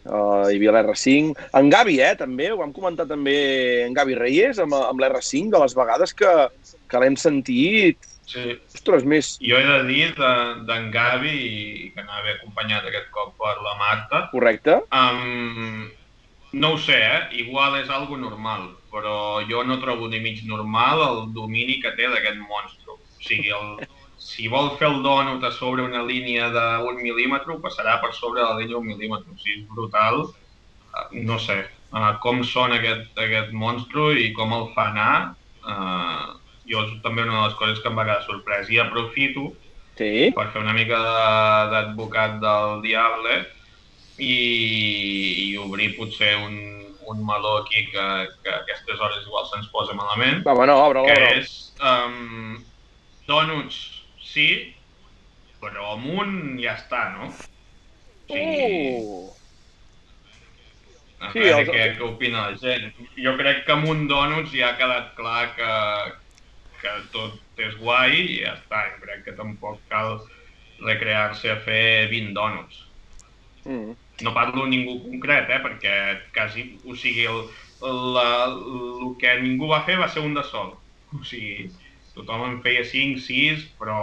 eh, 0.05 0.44
hi 0.52 0.56
havia 0.59 0.73
l'R5. 0.77 1.35
En 1.59 1.70
Gavi, 1.73 1.98
eh, 2.01 2.14
també, 2.19 2.51
ho 2.52 2.59
vam 2.60 2.73
comentar 2.73 3.06
també 3.10 3.82
en 3.86 3.94
Gavi 3.94 4.14
Reyes, 4.19 4.59
amb, 4.62 4.74
amb 4.74 5.01
l'R5, 5.02 5.51
de 5.51 5.62
les 5.64 5.74
vegades 5.74 6.14
que, 6.14 6.32
que 6.89 7.01
l'hem 7.02 7.16
sentit. 7.16 7.98
sí. 8.32 8.59
Ostres, 8.74 9.05
més 9.05 9.36
Jo 9.43 9.59
he 9.59 9.64
de 9.66 9.82
dir 9.86 10.14
de- 10.16 10.62
d'en 10.66 10.90
Gavi, 10.90 11.32
i 11.86 11.90
que 11.94 12.01
anava 12.01 12.32
acompanyat 12.36 12.86
aquest 12.89 13.10
cop 13.14 13.35
per 13.39 13.56
la 13.62 13.74
Marta, 13.78 14.28
correcte. 14.32 14.78
Um, 14.90 15.90
no 16.52 16.73
ho 16.74 16.78
sé, 16.78 16.97
eh? 16.98 17.20
Igual 17.44 17.77
és 17.82 17.90
algo 17.90 18.16
normal, 18.16 18.70
però 18.93 19.40
jo 19.48 19.62
no 19.64 19.78
trobo 19.81 20.09
ni 20.09 20.19
mig 20.20 20.43
normal 20.47 21.02
el 21.09 21.20
domini 21.32 21.78
que 21.81 21.93
té 21.97 22.09
d'aquest 22.10 22.39
monstru. 22.43 22.93
O 22.98 23.23
sigui, 23.23 23.51
el, 23.55 23.86
si 24.23 24.47
vol 24.49 24.70
fer 24.78 24.86
el 24.89 25.01
donut 25.03 25.43
a 25.44 25.51
sobre 25.53 25.82
una 25.82 26.03
línia 26.07 26.49
d'un 26.55 27.01
mil·límetre, 27.03 27.57
passarà 27.65 27.99
per 28.01 28.12
sobre 28.15 28.40
la 28.44 28.55
línia 28.59 28.77
d'un 28.78 28.86
mil·límetre. 28.86 29.32
O 29.35 29.39
sigui, 29.39 29.62
és 29.62 29.69
brutal. 29.74 30.23
Eh, 31.11 31.24
No 31.27 31.39
sé, 31.39 31.59
uh, 31.93 32.12
com 32.23 32.43
són 32.44 32.73
aquest, 32.77 33.11
aquest 33.19 33.53
monstru 33.53 34.12
i 34.16 34.32
com 34.36 34.53
el 34.53 34.69
fa 34.74 34.90
anar, 34.93 35.35
uh, 35.66 36.36
jo 36.69 36.85
és 36.86 36.93
també 37.03 37.23
una 37.27 37.40
de 37.40 37.44
les 37.49 37.55
coses 37.59 37.81
que 37.81 37.89
em 37.89 37.97
va 37.99 38.05
quedar 38.07 38.23
sorprès. 38.27 38.70
I 38.70 38.78
aprofito 38.78 39.53
Sí. 39.99 40.31
per 40.35 40.47
fer 40.53 40.61
una 40.62 40.73
mica 40.73 40.97
de- 40.97 41.70
d'advocat 41.73 42.39
del 42.40 42.81
diable 42.82 43.35
i, 44.19 45.53
i 45.53 45.57
obrir 45.59 45.97
potser 45.97 46.36
un, 46.36 46.55
un 47.09 47.24
meló 47.27 47.59
aquí 47.62 47.85
que, 47.90 48.05
que 48.43 48.51
a 48.51 48.59
aquestes 48.62 49.01
hores 49.01 49.24
igual 49.27 49.44
se'ns 49.51 49.69
posa 49.69 49.94
malament, 49.94 50.44
Va, 50.47 50.55
bueno, 50.55 50.77
obre-la, 50.78 51.07
que 51.07 51.12
obre 51.12 51.39
és 51.40 51.74
um, 51.82 52.57
donuts, 53.27 54.02
sí, 54.32 54.48
però 55.62 55.92
amunt 55.94 56.59
ja 56.62 56.74
està, 56.78 57.04
no? 57.16 57.28
O 57.28 58.32
sigui, 58.32 58.96
Oh. 58.98 59.30
a 61.20 61.30
sí, 61.32 61.38
veure 61.38 61.60
els- 61.60 61.70
què, 61.70 61.84
què 61.98 62.02
opina 62.09 62.46
la 62.50 62.56
gent. 62.59 62.92
Jo 63.22 63.36
crec 63.38 63.64
que 63.66 63.72
amb 63.76 63.86
un 63.92 64.06
donuts 64.10 64.52
ja 64.56 64.70
ha 64.72 64.76
quedat 64.78 65.12
clar 65.18 65.54
que, 65.56 65.72
que 66.82 66.94
tot 67.12 67.60
és 67.62 67.76
guai 67.78 68.16
i 68.20 68.38
ja 68.42 68.56
està. 68.56 68.80
Jo 68.94 69.02
crec 69.04 69.24
que 69.28 69.36
tampoc 69.38 69.78
cal 69.92 70.20
recrear-se 70.82 71.50
a 71.52 71.56
fer 71.62 72.09
20 72.10 72.32
donuts. 72.34 72.80
Mm. 73.64 73.92
No 74.22 74.32
parlo 74.34 74.66
ningú 74.66 74.96
concret, 75.04 75.48
eh, 75.50 75.60
perquè 75.62 75.94
quasi, 76.34 76.64
o 76.84 76.94
sigui, 76.98 77.24
el, 77.30 77.44
la, 78.16 78.26
el 78.50 79.14
que 79.20 79.36
ningú 79.42 79.68
va 79.70 79.84
fer 79.86 79.96
va 80.00 80.09
ser 80.09 80.22
un 80.26 80.34
de 80.34 80.42
sol. 80.50 80.74
O 81.14 81.22
sigui, 81.24 81.68
tothom 82.16 82.47
en 82.48 82.60
feia 82.64 82.84
5, 82.89 83.20
6, 83.26 83.66
però 83.80 83.98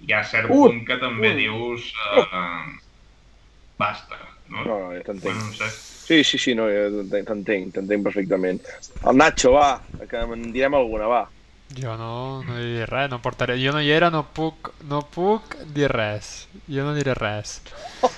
hi 0.00 0.14
ha 0.16 0.22
cert 0.24 0.50
Un, 0.50 0.62
punt 0.66 0.84
que 0.88 0.98
també 1.02 1.32
un. 1.34 1.40
dius 1.40 1.90
uh, 2.16 2.64
basta, 3.80 4.20
no? 4.48 4.64
No, 4.64 4.68
no, 4.68 4.78
ja 4.96 5.04
t'entenc. 5.06 5.24
Bueno, 5.24 5.50
no 5.50 5.58
sé. 5.58 5.70
Sí, 6.10 6.24
sí, 6.26 6.40
sí, 6.42 6.56
no, 6.58 6.66
ja 6.72 6.88
t'entenc, 7.10 7.74
t'entenc 7.76 8.06
perfectament. 8.08 8.62
El 9.06 9.20
Nacho, 9.20 9.52
va, 9.54 9.68
que 10.10 10.24
en 10.26 10.48
direm 10.54 10.74
alguna, 10.74 11.06
va. 11.10 11.22
Jo 11.70 11.94
no, 11.96 12.42
no 12.42 12.56
diré 12.58 12.86
res, 12.86 13.10
no 13.12 13.20
portaré... 13.22 13.54
Jo 13.62 13.70
no 13.70 13.80
hi 13.80 13.92
era, 13.94 14.08
no 14.10 14.24
puc, 14.34 14.72
no 14.90 15.04
puc 15.14 15.54
dir 15.76 15.86
res. 15.92 16.48
Jo 16.66 16.82
no 16.82 16.96
diré 16.96 17.14
res. 17.14 17.60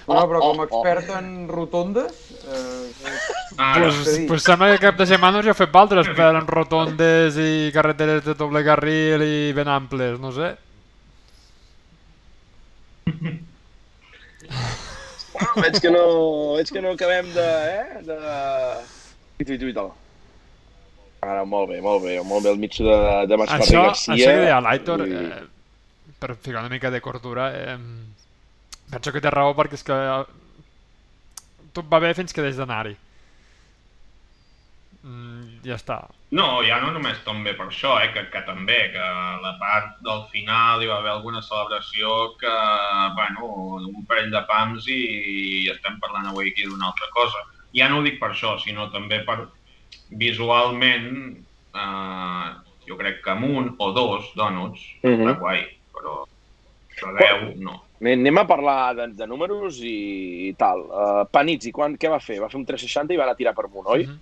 Bueno, 0.06 0.24
però 0.30 0.40
com 0.40 0.62
a 0.62 0.66
expert 0.68 1.10
en 1.18 1.28
rotondes, 1.50 2.16
eh, 2.48 3.18
Ah, 3.58 3.74
Pues, 3.78 4.04
dir? 4.06 4.26
pues 4.28 4.42
sembla 4.42 4.70
que 4.72 4.78
cap 4.80 4.96
de 4.96 5.04
setmana 5.06 5.42
ja 5.44 5.52
he 5.52 5.54
fet 5.58 5.74
altres 5.76 6.08
per 6.16 6.30
en 6.32 6.46
rotondes 6.48 7.36
i 7.36 7.68
carreteres 7.74 8.24
de 8.24 8.34
doble 8.34 8.64
carril 8.64 9.20
i 9.26 9.52
ben 9.52 9.68
amples, 9.68 10.16
no 10.20 10.32
sé. 10.32 10.54
Bueno, 15.32 15.52
veig 15.62 15.80
que 15.80 15.90
no, 15.92 16.04
veig 16.56 16.72
que 16.72 16.82
no 16.84 16.92
acabem 16.96 17.28
de... 17.36 17.48
Eh? 17.76 18.02
de... 18.08 18.18
I 19.40 19.44
tu, 19.44 19.52
i 19.52 19.58
tu, 19.58 19.68
i 19.68 19.76
tal. 19.76 19.92
Ara, 21.22 21.44
molt 21.46 21.70
bé, 21.70 21.78
molt 21.84 22.02
bé, 22.02 22.16
molt 22.26 22.42
bé 22.42 22.50
al 22.50 22.58
mig 22.58 22.74
de, 22.82 22.94
de 23.30 23.36
Mascarri 23.38 23.62
Això, 23.68 23.82
Garcia. 23.86 24.14
això 24.16 24.30
que 24.32 24.40
deia 24.42 24.60
l'Aitor, 24.64 25.04
I- 25.06 25.12
eh, 25.14 25.42
per 26.18 26.34
ficar 26.34 26.60
una 26.64 26.72
mica 26.72 26.90
de 26.90 27.00
cordura, 27.00 27.44
eh, 27.54 27.76
penso 28.90 29.12
que 29.14 29.20
té 29.22 29.30
raó 29.30 29.54
perquè 29.54 29.78
és 29.78 29.84
que 29.86 29.94
eh, 29.94 30.24
tot 31.72 31.86
va 31.92 32.00
bé 32.02 32.10
fins 32.18 32.34
que 32.34 32.42
deixes 32.42 32.58
d'anar-hi. 32.58 32.96
Mm, 35.02 35.62
ja 35.66 35.74
està. 35.78 36.00
No, 36.34 36.60
ja 36.66 36.76
no 36.82 36.90
només 36.94 37.22
també 37.26 37.54
per 37.58 37.68
això, 37.70 37.94
eh, 38.02 38.10
que, 38.14 38.26
que 38.30 38.42
també, 38.46 38.80
que 38.92 38.98
a 39.02 39.38
la 39.42 39.54
part 39.62 39.96
del 40.02 40.26
final 40.34 40.82
hi 40.82 40.90
va 40.90 40.98
haver 41.00 41.10
alguna 41.14 41.42
celebració 41.42 42.34
que, 42.42 42.52
bueno, 43.14 43.48
un 43.94 44.04
parell 44.10 44.30
de 44.34 44.42
pams 44.50 44.86
i, 44.90 45.00
i 45.06 45.70
estem 45.70 45.98
parlant 46.02 46.26
avui 46.30 46.50
aquí 46.50 46.66
d'una 46.66 46.90
altra 46.90 47.06
cosa. 47.14 47.46
Ja 47.74 47.88
no 47.88 47.98
ho 47.98 48.02
dic 48.06 48.18
per 48.20 48.30
això, 48.34 48.58
sinó 48.62 48.90
també 48.90 49.22
per 49.26 49.40
visualment, 50.18 51.36
eh, 51.74 52.50
jo 52.88 52.96
crec 52.98 53.22
que 53.24 53.30
amb 53.30 53.44
un 53.48 53.70
o 53.78 53.92
dos 53.92 54.32
donuts 54.36 54.80
Mhm. 55.02 55.22
està 55.28 55.38
guai, 55.38 55.64
però 55.94 56.24
de 57.02 57.12
10 57.18 57.56
no. 57.60 57.82
Anem 58.02 58.38
a 58.38 58.46
parlar 58.46 58.94
de, 58.96 59.06
de 59.14 59.26
números 59.26 59.78
i, 59.78 60.48
i 60.48 60.54
tal. 60.58 60.80
Uh, 60.90 61.24
Panizzi, 61.30 61.70
quan, 61.70 61.94
què 61.96 62.10
va 62.10 62.18
fer? 62.18 62.40
Va 62.42 62.48
fer 62.50 62.58
un 62.58 62.66
360 62.66 63.14
i 63.14 63.16
va 63.16 63.22
anar 63.28 63.36
a 63.36 63.38
tirar 63.38 63.54
per 63.54 63.64
amunt, 63.68 63.86
oi? 63.86 64.04
Mhm. 64.06 64.18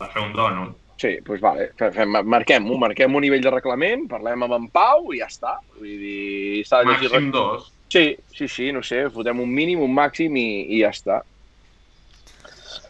Va 0.00 0.08
fer 0.08 0.22
un 0.22 0.32
donut. 0.32 0.76
Sí, 0.96 1.10
doncs 1.18 1.26
pues 1.26 1.40
vale, 1.42 1.66
fem, 1.76 2.14
marquem-ho, 2.24 2.78
marquem 2.80 3.14
un 3.14 3.20
nivell 3.20 3.42
de 3.44 3.50
reglament, 3.52 4.06
parlem 4.08 4.42
amb 4.46 4.54
en 4.56 4.68
Pau 4.72 5.12
i 5.12 5.18
ja 5.20 5.26
està. 5.28 5.58
Vull 5.76 5.98
dir, 6.00 6.64
s'ha 6.64 6.80
de 6.82 6.88
llegir... 6.94 7.10
Màxim 7.12 7.30
dos. 7.34 7.70
Sí, 7.92 8.16
sí, 8.32 8.48
sí, 8.48 8.70
no 8.72 8.80
sé, 8.82 9.10
fotem 9.12 9.38
un 9.44 9.52
mínim, 9.52 9.82
un 9.84 9.92
màxim 9.92 10.34
i, 10.40 10.46
i 10.72 10.80
ja 10.80 10.88
està. 10.96 11.20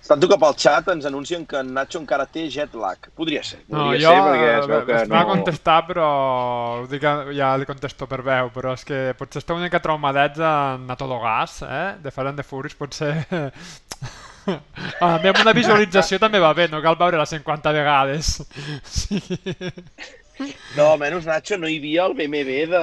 Tanto 0.06 0.28
que 0.30 0.38
pel 0.38 0.54
xat 0.62 0.88
ens 0.92 1.06
anuncien 1.08 1.44
que 1.48 1.58
en 1.58 1.72
Nacho 1.74 1.98
encara 1.98 2.26
té 2.30 2.46
jet 2.52 2.74
lag. 2.78 3.08
Podria 3.18 3.42
ser, 3.46 3.60
No, 3.66 3.88
podria 3.88 4.02
jo 4.04 4.12
ser, 4.12 4.26
perquè 4.26 4.50
es 4.52 4.68
veu 4.70 4.78
eh, 4.78 4.84
que 4.86 4.98
es 5.00 5.10
va 5.10 5.22
no... 5.22 5.30
contestar, 5.32 5.78
però 5.88 6.10
ho 6.82 6.84
dic, 6.90 7.06
ja 7.36 7.54
li 7.58 7.66
contesto 7.68 8.08
per 8.10 8.20
veu, 8.26 8.52
però 8.54 8.76
és 8.78 8.86
que 8.86 9.00
potser 9.18 9.42
està 9.42 9.56
una 9.56 9.66
mica 9.66 9.82
traumadets 9.82 10.42
en 10.42 10.86
a 10.92 10.98
todo 11.00 11.18
gas, 11.22 11.58
eh? 11.66 11.88
De 12.02 12.12
Fast 12.14 12.32
and 12.32 12.42
the 12.42 12.46
Furious, 12.46 12.78
potser... 12.78 13.12
A 14.46 15.16
mi 15.18 15.26
amb 15.26 15.40
una 15.42 15.50
visualització 15.50 16.20
també 16.22 16.38
va 16.38 16.52
bé, 16.54 16.68
no 16.70 16.78
cal 16.78 16.94
veure-la 17.00 17.26
50 17.26 17.72
vegades. 17.74 18.36
Sí. 20.36 20.52
No, 20.76 20.90
almenys, 20.92 21.24
Nacho, 21.24 21.56
no 21.56 21.66
hi 21.66 21.78
havia 21.80 22.04
el 22.04 22.14
BMW 22.14 22.66
de, 22.68 22.82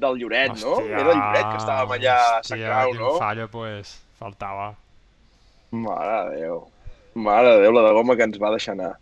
del 0.00 0.18
Lloret, 0.22 0.54
no? 0.62 0.78
Era 0.88 1.12
el 1.12 1.20
Lloret 1.20 1.50
que 1.52 1.58
estàvem 1.60 1.94
allà 1.98 2.14
a 2.16 2.42
Sant 2.48 2.62
Grau, 2.64 2.92
quin 2.94 3.02
no? 3.04 3.10
fallo, 3.20 3.48
pues, 3.52 3.92
faltava. 4.18 4.70
Mare 5.70 6.16
de 6.30 6.42
Déu. 6.42 6.64
Mare 7.14 7.54
de 7.54 7.62
Déu, 7.64 7.74
la 7.76 7.84
de 7.88 7.94
goma 7.96 8.16
que 8.16 8.26
ens 8.28 8.40
va 8.40 8.52
deixar 8.54 8.74
anar. 8.76 8.94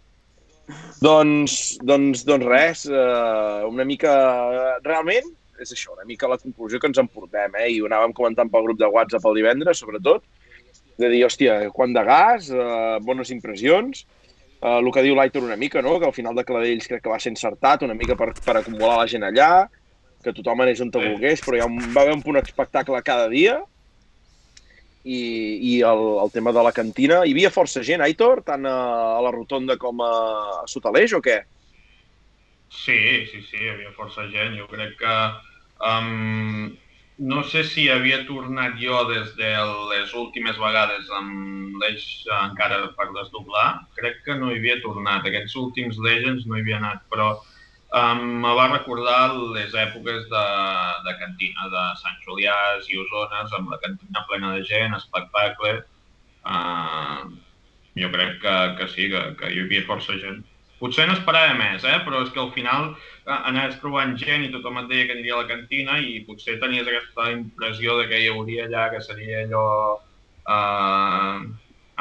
Doncs, 1.02 1.76
doncs, 1.86 2.24
doncs 2.26 2.46
res, 2.46 2.86
eh, 2.90 3.66
una 3.68 3.86
mica... 3.86 4.14
Realment, 4.86 5.28
és 5.62 5.72
això, 5.72 5.94
una 5.94 6.06
mica 6.08 6.28
la 6.28 6.40
conclusió 6.40 6.80
que 6.80 6.90
ens 6.90 6.98
en 7.00 7.08
portem, 7.08 7.54
eh? 7.60 7.70
I 7.76 7.80
ho 7.80 7.88
anàvem 7.88 8.14
comentant 8.16 8.50
pel 8.52 8.66
grup 8.66 8.80
de 8.80 8.90
WhatsApp 8.90 9.24
el 9.30 9.38
divendres, 9.38 9.80
sobretot, 9.80 10.26
de 11.00 11.10
dir, 11.12 11.22
hòstia, 11.26 11.58
quant 11.76 11.94
de 11.94 12.02
gas, 12.04 12.50
eh, 12.50 12.98
bones 13.04 13.30
impressions, 13.34 14.04
uh, 14.62 14.78
el 14.78 14.90
que 14.92 15.04
diu 15.04 15.16
l'Aitor 15.16 15.44
una 15.44 15.58
mica, 15.60 15.82
no? 15.84 15.98
que 16.00 16.08
al 16.08 16.16
final 16.16 16.36
de 16.36 16.44
Cladells 16.48 16.88
crec 16.88 17.04
que 17.04 17.12
va 17.12 17.20
ser 17.20 17.34
encertat, 17.34 17.84
una 17.84 17.96
mica 17.96 18.16
per, 18.16 18.32
per 18.44 18.58
acumular 18.58 18.96
la 19.02 19.08
gent 19.10 19.26
allà, 19.28 19.68
que 20.24 20.34
tothom 20.34 20.64
anés 20.64 20.80
on 20.82 20.90
te 20.90 21.02
volgués, 21.02 21.42
però 21.44 21.58
hi 21.58 21.62
ha 21.62 21.68
un, 21.68 21.78
va 21.94 22.02
haver 22.02 22.16
un 22.16 22.24
punt 22.24 22.40
espectacle 22.40 23.02
cada 23.06 23.28
dia, 23.32 23.60
i, 25.06 25.20
i 25.70 25.74
el, 25.86 26.04
el 26.22 26.32
tema 26.34 26.52
de 26.52 26.64
la 26.66 26.74
cantina. 26.74 27.22
Hi 27.24 27.34
havia 27.36 27.52
força 27.54 27.82
gent, 27.86 28.02
Aitor, 28.04 28.42
tant 28.46 28.66
a, 28.66 28.78
a 29.16 29.20
la 29.24 29.34
rotonda 29.34 29.78
com 29.80 30.02
a, 30.02 30.14
a 30.62 30.64
Sotaleix, 30.70 31.14
o 31.14 31.22
què? 31.22 31.38
Sí, 32.74 32.98
sí, 33.30 33.44
sí, 33.46 33.60
hi 33.62 33.70
havia 33.70 33.94
força 33.96 34.26
gent. 34.32 34.58
Jo 34.58 34.66
crec 34.72 34.98
que... 35.02 35.14
Um, 35.86 36.74
no 37.16 37.42
sé 37.48 37.62
si 37.64 37.86
havia 37.88 38.18
tornat 38.28 38.74
jo 38.76 38.98
des 39.08 39.30
de 39.38 39.50
les 39.90 40.10
últimes 40.20 40.58
vegades 40.60 41.08
amb 41.16 41.76
l'eix 41.80 42.04
encara 42.42 42.82
per 42.98 43.06
desdoblar. 43.14 43.68
Crec 43.96 44.20
que 44.26 44.36
no 44.36 44.50
hi 44.50 44.58
havia 44.58 44.80
tornat. 44.82 45.24
Aquests 45.24 45.56
últims 45.56 45.96
Legends 46.04 46.44
no 46.44 46.58
hi 46.58 46.64
havia 46.64 46.80
anat, 46.82 47.06
però 47.12 47.30
um, 47.94 48.42
va 48.42 48.68
recordar 48.72 49.34
les 49.54 49.74
èpoques 49.74 50.26
de, 50.32 50.44
de 51.06 51.16
cantina, 51.20 51.68
de 51.72 51.84
Sant 52.02 52.18
Julià 52.26 52.56
i 52.88 53.00
Osones, 53.04 53.54
amb 53.58 53.70
la 53.70 53.80
cantina 53.82 54.24
plena 54.30 54.54
de 54.56 54.64
gent, 54.66 54.96
espectacle. 54.98 55.78
Uh, 56.46 57.36
jo 57.96 58.10
crec 58.12 58.38
que, 58.42 58.56
que 58.78 58.88
sí, 58.92 59.08
que, 59.12 59.22
que 59.40 59.50
hi 59.52 59.64
havia 59.64 59.86
força 59.88 60.18
gent. 60.20 60.44
Potser 60.76 61.06
no 61.08 61.14
esperava 61.16 61.54
més, 61.56 61.84
eh? 61.88 61.98
però 62.04 62.20
és 62.20 62.32
que 62.34 62.40
al 62.42 62.50
final 62.52 62.90
eh, 62.92 63.32
anaves 63.32 63.78
trobant 63.80 64.12
gent 64.20 64.42
i 64.44 64.50
tothom 64.52 64.82
et 64.82 64.90
deia 64.90 65.06
que 65.08 65.14
aniria 65.14 65.38
a 65.38 65.38
la 65.40 65.48
cantina 65.48 65.96
i 66.04 66.18
potser 66.26 66.58
tenies 66.60 66.84
aquesta 66.90 67.30
impressió 67.32 67.96
de 67.96 68.04
que 68.10 68.18
hi 68.20 68.28
hauria 68.28 68.66
allà, 68.66 68.90
que 68.92 69.00
seria 69.06 69.40
allò 69.46 69.64
eh, 69.96 71.46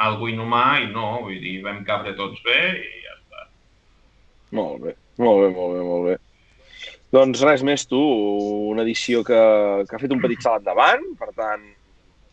algo 0.08 0.28
inhumà 0.28 0.66
i 0.84 0.90
no, 0.92 1.06
vull 1.24 1.40
dir, 1.40 1.56
vam 1.64 1.80
cabre 1.88 2.12
tots 2.20 2.44
bé 2.44 2.60
i 2.82 3.02
ja 3.06 3.16
està. 3.16 3.48
Molt 4.60 4.84
bé, 4.84 4.94
molt 5.18 5.42
bé, 5.42 5.50
molt 5.56 5.74
bé, 5.76 5.82
molt 5.86 6.08
bé. 6.10 6.16
Doncs 7.16 7.42
res 7.46 7.62
més, 7.64 7.86
tu, 7.88 8.00
una 8.72 8.82
edició 8.84 9.22
que, 9.24 9.38
que 9.88 9.96
ha 9.96 10.02
fet 10.02 10.12
un 10.12 10.22
petit 10.24 10.42
salt 10.42 10.64
endavant, 10.64 11.04
per 11.20 11.30
tant, 11.36 11.62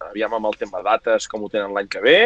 aviam 0.10 0.34
amb 0.36 0.50
el 0.50 0.58
tema 0.60 0.82
dates 0.84 1.30
com 1.32 1.46
ho 1.46 1.52
tenen 1.52 1.76
l'any 1.76 1.88
que 1.92 2.02
ve, 2.04 2.18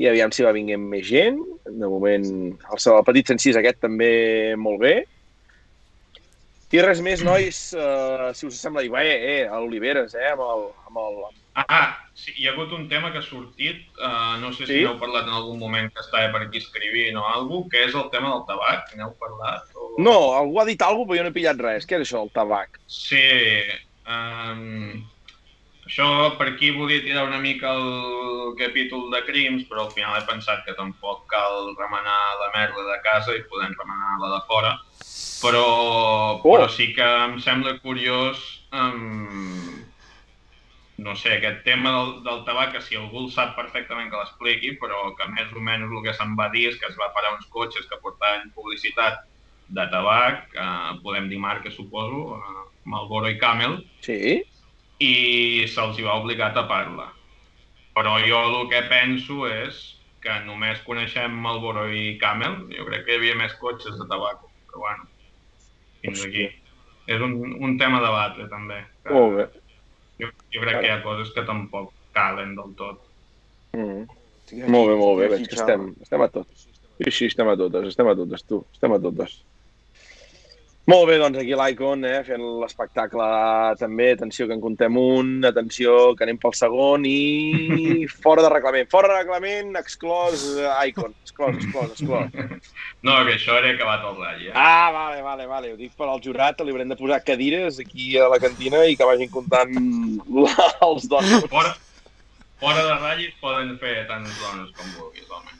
i 0.00 0.06
aviam 0.06 0.30
si 0.32 0.44
va 0.46 0.54
vinguent 0.54 0.84
més 0.92 1.06
gent. 1.08 1.40
De 1.66 1.88
moment, 1.88 2.26
el, 2.52 2.84
el 2.94 3.08
petit 3.08 3.32
sencís 3.32 3.58
aquest 3.58 3.80
també 3.82 4.12
molt 4.60 4.80
bé. 4.84 4.94
I 6.70 6.84
res 6.84 7.00
més, 7.02 7.24
nois, 7.26 7.56
uh, 7.74 8.30
si 8.36 8.46
us 8.46 8.60
sembla, 8.62 8.84
diu, 8.86 8.94
eh, 9.00 9.16
eh, 9.40 9.46
a 9.50 9.58
l'Oliveres, 9.58 10.14
eh, 10.14 10.28
amb 10.30 10.44
el, 10.46 10.68
amb 10.86 11.00
el, 11.02 11.22
Ah, 11.58 11.98
sí, 12.14 12.30
hi 12.38 12.46
ha 12.46 12.52
hagut 12.52 12.70
un 12.72 12.84
tema 12.88 13.10
que 13.10 13.18
ha 13.18 13.26
sortit, 13.26 13.80
eh, 13.98 14.34
no 14.40 14.52
sé 14.52 14.66
si 14.66 14.72
Sí? 14.72 14.78
n'heu 14.84 14.98
parlat 15.00 15.26
en 15.26 15.34
algun 15.34 15.58
moment 15.58 15.90
que 15.92 16.00
estava 16.00 16.30
per 16.32 16.42
aquí 16.46 16.60
escrivint 16.62 17.16
o 17.18 17.24
alguna 17.26 17.68
que 17.72 17.82
és 17.88 17.94
el 17.94 18.06
tema 18.14 18.30
del 18.30 18.44
tabac, 18.46 18.92
n'heu 18.96 19.10
parlat? 19.18 19.66
O... 19.74 19.79
No, 19.98 20.32
algú 20.38 20.60
ha 20.60 20.64
dit 20.64 20.80
alguna 20.82 21.04
cosa, 21.04 21.10
però 21.10 21.18
jo 21.18 21.22
no 21.24 21.30
he 21.32 21.36
pillat 21.38 21.60
res. 21.60 21.86
Què 21.86 21.98
és 21.98 22.06
això, 22.06 22.22
el 22.24 22.30
tabac? 22.34 22.78
Sí, 22.86 23.20
um, 24.06 25.02
això 25.86 26.06
per 26.38 26.48
aquí 26.52 26.70
volia 26.76 27.02
tirar 27.02 27.24
una 27.26 27.40
mica 27.42 27.72
el 27.74 28.54
capítol 28.58 29.10
de 29.10 29.24
crims, 29.26 29.66
però 29.68 29.86
al 29.86 29.92
final 29.92 30.16
he 30.16 30.26
pensat 30.28 30.64
que 30.64 30.76
tampoc 30.78 31.26
cal 31.32 31.74
remenar 31.78 32.20
la 32.40 32.50
merda 32.54 32.86
de 32.92 32.98
casa 33.04 33.34
i 33.36 33.42
podem 33.50 33.74
remenar 33.76 34.18
la 34.22 34.34
de 34.36 34.40
fora. 34.46 34.76
Però, 35.40 35.64
Oh. 35.64 36.40
però 36.44 36.68
sí 36.68 36.92
que 36.94 37.02
em 37.02 37.38
sembla 37.40 37.78
curiós, 37.80 38.36
um, 38.72 39.84
no 40.98 41.14
sé, 41.16 41.38
aquest 41.38 41.64
tema 41.64 41.90
del, 41.90 42.10
del 42.24 42.44
tabac, 42.44 42.72
que 42.74 42.82
si 42.84 42.96
algú 42.96 43.24
el 43.24 43.30
sap 43.32 43.56
perfectament 43.56 44.10
que 44.10 44.20
l'expliqui, 44.20 44.74
però 44.78 45.14
que 45.16 45.28
més 45.32 45.48
o 45.56 45.60
menys 45.64 45.88
el 45.88 46.02
que 46.04 46.12
se'n 46.14 46.36
va 46.36 46.50
dir 46.52 46.68
és 46.68 46.76
que 46.76 46.86
es 46.90 46.96
va 47.00 47.08
parar 47.16 47.34
uns 47.34 47.46
cotxes 47.48 47.86
que 47.88 48.00
portaven 48.04 48.52
publicitat 48.54 49.24
de 49.70 49.86
tabac, 49.92 50.48
eh, 50.54 50.98
podem 51.04 51.28
dir 51.30 51.38
marca, 51.38 51.70
suposo, 51.70 52.36
eh, 52.36 52.64
Marlboro 52.84 53.28
i 53.30 53.38
Camel, 53.38 53.78
Sí? 54.02 54.42
i 55.00 55.66
se'ls 55.68 55.98
hi 55.98 56.04
va 56.04 56.18
obligar 56.20 56.50
a 56.50 56.54
tapar-la. 56.54 57.12
Però 57.94 58.18
jo 58.26 58.40
el 58.48 58.68
que 58.70 58.82
penso 58.88 59.46
és 59.48 59.96
que 60.20 60.34
només 60.44 60.82
coneixem 60.84 61.32
Marlboro 61.32 61.88
i 61.88 62.18
Camel, 62.20 62.66
jo 62.76 62.84
crec 62.88 63.06
que 63.06 63.14
hi 63.14 63.20
havia 63.20 63.36
més 63.36 63.54
cotxes 63.54 63.96
de 63.98 64.06
tabac, 64.10 64.42
però 64.68 64.84
bueno, 64.84 65.06
fins 66.02 66.24
aquí. 66.24 66.48
És 67.06 67.20
un, 67.20 67.34
un 67.58 67.78
tema 67.78 68.00
de 68.00 68.06
debatre, 68.06 68.48
també. 68.48 68.84
Que 69.04 69.14
Molt 69.14 69.36
bé. 69.36 69.46
Jo, 70.20 70.28
jo 70.52 70.60
crec 70.60 70.80
que 70.80 70.86
hi 70.86 70.92
ha 70.92 71.02
coses 71.02 71.32
que 71.34 71.46
tampoc 71.48 71.92
calen 72.12 72.54
del 72.58 72.74
tot. 72.76 73.00
Mm. 73.72 74.04
Molt 74.66 74.90
bé, 74.90 74.96
molt 74.98 75.18
bé, 75.20 75.28
veig 75.30 75.46
que 75.48 75.56
estem, 75.56 75.94
estem 76.02 76.22
a 76.22 76.28
tots. 76.28 76.66
Sí, 77.00 77.10
sí, 77.10 77.28
estem 77.30 77.48
a 77.48 77.56
totes, 77.56 77.86
estem 77.88 78.08
a 78.10 78.14
totes, 78.18 78.42
tu, 78.44 78.60
estem 78.74 78.92
a 78.92 78.98
totes. 79.00 79.38
Molt 80.90 81.06
bé, 81.06 81.20
doncs 81.20 81.38
aquí 81.38 81.54
l'Icon, 81.54 82.00
eh, 82.08 82.22
fent 82.26 82.42
l'espectacle 82.58 83.26
també, 83.78 84.08
atenció 84.16 84.48
que 84.48 84.56
en 84.56 84.62
contem 84.64 84.96
un, 84.98 85.28
atenció 85.46 86.16
que 86.18 86.24
anem 86.26 86.40
pel 86.42 86.56
segon 86.58 87.04
i 87.06 88.08
fora 88.24 88.42
de 88.42 88.50
reglament, 88.50 88.88
fora 88.90 89.12
de 89.12 89.20
reglament, 89.20 89.70
exclòs 89.78 90.42
eh, 90.56 90.72
Icon, 90.90 91.14
exclòs, 91.22 91.60
exclòs, 91.60 91.92
exclòs. 91.94 92.34
No, 93.06 93.14
que 93.28 93.36
això 93.36 93.54
era 93.60 93.70
acabat 93.76 94.02
el 94.08 94.18
ratll, 94.18 94.42
eh? 94.48 94.56
Ah, 94.56 94.90
vale, 94.96 95.22
vale, 95.28 95.46
vale, 95.52 95.70
ho 95.70 95.78
dic 95.78 95.94
per 95.94 96.10
al 96.10 96.24
jurat, 96.24 96.58
li 96.64 96.74
haurem 96.74 96.90
de 96.90 96.98
posar 96.98 97.20
cadires 97.28 97.78
aquí 97.84 98.10
a 98.18 98.26
la 98.32 98.40
cantina 98.42 98.82
i 98.90 98.98
que 98.98 99.06
vagin 99.12 99.30
comptant 99.30 99.78
els 100.88 101.06
donos. 101.12 101.46
Fora, 101.54 101.76
fora 102.58 102.82
de 102.82 102.98
ratllis 102.98 103.38
poden 103.44 103.76
fer 103.78 104.00
tant 104.10 104.26
dones 104.26 104.74
com 104.74 104.90
vulguis, 104.98 105.30
home. 105.30 105.59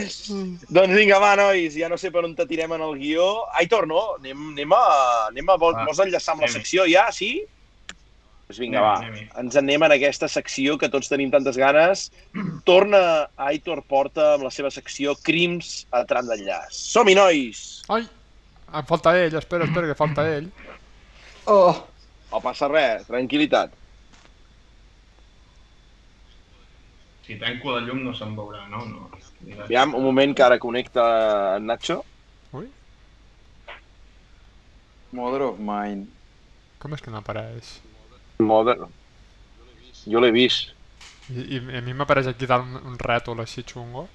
Doncs 0.76 0.94
vinga, 0.96 1.18
va, 1.22 1.32
nois, 1.38 1.74
ja 1.78 1.88
no 1.92 1.98
sé 2.00 2.10
per 2.14 2.24
on 2.26 2.36
te 2.38 2.46
tirem 2.50 2.72
en 2.76 2.84
el 2.84 2.94
guió. 3.00 3.26
Aitor, 3.60 3.86
no? 3.90 4.02
Anem, 4.20 4.52
anem 4.54 4.76
a... 4.76 4.84
Anem 5.30 5.50
a 5.52 5.58
vols, 5.60 5.78
Va, 5.80 5.88
vols 5.88 6.00
enllaçar 6.04 6.36
amb 6.36 6.46
la 6.46 6.50
secció 6.52 6.86
ja, 6.90 7.06
sí? 7.14 7.34
Doncs 8.48 8.60
vinga, 8.60 8.82
va. 8.84 8.94
Ens 9.40 9.56
anem 9.56 9.84
en 9.86 9.94
aquesta 9.96 10.28
secció 10.28 10.76
que 10.80 10.90
tots 10.92 11.08
tenim 11.12 11.30
tantes 11.32 11.56
ganes. 11.60 12.08
Torna 12.68 13.02
Aitor 13.48 13.84
Porta 13.88 14.34
amb 14.34 14.48
la 14.48 14.52
seva 14.54 14.72
secció 14.74 15.14
Crims 15.24 15.86
a 15.92 16.04
tram 16.08 16.28
d'enllaç. 16.28 16.76
Som-hi, 16.92 17.16
nois! 17.16 17.62
Ai, 17.92 18.04
em 18.72 18.90
falta 18.90 19.14
ell, 19.20 19.38
espera, 19.40 19.68
espera, 19.68 19.88
que 19.88 19.98
falta 19.98 20.26
ell. 20.36 20.50
Oh, 21.50 21.72
No 22.32 22.40
passa 22.40 22.64
res, 22.70 23.02
tranquil·litat. 23.10 23.74
Si 27.22 27.36
tanco 27.38 27.76
la 27.76 27.84
llum 27.86 28.02
no 28.02 28.14
se'n 28.18 28.34
veurà, 28.34 28.64
no? 28.70 28.84
no. 28.86 29.08
Aviam, 29.64 29.94
un 29.94 30.02
moment 30.02 30.34
que 30.34 30.42
ara 30.42 30.58
connecta 30.62 31.04
en 31.56 31.68
Nacho. 31.70 32.02
Ui, 32.52 32.66
mother 35.12 35.42
of 35.42 35.58
mine. 35.58 36.08
com 36.82 36.94
és 36.96 37.02
que 37.04 37.12
no 37.14 37.20
apareix? 37.22 37.76
Mode... 38.42 38.74
Jo 40.02 40.18
l'he 40.18 40.32
vist. 40.34 40.72
I, 41.30 41.44
i 41.56 41.58
a 41.78 41.82
mi 41.86 41.94
m'apareix 41.94 42.26
aquí 42.32 42.48
dalt 42.50 42.66
un, 42.66 42.80
un 42.90 42.98
rètol 42.98 43.38
així 43.38 43.62
xungo. 43.62 44.08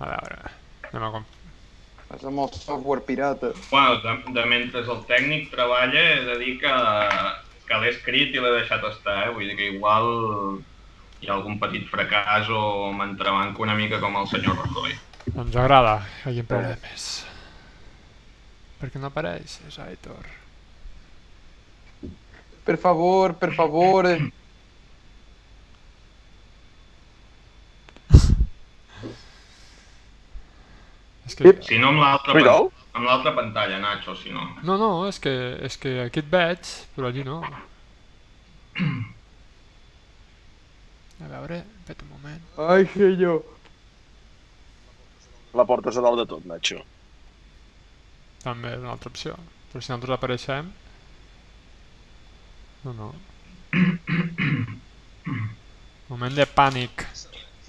A 0.00 0.08
veure, 0.10 0.50
anem 0.90 1.06
a 1.06 1.12
com... 1.14 1.24
És 2.10 2.24
amb 2.26 2.42
el 2.42 2.50
software 2.52 3.04
pirata. 3.06 3.54
Bueno, 3.70 4.00
de, 4.04 4.16
de 4.36 4.44
mentre 4.50 4.82
el 4.82 5.02
tècnic 5.08 5.48
treballa, 5.54 6.04
he 6.12 6.22
de 6.26 6.36
dir 6.42 6.54
que, 6.60 6.72
que 7.70 7.78
l'he 7.78 7.90
escrit 7.94 8.34
i 8.34 8.40
l'he 8.42 8.50
deixat 8.56 8.82
estar, 8.88 9.28
eh? 9.28 9.30
Vull 9.30 9.46
dir 9.46 9.54
que 9.54 9.68
igual 9.70 10.06
hi 11.22 11.28
ha 11.28 11.34
algun 11.36 11.60
petit 11.62 11.84
fracàs 11.86 12.48
o 12.50 12.90
m'entrebanco 12.96 13.62
una 13.62 13.76
mica 13.78 14.00
com 14.02 14.16
el 14.18 14.26
senyor 14.26 14.58
Rajoy. 14.58 14.92
Ens 15.30 15.54
agrada 15.54 15.94
que 16.02 16.32
hi 16.32 16.32
hagi 16.32 16.44
problemes. 16.50 17.06
Per 18.80 18.88
què 18.90 18.98
no 18.98 19.06
apareixes, 19.12 19.78
Aitor? 19.84 20.24
Per 22.66 22.76
favor, 22.80 23.34
per 23.38 23.52
favor. 23.54 24.08
És 31.28 31.34
que... 31.38 31.54
Si 31.68 31.78
no, 31.78 31.88
amb 31.94 32.02
l'altra 32.02 32.34
Cuidao. 32.34 32.70
Amb 32.92 33.06
l'altra 33.06 33.32
pantalla, 33.36 33.78
Nacho, 33.82 34.14
si 34.18 34.30
no. 34.34 34.46
No, 34.62 34.76
no, 34.80 34.90
és 35.08 35.18
que, 35.22 35.32
és 35.66 35.76
que 35.80 35.96
aquí 36.06 36.22
et 36.22 36.30
veig, 36.32 36.72
però 36.96 37.10
allí 37.10 37.24
no. 37.26 37.40
A 41.20 41.28
veure, 41.28 41.62
espera 41.80 42.06
un 42.06 42.12
moment. 42.14 42.42
Ai, 42.70 42.86
senyor. 42.94 43.42
La 45.54 45.66
portes 45.68 45.98
a 45.98 46.04
dalt 46.04 46.22
de 46.22 46.26
tot, 46.30 46.46
Nacho. 46.48 46.80
També 48.44 48.70
és 48.72 48.80
una 48.80 48.94
altra 48.94 49.10
opció. 49.12 49.34
Però 49.70 49.82
si 49.82 49.92
nosaltres 49.92 50.16
apareixem... 50.16 50.70
No, 52.86 52.94
no. 52.96 53.10
Moment 56.10 56.34
de 56.34 56.46
pànic. 56.48 57.04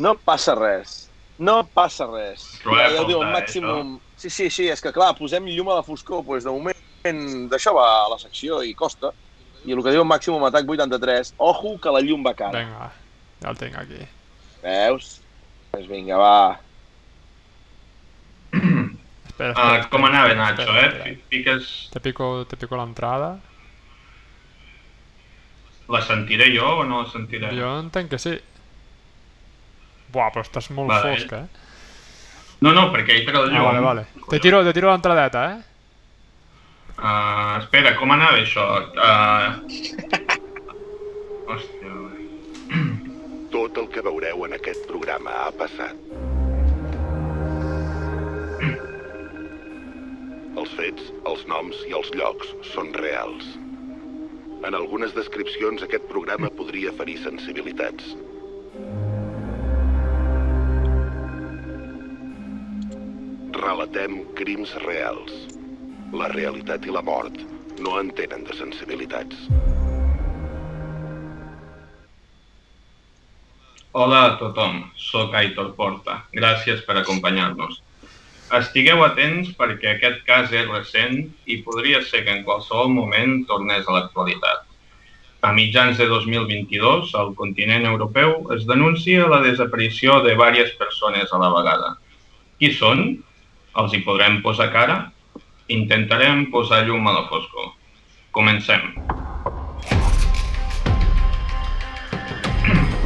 No 0.01 0.15
passa 0.15 0.55
res. 0.55 0.93
No 1.41 1.57
passa 1.75 2.07
res. 2.07 2.45
Trobem 2.63 2.85
ja, 2.85 2.93
ja 2.95 3.01
ho 3.01 3.09
diu, 3.09 3.19
faltar, 3.19 3.35
màximum... 3.35 3.99
Sí, 4.21 4.29
sí, 4.29 4.49
sí, 4.53 4.67
és 4.69 4.81
que 4.83 4.91
clar, 4.93 5.15
posem 5.17 5.47
llum 5.49 5.71
a 5.73 5.79
la 5.79 5.83
foscor, 5.85 6.21
doncs 6.27 6.45
de 6.45 6.51
moment 6.53 7.47
d'això 7.49 7.71
va 7.73 7.85
a 8.03 8.09
la 8.13 8.19
secció 8.21 8.59
i 8.61 8.75
costa. 8.77 9.09
I 9.65 9.73
el 9.73 9.81
que 9.85 9.93
diu 9.93 10.03
màximum 10.05 10.43
atac 10.45 10.69
83, 10.69 11.33
ojo 11.41 11.75
que 11.81 11.93
la 11.93 12.01
llum 12.05 12.21
va 12.25 12.35
cara. 12.37 12.61
Vinga, 12.61 12.89
ja 13.41 13.49
el 13.53 13.57
tinc 13.57 13.77
aquí. 13.81 14.01
Veus? 14.61 15.09
Doncs 15.73 15.87
vinga, 15.89 16.17
va. 16.21 16.35
Espera, 19.31 19.53
Uh, 19.55 19.77
espera. 19.79 19.87
com 19.89 20.05
anava, 20.05 20.33
Nacho, 20.37 20.61
espera, 20.61 20.81
eh? 20.81 20.87
espera. 20.91 21.15
Fiques... 21.31 21.69
Te 21.93 21.99
pico, 22.03 22.29
te 22.45 22.57
pico 22.61 22.77
l'entrada. 22.77 23.31
La 25.91 26.01
sentiré 26.05 26.51
jo 26.55 26.67
o 26.81 26.83
no 26.85 27.01
la 27.03 27.09
sentiré? 27.11 27.49
Jo 27.57 27.71
entenc 27.81 28.11
que 28.13 28.19
sí. 28.21 28.35
Buah, 30.13 30.29
però 30.35 30.43
estàs 30.45 30.69
molt 30.75 30.91
Vale. 30.91 31.15
fosc, 31.15 31.33
eh? 31.33 31.45
No, 32.61 32.71
no, 32.77 32.83
perquè 32.93 33.15
hi 33.17 33.25
treu 33.25 33.41
el 33.43 33.49
Ah, 33.49 33.53
llum. 33.57 33.65
vale, 33.65 33.79
vale. 33.81 34.05
Te 34.29 34.39
tiro, 34.39 34.63
te 34.63 34.73
tiro 34.73 34.89
l'entradeta, 34.91 35.45
eh? 35.51 35.59
Uh, 37.01 37.57
espera, 37.63 37.95
com 37.97 38.11
anava 38.13 38.37
això? 38.37 38.65
Uh... 38.93 39.47
Hòstia, 41.51 41.93
Tot 43.51 43.77
el 43.81 43.87
que 43.91 44.01
veureu 44.05 44.45
en 44.45 44.53
aquest 44.59 44.85
programa 44.87 45.33
ha 45.45 45.49
passat. 45.57 45.97
Els 50.61 50.71
fets, 50.77 51.09
els 51.25 51.43
noms 51.49 51.75
i 51.89 51.93
els 51.97 52.09
llocs 52.13 52.53
són 52.75 52.93
reals. 52.93 53.45
En 54.61 54.75
algunes 54.77 55.13
descripcions 55.17 55.81
aquest 55.81 56.05
programa 56.11 56.51
podria 56.53 56.91
ferir 56.99 57.17
sensibilitats. 57.23 58.11
Relatem 63.61 64.15
crims 64.33 64.71
reals. 64.81 65.33
La 66.17 66.31
realitat 66.31 66.87
i 66.87 66.93
la 66.95 67.03
mort 67.05 67.35
no 67.85 67.93
entenen 67.99 68.41
de 68.47 68.55
sensibilitats. 68.57 69.37
Hola 73.93 74.23
a 74.23 74.33
tothom, 74.41 74.81
sóc 74.97 75.37
Aitor 75.37 75.75
Porta. 75.77 76.17
Gràcies 76.33 76.81
per 76.89 76.97
acompanyar-nos. 77.03 77.77
Estigueu 78.63 79.05
atents 79.05 79.53
perquè 79.61 79.93
aquest 79.93 80.25
cas 80.25 80.49
és 80.49 80.65
recent 80.73 81.17
i 81.45 81.61
podria 81.61 82.01
ser 82.09 82.25
que 82.25 82.33
en 82.33 82.45
qualsevol 82.47 82.89
moment 82.97 83.43
tornés 83.51 83.85
a 83.85 83.99
l'actualitat. 83.99 84.65
A 85.45 85.53
mitjans 85.53 86.01
de 86.01 86.09
2022, 86.09 87.13
al 87.13 87.35
continent 87.37 87.85
europeu 87.93 88.39
es 88.57 88.65
denuncia 88.65 89.29
la 89.29 89.43
desaparició 89.45 90.23
de 90.25 90.33
diverses 90.33 90.73
persones 90.81 91.29
a 91.29 91.45
la 91.45 91.57
vegada. 91.61 91.99
Qui 92.57 92.73
són? 92.73 93.21
Els 93.79 93.93
hi 93.95 94.01
podrem 94.03 94.41
posar 94.43 94.67
cara? 94.73 94.97
Intentarem 95.71 96.49
posar 96.51 96.81
llum 96.87 97.07
a 97.07 97.13
la 97.15 97.23
foscor. 97.29 97.69
Comencem. 98.35 98.81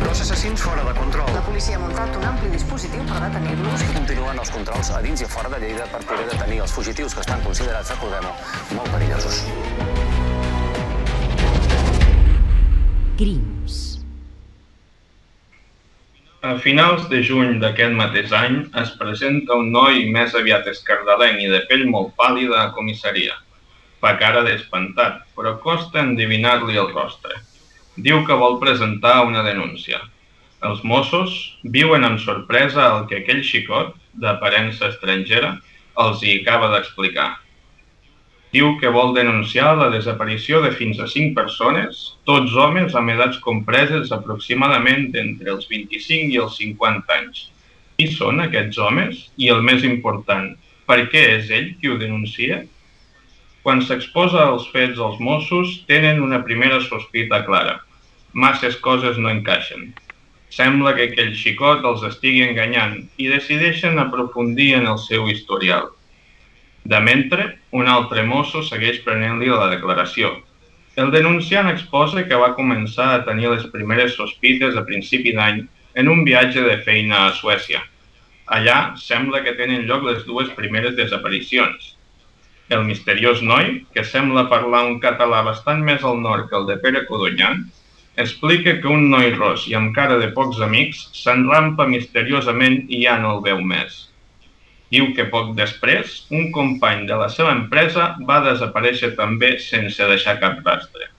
Dos 0.01 0.21
assassins 0.21 0.61
fora 0.61 0.83
de 0.87 0.93
control. 0.97 1.29
La 1.33 1.43
policia 1.45 1.77
ha 1.77 1.83
muntat 1.83 2.17
un 2.17 2.25
ampli 2.31 2.49
dispositiu 2.53 3.05
per 3.09 3.21
detenir-los. 3.27 3.85
Continuen 3.93 4.41
els 4.41 4.53
controls 4.57 4.89
a 4.89 5.01
dins 5.05 5.21
i 5.21 5.29
a 5.29 5.33
fora 5.35 5.53
de 5.53 5.61
Lleida 5.61 5.85
per 5.93 6.01
poder 6.05 6.25
detenir 6.31 6.63
els 6.65 6.73
fugitius 6.73 7.13
que 7.13 7.21
estan 7.25 7.45
considerats, 7.45 7.93
recordem-ho, 7.93 8.33
molt 8.73 8.89
perillosos. 8.95 9.43
Crims. 13.21 13.94
A 16.45 16.59
finals 16.61 17.05
de 17.09 17.19
juny 17.25 17.55
d'aquest 17.61 17.93
mateix 17.97 18.33
any 18.37 18.57
es 18.79 18.89
presenta 18.99 19.55
un 19.61 19.71
noi 19.75 20.03
més 20.15 20.35
aviat 20.39 20.67
escardalenc 20.69 21.39
i 21.41 21.47
de 21.49 21.61
pell 21.69 21.85
molt 21.93 22.11
pàl·lida 22.19 22.59
a 22.61 22.73
comissaria. 22.75 23.33
Fa 24.03 24.11
cara 24.19 24.43
d'espantat, 24.45 25.23
però 25.33 25.55
costa 25.63 26.03
endevinar-li 26.03 26.77
el 26.81 26.91
rostre. 26.91 27.39
Diu 28.07 28.21
que 28.27 28.37
vol 28.43 28.59
presentar 28.61 29.15
una 29.25 29.41
denúncia. 29.47 30.03
Els 30.69 30.85
Mossos 30.91 31.33
viuen 31.77 32.05
amb 32.05 32.21
sorpresa 32.27 32.91
el 32.91 33.07
que 33.09 33.23
aquell 33.23 33.41
xicot, 33.49 33.97
d'aparença 34.13 34.91
estrangera, 34.93 35.55
els 36.05 36.21
hi 36.21 36.37
acaba 36.43 36.69
d'explicar. 36.75 37.31
Diu 38.55 38.69
que 38.79 38.87
vol 38.95 39.09
denunciar 39.15 39.73
la 39.75 39.89
desaparició 39.91 40.61
de 40.63 40.69
fins 40.79 40.99
a 41.03 41.09
5 41.11 41.33
persones, 41.35 41.97
tots 42.29 42.53
homes 42.65 42.93
amb 42.95 43.11
edats 43.11 43.39
compreses 43.43 44.13
aproximadament 44.15 45.09
entre 45.21 45.51
els 45.53 45.65
25 45.71 46.31
i 46.31 46.37
els 46.43 46.55
50 46.61 47.17
anys. 47.17 47.41
Qui 47.97 48.07
són 48.13 48.39
aquests 48.43 48.79
homes? 48.79 49.19
I 49.43 49.49
el 49.55 49.59
més 49.69 49.83
important, 49.89 50.53
per 50.87 50.97
què 51.11 51.25
és 51.33 51.51
ell 51.57 51.67
qui 51.81 51.91
ho 51.91 51.97
denuncia? 51.99 52.61
Quan 53.65 53.83
s'exposa 53.83 54.47
els 54.53 54.69
fets 54.71 55.03
als 55.03 55.19
Mossos, 55.27 55.75
tenen 55.91 56.23
una 56.23 56.39
primera 56.47 56.79
sospita 56.87 57.41
clara. 57.49 57.75
Masses 58.45 58.79
coses 58.87 59.19
no 59.19 59.35
encaixen. 59.35 59.89
Sembla 60.61 60.95
que 60.95 61.09
aquell 61.09 61.35
xicot 61.43 61.83
els 61.91 62.07
estigui 62.13 62.47
enganyant 62.47 63.01
i 63.17 63.27
decideixen 63.35 63.99
aprofundir 63.99 64.71
en 64.79 64.87
el 64.95 65.01
seu 65.09 65.27
historial. 65.35 65.91
De 66.85 66.99
mentre, 67.01 67.45
un 67.73 67.87
altre 67.89 68.23
mosso 68.29 68.61
segueix 68.61 68.99
prenent-li 69.05 69.47
la 69.49 69.71
declaració. 69.71 70.35
El 71.01 71.09
denunciant 71.15 71.67
exposa 71.71 72.23
que 72.29 72.37
va 72.41 72.53
començar 72.57 73.07
a 73.13 73.23
tenir 73.25 73.49
les 73.49 73.65
primeres 73.73 74.13
sospites 74.19 74.77
a 74.77 74.85
principi 74.85 75.33
d'any 75.33 75.63
en 76.01 76.11
un 76.13 76.21
viatge 76.27 76.61
de 76.67 76.77
feina 76.85 77.25
a 77.25 77.33
Suècia. 77.39 77.81
Allà 78.45 78.77
sembla 79.01 79.41
que 79.41 79.55
tenen 79.57 79.89
lloc 79.89 80.05
les 80.05 80.21
dues 80.29 80.53
primeres 80.59 80.93
desaparicions. 80.99 81.95
El 82.69 82.85
misteriós 82.85 83.41
noi, 83.41 83.81
que 83.93 84.05
sembla 84.05 84.45
parlar 84.53 84.85
un 84.85 84.99
català 85.01 85.41
bastant 85.49 85.81
més 85.89 86.05
al 86.05 86.21
nord 86.21 86.51
que 86.51 86.59
el 86.61 86.69
de 86.69 86.77
Pere 86.85 87.05
Codonyan, 87.09 87.65
explica 88.15 88.77
que 88.81 88.87
un 88.87 89.09
noi 89.09 89.33
ros 89.33 89.65
i 89.67 89.73
amb 89.73 89.95
cara 89.97 90.21
de 90.21 90.29
pocs 90.37 90.61
amics 90.61 91.07
s'enrampa 91.17 91.89
misteriosament 91.89 92.83
i 92.87 93.01
ja 93.07 93.17
no 93.17 93.35
el 93.39 93.47
veu 93.49 93.65
més. 93.73 94.04
Diu 94.93 95.09
que 95.17 95.25
poc 95.33 95.53
després, 95.57 96.15
un 96.37 96.51
company 96.55 97.05
de 97.09 97.17
la 97.17 97.27
seva 97.33 97.53
empresa 97.57 98.11
va 98.27 98.43
desaparèixer 98.45 99.15
també 99.17 99.55
sense 99.63 100.09
deixar 100.11 100.37
cap 100.43 100.59
rastre. 100.65 101.09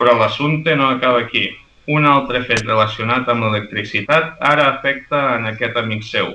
Però 0.00 0.14
l'assumpte 0.16 0.76
no 0.78 0.88
acaba 0.94 1.24
aquí. 1.26 1.48
Un 1.88 2.06
altre 2.08 2.42
fet 2.48 2.62
relacionat 2.64 3.28
amb 3.32 3.44
l'electricitat 3.44 4.40
ara 4.52 4.68
afecta 4.70 5.20
en 5.36 5.48
aquest 5.50 5.76
amic 5.80 6.06
seu, 6.08 6.32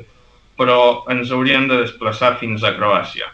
però 0.59 0.77
ens 1.13 1.33
hauríem 1.33 1.67
de 1.71 1.81
desplaçar 1.81 2.35
fins 2.41 2.63
a 2.63 2.73
Croàcia. 2.77 3.31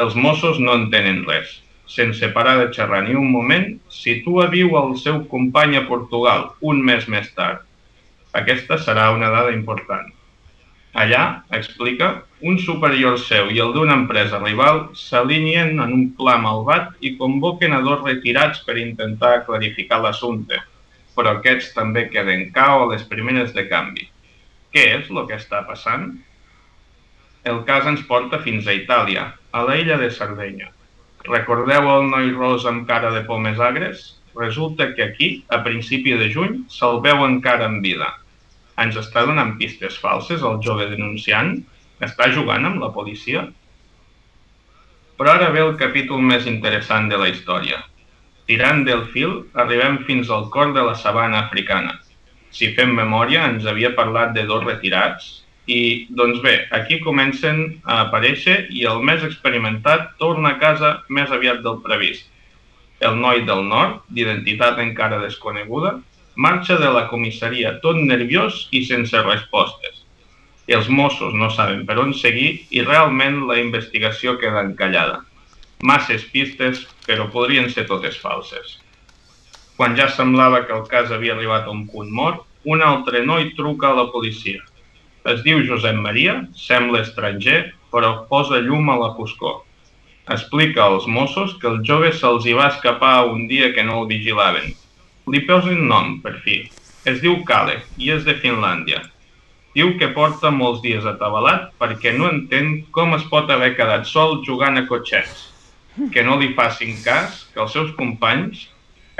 Els 0.00 0.16
Mossos 0.16 0.58
no 0.62 0.74
en 0.80 0.88
tenen 0.94 1.22
res. 1.28 1.60
Sense 1.94 2.30
parar 2.32 2.56
de 2.62 2.70
xerrar 2.72 3.02
ni 3.04 3.14
un 3.20 3.28
moment, 3.32 3.68
situa 3.92 4.48
viu 4.52 4.76
el 4.80 4.96
seu 5.04 5.20
company 5.28 5.76
a 5.76 5.86
Portugal 5.90 6.48
un 6.72 6.80
mes 6.88 7.08
més 7.12 7.28
tard. 7.36 7.60
Aquesta 8.32 8.80
serà 8.80 9.10
una 9.14 9.28
dada 9.30 9.52
important. 9.52 10.13
Allà, 10.94 11.22
explica, 11.58 12.08
un 12.48 12.58
superior 12.62 13.16
seu 13.18 13.48
i 13.50 13.58
el 13.62 13.72
d'una 13.74 13.96
empresa 13.98 14.38
rival 14.38 14.84
s'alineen 14.94 15.80
en 15.82 15.94
un 15.96 16.04
pla 16.18 16.36
malvat 16.38 16.92
i 17.02 17.16
convoquen 17.18 17.74
a 17.74 17.80
dos 17.82 18.04
retirats 18.04 18.62
per 18.68 18.76
intentar 18.78 19.40
clarificar 19.48 19.98
l'assumpte, 20.04 20.60
però 21.18 21.34
aquests 21.34 21.72
també 21.74 22.06
queden 22.12 22.46
cao 22.54 22.84
a 22.84 22.88
les 22.92 23.02
primeres 23.10 23.50
de 23.58 23.66
canvi. 23.72 24.06
Què 24.70 24.86
és 25.00 25.10
el 25.10 25.20
que 25.26 25.40
està 25.40 25.64
passant? 25.66 26.12
El 27.50 27.62
cas 27.66 27.90
ens 27.90 28.06
porta 28.06 28.38
fins 28.46 28.70
a 28.70 28.78
Itàlia, 28.78 29.28
a 29.50 29.66
la 29.66 29.74
illa 29.82 29.98
de 29.98 30.12
Sardenya. 30.14 30.70
Recordeu 31.26 31.90
el 31.90 32.10
noi 32.14 32.30
ros 32.38 32.70
amb 32.70 32.86
cara 32.86 33.10
de 33.10 33.26
pomes 33.26 33.58
agres? 33.58 34.12
Resulta 34.38 34.92
que 34.94 35.10
aquí, 35.10 35.28
a 35.50 35.64
principi 35.66 36.14
de 36.22 36.30
juny, 36.30 36.60
se'l 36.70 37.02
veu 37.02 37.26
encara 37.26 37.66
en 37.66 37.80
vida. 37.82 38.14
Ens 38.82 38.96
està 38.98 39.22
donant 39.28 39.54
pistes 39.60 39.98
falses 40.02 40.42
el 40.42 40.58
jove 40.66 40.88
denunciant? 40.90 41.54
Està 42.02 42.30
jugant 42.34 42.66
amb 42.66 42.82
la 42.82 42.90
policia? 42.94 43.44
Però 45.18 45.34
ara 45.36 45.52
ve 45.54 45.62
el 45.62 45.76
capítol 45.78 46.24
més 46.32 46.48
interessant 46.50 47.06
de 47.12 47.20
la 47.20 47.28
història. 47.30 47.78
Tirant 48.50 48.82
del 48.88 49.06
fil, 49.12 49.36
arribem 49.62 50.00
fins 50.08 50.30
al 50.30 50.48
cor 50.54 50.74
de 50.74 50.82
la 50.84 50.96
sabana 50.98 51.44
africana. 51.46 51.94
Si 52.50 52.72
fem 52.74 52.92
memòria, 52.98 53.46
ens 53.50 53.66
havia 53.70 53.94
parlat 53.94 54.34
de 54.34 54.44
dos 54.50 54.66
retirats, 54.66 55.30
i, 55.66 56.06
doncs 56.12 56.42
bé, 56.44 56.54
aquí 56.76 56.98
comencen 57.00 57.62
a 57.88 58.02
aparèixer 58.04 58.56
i 58.76 58.84
el 58.90 59.00
més 59.08 59.22
experimentat 59.24 60.10
torna 60.20 60.52
a 60.52 60.58
casa 60.60 60.90
més 61.08 61.30
aviat 61.32 61.62
del 61.64 61.80
previst. 61.86 62.26
El 63.00 63.16
noi 63.22 63.42
del 63.48 63.64
nord, 63.70 64.02
d'identitat 64.12 64.82
encara 64.82 65.22
desconeguda, 65.22 65.96
marxa 66.36 66.76
de 66.80 66.90
la 66.90 67.06
comissaria 67.08 67.76
tot 67.82 67.96
nerviós 67.96 68.66
i 68.72 68.84
sense 68.84 69.20
respostes. 69.22 70.02
Els 70.66 70.88
Mossos 70.88 71.34
no 71.36 71.50
saben 71.52 71.84
per 71.86 71.98
on 72.00 72.14
seguir 72.16 72.50
i 72.72 72.82
realment 72.82 73.42
la 73.48 73.58
investigació 73.60 74.38
queda 74.40 74.62
encallada. 74.64 75.20
Masses 75.84 76.24
pistes, 76.32 76.86
però 77.06 77.28
podrien 77.32 77.68
ser 77.70 77.84
totes 77.90 78.16
falses. 78.16 78.78
Quan 79.76 79.96
ja 79.98 80.08
semblava 80.08 80.62
que 80.64 80.72
el 80.72 80.86
cas 80.88 81.12
havia 81.12 81.34
arribat 81.34 81.66
a 81.66 81.74
un 81.74 81.84
punt 81.90 82.10
mort, 82.10 82.46
un 82.64 82.82
altre 82.82 83.20
noi 83.26 83.50
truca 83.58 83.90
a 83.90 83.98
la 83.98 84.06
policia. 84.12 84.62
Es 85.28 85.42
diu 85.44 85.60
Josep 85.68 85.98
Maria, 86.00 86.38
sembla 86.56 87.02
estranger, 87.04 87.74
però 87.92 88.24
posa 88.30 88.62
llum 88.64 88.88
a 88.90 88.96
la 89.00 89.12
foscor. 89.18 89.60
Explica 90.32 90.86
als 90.86 91.06
Mossos 91.06 91.58
que 91.60 91.68
el 91.68 91.82
jove 91.84 92.10
se'ls 92.16 92.46
hi 92.48 92.56
va 92.56 92.70
escapar 92.72 93.26
un 93.28 93.44
dia 93.48 93.74
que 93.74 93.84
no 93.84 94.00
el 94.02 94.08
vigilaven. 94.08 94.72
Li 95.32 95.40
posen 95.48 95.86
nom, 95.88 96.18
per 96.20 96.34
fi. 96.44 96.58
Es 97.08 97.20
diu 97.22 97.38
Kale 97.48 97.78
i 97.96 98.10
és 98.12 98.26
de 98.26 98.34
Finlàndia. 98.42 98.98
Diu 99.74 99.94
que 100.00 100.10
porta 100.16 100.50
molts 100.54 100.82
dies 100.84 101.06
atabalat 101.08 101.70
perquè 101.80 102.12
no 102.16 102.28
entén 102.28 102.74
com 102.94 103.16
es 103.16 103.24
pot 103.30 103.48
haver 103.50 103.72
quedat 103.78 104.04
sol 104.10 104.42
jugant 104.46 104.76
a 104.76 104.84
cotxets. 104.90 105.48
Que 106.12 106.24
no 106.26 106.36
li 106.40 106.52
facin 106.58 106.98
cas 107.06 107.40
que 107.54 107.62
els 107.64 107.72
seus 107.72 107.94
companys, 107.96 108.66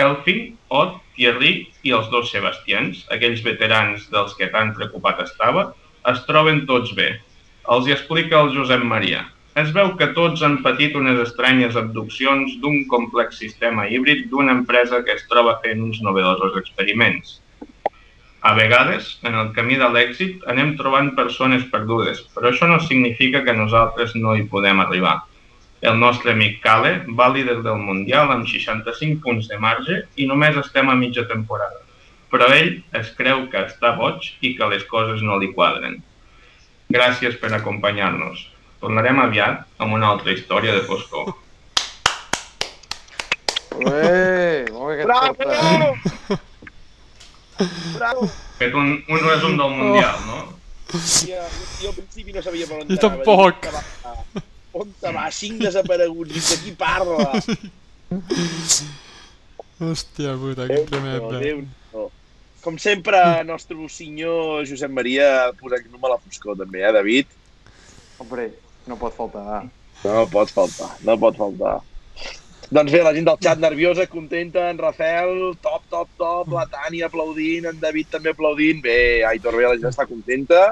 Elfie, 0.04 0.52
Odd, 0.68 0.98
Thierry 1.16 1.54
i 1.86 1.94
els 1.96 2.10
dos 2.12 2.28
Sebastians, 2.34 3.04
aquells 3.14 3.40
veterans 3.46 4.08
dels 4.12 4.36
que 4.36 4.50
tan 4.52 4.74
preocupat 4.76 5.24
estava, 5.24 5.70
es 6.12 6.20
troben 6.28 6.64
tots 6.68 6.92
bé. 6.98 7.14
Els 7.72 7.88
hi 7.88 7.96
explica 7.96 8.42
el 8.42 8.52
Josep 8.56 8.84
Maria. 8.84 9.24
Es 9.60 9.68
veu 9.74 9.92
que 9.98 10.08
tots 10.14 10.40
han 10.42 10.56
patit 10.64 10.96
unes 10.98 11.20
estranyes 11.22 11.76
abduccions 11.78 12.56
d'un 12.62 12.80
complex 12.90 13.36
sistema 13.38 13.84
híbrid 13.86 14.24
d'una 14.30 14.54
empresa 14.58 14.98
que 15.06 15.14
es 15.14 15.20
troba 15.30 15.52
fent 15.62 15.82
uns 15.84 16.00
novedosos 16.02 16.56
experiments. 16.58 17.36
A 18.42 18.50
vegades, 18.58 19.12
en 19.22 19.36
el 19.38 19.52
camí 19.54 19.76
de 19.78 19.86
l'èxit, 19.94 20.42
anem 20.50 20.72
trobant 20.80 21.12
persones 21.20 21.62
perdudes, 21.70 22.24
però 22.34 22.50
això 22.50 22.66
no 22.66 22.80
significa 22.82 23.44
que 23.44 23.54
nosaltres 23.54 24.16
no 24.18 24.34
hi 24.34 24.42
podem 24.54 24.82
arribar. 24.82 25.20
El 25.90 26.00
nostre 26.02 26.34
amic 26.34 26.58
Kale 26.64 26.92
va 27.20 27.30
líder 27.36 27.60
del 27.62 27.78
Mundial 27.90 28.32
amb 28.34 28.50
65 28.50 29.22
punts 29.22 29.46
de 29.52 29.60
marge 29.62 30.00
i 30.16 30.26
només 30.26 30.58
estem 30.64 30.90
a 30.90 30.96
mitja 30.98 31.28
temporada. 31.30 31.78
Però 32.34 32.50
ell 32.56 32.72
es 33.02 33.14
creu 33.20 33.46
que 33.54 33.62
està 33.68 33.94
boig 34.02 34.32
i 34.42 34.56
que 34.58 34.72
les 34.74 34.82
coses 34.90 35.22
no 35.22 35.38
li 35.38 35.52
quadren. 35.54 36.00
Gràcies 36.98 37.38
per 37.38 37.54
acompanyar-nos. 37.54 38.48
Tornarem 38.84 39.16
aviat 39.22 39.62
amb 39.80 39.94
una 39.96 40.10
altra 40.12 40.34
història 40.34 40.74
de 40.76 40.82
foscor. 40.84 41.30
Ué, 43.80 44.66
molt 44.74 44.90
bé 44.92 45.06
aquest 45.06 45.38
Bravo! 45.40 45.86
Bravo! 47.94 48.26
Fet 48.58 48.74
un, 48.76 48.90
un 49.08 49.22
resum 49.24 49.54
del 49.56 49.72
Mundial, 49.78 50.18
no? 50.28 50.40
Jo, 50.92 51.38
jo 51.80 51.88
al 51.90 51.96
principi 51.96 52.34
no 52.34 52.42
sabia 52.44 52.66
per 52.68 52.82
on 52.82 52.90
Jo 52.90 52.98
anava. 52.98 53.06
tampoc. 53.06 53.68
Dic, 54.34 54.44
"On 54.82 54.92
te 55.00 55.12
va? 55.16 55.24
Cinc 55.32 55.62
desapareguts. 55.64 56.50
De 56.50 56.58
qui 56.66 56.74
parla? 56.76 57.30
Hòstia 59.80 60.34
puta, 60.38 60.68
que 60.68 60.82
no, 60.90 61.00
merda. 61.06 61.40
Déu 61.40 61.62
no. 61.94 62.10
Com 62.60 62.76
sempre, 62.78 63.18
nostre 63.48 63.76
senyor 63.88 64.66
Josep 64.68 64.92
Maria 64.92 65.52
posa 65.60 65.80
llum 65.80 66.04
a 66.04 66.12
la 66.14 66.20
foscor, 66.20 66.56
també, 66.60 66.84
eh, 66.84 66.92
David? 66.92 67.32
Hombre, 68.18 68.50
no 68.86 68.98
pot 69.00 69.16
faltar. 69.16 69.64
No 70.04 70.24
pot 70.28 70.50
faltar, 70.52 70.90
no 71.06 71.18
pot 71.20 71.36
faltar. 71.38 71.78
Doncs 72.74 72.90
bé, 72.90 73.02
la 73.04 73.12
gent 73.14 73.26
del 73.28 73.36
xat 73.44 73.60
nerviosa, 73.60 74.06
contenta, 74.10 74.70
en 74.72 74.78
Rafael, 74.80 75.52
top, 75.62 75.84
top, 75.92 76.08
top, 76.18 76.48
la 76.56 76.64
Tània 76.72 77.06
aplaudint, 77.06 77.68
en 77.70 77.78
David 77.78 78.08
també 78.16 78.32
aplaudint. 78.32 78.80
Bé, 78.82 78.96
Aitor, 79.28 79.54
bé, 79.60 79.66
la 79.68 79.76
gent 79.76 79.92
està 79.92 80.06
contenta. 80.08 80.62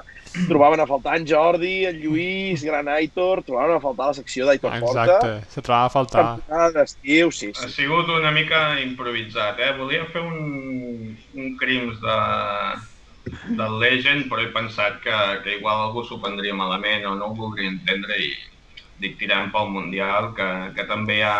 Trobaven 0.48 0.80
a 0.80 0.86
faltar 0.88 1.18
en 1.20 1.26
Jordi, 1.28 1.84
en 1.84 1.98
Lluís, 2.00 2.64
gran 2.64 2.88
Aitor, 2.88 3.42
trobaven 3.44 3.76
a 3.76 3.82
faltar 3.84 4.08
la 4.10 4.16
secció 4.16 4.48
d'Aitor 4.48 4.78
Porta. 4.80 5.04
Exacte, 5.04 5.52
se 5.52 5.64
trobava 5.64 5.90
a 5.90 5.92
faltar. 5.92 6.24
D'estiu, 6.74 7.30
sí, 7.30 7.52
Ha 7.52 7.68
sí. 7.68 7.74
sigut 7.82 8.08
una 8.08 8.32
mica 8.32 8.62
improvisat, 8.80 9.60
eh? 9.60 9.74
Volia 9.76 10.08
fer 10.14 10.24
un, 10.24 11.12
un 11.36 11.54
crims 11.60 12.00
de, 12.00 12.18
del 13.48 13.78
Legend, 13.80 14.26
però 14.30 14.44
he 14.44 14.50
pensat 14.52 15.00
que, 15.04 15.14
que 15.44 15.56
igual 15.58 15.86
algú 15.86 16.04
s'ho 16.04 16.20
prendria 16.22 16.56
malament 16.56 17.06
o 17.08 17.14
no 17.16 17.30
ho 17.30 17.36
voldria 17.38 17.70
entendre 17.72 18.18
i 18.20 18.32
dic 19.02 19.16
tirant 19.18 19.50
pel 19.54 19.72
Mundial, 19.72 20.30
que, 20.36 20.48
que 20.76 20.86
també 20.90 21.18
hi 21.20 21.24
ha, 21.26 21.38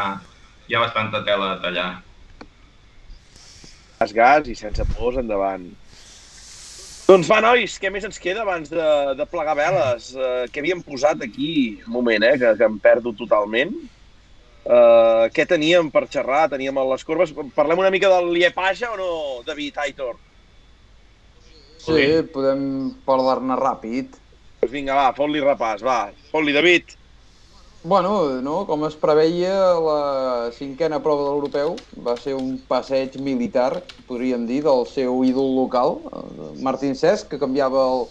hi 0.68 0.74
ha 0.74 0.82
bastanta 0.82 1.22
tela 1.26 1.52
a 1.52 1.60
tallar. 1.62 1.90
Gas, 4.00 4.14
gas 4.16 4.50
i 4.50 4.56
sense 4.58 4.86
pors, 4.96 5.20
endavant. 5.20 5.68
Doncs 7.06 7.28
va, 7.28 7.40
nois, 7.44 7.76
què 7.78 7.90
més 7.92 8.06
ens 8.08 8.18
queda 8.22 8.42
abans 8.42 8.70
de, 8.72 8.88
de 9.18 9.26
plegar 9.30 9.54
veles? 9.58 10.12
Uh, 10.16 10.44
què 10.50 10.62
havíem 10.62 10.82
posat 10.86 11.22
aquí? 11.22 11.52
Un 11.86 11.92
moment, 11.98 12.24
eh, 12.24 12.38
que, 12.40 12.54
que 12.58 12.66
em 12.66 12.78
perdo 12.82 13.12
totalment. 13.18 13.74
Uh, 14.62 15.26
què 15.34 15.44
teníem 15.50 15.90
per 15.92 16.06
xerrar? 16.10 16.46
Teníem 16.50 16.78
les 16.88 17.04
corbes. 17.06 17.34
Parlem 17.54 17.82
una 17.82 17.90
mica 17.94 18.10
del 18.10 18.30
Liepaja 18.34 18.94
o 18.94 18.98
no, 18.98 19.10
David 19.46 19.82
Aitor? 19.84 20.16
Sí, 21.82 22.08
podem 22.34 22.64
parlar-ne 23.06 23.58
ràpid. 23.58 24.18
Doncs 24.62 24.74
vinga, 24.74 24.94
va, 24.94 25.08
fot-li 25.16 25.42
repàs, 25.42 25.82
va. 25.82 26.00
Fot-li, 26.30 26.54
David. 26.54 26.94
Bueno, 27.82 28.12
no, 28.46 28.60
com 28.68 28.84
es 28.86 28.94
preveia, 28.94 29.54
la 29.82 30.50
cinquena 30.54 31.00
prova 31.02 31.24
de 31.24 31.32
l'europeu 31.32 31.72
va 32.06 32.14
ser 32.14 32.36
un 32.38 32.52
passeig 32.70 33.16
militar, 33.18 33.82
podríem 34.06 34.44
dir, 34.46 34.60
del 34.62 34.86
seu 34.86 35.24
ídol 35.26 35.50
local, 35.56 35.96
Martín 36.62 36.94
Cesc, 36.94 37.26
que 37.32 37.40
canviava 37.42 37.82
el, 37.88 38.06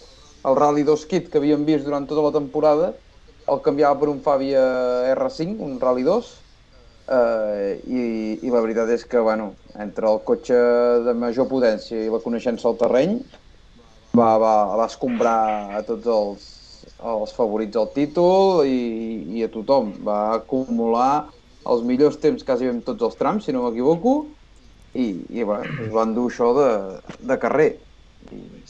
el 0.50 0.58
Rally 0.60 0.84
2 0.84 1.06
Kit 1.08 1.32
que 1.32 1.40
havíem 1.40 1.64
vist 1.64 1.88
durant 1.88 2.04
tota 2.10 2.26
la 2.26 2.34
temporada, 2.36 2.92
el 3.48 3.64
canviava 3.64 3.96
per 4.02 4.12
un 4.12 4.20
Fabia 4.26 4.62
R5, 5.14 5.56
un 5.64 5.80
Rally 5.80 6.04
2, 6.04 6.28
eh, 7.16 7.80
i, 7.88 8.02
i 8.44 8.52
la 8.52 8.60
veritat 8.60 8.92
és 8.92 9.08
que, 9.08 9.24
bueno, 9.24 9.54
entre 9.80 10.12
el 10.12 10.20
cotxe 10.28 10.60
de 11.08 11.16
major 11.16 11.48
potència 11.48 11.96
i 12.04 12.12
la 12.12 12.20
coneixença 12.20 12.68
del 12.68 12.82
terreny, 12.84 13.22
va, 14.16 14.36
va, 14.38 14.54
va 14.76 14.88
escombrar 14.88 15.78
a 15.78 15.82
tots 15.86 16.08
els, 16.16 16.48
els 17.12 17.36
favorits 17.36 17.78
al 17.80 17.90
títol 17.94 18.66
i, 18.68 18.82
i 19.38 19.46
a 19.46 19.50
tothom. 19.52 19.94
Va 20.06 20.34
acumular 20.36 21.28
els 21.62 21.86
millors 21.86 22.18
temps 22.22 22.44
quasi 22.44 22.68
en 22.70 22.82
tots 22.86 23.04
els 23.06 23.16
trams, 23.18 23.46
si 23.46 23.54
no 23.54 23.64
m'equivoco, 23.66 24.18
i, 24.98 25.14
i 25.30 25.46
bueno, 25.46 25.86
es 25.86 25.94
van 25.94 26.12
dur 26.16 26.28
això 26.30 26.52
de, 26.58 26.68
de 27.22 27.38
carrer. 27.40 27.72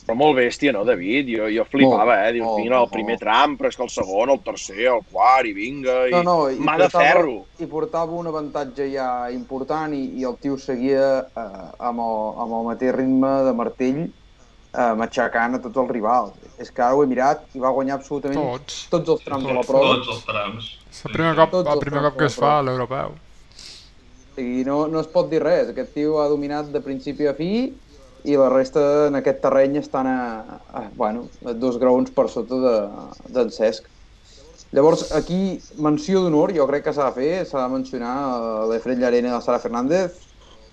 Però 0.02 0.14
molt 0.16 0.38
bèstia, 0.38 0.72
no, 0.72 0.80
David? 0.88 1.28
Jo, 1.28 1.46
jo 1.52 1.64
flipava, 1.68 2.14
eh? 2.24 2.30
Dius, 2.38 2.48
vinga, 2.56 2.78
el 2.80 2.88
primer 2.90 3.18
tram, 3.20 3.58
però 3.58 3.68
és 3.68 3.76
que 3.76 3.84
el 3.84 3.90
segon, 3.92 4.32
el 4.32 4.40
tercer, 4.42 4.86
el 4.94 5.02
quart, 5.12 5.46
i 5.46 5.52
vinga, 5.56 5.98
i... 6.08 6.14
no, 6.14 6.22
no, 6.24 6.36
i 6.50 6.56
Mà 6.56 6.78
de 6.80 6.88
ferro. 6.92 7.36
I 7.60 7.68
portava 7.70 8.16
un 8.16 8.30
avantatge 8.30 8.88
ja 8.94 9.10
important 9.34 9.92
i, 9.94 10.02
i 10.18 10.26
el 10.28 10.38
tio 10.42 10.56
seguia 10.58 11.04
eh, 11.20 11.46
amb, 11.76 12.00
el, 12.00 12.18
amb 12.46 12.58
el 12.58 12.66
mateix 12.72 12.96
ritme 12.96 13.36
de 13.46 13.54
martell 13.60 14.02
eh, 14.74 14.94
matxacant 14.98 15.54
a 15.58 15.60
tots 15.62 15.76
els 15.82 15.90
rivals. 15.90 16.38
És 16.58 16.70
que 16.70 16.82
ara 16.84 16.94
ho 16.94 17.02
he 17.02 17.06
mirat 17.10 17.44
i 17.56 17.60
va 17.60 17.70
guanyar 17.74 17.98
absolutament 17.98 18.38
Tots. 18.40 18.86
tots 18.92 19.08
els 19.16 19.24
trams 19.24 19.44
de 19.44 19.54
la 19.56 19.64
prova. 19.66 19.96
Tots 19.96 20.08
els 20.16 20.24
trams. 20.28 20.70
És 20.90 21.04
el 21.06 21.12
primer 21.12 21.34
cop, 21.36 21.50
Tots 21.58 21.70
el 21.74 21.80
primer 21.84 22.02
cop 22.08 22.18
que 22.18 22.28
es 22.30 22.36
fa 22.38 22.58
a 22.58 22.62
l'europeu. 22.66 23.14
I 24.40 24.62
no, 24.64 24.86
no 24.88 25.00
es 25.00 25.08
pot 25.12 25.28
dir 25.30 25.42
res. 25.42 25.68
Aquest 25.72 25.92
tio 25.94 26.20
ha 26.22 26.28
dominat 26.28 26.70
de 26.72 26.80
principi 26.80 27.26
a 27.28 27.34
fi 27.36 27.72
i 28.24 28.36
la 28.38 28.48
resta 28.52 29.08
en 29.08 29.18
aquest 29.18 29.40
terreny 29.42 29.76
estan 29.80 30.06
a, 30.06 30.60
a, 30.72 30.84
bueno, 30.94 31.26
a 31.44 31.52
dos 31.52 31.76
graons 31.82 32.12
per 32.14 32.28
sota 32.30 32.54
de- 32.62 33.32
d'en 33.34 33.50
de, 33.50 33.54
Cesc. 33.56 33.88
Llavors, 34.72 35.10
aquí, 35.12 35.58
menció 35.84 36.22
d'honor, 36.22 36.54
jo 36.56 36.64
crec 36.70 36.84
que 36.86 36.92
s'ha 36.96 37.10
de 37.10 37.16
fer, 37.18 37.32
s'ha 37.44 37.66
de 37.66 37.72
mencionar 37.74 38.14
eh, 38.38 38.68
l'Efrell 38.70 39.02
Llarena 39.02 39.28
i 39.28 39.32
la 39.34 39.40
Sara 39.44 39.58
Fernández, 39.60 40.14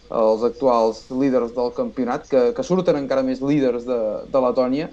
els 0.09 0.43
actuals 0.43 1.03
líders 1.13 1.53
del 1.53 1.71
campionat, 1.77 2.25
que, 2.29 2.49
que 2.57 2.65
surten 2.65 2.97
encara 2.97 3.25
més 3.25 3.43
líders 3.45 3.85
de, 3.85 3.99
de 4.29 4.41
Letònia, 4.45 4.89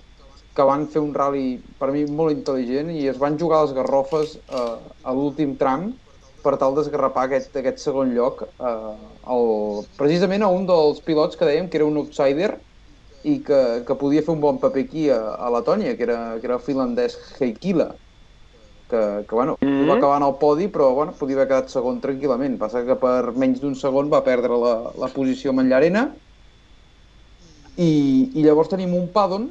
que 0.56 0.64
van 0.64 0.86
fer 0.92 1.02
un 1.04 1.12
rally, 1.14 1.58
per 1.80 1.90
mi, 1.92 2.06
molt 2.08 2.32
intel·ligent 2.32 2.90
i 2.94 3.06
es 3.10 3.18
van 3.20 3.36
jugar 3.40 3.62
les 3.64 3.74
garrofes 3.76 4.36
eh, 4.36 4.76
a 5.04 5.12
l'últim 5.16 5.56
tram 5.60 5.90
per 6.44 6.54
tal 6.60 6.76
d'esgarrapar 6.76 7.26
aquest, 7.26 7.56
aquest 7.60 7.82
segon 7.82 8.14
lloc 8.16 8.44
eh, 8.46 8.94
el, 9.34 9.84
precisament 10.00 10.46
a 10.46 10.52
un 10.52 10.64
dels 10.68 11.02
pilots 11.04 11.36
que 11.36 11.48
dèiem 11.48 11.68
que 11.68 11.80
era 11.80 11.88
un 11.88 12.00
outsider 12.00 12.54
i 13.26 13.36
que, 13.44 13.60
que 13.84 13.98
podia 14.00 14.24
fer 14.24 14.32
un 14.36 14.42
bon 14.44 14.60
paper 14.62 14.86
aquí 14.86 15.08
a, 15.10 15.20
a 15.34 15.52
Letònia, 15.52 15.96
que 15.98 16.06
era, 16.08 16.20
que 16.40 16.48
era 16.48 16.56
el 16.60 16.64
finlandès 16.64 17.18
Heikila, 17.40 17.90
que, 18.90 19.24
que 19.28 19.34
bueno, 19.34 19.56
mm. 19.60 19.66
-hmm. 19.66 19.88
va 19.88 19.96
acabar 19.96 20.22
en 20.22 20.28
el 20.28 20.34
podi, 20.34 20.68
però 20.68 20.94
bueno, 20.94 21.12
podia 21.12 21.36
haver 21.36 21.48
quedat 21.48 21.68
segon 21.68 22.00
tranquil·lament. 22.00 22.58
Passa 22.58 22.84
que 22.84 22.94
per 22.94 23.32
menys 23.32 23.60
d'un 23.60 23.74
segon 23.74 24.10
va 24.12 24.24
perdre 24.24 24.56
la, 24.56 24.92
la 24.98 25.08
posició 25.08 25.50
amb 25.50 25.60
en 25.60 25.68
Llarena 25.68 26.14
i, 27.76 28.30
i 28.34 28.42
llavors 28.42 28.68
tenim 28.68 28.94
un 28.94 29.08
Padon 29.12 29.50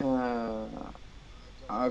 eh, 0.00 0.88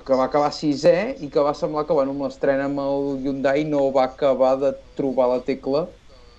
que 0.04 0.18
va 0.18 0.26
acabar 0.26 0.52
sisè 0.52 1.16
i 1.24 1.30
que 1.30 1.40
va 1.40 1.54
semblar 1.54 1.86
que 1.88 1.94
bueno, 1.94 2.12
amb 2.12 2.26
l'estrena 2.28 2.66
amb 2.66 2.80
el 2.84 3.24
Hyundai 3.24 3.64
no 3.64 3.92
va 3.96 4.04
acabar 4.10 4.58
de 4.60 4.74
trobar 4.98 5.30
la 5.30 5.40
tecla 5.40 5.88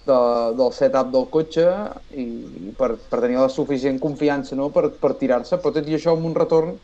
de, 0.07 0.19
del 0.59 0.73
setup 0.77 1.11
del 1.15 1.27
cotxe 1.33 1.67
i, 2.13 2.27
i 2.69 2.75
per, 2.77 2.97
per 3.09 3.21
tenir 3.21 3.41
la 3.41 3.49
suficient 3.49 3.99
confiança 4.03 4.57
no? 4.57 4.69
per, 4.69 4.91
per 4.91 5.15
tirar-se, 5.15 5.57
però 5.57 5.73
tot 5.73 5.89
i 5.89 5.97
això 5.97 6.13
amb 6.17 6.29
un 6.29 6.37
retorn 6.37 6.77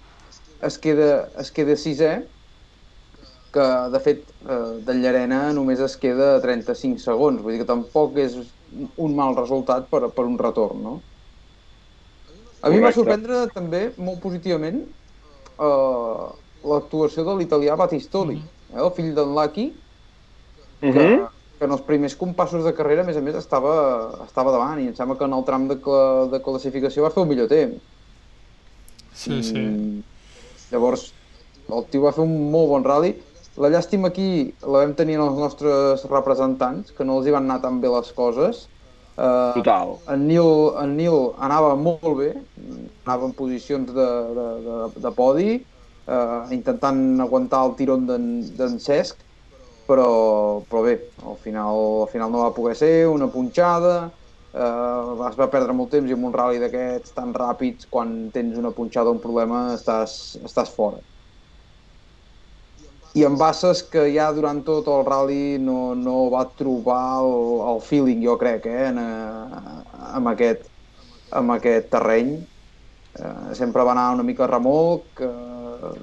es 0.65 0.79
queda, 0.81 1.29
es 1.43 1.53
queda 1.53 1.77
sisè 1.77 2.15
que 3.57 3.67
de 3.93 4.01
fet 4.05 4.23
eh, 4.45 4.57
de 4.87 4.95
Llarena 5.01 5.41
només 5.57 5.81
es 5.85 5.97
queda 6.01 6.35
a 6.37 6.41
35 6.45 7.01
segons, 7.03 7.41
vull 7.43 7.57
dir 7.57 7.63
que 7.65 7.69
tampoc 7.69 8.19
és 8.21 8.37
un 9.01 9.15
mal 9.17 9.37
resultat 9.39 9.89
per, 9.91 10.03
per 10.13 10.27
un 10.29 10.37
retorn, 10.41 10.83
no? 10.85 10.97
A 12.63 12.71
mi 12.73 12.79
em 12.81 12.85
va 12.85 12.93
sorprendre 12.95 13.47
també 13.55 13.87
molt 13.97 14.21
positivament 14.25 14.83
eh, 14.85 16.27
l'actuació 16.67 17.25
de 17.29 17.37
l'italià 17.41 17.77
Battistoli, 17.79 18.39
eh, 18.75 18.79
el 18.83 18.93
fill 18.97 19.13
d'en 19.17 19.35
Lucky, 19.37 19.67
que, 20.81 20.91
Mhm. 20.93 21.27
que 21.59 21.65
en 21.65 21.73
els 21.73 21.85
primers 21.87 22.17
compassos 22.21 22.65
de 22.65 22.75
carrera, 22.77 23.03
a 23.03 23.07
més 23.09 23.17
a 23.17 23.23
més, 23.25 23.37
estava, 23.39 23.75
estava 24.27 24.53
davant 24.53 24.81
i 24.83 24.89
em 24.91 24.97
sembla 24.97 25.17
que 25.17 25.25
en 25.25 25.33
el 25.33 25.45
tram 25.49 25.69
de, 25.71 25.79
cla 25.81 26.27
de 26.33 26.43
classificació 26.45 27.07
va 27.07 27.11
fer 27.15 27.23
un 27.23 27.31
millor 27.31 27.49
temps. 27.49 27.81
Sí, 29.17 29.43
sí. 29.43 29.57
Mm, 29.57 30.03
llavors, 30.75 31.07
el 31.73 31.87
tio 31.91 32.03
va 32.05 32.13
fer 32.13 32.27
un 32.27 32.51
molt 32.53 32.69
bon 32.75 32.85
rally. 32.85 33.15
La 33.57 33.71
llàstima 33.73 34.11
aquí 34.13 34.53
la 34.63 34.83
vam 34.83 34.95
tenir 34.97 35.17
en 35.17 35.27
els 35.27 35.39
nostres 35.41 36.03
representants, 36.11 36.93
que 36.97 37.05
no 37.09 37.19
els 37.19 37.29
hi 37.29 37.33
van 37.35 37.47
anar 37.49 37.63
tan 37.63 37.79
bé 37.81 37.89
les 37.93 38.11
coses. 38.17 38.67
Uh, 39.17 39.55
Total. 39.57 39.95
En 40.13 40.27
Nil, 40.29 40.51
en 40.77 40.93
Nil 40.99 41.31
anava 41.41 41.73
molt 41.81 42.11
bé, 42.19 42.35
anava 43.07 43.31
en 43.31 43.33
posicions 43.39 43.89
de, 43.97 44.09
de, 44.37 44.47
de, 44.67 44.77
de 45.07 45.13
podi, 45.17 45.55
uh, 46.05 46.43
intentant 46.53 47.01
aguantar 47.25 47.63
el 47.65 47.73
tiron 47.81 48.05
d'en 48.11 48.77
Cesc, 48.83 49.25
però, 49.89 50.11
però 50.69 50.85
bé, 50.85 50.99
al 51.25 51.41
final, 51.41 51.81
al 52.05 52.13
final 52.13 52.33
no 52.35 52.45
va 52.45 52.53
poder 52.53 52.77
ser, 52.77 52.95
una 53.09 53.31
punxada, 53.33 53.97
uh, 54.53 55.17
es 55.31 55.41
va 55.41 55.49
perdre 55.49 55.73
molt 55.73 55.95
temps 55.97 56.13
i 56.13 56.19
amb 56.19 56.29
un 56.29 56.37
rally 56.37 56.61
d'aquests 56.61 57.17
tan 57.17 57.33
ràpids, 57.33 57.89
quan 57.89 58.27
tens 58.37 58.61
una 58.61 58.77
punxada 58.77 59.09
o 59.09 59.17
un 59.17 59.25
problema, 59.25 59.71
estàs, 59.81 60.37
estàs 60.45 60.77
fora. 60.77 61.01
I 63.17 63.23
en 63.25 63.37
Bassas, 63.41 63.81
que 63.89 64.03
ja 64.13 64.27
durant 64.37 64.59
tot 64.65 64.89
el 64.93 65.05
rally 65.07 65.57
no, 65.63 65.95
no 65.97 66.27
va 66.33 66.43
trobar 66.59 67.23
el, 67.23 67.37
el 67.73 67.79
feeling, 67.81 68.21
jo 68.27 68.35
crec, 68.37 68.67
eh, 68.69 68.91
en, 68.91 68.99
eh, 69.01 70.11
amb, 70.19 70.29
aquest, 70.35 70.67
amb 71.41 71.55
aquest 71.55 71.89
terreny. 71.95 72.35
Eh, 73.17 73.55
sempre 73.57 73.87
va 73.89 73.95
anar 73.97 74.11
una 74.19 74.27
mica 74.27 74.45
a 74.45 74.51
remolc, 74.51 75.25
eh, 75.25 75.95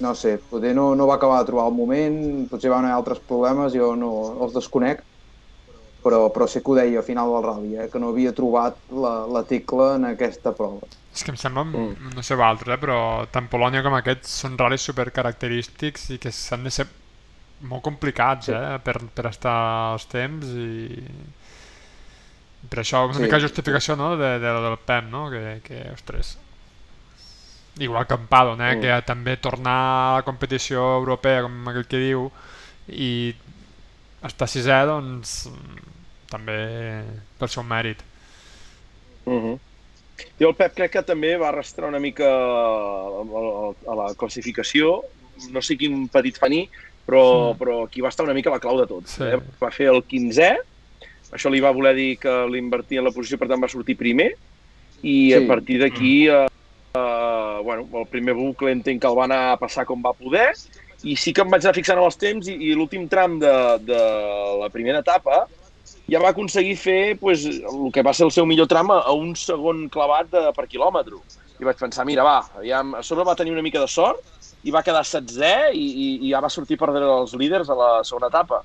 no 0.00 0.14
sé, 0.16 0.38
potser 0.48 0.72
no, 0.76 0.94
no 0.96 1.08
va 1.10 1.18
acabar 1.20 1.42
de 1.42 1.50
trobar 1.50 1.68
el 1.68 1.76
moment, 1.76 2.16
potser 2.48 2.72
van 2.72 2.88
haver 2.88 2.96
altres 2.96 3.20
problemes, 3.28 3.76
jo 3.76 3.92
no 4.00 4.12
els 4.46 4.56
desconec, 4.56 5.04
però, 6.06 6.22
però 6.34 6.46
sé 6.50 6.62
que 6.62 6.70
ho 6.72 6.76
deia 6.78 7.00
a 7.02 7.06
final 7.06 7.32
del 7.34 7.44
rally, 7.48 7.72
eh, 7.82 7.88
que 7.90 7.98
no 8.02 8.12
havia 8.14 8.32
trobat 8.36 8.78
la, 8.94 9.16
la 9.26 9.42
tecla 9.48 9.96
en 9.98 10.06
aquesta 10.12 10.52
prova. 10.54 10.86
És 11.16 11.24
que 11.24 11.32
em 11.32 11.38
sembla, 11.40 11.64
mm. 11.64 12.12
no 12.14 12.22
sé 12.22 12.36
vosaltres, 12.38 12.76
eh, 12.76 12.80
però 12.82 12.98
tant 13.32 13.48
Polònia 13.52 13.82
com 13.82 13.96
aquests 13.98 14.38
són 14.44 14.54
ral·lis 14.60 14.84
super 14.86 15.08
característics 15.16 16.10
i 16.14 16.20
que 16.22 16.30
s'han 16.34 16.64
de 16.68 16.72
ser 16.78 16.86
molt 17.66 17.82
complicats 17.86 18.50
Sí. 18.50 18.52
eh, 18.52 18.78
per, 18.84 18.98
per 19.16 19.26
estar 19.32 19.56
als 19.94 20.04
temps 20.12 20.50
i 20.52 21.06
per 22.68 22.82
això 22.82 23.04
una 23.06 23.14
Sí. 23.16 23.22
mica 23.22 23.40
justificació 23.40 23.96
no, 23.96 24.10
de, 24.20 24.38
de, 24.42 24.52
del 24.66 24.76
PEM, 24.84 25.08
no? 25.10 25.30
que, 25.30 25.60
que 25.64 25.80
ostres, 25.94 26.36
igual 27.78 28.06
que 28.06 28.14
en 28.14 28.26
Padon, 28.26 28.60
eh, 28.60 28.74
Mm. 28.76 28.80
que 28.80 29.02
també 29.06 29.36
tornar 29.36 29.78
a 29.80 30.14
la 30.18 30.22
competició 30.26 30.84
europea, 30.98 31.42
com 31.42 31.68
aquell 31.68 31.86
que 31.86 32.00
diu, 32.02 32.30
i 32.88 33.34
estar 34.26 34.48
sisè, 34.48 34.84
doncs 34.88 35.48
també 36.30 37.02
pel 37.38 37.48
seu 37.48 37.62
mèrit. 37.62 37.98
Uh 39.26 39.32
-huh. 39.42 39.58
Jo 40.40 40.48
el 40.48 40.54
Pep 40.56 40.74
crec 40.74 40.92
que 40.92 41.02
també 41.02 41.36
va 41.36 41.48
arrastrar 41.48 41.88
una 41.88 41.98
mica 42.00 42.24
a, 42.24 43.20
a, 43.20 43.92
a 43.92 43.94
la 43.94 44.14
classificació, 44.14 45.02
no 45.50 45.60
sé 45.60 45.76
quin 45.76 46.08
petit 46.08 46.38
faní, 46.38 46.68
però, 47.06 47.52
Mm. 47.54 47.58
però 47.58 47.84
aquí 47.86 48.00
va 48.00 48.08
estar 48.08 48.24
una 48.24 48.34
mica 48.34 48.50
la 48.50 48.58
clau 48.58 48.78
de 48.80 48.86
tot. 48.86 49.06
Sí. 49.06 49.22
Eh? 49.22 49.38
Va 49.60 49.70
fer 49.70 49.86
el 49.88 50.02
15è, 50.04 50.56
això 51.32 51.50
li 51.50 51.60
va 51.60 51.70
voler 51.70 51.94
dir 51.94 52.18
que 52.18 52.46
l'invertia 52.48 52.98
en 53.00 53.04
la 53.04 53.12
posició, 53.12 53.38
per 53.38 53.48
tant 53.48 53.62
va 53.62 53.68
sortir 53.68 53.96
primer, 53.96 54.32
i 55.02 55.30
Sí. 55.30 55.34
a 55.34 55.46
partir 55.46 55.78
d'aquí, 55.80 56.28
eh, 56.28 56.46
eh, 56.94 57.60
bueno, 57.62 57.86
el 57.92 58.06
primer 58.06 58.34
bucle 58.34 58.72
entenc 58.72 59.00
que 59.02 59.06
el 59.08 59.14
va 59.18 59.24
anar 59.24 59.52
a 59.52 59.56
passar 59.58 59.84
com 59.84 60.02
va 60.02 60.12
poder, 60.14 60.54
i 61.04 61.14
sí 61.14 61.32
que 61.32 61.42
em 61.42 61.50
vaig 61.50 61.62
anar 61.62 61.74
fixant 61.74 61.98
en 61.98 62.04
els 62.04 62.16
temps, 62.16 62.48
i, 62.48 62.54
i 62.54 62.74
l'últim 62.74 63.06
tram 63.08 63.38
de, 63.38 63.78
de 63.80 64.00
la 64.60 64.68
primera 64.70 65.00
etapa, 65.00 65.46
ja 66.10 66.20
va 66.22 66.30
aconseguir 66.30 66.76
fer 66.78 67.00
pues, 67.18 67.44
el 67.46 67.90
que 67.94 68.04
va 68.06 68.14
ser 68.14 68.26
el 68.28 68.32
seu 68.34 68.46
millor 68.46 68.68
tram 68.70 68.92
a, 68.94 69.00
un 69.12 69.34
segon 69.38 69.86
clavat 69.92 70.30
de, 70.32 70.44
per 70.56 70.68
quilòmetre. 70.70 71.18
I 71.56 71.66
vaig 71.66 71.78
pensar, 71.80 72.04
mira, 72.06 72.24
va, 72.26 72.38
aviam, 72.58 72.94
a 72.98 73.02
sobre 73.06 73.24
va 73.26 73.36
tenir 73.38 73.54
una 73.54 73.64
mica 73.64 73.80
de 73.80 73.88
sort 73.88 74.22
i 74.66 74.72
va 74.74 74.84
quedar 74.84 75.02
setzè 75.06 75.72
i, 75.72 75.86
i, 75.86 76.08
i 76.26 76.32
ja 76.32 76.42
va 76.44 76.52
sortir 76.52 76.78
per 76.78 76.90
darrere 76.90 77.08
dels 77.22 77.34
líders 77.38 77.70
a 77.72 77.78
la 77.78 77.90
segona 78.04 78.30
etapa. 78.32 78.60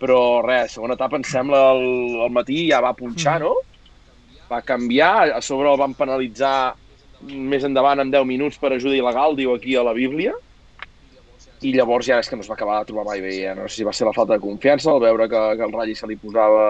Però 0.00 0.40
res, 0.44 0.74
segona 0.76 0.96
etapa, 0.96 1.20
em 1.20 1.24
sembla, 1.24 1.60
al, 1.72 1.84
al 2.26 2.32
matí 2.32 2.66
ja 2.70 2.82
va 2.84 2.96
punxar, 2.96 3.38
no? 3.44 3.54
Va 4.50 4.62
canviar, 4.62 5.30
a 5.36 5.40
sobre 5.42 5.70
el 5.70 5.78
van 5.80 5.94
penalitzar 5.98 6.74
més 7.26 7.64
endavant 7.64 8.02
en 8.02 8.10
10 8.12 8.26
minuts 8.28 8.58
per 8.60 8.74
ajuda 8.74 8.96
il·legal, 8.96 9.36
diu 9.38 9.54
aquí 9.54 9.76
a 9.76 9.84
la 9.86 9.94
Bíblia, 9.96 10.34
i 11.62 11.72
llavors 11.72 12.06
ja 12.06 12.18
és 12.20 12.28
que 12.28 12.36
no 12.36 12.44
es 12.44 12.50
va 12.50 12.56
acabar 12.58 12.80
de 12.80 12.90
trobar 12.90 13.06
mai 13.08 13.22
bé. 13.24 13.32
Ja 13.44 13.54
no 13.56 13.68
sé 13.68 13.80
si 13.80 13.86
va 13.88 13.94
ser 13.96 14.06
la 14.08 14.12
falta 14.16 14.34
de 14.36 14.44
confiança, 14.44 14.90
al 14.92 15.00
veure 15.00 15.28
que, 15.28 15.42
que 15.56 15.64
el 15.64 15.72
ratll 15.72 15.96
se 15.96 16.10
li 16.10 16.18
posava 16.20 16.66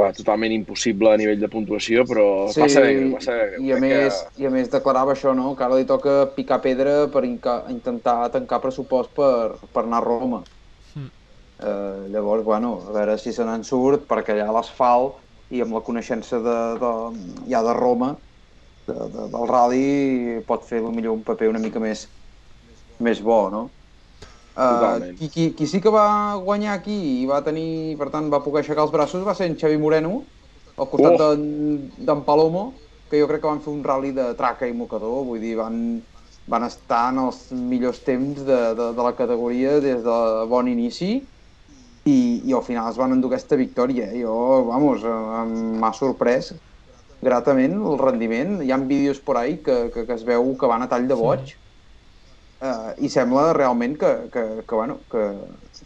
va, 0.00 0.10
totalment 0.16 0.52
impossible 0.54 1.12
a 1.12 1.18
nivell 1.20 1.40
de 1.40 1.48
puntuació, 1.52 2.04
però 2.08 2.26
Sí, 2.52 2.60
va 2.62 2.68
saber 2.72 2.94
greu, 2.96 3.12
va 3.14 3.20
saber 3.24 3.46
greu. 3.52 3.64
i 3.66 3.72
a, 3.76 3.80
més, 3.82 4.20
I 4.40 4.48
a 4.48 4.52
més 4.54 4.70
declarava 4.72 5.14
això, 5.14 5.34
no? 5.36 5.54
que 5.56 5.66
ara 5.66 5.78
li 5.78 5.88
toca 5.88 6.30
picar 6.36 6.60
pedra 6.64 7.06
per 7.12 7.24
intentar 7.26 8.16
tancar 8.34 8.60
pressupost 8.64 9.12
per, 9.16 9.58
per 9.74 9.84
anar 9.84 10.00
a 10.00 10.06
Roma. 10.06 10.42
Mm. 10.94 11.10
Eh, 11.60 12.08
llavors, 12.14 12.44
bueno, 12.44 12.78
a 12.88 12.96
veure 12.96 13.18
si 13.20 13.34
se 13.36 13.44
n'en 13.46 13.64
surt, 13.66 14.06
perquè 14.10 14.36
allà 14.36 14.50
l'asfalt 14.56 15.20
i 15.50 15.60
amb 15.64 15.74
la 15.74 15.84
coneixença 15.84 16.38
de, 16.42 16.58
de, 16.80 16.92
ja 17.50 17.62
de 17.66 17.74
Roma, 17.76 18.14
de, 18.86 18.94
de, 18.94 19.28
del 19.34 19.48
rally, 19.50 20.40
pot 20.46 20.64
fer 20.66 20.80
millor 20.82 21.18
un 21.18 21.24
paper 21.26 21.50
una 21.50 21.62
mica 21.62 21.82
més, 21.82 22.06
més 23.00 23.20
bo, 23.24 23.48
no? 23.52 23.68
Uh, 24.60 25.14
qui, 25.16 25.28
qui, 25.30 25.44
qui 25.56 25.66
sí 25.70 25.78
que 25.80 25.92
va 25.94 26.36
guanyar 26.42 26.74
aquí 26.74 26.96
i 27.22 27.26
va 27.28 27.38
tenir, 27.40 27.96
per 27.96 28.10
tant, 28.12 28.28
va 28.32 28.42
poder 28.44 28.60
aixecar 28.64 28.84
els 28.84 28.92
braços 28.92 29.24
va 29.24 29.34
ser 29.38 29.46
en 29.48 29.56
Xavi 29.56 29.78
Moreno, 29.80 30.22
al 30.76 30.88
costat 30.90 31.20
Oh. 31.20 31.36
d'en 31.36 32.22
Palomo, 32.26 32.72
que 33.10 33.20
jo 33.20 33.28
crec 33.30 33.40
que 33.42 33.48
van 33.48 33.60
fer 33.64 33.72
un 33.72 33.82
rally 33.84 34.12
de 34.16 34.34
traca 34.38 34.68
i 34.68 34.74
mocador, 34.76 35.24
vull 35.24 35.40
dir, 35.40 35.54
van, 35.58 36.02
van 36.50 36.66
estar 36.66 37.10
en 37.12 37.22
els 37.24 37.40
millors 37.52 38.02
temps 38.04 38.42
de, 38.42 38.58
de, 38.74 38.90
de 38.96 39.06
la 39.06 39.14
categoria 39.18 39.78
des 39.80 40.02
de 40.04 40.18
bon 40.50 40.68
inici 40.68 41.12
i, 42.04 42.18
i 42.44 42.52
al 42.52 42.64
final 42.66 42.90
es 42.90 42.98
van 43.00 43.12
endur 43.16 43.30
aquesta 43.30 43.56
victòria. 43.60 44.10
Jo, 44.16 44.36
vamos, 44.68 45.04
eh, 45.06 45.46
m'ha 45.80 45.92
sorprès 45.96 46.52
gratament 47.22 47.76
el 47.80 47.98
rendiment. 48.00 48.60
Hi 48.64 48.72
ha 48.72 48.78
vídeos 48.78 49.20
por 49.20 49.36
ahí 49.36 49.58
que, 49.58 49.90
que, 49.94 50.06
que 50.06 50.14
es 50.14 50.24
veu 50.24 50.54
que 50.56 50.70
van 50.70 50.82
a 50.82 50.88
tall 50.88 51.08
de 51.08 51.18
boig 51.18 51.56
eh, 52.60 52.92
i 53.04 53.08
sembla 53.08 53.52
realment 53.56 53.96
que, 53.98 54.10
que, 54.32 54.44
que, 54.66 54.74
bueno, 54.74 54.98
que, 55.10 55.24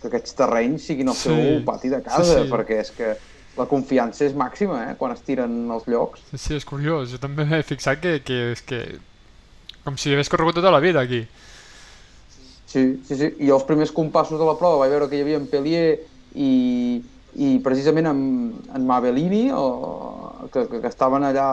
que 0.00 0.08
aquests 0.10 0.34
terrenys 0.38 0.84
siguin 0.90 1.08
el 1.08 1.14
Sí. 1.14 1.28
seu 1.30 1.62
pati 1.64 1.88
de 1.92 2.02
casa, 2.02 2.24
Sí, 2.24 2.42
sí. 2.44 2.50
perquè 2.52 2.80
és 2.82 2.90
que 2.90 3.14
la 3.56 3.66
confiança 3.70 4.24
és 4.26 4.34
màxima 4.34 4.80
eh, 4.90 4.94
quan 4.98 5.12
es 5.14 5.20
tiren 5.22 5.70
els 5.70 5.86
llocs. 5.86 6.20
Sí, 6.32 6.38
sí, 6.38 6.54
és 6.58 6.64
curiós. 6.66 7.10
Jo 7.14 7.18
també 7.22 7.44
m'he 7.46 7.62
fixat 7.62 8.00
que, 8.02 8.18
que 8.26 8.40
és 8.52 8.62
que... 8.66 8.82
Com 9.84 9.96
si 10.00 10.10
hagués 10.14 10.30
corregut 10.32 10.54
tota 10.56 10.70
la 10.72 10.80
vida 10.80 11.00
aquí. 11.04 11.26
Sí, 12.66 13.00
sí, 13.06 13.14
sí. 13.16 13.28
I 13.44 13.50
els 13.54 13.62
primers 13.68 13.92
compassos 13.92 14.40
de 14.40 14.44
la 14.48 14.56
prova 14.58 14.80
vaig 14.80 14.90
veure 14.90 15.08
que 15.10 15.18
hi 15.18 15.22
havia 15.22 15.36
en 15.38 15.44
Pelier 15.46 16.00
i, 16.34 17.02
i 17.36 17.58
precisament 17.62 18.08
en, 18.10 18.22
en 18.74 18.86
Mabellini, 18.88 19.50
o, 19.54 20.48
que, 20.50 20.64
que, 20.70 20.80
que 20.80 20.88
estaven 20.90 21.22
allà 21.28 21.46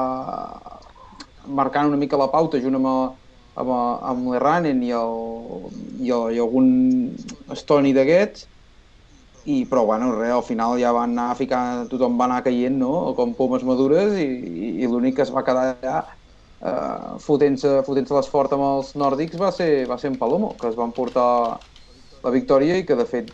marcant 1.45 1.87
una 1.91 1.97
mica 2.01 2.17
la 2.17 2.29
pauta 2.31 2.59
junt 2.61 2.77
amb, 2.79 2.87
el, 2.87 3.11
amb, 3.59 3.73
amb 3.73 4.31
l'Erranen 4.31 4.81
i, 4.85 4.93
el, 4.95 5.17
i, 5.99 6.11
el, 6.11 6.25
i 6.35 6.41
algun 6.43 6.71
estoni 7.55 7.93
d'aquests, 7.97 8.47
i, 9.49 9.63
però 9.65 9.85
bueno, 9.89 10.11
res, 10.13 10.31
al 10.35 10.45
final 10.45 10.77
ja 10.79 10.93
van 10.93 11.15
anar 11.15 11.35
ficant, 11.39 11.87
tothom 11.89 12.17
va 12.19 12.27
anar 12.29 12.43
caient, 12.45 12.77
no?, 12.77 13.13
com 13.17 13.33
pomes 13.37 13.65
madures, 13.65 14.13
i, 14.21 14.27
i, 14.27 14.73
i 14.83 14.89
l'únic 14.89 15.17
que 15.17 15.25
es 15.25 15.33
va 15.33 15.45
quedar 15.47 15.71
allà 15.71 15.97
eh, 16.61 17.17
fotent-se 17.25 17.79
fotent 17.87 18.13
l'esfort 18.13 18.53
amb 18.57 18.67
els 18.67 18.93
nòrdics 19.01 19.41
va 19.41 19.51
ser, 19.55 19.71
va 19.89 19.97
ser 20.01 20.11
en 20.13 20.19
Palomo, 20.21 20.53
que 20.61 20.69
es 20.69 20.77
van 20.77 20.93
portar 20.93 21.27
la 22.21 22.33
victòria 22.33 22.77
i 22.77 22.85
que 22.85 22.97
de 22.99 23.07
fet 23.09 23.33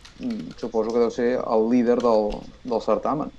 suposo 0.61 0.93
que 0.93 1.03
deu 1.03 1.11
ser 1.11 1.33
el 1.43 1.69
líder 1.73 1.99
del, 1.99 2.31
del 2.63 2.83
certamen. 2.85 3.33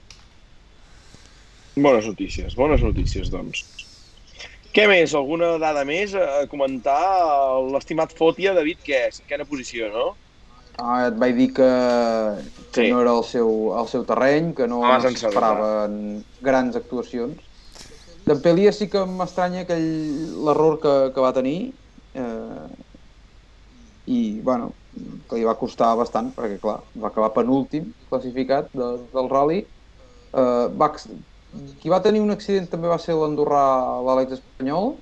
Bones 1.79 2.09
notícies, 2.11 2.57
bones 2.59 2.83
notícies, 2.85 3.31
doncs. 3.33 3.88
Què 4.77 4.85
més? 4.91 5.15
Alguna 5.19 5.51
dada 5.63 5.85
més 5.89 6.15
a 6.15 6.45
comentar? 6.53 6.99
L'estimat 7.75 8.15
Fotia, 8.19 8.55
David, 8.59 8.81
què 8.89 9.05
és? 9.09 9.21
Quina 9.29 9.47
posició, 9.49 9.89
no? 9.95 10.09
Ah, 10.79 11.09
et 11.09 11.17
vaig 11.19 11.35
dir 11.39 11.49
que, 11.57 11.69
que 12.73 12.85
Sí. 12.85 12.91
no 12.93 13.01
era 13.03 13.15
el 13.19 13.25
seu, 13.27 13.49
el 13.81 13.89
seu 13.91 14.05
terreny, 14.07 14.53
que 14.55 14.69
no, 14.71 14.83
Ah, 14.87 14.99
s'esperaven 15.03 15.97
grans 16.49 16.77
actuacions. 16.79 17.49
D'en 18.29 18.43
Pelia 18.45 18.73
sí 18.77 18.87
que 18.93 19.03
m'estranya 19.09 19.65
l'error 19.69 20.79
que, 20.85 20.95
que 21.15 21.25
va 21.25 21.33
tenir 21.33 21.57
eh, 22.15 22.69
i, 24.07 24.41
bueno, 24.41 24.71
que 25.29 25.37
li 25.41 25.45
va 25.49 25.57
costar 25.61 25.95
bastant, 25.99 26.31
perquè, 26.37 26.59
clar, 26.63 26.79
va 27.03 27.11
acabar 27.11 27.33
penúltim 27.37 27.91
classificat 28.09 28.71
de, 28.73 28.93
del 29.17 29.29
rally. 29.33 29.59
Eh, 30.37 30.67
va, 30.81 30.93
qui 31.81 31.89
va 31.93 32.01
tenir 32.03 32.21
un 32.21 32.31
accident 32.35 32.69
també 32.71 32.89
va 32.89 32.99
ser 32.99 33.15
l'andorrà 33.19 33.63
l'Àlex 34.07 34.39
Espanyol, 34.39 34.97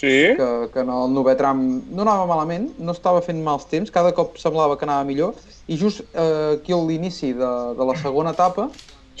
Sí? 0.00 0.32
que, 0.38 0.46
que 0.72 0.80
en 0.80 0.88
el 0.88 1.10
novè 1.12 1.34
tram 1.36 1.58
no 1.92 2.02
anava 2.06 2.24
malament, 2.30 2.70
no 2.78 2.92
estava 2.96 3.20
fent 3.20 3.42
mals 3.44 3.66
temps, 3.68 3.90
cada 3.92 4.12
cop 4.16 4.38
semblava 4.40 4.78
que 4.80 4.86
anava 4.86 5.04
millor, 5.04 5.34
i 5.68 5.76
just 5.76 6.00
eh, 6.14 6.56
aquí 6.56 6.72
a 6.72 6.78
l'inici 6.80 7.34
de, 7.36 7.50
de 7.76 7.84
la 7.84 7.96
segona 8.00 8.32
etapa 8.36 8.70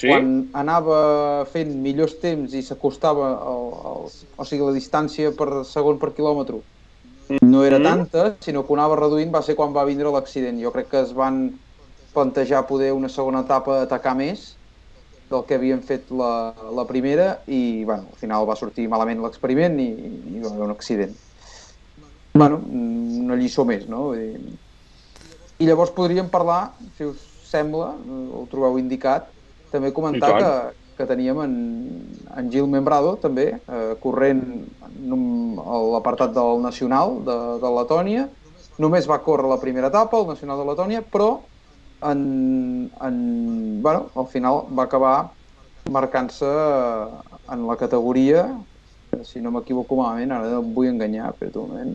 Sí? 0.00 0.08
quan 0.08 0.30
anava 0.56 1.44
fent 1.52 1.74
millors 1.84 2.14
temps 2.22 2.54
i 2.56 2.62
s'acostava 2.64 3.34
o 3.44 4.44
sigui, 4.46 4.62
la 4.64 4.72
distància 4.72 5.34
per 5.36 5.64
segon 5.68 5.98
per 6.00 6.14
quilòmetre 6.16 6.62
no 7.42 7.64
era 7.64 7.78
Mm. 7.78 7.84
tanta, 7.84 8.36
sinó 8.40 8.64
que 8.66 8.72
anava 8.74 8.96
reduint 8.96 9.30
va 9.34 9.42
ser 9.42 9.54
quan 9.56 9.72
va 9.74 9.84
vindre 9.84 10.10
l'accident. 10.10 10.58
Jo 10.62 10.72
crec 10.72 10.88
que 10.90 11.00
es 11.02 11.12
van 11.12 11.60
plantejar 12.14 12.66
poder 12.66 12.92
una 12.92 13.08
segona 13.08 13.42
etapa 13.44 13.82
atacar 13.82 14.16
més 14.16 14.56
del 15.30 15.44
que 15.46 15.56
havien 15.56 15.82
fet 15.86 16.10
la, 16.10 16.52
la 16.74 16.84
primera 16.88 17.40
i 17.46 17.84
bueno, 17.84 18.10
al 18.10 18.18
final 18.18 18.48
va 18.48 18.58
sortir 18.58 18.88
malament 18.90 19.22
l'experiment 19.22 19.78
i, 19.78 19.90
i 20.34 20.42
va 20.42 20.50
haver 20.50 20.66
un 20.66 20.74
accident. 20.74 21.14
bueno, 22.34 22.60
una 22.66 23.36
lliçó 23.36 23.64
més, 23.66 23.86
no? 23.90 24.10
Vull 24.10 24.20
dir... 24.22 24.58
I 25.60 25.66
llavors 25.68 25.92
podríem 25.92 26.30
parlar, 26.32 26.72
si 26.96 27.04
us 27.04 27.20
sembla, 27.44 27.90
ho 28.32 28.46
trobeu 28.50 28.78
indicat, 28.80 29.26
també 29.72 29.90
comentar 29.92 30.30
que, 30.38 30.52
que 30.98 31.06
teníem 31.10 31.42
en, 31.44 31.54
en 32.38 32.50
Gil 32.52 32.68
Membrado, 32.70 33.16
també, 33.20 33.52
eh, 33.58 33.92
corrent 34.00 34.44
a 34.80 35.80
l'apartat 35.94 36.32
del 36.36 36.62
Nacional 36.64 37.18
de, 37.26 37.36
de 37.60 37.72
Letònia. 37.76 38.26
Només 38.80 39.08
va 39.10 39.20
córrer 39.20 39.50
la 39.50 39.60
primera 39.60 39.90
etapa, 39.92 40.22
el 40.22 40.30
Nacional 40.30 40.62
de 40.62 40.68
Letònia, 40.70 41.02
però 41.04 41.34
en, 42.02 42.90
en, 43.00 43.82
bueno, 43.82 44.10
al 44.14 44.28
final 44.28 44.64
va 44.78 44.84
acabar 44.84 45.14
marcant-se 45.90 46.48
en 47.54 47.66
la 47.66 47.76
categoria, 47.76 48.44
si 49.24 49.40
no 49.40 49.52
m'equivoco 49.54 49.98
malament, 49.98 50.32
ara 50.36 50.50
no 50.50 50.62
em 50.64 50.72
vull 50.76 50.90
enganyar, 50.92 51.32
però 51.40 51.64
un 51.64 51.72
moment, 51.74 51.94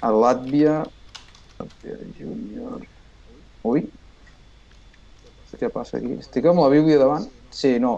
a 0.00 0.10
Làtvia 0.12 0.80
Júnior... 2.16 2.80
Ui, 3.70 3.84
què 5.60 5.68
passa 5.74 5.98
aquí? 5.98 6.14
Estic 6.16 6.46
amb 6.48 6.62
la 6.62 6.70
Bíblia 6.72 6.98
davant? 7.00 7.26
Sí, 7.52 7.74
no. 7.82 7.94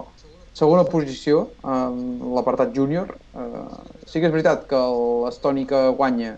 Segona 0.57 0.85
posició, 0.85 1.45
en 1.65 2.01
l'apartat 2.37 2.75
júnior. 2.77 3.15
Eh, 3.39 3.67
sí 4.09 4.21
que 4.21 4.29
és 4.29 4.35
veritat 4.35 4.67
que 4.69 4.81
l'Estoni 5.25 5.65
que 5.69 5.85
guanya 5.97 6.35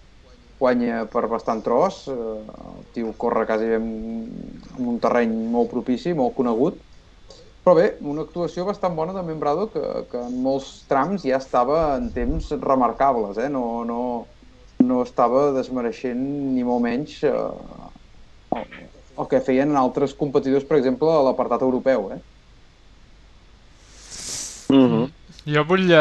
guanya 0.64 1.04
per 1.12 1.26
bastant 1.28 1.62
tros, 1.64 2.04
eh, 2.08 2.16
el 2.16 2.82
tio 2.96 3.12
corre 3.20 3.44
quasi 3.46 3.70
en, 3.76 3.86
en 4.78 4.90
un 4.94 4.98
terreny 5.02 5.36
molt 5.52 5.70
propici, 5.72 6.16
molt 6.16 6.34
conegut, 6.38 6.80
però 7.64 7.78
bé, 7.78 7.86
una 8.04 8.26
actuació 8.26 8.66
bastant 8.68 8.96
bona 8.96 9.14
de 9.16 9.22
Membrado 9.24 9.70
que, 9.72 9.82
que 10.10 10.20
en 10.20 10.34
molts 10.44 10.82
trams 10.88 11.22
ja 11.24 11.38
estava 11.40 11.96
en 11.96 12.10
temps 12.12 12.50
remarcables, 12.60 13.38
eh? 13.40 13.48
no, 13.48 13.64
no, 13.88 14.00
no 14.84 15.00
estava 15.04 15.46
desmereixent 15.56 16.20
ni 16.52 16.64
molt 16.66 16.84
menys 16.84 17.22
eh, 17.24 17.32
el, 18.58 18.68
el 19.16 19.30
que 19.30 19.40
feien 19.46 19.72
en 19.72 19.80
altres 19.80 20.12
competidors, 20.18 20.66
per 20.68 20.76
exemple, 20.76 21.08
a 21.08 21.24
l'apartat 21.24 21.64
europeu. 21.64 22.10
Eh? 22.12 22.20
Mm 24.74 24.88
-hmm. 24.90 25.08
Jo 25.44 25.60
vull 25.68 25.90
eh, 25.92 25.98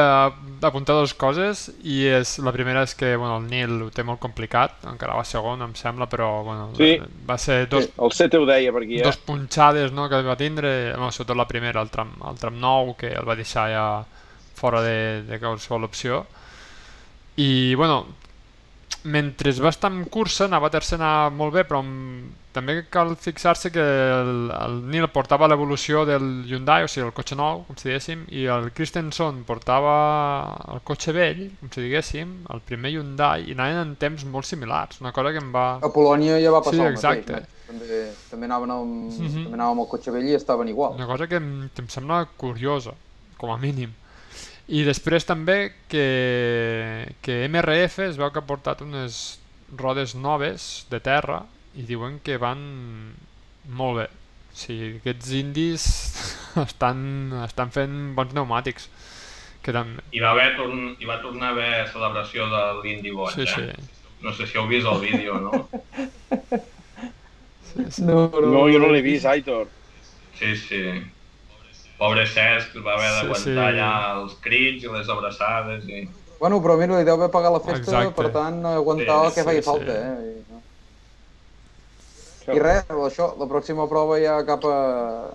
apuntar 0.63 0.95
dues 0.95 1.11
coses 1.19 1.65
i 1.83 2.05
és, 2.07 2.37
la 2.39 2.53
primera 2.55 2.85
és 2.87 2.93
que 2.95 3.09
bueno, 3.19 3.41
el 3.41 3.49
Nil 3.51 3.73
ho 3.83 3.89
té 3.91 4.05
molt 4.07 4.21
complicat, 4.23 4.77
encara 4.87 5.17
va 5.19 5.25
segon 5.27 5.61
em 5.65 5.73
sembla, 5.75 6.07
però 6.07 6.29
bueno, 6.45 6.69
Sí. 6.77 6.93
va 7.27 7.37
ser 7.37 7.67
dos, 7.67 7.83
Sí, 7.89 7.91
el 7.99 8.11
Sete 8.15 8.37
ho 8.39 8.45
deia 8.47 8.71
per 8.71 8.83
aquí, 8.83 8.99
eh? 9.01 9.03
dos 9.03 9.17
punxades 9.17 9.91
no, 9.91 10.07
que 10.07 10.21
va 10.23 10.37
tindre, 10.39 10.93
bueno, 10.95 11.11
sobretot 11.11 11.35
la 11.35 11.47
primera, 11.47 11.81
el 11.81 11.89
tram, 11.91 12.13
el 12.29 12.39
tram 12.39 12.55
9, 12.59 12.95
que 12.97 13.11
el 13.11 13.27
va 13.27 13.35
deixar 13.35 13.67
ja 13.73 14.05
fora 14.55 14.81
de, 14.81 15.23
de 15.27 15.39
qualsevol 15.39 15.83
opció. 15.83 16.25
I, 17.35 17.75
bueno, 17.75 18.05
mentre 19.03 19.51
va 19.59 19.69
estar 19.73 19.91
en 19.91 20.05
cursa, 20.05 20.45
anava 20.45 20.69
tercer, 20.71 20.95
anava 20.99 21.29
molt 21.35 21.53
bé, 21.53 21.63
però 21.67 21.79
amb, 21.83 22.31
també 22.53 22.85
cal 22.93 23.15
fixar-se 23.17 23.71
que 23.73 23.81
el, 23.81 24.51
el 24.53 24.75
Nil 24.93 25.07
portava 25.11 25.47
l'evolució 25.49 26.05
del 26.05 26.45
Hyundai, 26.47 26.85
o 26.85 26.87
sigui, 26.91 27.07
el 27.07 27.13
cotxe 27.17 27.35
nou, 27.35 27.63
com 27.67 27.75
si 27.79 27.89
diguéssim, 27.89 28.25
i 28.31 28.45
el 28.53 28.69
Christensen 28.77 29.41
portava 29.47 29.95
el 30.73 30.83
cotxe 30.87 31.11
vell, 31.15 31.47
com 31.59 31.71
si 31.73 31.81
diguéssim, 31.83 32.35
el 32.53 32.61
primer 32.61 32.91
Hyundai, 32.93 33.47
i 33.49 33.55
anaven 33.57 33.81
en 33.81 33.95
temps 33.99 34.23
molt 34.29 34.45
similars, 34.47 35.01
una 35.01 35.11
cosa 35.15 35.33
que 35.35 35.41
em 35.43 35.49
va... 35.55 35.65
A 35.83 35.89
Polònia 35.93 36.37
ja 36.43 36.53
va 36.53 36.61
passar 36.63 36.79
Sí, 36.79 36.85
el 36.85 36.93
exacte. 36.93 37.33
mateix. 37.33 37.49
Eh? 37.49 37.59
També, 37.73 37.99
també, 38.29 38.45
anaven 38.45 38.71
amb, 38.71 38.93
Mhm. 39.09 39.43
també 39.47 39.57
anàvem 39.57 39.71
amb 39.79 39.81
el 39.81 39.87
cotxe 39.89 40.11
vell 40.13 40.27
i 40.29 40.35
estaven 40.37 40.67
igual. 40.69 40.93
Una 40.95 41.07
cosa 41.09 41.27
que 41.27 41.35
em, 41.41 41.69
que 41.73 41.81
em 41.81 41.89
sembla 41.89 42.25
curiosa, 42.37 42.93
com 43.37 43.51
a 43.51 43.57
mínim. 43.57 43.91
I 44.71 44.83
després 44.87 45.25
també 45.27 45.73
que, 45.91 46.05
que 47.21 47.41
MRF 47.49 47.99
es 48.07 48.19
veu 48.19 48.29
que 48.31 48.39
ha 48.39 48.47
portat 48.47 48.81
unes 48.85 49.39
rodes 49.75 50.13
noves 50.15 50.85
de 50.91 51.01
terra 51.03 51.41
i 51.75 51.83
diuen 51.87 52.19
que 52.23 52.37
van 52.39 52.61
molt 53.67 53.97
bé. 53.99 54.05
O 54.53 54.55
sigui, 54.55 54.91
aquests 55.01 55.31
indis 55.35 55.87
estan, 56.67 57.33
estan 57.43 57.73
fent 57.75 57.97
bons 58.15 58.31
pneumàtics. 58.35 58.87
Que 59.63 59.71
també... 59.75 60.03
Hi 60.11 60.19
va, 60.23 60.31
haver 60.35 60.49
torn... 60.57 60.93
Hi 60.99 61.07
va 61.07 61.19
tornar 61.23 61.51
a 61.51 61.55
haver 61.55 61.87
celebració 61.91 62.47
de 62.51 62.63
l'Indy 62.83 63.13
Boig, 63.15 63.35
Sí, 63.35 63.47
eh? 63.47 63.71
sí. 63.73 63.89
No 64.23 64.31
sé 64.35 64.47
si 64.47 64.55
heu 64.59 64.67
vist 64.69 64.87
el 64.87 64.99
vídeo, 65.03 65.39
no? 65.43 65.65
sí, 67.73 67.85
sí. 67.89 68.03
No, 68.07 68.29
No, 68.31 68.65
jo 68.71 68.79
no 68.79 68.91
l'he 68.91 69.01
vist, 69.03 69.25
Aitor. 69.27 69.67
Sí, 70.39 70.55
sí. 70.59 70.83
Pobre 72.03 72.25
Cesc 72.27 72.75
va 72.83 72.97
haver 72.97 73.07
Sí, 73.09 73.15
d'aguantar 73.21 73.53
sí. 73.53 73.57
allà 73.69 73.89
els 74.19 74.33
crits 74.43 74.83
i 74.83 74.91
les 74.91 75.07
abraçades 75.13 75.85
i... 75.87 76.03
Bueno, 76.39 76.57
però 76.59 76.75
mira, 76.75 76.97
li 76.99 77.05
deu 77.07 77.15
haver 77.15 77.29
pagat 77.31 77.53
la 77.55 77.61
festa, 77.63 77.85
Exacte. 77.93 78.15
per 78.17 78.31
tant, 78.35 78.57
aguantava 78.67 79.29
Sí, 79.29 79.29
el 79.29 79.35
que 79.37 79.45
feia 79.47 79.61
sí, 79.61 79.67
falta. 79.69 79.93
sí. 79.95 79.99
Eh? 80.03 80.41
I, 82.43 82.57
I 82.57 82.59
res, 82.59 82.89
això, 83.07 83.29
la 83.39 83.47
pròxima 83.47 83.85
prova 83.87 84.17
ja 84.19 84.33
cap 84.43 84.65
a, 84.67 84.75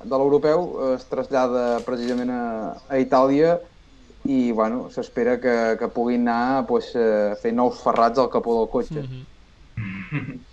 de 0.04 0.12
l'europeu 0.20 0.66
es 0.90 1.06
trasllada 1.08 1.78
precisament 1.86 2.28
a, 2.34 2.42
a 2.84 2.98
Itàlia 3.00 3.54
i 4.28 4.52
bueno, 4.52 4.90
s'espera 4.92 5.38
que, 5.40 5.54
que 5.80 5.88
puguin 5.94 6.28
anar 6.28 6.66
pues, 6.68 6.90
eh, 7.00 7.32
fent 7.40 7.56
nous 7.56 7.80
ferrats 7.80 8.20
al 8.20 8.28
capó 8.34 8.58
del 8.60 8.68
cotxe. 8.76 9.06
Mhm. 9.08 10.36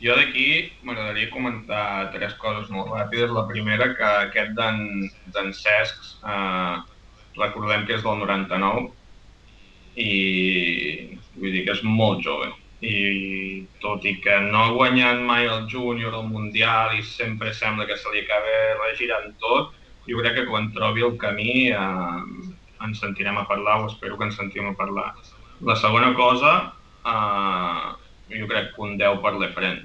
Jo 0.00 0.14
d'aquí 0.16 0.70
m'agradaria 0.86 1.28
comentar 1.28 2.10
tres 2.14 2.32
coses 2.40 2.70
molt 2.72 2.88
ràpides. 2.94 3.34
La 3.36 3.44
primera, 3.48 3.90
que 3.98 4.12
aquest 4.24 4.56
d'en 4.56 5.52
Cesc, 5.52 6.06
eh, 6.24 6.76
recordem 7.36 7.84
que 7.86 7.98
és 7.98 8.06
del 8.06 8.16
99 8.22 8.88
i 10.00 11.18
vull 11.36 11.52
dir 11.52 11.66
que 11.66 11.76
és 11.76 11.84
molt 11.84 12.24
jove. 12.24 12.48
I 12.80 13.66
tot 13.84 14.06
i 14.08 14.14
que 14.24 14.38
no 14.46 14.62
ha 14.62 14.72
guanyat 14.72 15.20
mai 15.28 15.44
el 15.46 15.68
júnior, 15.68 16.16
el 16.16 16.32
mundial 16.32 16.96
i 16.96 17.04
sempre 17.04 17.52
sembla 17.52 17.86
que 17.86 17.98
se 18.00 18.12
li 18.14 18.24
acaba 18.24 18.56
regirant 18.86 19.34
tot, 19.44 19.76
jo 20.08 20.22
crec 20.22 20.38
que 20.38 20.48
quan 20.48 20.72
trobi 20.72 21.04
el 21.04 21.18
camí 21.20 21.68
eh, 21.76 22.20
ens 22.86 23.04
sentirem 23.04 23.36
a 23.36 23.44
parlar 23.44 23.82
o 23.82 23.90
espero 23.92 24.16
que 24.16 24.30
ens 24.30 24.40
sentim 24.40 24.70
a 24.70 24.76
parlar. 24.78 25.10
La 25.60 25.76
segona 25.76 26.14
cosa, 26.16 26.54
eh, 27.04 27.99
jo 28.32 28.50
crec 28.50 28.74
que 28.74 28.84
un 28.86 28.98
10 29.00 29.22
per 29.24 29.34
l'Efren 29.38 29.80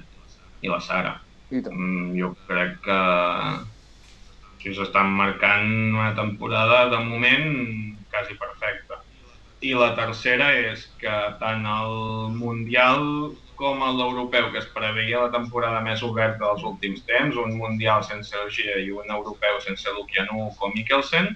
i 0.62 0.72
la 0.72 0.80
Sara. 0.80 1.16
I 1.50 1.62
tant. 1.62 1.74
Mm, 1.76 2.12
jo 2.18 2.32
crec 2.48 2.78
que 2.84 3.00
si 4.62 4.74
s'estan 4.74 5.12
marcant 5.14 5.68
una 5.94 6.12
temporada 6.14 6.88
de 6.90 6.98
moment 7.04 7.50
quasi 8.10 8.34
perfecta. 8.34 9.02
I 9.62 9.72
la 9.78 9.92
tercera 9.96 10.50
és 10.58 10.84
que 11.00 11.16
tant 11.40 11.64
el 11.70 11.94
Mundial 12.34 13.04
com 13.56 13.80
el 13.86 13.96
l'Europeu, 13.96 14.50
que 14.52 14.60
es 14.60 14.68
preveia 14.74 15.22
la 15.24 15.32
temporada 15.32 15.80
més 15.84 16.02
oberta 16.04 16.42
dels 16.44 16.64
últims 16.70 17.02
temps, 17.08 17.38
un 17.40 17.56
Mundial 17.56 18.04
sense 18.04 18.36
Ogier 18.44 18.82
i 18.84 18.92
un 18.92 19.10
Europeu 19.14 19.60
sense 19.64 19.94
Lukianuk 19.96 20.60
o 20.60 20.72
Mikkelsen, 20.74 21.32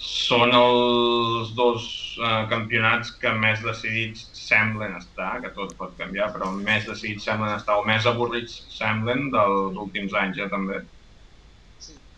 són 0.00 0.52
els 0.56 1.54
dos 1.56 1.86
eh, 2.20 2.44
campionats 2.52 3.12
que 3.22 3.32
més 3.36 3.62
decidits 3.64 4.28
semblen 4.50 4.96
estar, 4.98 5.32
que 5.44 5.52
tot 5.56 5.76
pot 5.78 5.96
canviar, 5.98 6.30
però 6.34 6.50
més 6.54 6.86
decidits 6.88 7.26
semblen 7.28 7.54
estar, 7.56 7.78
o 7.80 7.86
més 7.88 8.06
avorrits 8.10 8.56
semblen 8.76 9.28
dels 9.34 9.78
últims 9.86 10.16
anys 10.22 10.40
ja 10.42 10.48
també. 10.52 10.82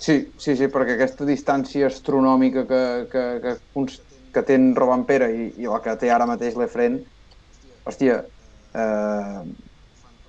Sí, 0.03 0.17
sí, 0.35 0.57
sí, 0.59 0.67
perquè 0.73 0.97
aquesta 0.97 1.27
distància 1.29 1.87
astronòmica 1.87 2.65
que, 2.67 2.85
que, 3.13 3.27
que, 3.45 3.85
que 4.35 4.43
té 4.49 4.57
en 4.59 4.73
Robampera 4.75 5.29
i, 5.31 5.53
i 5.63 5.69
la 5.71 5.79
que 5.85 5.95
té 6.01 6.11
ara 6.11 6.27
mateix 6.27 6.57
l'Efren, 6.59 6.97
hòstia, 7.87 8.17
eh, 8.83 9.43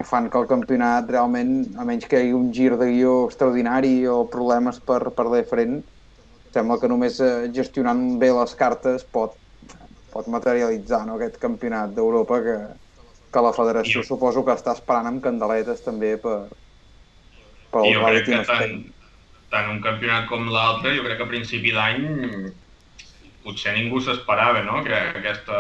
fan 0.06 0.30
que 0.30 0.42
el 0.42 0.46
campionat 0.52 1.10
realment, 1.10 1.56
a 1.80 1.88
menys 1.90 2.06
que 2.12 2.20
hi 2.20 2.28
hagi 2.28 2.38
un 2.38 2.52
gir 2.54 2.76
de 2.78 2.92
guió 2.92 3.16
extraordinari 3.30 3.96
o 4.12 4.20
problemes 4.36 4.78
per, 4.86 5.02
per 5.18 5.26
l'Efren, 5.32 5.80
sembla 6.54 6.78
que 6.82 6.92
només 6.92 7.18
eh, 7.24 7.48
gestionant 7.56 8.04
bé 8.22 8.30
les 8.36 8.54
cartes 8.60 9.08
pot, 9.16 9.40
pot 10.14 10.28
materialitzar 10.32 11.04
no, 11.08 11.18
aquest 11.18 11.40
campionat 11.42 11.94
d'Europa 11.98 12.40
que, 12.46 12.58
que 13.34 13.46
la 13.46 13.54
federació 13.58 14.04
I- 14.04 14.08
suposo 14.08 14.44
que 14.46 14.56
està 14.56 14.76
esperant 14.78 15.10
amb 15.10 15.24
candeletes 15.26 15.82
també 15.86 16.16
per, 16.22 16.38
per 17.74 17.86
el 17.86 17.96
jo 17.96 18.04
crec 18.08 18.28
que 18.30 18.42
tant, 18.50 18.76
tant 19.54 19.72
un 19.74 19.82
campionat 19.86 20.28
com 20.30 20.46
l'altre, 20.54 20.94
jo 20.98 21.06
crec 21.08 21.18
que 21.22 21.28
a 21.28 21.32
principi 21.34 21.74
d'any 21.76 22.06
potser 23.44 23.74
ningú 23.76 24.00
s'esperava 24.00 24.62
no? 24.64 24.80
que 24.86 24.96
aquesta 24.96 25.58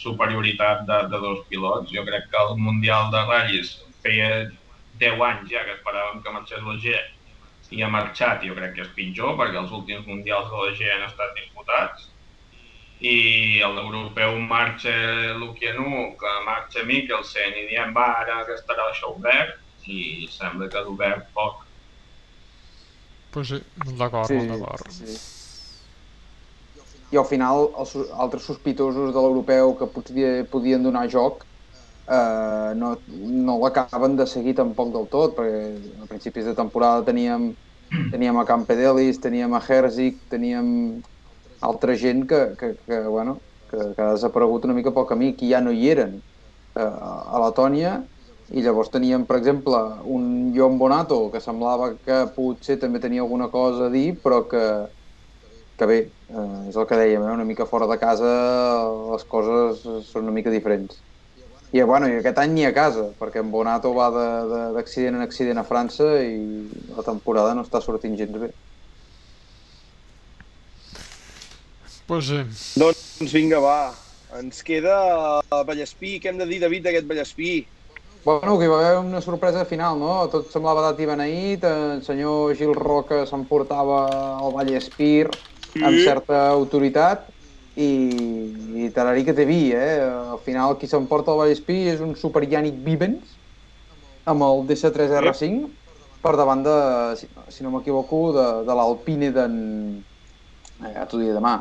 superioritat 0.00 0.86
de, 0.88 0.98
de 1.12 1.18
dos 1.20 1.42
pilots. 1.50 1.90
Jo 1.92 2.04
crec 2.06 2.30
que 2.32 2.40
el 2.40 2.56
Mundial 2.56 3.10
de 3.12 3.20
Ratllis 3.28 3.74
feia 4.04 4.30
10 5.00 5.20
anys 5.26 5.50
ja 5.52 5.64
que 5.66 5.74
esperàvem 5.76 6.22
que 6.24 6.32
marxés 6.32 6.62
l'Ogier 6.64 7.02
i 7.70 7.82
ha 7.84 7.90
marxat, 7.92 8.40
jo 8.42 8.56
crec 8.56 8.72
que 8.74 8.82
és 8.86 8.94
pitjor, 8.96 9.36
perquè 9.38 9.60
els 9.60 9.70
últims 9.76 10.06
mundials 10.08 10.48
de 10.50 10.62
la 10.62 10.72
G 10.78 10.88
han 10.90 11.04
estat 11.06 11.36
disputats. 11.36 12.08
I 13.00 13.60
el 13.64 13.78
europeu 13.80 14.36
marxa 14.44 14.92
Lukianuk, 15.40 16.20
marxa 16.44 16.84
Mikkelsen, 16.84 17.56
i 17.62 17.66
diem, 17.70 17.94
va, 17.96 18.06
ara 18.22 18.42
que 18.48 18.58
estarà 18.58 18.90
això 18.90 19.14
obert, 19.16 19.56
i 19.88 20.28
sembla 20.28 20.68
que 20.68 20.84
d'obert 20.84 21.30
poc. 21.34 21.64
Pues 23.30 23.48
sí, 23.48 23.60
d'acord, 23.98 24.28
Sí, 24.28 24.46
d'acord. 24.48 24.90
sí. 24.92 25.18
I 27.10 27.18
al 27.18 27.26
final, 27.26 27.64
els 27.82 27.94
altres 28.24 28.44
sospitosos 28.46 29.14
de 29.14 29.22
l'europeu 29.22 29.72
que 29.78 29.88
potser 29.94 30.34
podien 30.52 30.84
donar 30.84 31.06
joc 31.10 31.42
eh, 32.10 32.72
no, 32.82 32.90
no 33.48 33.56
l'acaben 33.62 34.16
de 34.20 34.26
seguir 34.26 34.54
tampoc 34.60 34.92
del 34.94 35.08
tot, 35.14 35.34
perquè 35.38 36.02
a 36.04 36.08
principis 36.10 36.46
de 36.50 36.54
temporada 36.58 37.04
teníem, 37.08 37.50
teníem 38.12 38.38
a 38.38 38.46
Campedelis, 38.46 39.20
teníem 39.22 39.54
a 39.54 39.62
Herzig, 39.68 40.20
teníem 40.30 41.00
altra 41.60 41.96
gent 41.96 42.26
que, 42.28 42.40
que, 42.58 42.74
que, 42.86 43.00
bueno, 43.08 43.42
que, 43.68 43.78
que 43.96 44.02
ha 44.02 44.12
desaparegut 44.14 44.64
una 44.68 44.74
mica 44.74 44.92
pel 44.96 45.06
camí, 45.10 45.34
que 45.36 45.48
ja 45.50 45.60
no 45.60 45.72
hi 45.72 45.88
eren 45.92 46.16
eh, 46.76 46.82
a 46.86 47.42
Letònia, 47.46 47.94
i 48.50 48.62
llavors 48.66 48.90
teníem, 48.90 49.26
per 49.30 49.36
exemple, 49.38 49.78
un 50.16 50.52
John 50.56 50.78
Bonato, 50.78 51.20
que 51.32 51.40
semblava 51.44 51.92
que 52.02 52.24
potser 52.36 52.78
també 52.82 52.98
tenia 53.04 53.22
alguna 53.22 53.50
cosa 53.54 53.86
a 53.86 53.92
dir, 53.94 54.08
però 54.24 54.42
que, 54.50 54.64
que 55.78 55.86
bé, 55.88 55.98
eh, 56.28 56.68
és 56.68 56.76
el 56.76 56.86
que 56.88 56.96
dèiem, 57.00 57.22
eh? 57.24 57.32
una 57.34 57.46
mica 57.48 57.66
fora 57.66 57.86
de 57.90 57.96
casa 58.00 58.30
les 59.12 59.24
coses 59.34 59.80
són 60.10 60.26
una 60.28 60.34
mica 60.36 60.52
diferents. 60.52 61.02
I, 61.72 61.82
bueno, 61.88 62.08
i 62.10 62.18
aquest 62.20 62.38
any 62.42 62.54
ni 62.56 62.64
a 62.66 62.72
casa, 62.76 63.06
perquè 63.20 63.42
en 63.44 63.50
Bonato 63.52 63.92
va 63.96 64.08
de- 64.14 64.48
de- 64.52 64.66
d'accident 64.76 65.16
en 65.18 65.22
accident 65.26 65.58
a 65.60 65.64
França 65.68 66.08
i 66.24 66.32
la 66.98 67.04
temporada 67.06 67.54
no 67.54 67.62
està 67.66 67.80
sortint 67.84 68.16
gens 68.18 68.38
bé. 68.44 68.50
Pues 72.10 72.26
sí. 72.26 72.40
Doncs 72.74 73.30
vinga, 73.30 73.60
va. 73.62 73.94
Ens 74.34 74.64
queda 74.66 74.96
Vallespí. 75.68 76.16
Què 76.18 76.32
hem 76.32 76.40
de 76.40 76.46
dir, 76.50 76.58
David, 76.58 76.82
d'aquest 76.88 77.06
Vallespí? 77.06 77.52
Bueno, 78.24 78.56
que 78.58 78.66
hi 78.66 78.70
va 78.72 78.80
haver 78.80 78.98
una 78.98 79.20
sorpresa 79.22 79.62
final, 79.64 79.94
no? 80.02 80.26
Tot 80.32 80.50
semblava 80.50 80.82
dat 80.88 80.98
i 80.98 81.06
beneït, 81.06 81.62
el 81.64 82.02
senyor 82.02 82.56
Gil 82.58 82.74
Roca 82.74 83.22
s'emportava 83.30 84.00
el 84.42 84.56
Vallespir 84.58 85.28
amb 85.30 85.94
Sí. 85.94 86.02
certa 86.02 86.48
autoritat 86.50 87.30
i, 87.78 87.88
i 88.84 88.90
tararí 88.90 89.24
que 89.24 89.32
té 89.38 89.46
vi, 89.46 89.70
eh? 89.72 90.02
Al 90.34 90.42
final 90.44 90.76
qui 90.82 90.90
s'emporta 90.90 91.30
el 91.32 91.38
Vallespir 91.44 91.80
és 91.94 92.02
un 92.02 92.16
Super 92.18 92.42
Yannick 92.50 92.82
Vivens 92.84 93.38
amb 94.26 94.42
el 94.50 94.66
DC3R5 94.68 95.70
per 96.20 96.34
davant 96.36 96.66
de, 96.66 96.76
si, 97.16 97.30
si 97.54 97.62
no 97.64 97.70
m'equivoco, 97.70 98.32
de, 98.36 98.48
de 98.66 98.74
l'Alpine 98.82 99.30
d'en... 99.32 99.60
Eh, 100.82 100.92
ja 100.92 101.06
t'ho 101.06 101.22
diré 101.22 101.38
demà. 101.38 101.60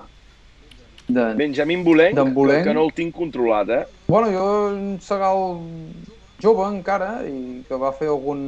D'en... 1.09 1.37
Benjamin 1.41 1.83
Bolenc, 1.83 2.19
que, 2.43 2.57
que 2.65 2.73
no 2.77 2.85
el 2.87 2.93
tinc 2.97 3.15
controlat, 3.15 3.69
eh? 3.75 3.83
Bueno, 4.07 4.29
jo 4.33 4.45
un 4.73 4.99
segal 5.05 5.39
jove 6.41 6.65
encara 6.69 7.11
i 7.29 7.63
que 7.67 7.77
va 7.81 7.91
fer 7.97 8.09
algun... 8.13 8.41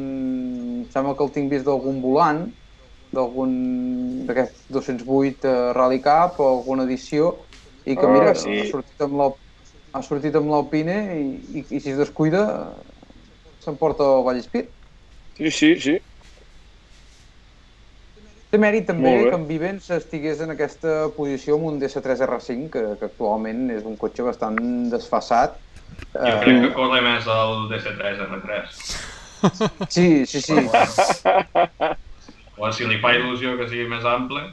em 0.82 0.90
Sembla 0.94 1.16
que 1.18 1.24
el 1.28 1.32
tinc 1.36 1.52
vist 1.54 1.68
d'algun 1.68 2.00
volant, 2.04 2.42
d'algun 3.16 3.54
d'aquest 4.28 4.66
208 4.74 5.48
eh, 5.52 5.72
Rally 5.78 6.02
Cup 6.06 6.40
o 6.42 6.50
alguna 6.56 6.86
edició 6.90 7.32
i 7.86 7.96
que 7.98 8.08
Ah, 8.08 8.12
mira, 8.14 8.34
sí. 8.36 8.58
ha 8.62 8.66
sortit 8.72 9.06
amb 9.08 9.18
l'Al- 9.20 9.38
ha 9.94 10.02
sortit 10.08 10.36
amb 10.40 10.52
l'Alpine 10.54 10.98
i, 11.20 11.26
i, 11.60 11.66
i 11.78 11.80
si 11.84 11.92
es 11.92 11.98
descuida 12.00 12.44
s'emporta 13.62 14.08
el 14.18 14.24
Vallespir. 14.28 14.64
Sí, 15.38 15.52
sí, 15.52 15.76
sí. 15.80 15.98
Té 18.52 18.60
mèrit 18.60 18.86
també 18.90 19.14
que 19.30 19.36
en 19.38 19.46
Vivens 19.48 19.86
estigués 19.96 20.42
en 20.44 20.52
aquesta 20.52 21.08
posició 21.16 21.56
amb 21.56 21.70
un 21.70 21.78
DS3R5 21.80 22.70
que, 22.74 22.82
que 23.00 23.08
actualment 23.08 23.70
és 23.72 23.86
un 23.88 23.96
cotxe 24.00 24.26
bastant 24.28 24.58
desfassat. 24.92 25.56
Jo 26.12 26.26
Eh, 26.28 26.38
crec 26.44 26.62
que 26.66 26.72
corre 26.76 27.00
més 27.04 27.28
el 27.32 27.54
DC3 27.72 28.20
R3. 28.28 28.80
Sí, 29.90 30.26
sí, 30.26 30.42
sí. 30.42 30.58
O 32.58 32.72
si 32.76 32.86
li 32.86 33.00
fa 33.02 33.14
il·lusió 33.16 33.56
que 33.58 33.70
sigui 33.72 33.88
més 33.90 34.04
ample, 34.06 34.44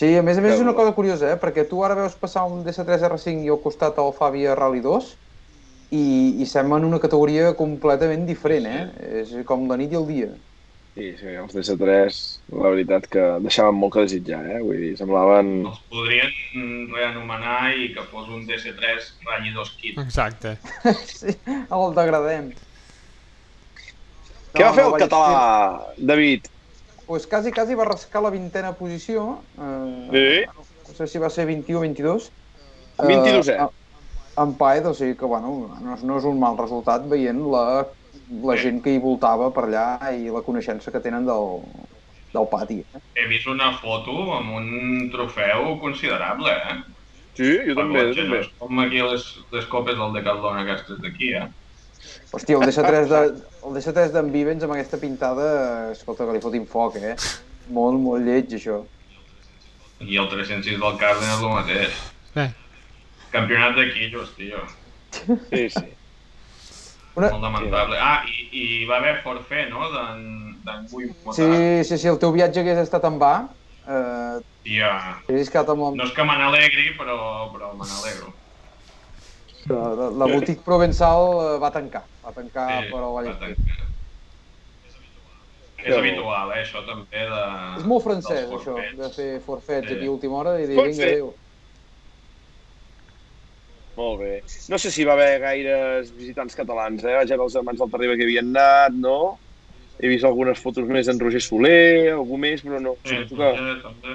Sí, 0.00 0.14
a 0.16 0.22
més 0.24 0.38
a 0.38 0.40
més 0.40 0.54
és 0.54 0.60
una 0.64 0.72
cosa 0.72 0.94
curiosa, 0.96 1.28
eh? 1.28 1.36
perquè 1.36 1.66
tu 1.68 1.82
ara 1.84 1.92
veus 1.98 2.14
passar 2.16 2.46
un 2.48 2.62
DS3R5 2.64 3.42
i 3.44 3.50
al 3.52 3.58
costat 3.60 3.98
el 4.00 4.14
Fabia 4.16 4.54
Rally 4.56 4.80
2 4.80 5.08
i, 5.92 6.04
i 6.40 6.46
semblen 6.48 6.86
una 6.88 6.96
categoria 7.02 7.50
completament 7.58 8.24
diferent, 8.24 8.64
eh? 8.64 8.86
És 9.20 9.34
com 9.44 9.66
la 9.68 9.76
nit 9.76 9.92
i 9.92 9.98
el 10.00 10.06
dia. 10.08 10.30
Sí, 10.94 11.12
sí, 11.20 11.26
els 11.38 11.52
DC3, 11.54 12.16
la 12.60 12.70
veritat 12.74 13.04
que 13.08 13.22
deixaven 13.44 13.76
molt 13.78 13.94
que 13.94 14.02
desitjar, 14.04 14.40
eh? 14.50 14.58
Vull 14.64 14.80
dir, 14.82 14.90
semblaven... 14.98 15.52
els 15.70 15.78
podrien 15.92 16.32
mm, 16.56 16.88
reanomenar 16.96 17.70
i 17.78 17.92
que 17.94 18.02
fos 18.10 18.26
un 18.28 18.42
DC3 18.48 19.06
Rally 19.28 19.52
2 19.54 19.70
Kit. 19.78 20.00
Exacte. 20.02 20.56
sí, 21.06 21.36
el 21.46 21.94
degradem. 21.94 22.50
Què 24.50 24.66
va 24.66 24.72
fer 24.74 24.82
no, 24.88 24.96
el 24.96 25.04
català, 25.04 25.94
David? 26.10 26.50
Pues 27.06 27.26
quasi, 27.30 27.52
quasi 27.54 27.78
va 27.78 27.86
rascar 27.86 28.22
la 28.26 28.34
vintena 28.34 28.74
posició. 28.78 29.44
Eh, 29.58 30.10
Sí. 30.10 30.60
No 30.90 30.94
sé 30.96 31.06
si 31.06 31.20
va 31.22 31.30
ser 31.30 31.46
21 31.46 31.78
o 31.78 31.82
22. 31.86 32.32
22è. 32.98 33.54
Eh, 33.62 33.68
en 34.42 34.54
Paed, 34.58 34.86
o 34.90 34.94
sigui 34.94 35.14
que, 35.14 35.24
bueno, 35.24 35.52
no, 35.78 35.94
és- 35.94 36.02
no 36.02 36.18
és 36.18 36.26
un 36.26 36.38
mal 36.42 36.58
resultat 36.58 37.06
veient 37.06 37.38
la, 37.52 37.86
la 38.44 38.56
gent 38.56 38.80
que 38.84 38.94
hi 38.94 39.00
voltava 39.02 39.50
per 39.54 39.66
allà 39.66 40.12
i 40.14 40.30
la 40.30 40.42
coneixença 40.46 40.92
que 40.94 41.02
tenen 41.02 41.26
del, 41.26 41.60
del 42.34 42.46
pati. 42.50 42.78
Eh? 42.82 43.02
He 43.18 43.26
vist 43.30 43.48
una 43.50 43.72
foto 43.78 44.16
amb 44.36 44.54
un 44.58 45.10
trofeu 45.12 45.74
considerable, 45.82 46.54
eh? 46.54 46.78
Sí, 47.38 47.50
jo 47.66 47.74
també, 47.78 48.04
jo 48.10 48.22
també. 48.22 48.42
com 48.58 48.82
aquí 48.82 49.02
les, 49.02 49.26
les 49.54 49.66
copes 49.70 49.98
del 49.98 50.14
Decathlon 50.18 50.62
aquestes 50.62 51.00
d'aquí, 51.02 51.32
eh? 51.40 51.48
Hòstia, 52.30 52.56
el 52.56 52.64
DC3 52.68 53.10
de, 53.10 53.20
el 53.66 53.76
DC3 53.76 54.14
d'en 54.14 54.30
Vivens 54.32 54.64
amb 54.64 54.76
aquesta 54.76 55.00
pintada, 55.02 55.50
escolta, 55.92 56.26
que 56.26 56.36
li 56.36 56.42
fotin 56.42 56.66
foc, 56.70 56.96
eh? 57.02 57.16
Molt, 57.74 57.98
molt 58.02 58.26
lleig, 58.26 58.54
això. 58.56 58.80
I 60.00 60.16
el 60.16 60.30
306 60.32 60.78
del 60.80 60.98
Carden 61.00 61.28
és 61.28 61.42
el 61.42 61.52
mateix. 61.52 61.98
Bé, 62.34 62.46
Campionat 63.30 63.76
de 63.76 63.90
quillos, 63.92 64.32
tio. 64.34 64.62
Sí, 65.12 65.68
sí. 65.70 65.86
Una... 67.18 67.30
Molt 67.32 67.42
lamentable. 67.42 67.98
Ah, 67.98 68.22
i, 68.30 68.44
i 68.54 68.84
va 68.86 69.00
haver 69.00 69.16
forfè, 69.24 69.66
no?, 69.70 69.88
d'en 69.94 70.86
Gui. 70.92 71.10
Sí, 71.34 71.48
sí, 71.84 71.98
sí, 71.98 72.08
el 72.10 72.20
teu 72.22 72.32
viatge 72.36 72.62
hagués 72.62 72.78
estat 72.84 73.06
en 73.08 73.18
va, 73.20 73.34
eh, 73.86 74.38
Tia, 74.62 74.92
quedat 75.26 75.72
amb 75.72 75.96
no 75.96 76.04
és 76.04 76.12
que 76.12 76.24
me 76.28 76.36
n'alegri, 76.36 76.90
però, 76.98 77.16
però 77.52 77.72
me 77.74 77.86
n'alegro. 77.88 78.34
la, 79.70 80.10
la 80.22 80.28
boutique 80.28 80.62
provençal 80.66 81.30
eh, 81.40 81.58
va 81.62 81.70
tancar, 81.72 82.04
va 82.24 82.32
tancar 82.36 82.66
Sí, 82.68 82.90
per 82.92 83.00
al 83.00 83.06
va 83.06 83.22
Vallespir. 83.22 83.56
És 85.80 85.96
habitual, 85.96 86.52
eh, 86.52 86.60
això 86.60 86.82
també 86.84 87.24
de... 87.30 87.44
És 87.80 87.86
molt 87.88 88.04
francès, 88.04 88.50
això, 88.52 88.76
de 88.98 89.08
fer 89.16 89.30
forfets 89.46 89.88
Sí. 89.88 89.96
aquí 89.96 90.10
a 90.10 90.12
última 90.12 90.42
hora 90.42 90.58
i 90.60 90.66
dir, 90.68 90.76
vinga, 90.76 91.06
adéu. 91.08 91.30
Molt 93.98 94.20
bé. 94.22 94.34
No 94.70 94.78
sé 94.78 94.92
si 94.94 95.04
va 95.04 95.16
haver 95.16 95.40
gaires 95.42 96.12
visitants 96.16 96.56
catalans, 96.56 97.02
eh? 97.04 97.16
Vaig 97.18 97.32
veure 97.32 97.46
els 97.48 97.56
germans 97.56 97.80
del 97.80 97.90
Terriba 97.92 98.16
que 98.16 98.28
havien 98.28 98.52
anat, 98.52 98.94
no? 98.96 99.16
He 100.00 100.08
vist 100.08 100.24
algunes 100.24 100.60
fotos 100.62 100.86
més 100.88 101.10
en 101.12 101.18
Roger 101.20 101.42
Soler, 101.44 102.12
algú 102.14 102.38
més, 102.40 102.62
però 102.64 102.80
no. 102.80 102.94
Sí, 103.04 103.18
Suposo 103.28 103.42
que... 103.42 103.74
també. 103.82 104.14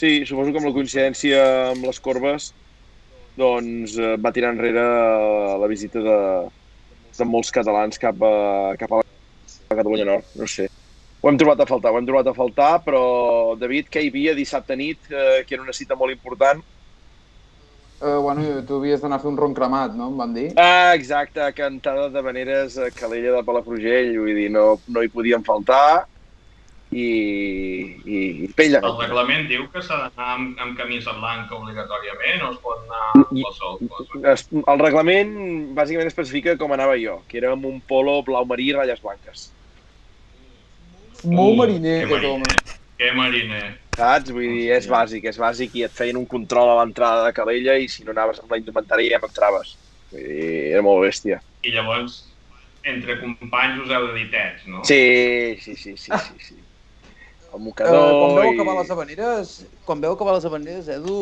Sí, 0.00 0.10
suposo 0.26 0.50
que 0.50 0.60
amb 0.62 0.70
la 0.70 0.74
coincidència 0.74 1.44
amb 1.74 1.86
les 1.86 1.98
corbes 2.02 2.50
doncs 3.40 3.96
eh, 3.98 4.16
va 4.22 4.32
tirar 4.34 4.52
enrere 4.54 4.82
la 5.60 5.68
visita 5.70 6.02
de, 6.04 6.18
de 7.18 7.26
molts 7.28 7.52
catalans 7.54 8.00
cap 8.00 8.20
a, 8.26 8.34
cap 8.80 8.92
a 8.92 9.00
la 9.00 9.78
Catalunya 9.78 10.06
Nord, 10.08 10.28
no 10.38 10.48
sé. 10.50 10.68
Ho 11.20 11.28
hem 11.28 11.38
trobat 11.40 11.62
a 11.62 11.68
faltar, 11.68 11.92
ho 11.92 11.98
hem 12.00 12.06
trobat 12.08 12.30
a 12.30 12.36
faltar, 12.36 12.72
però 12.84 13.02
David, 13.60 13.90
què 13.92 14.02
hi 14.02 14.10
havia 14.12 14.34
dissabte 14.36 14.76
nit, 14.76 15.10
eh, 15.12 15.42
que 15.46 15.56
era 15.56 15.64
una 15.66 15.76
cita 15.76 15.98
molt 16.00 16.14
important? 16.14 16.62
Uh, 18.00 18.16
bueno, 18.24 18.44
tu 18.64 18.78
havies 18.80 19.02
d'anar 19.02 19.18
a 19.18 19.22
fer 19.22 19.28
un 19.28 19.36
ron 19.36 19.52
cremat, 19.52 19.92
no? 19.92 20.08
Em 20.08 20.16
van 20.16 20.32
dir. 20.32 20.46
Ah, 20.56 20.94
exacte, 20.96 21.44
cantada 21.52 22.08
de 22.08 22.22
maneres 22.24 22.78
a 22.80 22.88
Calella 22.96 23.34
de 23.36 23.42
Palafrugell, 23.44 24.14
vull 24.16 24.32
dir, 24.38 24.48
no, 24.54 24.78
no 24.88 25.04
hi 25.04 25.10
podien 25.12 25.44
faltar 25.44 26.06
i, 26.90 27.04
i, 28.02 28.20
i 28.46 28.48
pella. 28.56 28.80
El 28.82 28.96
reglament 28.98 29.44
diu 29.50 29.66
que 29.70 29.82
s'ha 29.84 29.98
d'anar 30.06 30.32
amb, 30.38 30.56
amb 30.64 30.78
camisa 30.78 31.12
blanca 31.18 31.58
obligatòriament 31.58 32.46
o 32.48 32.50
es 32.54 32.58
pot 32.64 32.80
anar 32.86 33.00
Mm, 33.20 33.42
qualsevol 33.42 33.78
cosa? 33.90 34.34
El 34.72 34.82
reglament 34.82 35.32
bàsicament 35.76 36.10
especifica 36.10 36.56
com 36.58 36.72
anava 36.74 36.96
jo, 37.00 37.20
que 37.28 37.38
era 37.40 37.52
amb 37.54 37.66
un 37.66 37.80
polo 37.80 38.20
blau 38.26 38.46
marí 38.46 38.70
i 38.70 38.76
ratlles 38.76 39.02
blanques. 39.02 39.50
Molt 41.24 41.52
Uh, 41.52 41.56
mariner, 41.58 41.96
que 42.06 42.14
mariner. 42.14 42.58
Que 42.96 43.12
mariner. 43.12 43.79
Saps? 44.00 44.32
Vull 44.32 44.48
dir, 44.48 44.66
és 44.78 44.88
bàsic, 44.90 45.28
és 45.28 45.38
bàsic 45.40 45.76
i 45.76 45.84
et 45.86 45.94
feien 45.96 46.18
un 46.20 46.26
control 46.34 46.72
a 46.72 46.76
l'entrada 46.80 47.26
de 47.28 47.36
Calella 47.36 47.76
i 47.84 47.88
si 47.92 48.04
no 48.06 48.14
anaves 48.16 48.40
amb 48.42 48.52
la 48.54 48.60
indumentària 48.62 49.16
ja 49.16 49.22
no 49.22 49.28
entraves. 49.30 49.76
Vull 50.14 50.26
dir, 50.26 50.50
era 50.72 50.82
molt 50.86 51.04
bèstia. 51.06 51.40
I 51.68 51.74
llavors 51.76 52.18
entre 52.90 53.18
companys 53.20 53.82
us 53.84 53.90
heu 53.92 54.06
de 54.08 54.14
dir 54.16 54.28
tets, 54.32 54.64
no? 54.72 54.80
Sí, 54.88 55.00
sí, 55.60 55.76
sí, 55.76 55.96
sí, 55.96 56.10
sí. 56.16 56.38
sí. 56.48 56.58
El 57.50 57.60
Eh, 57.60 57.64
mocador 57.66 58.14
quan 58.22 58.36
veu 58.38 58.46
i... 58.46 58.54
acabar 58.54 58.76
les 58.78 58.90
habaneres, 58.94 59.52
quan 59.84 60.00
veu 60.00 60.14
acabar 60.16 60.36
les 60.38 60.46
habaneres, 60.48 60.88
Edu, 60.96 61.16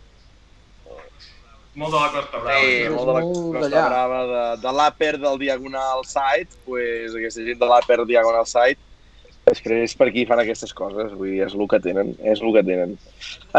Molt 1.76 1.92
de 1.92 2.00
la 2.00 2.10
Costa 2.14 2.40
Brava. 2.40 2.60
Sí, 2.64 2.74
això. 2.80 2.96
molt 2.96 3.08
de 3.10 3.14
la 3.18 3.22
molt 3.26 3.56
Costa. 3.60 3.86
Brava, 3.90 4.20
de, 4.32 4.44
de 4.64 4.74
l'Aper 4.80 5.14
del 5.20 5.40
Diagonal 5.42 6.04
Site, 6.08 6.60
pues, 6.66 7.16
aquesta 7.20 7.44
gent 7.48 7.60
de 7.62 7.70
l'Aper 7.72 8.00
Diagonal 8.08 8.48
Site, 8.48 8.80
després 9.46 9.94
per 10.00 10.08
aquí 10.10 10.24
fan 10.26 10.42
aquestes 10.42 10.74
coses, 10.74 11.12
vull 11.14 11.34
dir, 11.36 11.44
és 11.46 11.54
el 11.54 11.68
que 11.70 11.80
tenen, 11.84 12.14
és 12.24 12.42
el 12.42 12.54
que 12.56 12.64
tenen. 12.66 12.96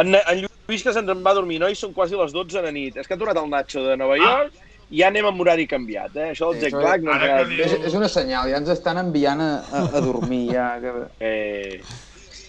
En, 0.01 0.16
en 0.16 0.47
Lluís 0.66 0.82
que 0.82 0.94
se'n 0.97 1.12
va 1.22 1.34
dormir, 1.36 1.60
noi, 1.62 1.76
són 1.78 1.93
quasi 1.94 2.16
les 2.18 2.32
12 2.34 2.56
de 2.59 2.64
la 2.64 2.72
nit. 2.74 2.97
És 2.98 3.06
que 3.06 3.14
ha 3.14 3.20
tornat 3.20 3.38
el 3.38 3.52
Nacho 3.52 3.84
de 3.84 3.94
Nova 4.01 4.16
York 4.18 4.56
i 4.90 5.02
ja 5.02 5.12
anem 5.12 5.28
amb 5.28 5.40
horari 5.43 5.66
canviat, 5.70 6.16
eh? 6.16 6.32
Això 6.32 6.48
del 6.51 6.59
Sí, 6.59 6.64
jet 6.64 6.74
això 6.74 6.82
lag 6.82 7.05
no 7.06 7.14
que 7.20 7.30
diu- 7.52 7.64
És, 7.66 7.76
és 7.90 7.94
una 7.98 8.09
senyal, 8.10 8.51
ja 8.51 8.59
ens 8.59 8.72
estan 8.74 8.98
enviant 8.98 9.43
a, 9.44 9.52
a, 9.70 9.84
a 9.98 10.02
dormir, 10.02 10.44
ja. 10.56 10.68
Que... 10.82 10.94
Eh... 11.20 11.80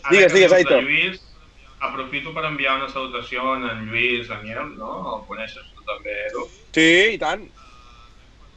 Ara 0.07 0.15
Digues, 0.15 0.33
digues, 0.33 0.53
Aitor. 0.55 0.81
Lluís, 0.85 1.21
aprofito 1.79 2.33
per 2.33 2.45
enviar 2.47 2.77
una 2.79 2.89
salutació 2.89 3.53
a 3.53 3.57
en 3.71 3.85
Lluís 3.89 4.29
Aniel, 4.33 4.73
no? 4.77 4.91
El 5.15 5.23
coneixes 5.29 5.65
tu 5.75 5.83
també, 5.85 6.15
Edu? 6.31 6.47
Sí, 6.73 6.89
i 7.15 7.17
tant. 7.21 7.45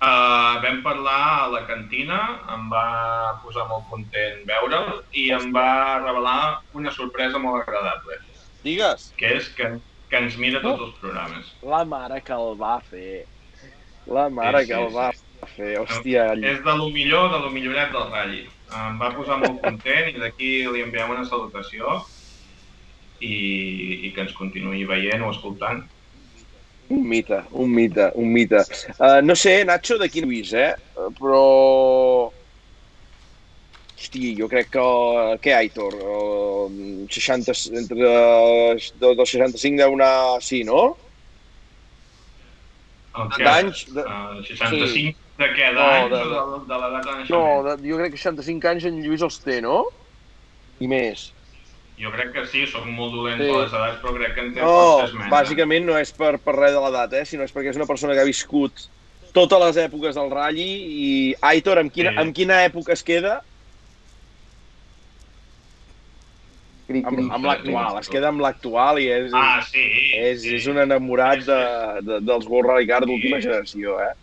Uh, 0.01 0.57
vam 0.65 0.79
parlar 0.81 1.19
a 1.45 1.49
la 1.53 1.61
cantina, 1.69 2.19
em 2.55 2.71
va 2.73 3.37
posar 3.43 3.67
molt 3.69 3.85
content 3.91 4.39
veure'l 4.49 5.03
i 5.13 5.27
em 5.37 5.51
va 5.53 5.99
revelar 6.01 6.63
una 6.73 6.89
sorpresa 6.97 7.37
molt 7.39 7.67
agradable, 7.67 8.17
Digues. 8.65 9.11
que 9.21 9.35
és 9.37 9.51
que, 9.59 9.69
que 10.09 10.17
ens 10.25 10.39
mira 10.41 10.63
tots 10.65 10.87
els 10.87 10.95
programes. 11.03 11.53
La 11.63 11.83
mare 11.85 12.23
que 12.25 12.33
el 12.33 12.57
va 12.57 12.79
fer. 12.89 13.27
La 14.09 14.31
mare 14.33 14.65
Sí, 14.65 14.65
sí, 14.65 14.73
que 14.73 14.79
el 14.81 14.89
sí. 14.89 14.97
va 14.97 15.11
fer. 15.59 15.75
Hòstia, 15.83 16.25
És 16.49 16.65
de 16.65 16.77
lo 16.81 16.89
millor, 16.89 17.29
de 17.35 17.43
lo 17.45 17.51
milloret 17.53 17.93
del 17.93 18.09
Ralli. 18.09 18.47
Em 18.73 18.97
va 19.03 19.13
posar 19.13 19.37
molt 19.45 19.61
content 19.61 20.09
i 20.15 20.19
d'aquí 20.23 20.51
li 20.65 20.81
enviem 20.87 21.13
una 21.13 21.27
salutació 21.29 22.01
i, 23.21 24.07
i 24.09 24.13
que 24.17 24.25
ens 24.27 24.35
continuï 24.37 24.85
veient 24.89 25.23
o 25.23 25.31
escoltant. 25.35 25.83
Un 26.91 27.05
mite, 27.07 27.39
un 27.55 27.71
mite, 27.71 28.09
un 28.19 28.33
mite. 28.35 28.65
Uh, 28.99 29.21
no 29.23 29.37
sé, 29.39 29.61
Nacho, 29.65 29.99
de 30.01 30.09
quin 30.11 30.27
Lluís, 30.27 30.53
eh? 30.59 30.73
Però... 31.21 31.45
Hosti, 34.01 34.33
jo 34.39 34.49
crec 34.51 34.71
que... 34.75 34.83
Què, 35.45 35.53
Aitor? 35.55 35.95
Uh, 36.01 37.07
60, 37.13 37.55
entre 37.83 38.11
uh, 38.11 38.75
del 39.05 39.23
65 39.23 39.79
deu 39.79 39.95
anar... 39.95 40.41
Sí, 40.43 40.65
no? 40.67 40.83
Que, 43.37 43.45
D'anys... 43.45 43.85
De... 43.95 44.03
Uh, 44.07 44.41
65 44.49 45.19
de 45.41 45.49
què? 45.57 45.71
No, 45.77 45.85
D'anys 45.85 46.11
de- 46.11 46.23
o 46.25 46.49
de, 46.51 46.61
de 46.73 46.81
l'edat 46.83 47.07
de 47.07 47.13
No, 47.13 47.19
naixement? 47.21 47.69
de, 47.69 47.91
jo 47.93 48.01
crec 48.01 48.17
que 48.17 48.23
65 48.25 48.71
anys 48.73 48.89
en 48.91 48.99
Lluís 49.05 49.25
els 49.29 49.39
té, 49.45 49.61
no? 49.65 49.83
I 50.81 50.89
més. 50.91 51.29
Jo 52.01 52.11
crec 52.15 52.31
que 52.33 52.47
sí, 52.49 52.67
sóc 52.67 52.87
molt 52.87 53.13
dolent 53.13 53.37
Sí. 53.43 53.49
per 53.51 53.59
les 53.61 53.73
edats, 53.77 53.99
però 54.03 54.15
crec 54.17 54.35
que 54.35 54.41
en 54.41 54.55
té 54.55 54.61
No, 54.63 55.03
menys. 55.03 55.29
bàsicament 55.31 55.85
no 55.85 55.99
és 55.99 56.13
per, 56.17 56.39
per 56.39 56.55
res 56.57 56.73
de 56.73 56.81
l'edat, 56.81 57.13
eh? 57.13 57.25
sinó 57.29 57.45
és 57.45 57.53
perquè 57.53 57.71
és 57.75 57.77
una 57.77 57.87
persona 57.87 58.15
que 58.15 58.21
ha 58.21 58.25
viscut 58.25 58.73
totes 59.35 59.61
les 59.61 59.77
èpoques 59.85 60.15
del 60.15 60.31
ratll 60.31 60.59
i 60.59 61.35
Aitor, 61.43 61.79
amb 61.79 61.93
quina, 61.93 62.11
Sí. 62.11 62.17
amb 62.19 62.35
quina 62.35 62.65
època 62.65 62.93
es 62.93 63.03
queda? 63.05 63.43
Cric, 66.91 67.07
Amb, 67.07 67.17
cric. 67.21 67.31
amb 67.37 67.45
l'actual, 67.47 67.99
es 68.01 68.09
queda 68.11 68.29
amb 68.33 68.41
l'actual 68.43 68.99
i 68.99 69.07
és, 69.15 69.31
Ah, 69.35 69.61
sí. 69.63 69.85
és, 70.17 70.41
sí. 70.43 70.55
és 70.57 70.67
un 70.67 70.79
enamorat 70.83 71.45
de, 71.47 71.61
de, 72.03 72.19
dels 72.27 72.47
World 72.51 72.67
Rally 72.73 72.87
Car 72.89 73.03
d'última 73.07 73.37
Sí. 73.39 73.43
generació, 73.47 74.01
eh? 74.03 74.15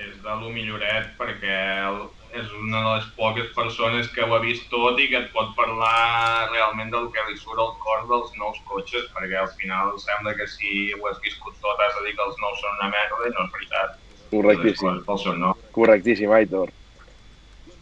És 0.00 0.16
de 0.24 0.34
lo 0.40 0.50
milloret 0.50 1.12
perquè 1.18 1.54
el, 1.86 2.00
és 2.36 2.50
una 2.54 2.80
de 2.84 2.90
les 2.94 3.06
poques 3.18 3.48
persones 3.56 4.08
que 4.14 4.22
ho 4.24 4.34
ha 4.36 4.40
vist 4.42 4.66
tot 4.72 4.98
i 5.02 5.08
que 5.10 5.18
et 5.18 5.30
pot 5.34 5.50
parlar 5.58 6.50
realment 6.52 6.92
del 6.94 7.08
que 7.14 7.24
li 7.28 7.38
surt 7.38 7.58
al 7.62 7.72
cor 7.82 8.04
dels 8.10 8.34
nous 8.38 8.58
cotxes, 8.70 9.08
perquè 9.16 9.40
al 9.40 9.50
final 9.60 9.96
sembla 10.02 10.36
que 10.38 10.46
si 10.50 10.90
ho 10.94 11.06
has 11.10 11.18
viscut 11.24 11.56
tot 11.64 11.80
has 11.86 11.96
de 11.98 12.06
dir 12.06 12.14
que 12.18 12.26
els 12.26 12.38
nous 12.42 12.60
són 12.62 12.76
una 12.78 12.90
merda 12.94 13.26
i 13.26 13.34
no 13.34 13.46
és 13.46 13.54
veritat. 13.56 13.96
Correctíssim, 14.30 15.00
pel 15.06 15.18
seu 15.18 15.34
nom. 15.38 15.64
correctíssim, 15.74 16.30
Aitor. 16.30 16.70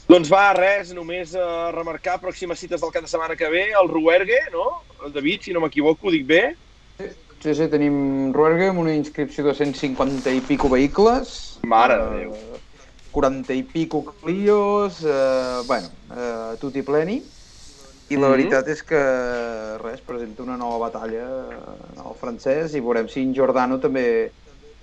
Doncs 0.08 0.30
va, 0.32 0.46
res, 0.56 0.94
només 0.96 1.34
uh, 1.36 1.68
remarcar 1.74 2.16
pròximes 2.22 2.62
cites 2.62 2.80
del 2.80 2.92
cap 2.94 3.04
de 3.04 3.10
setmana 3.10 3.36
que 3.36 3.50
ve, 3.52 3.66
el 3.76 3.90
Ruergue, 3.92 4.38
no? 4.54 4.64
El 5.04 5.12
David, 5.12 5.44
si 5.44 5.52
no 5.52 5.60
m'equivoco, 5.60 6.08
ho 6.08 6.14
dic 6.14 6.24
bé? 6.30 6.42
Sí, 6.98 7.52
sí, 7.52 7.66
tenim 7.70 8.32
Ruerga 8.32 8.70
amb 8.72 8.80
una 8.82 8.96
inscripció 8.96 9.44
de 9.44 9.52
150 9.54 10.32
i 10.32 10.40
pico 10.48 10.72
vehicles. 10.72 11.60
Mare 11.68 12.00
de 12.00 12.08
eh, 12.08 12.24
Déu. 12.24 12.62
40 13.18 13.52
i 13.52 13.64
pico 13.64 14.04
Clios, 14.22 15.02
eh, 15.04 15.62
bueno, 15.66 15.88
eh, 16.14 16.56
tutti 16.60 16.82
pleni. 16.82 17.20
I 18.10 18.16
la 18.16 18.28
Mhm. 18.28 18.30
veritat 18.30 18.68
és 18.68 18.82
que, 18.82 19.00
res, 19.82 20.00
presenta 20.00 20.42
una 20.42 20.56
nova 20.56 20.78
batalla 20.88 21.26
eh, 21.50 22.00
al 22.00 22.14
francès 22.14 22.74
i 22.74 22.80
veurem 22.80 23.08
si 23.08 23.20
en 23.22 23.34
Giordano 23.34 23.78
també 23.78 24.30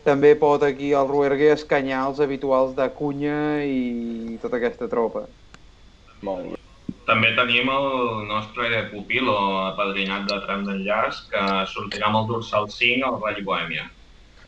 també 0.03 0.35
pot 0.35 0.61
aquí 0.61 0.93
al 0.93 1.07
Ruergue 1.07 1.51
escanyar 1.51 2.07
els 2.09 2.19
habituals 2.19 2.75
de 2.75 2.85
Cunha 2.93 3.63
i 3.65 4.37
tota 4.41 4.57
aquesta 4.57 4.87
tropa. 4.87 5.23
Molt 6.21 6.51
bé. 6.51 6.59
També 7.07 7.31
tenim 7.35 7.69
el 7.69 8.27
nostre 8.27 8.83
pupil 8.91 9.27
o 9.29 9.39
apadrinat 9.71 10.27
de 10.29 10.37
tram 10.45 10.63
d'enllaç 10.65 11.23
que 11.31 11.41
sortirà 11.73 12.11
amb 12.11 12.17
el 12.17 12.27
dorsal 12.27 12.69
5 12.69 13.05
al 13.07 13.19
Rally 13.21 13.43
Bohèmia. 13.43 13.89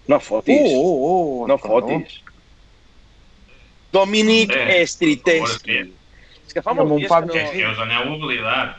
No 0.08 0.20
fotis. 0.20 0.72
Oh, 0.76 0.94
oh, 1.10 1.42
oh, 1.42 1.48
no 1.48 1.58
fotis. 1.58 2.22
Dominic 3.94 4.52
Eh, 4.56 4.84
Striteschi. 4.88 5.80
És 6.48 6.54
que 6.54 6.62
fa 6.64 6.74
molts, 6.74 6.92
un 6.92 6.98
dies 7.00 7.12
que 7.12 7.32
Que, 7.34 7.46
que 7.52 7.64
no, 7.66 7.72
us 7.72 7.80
aneu 7.80 8.14
oblidat. 8.16 8.78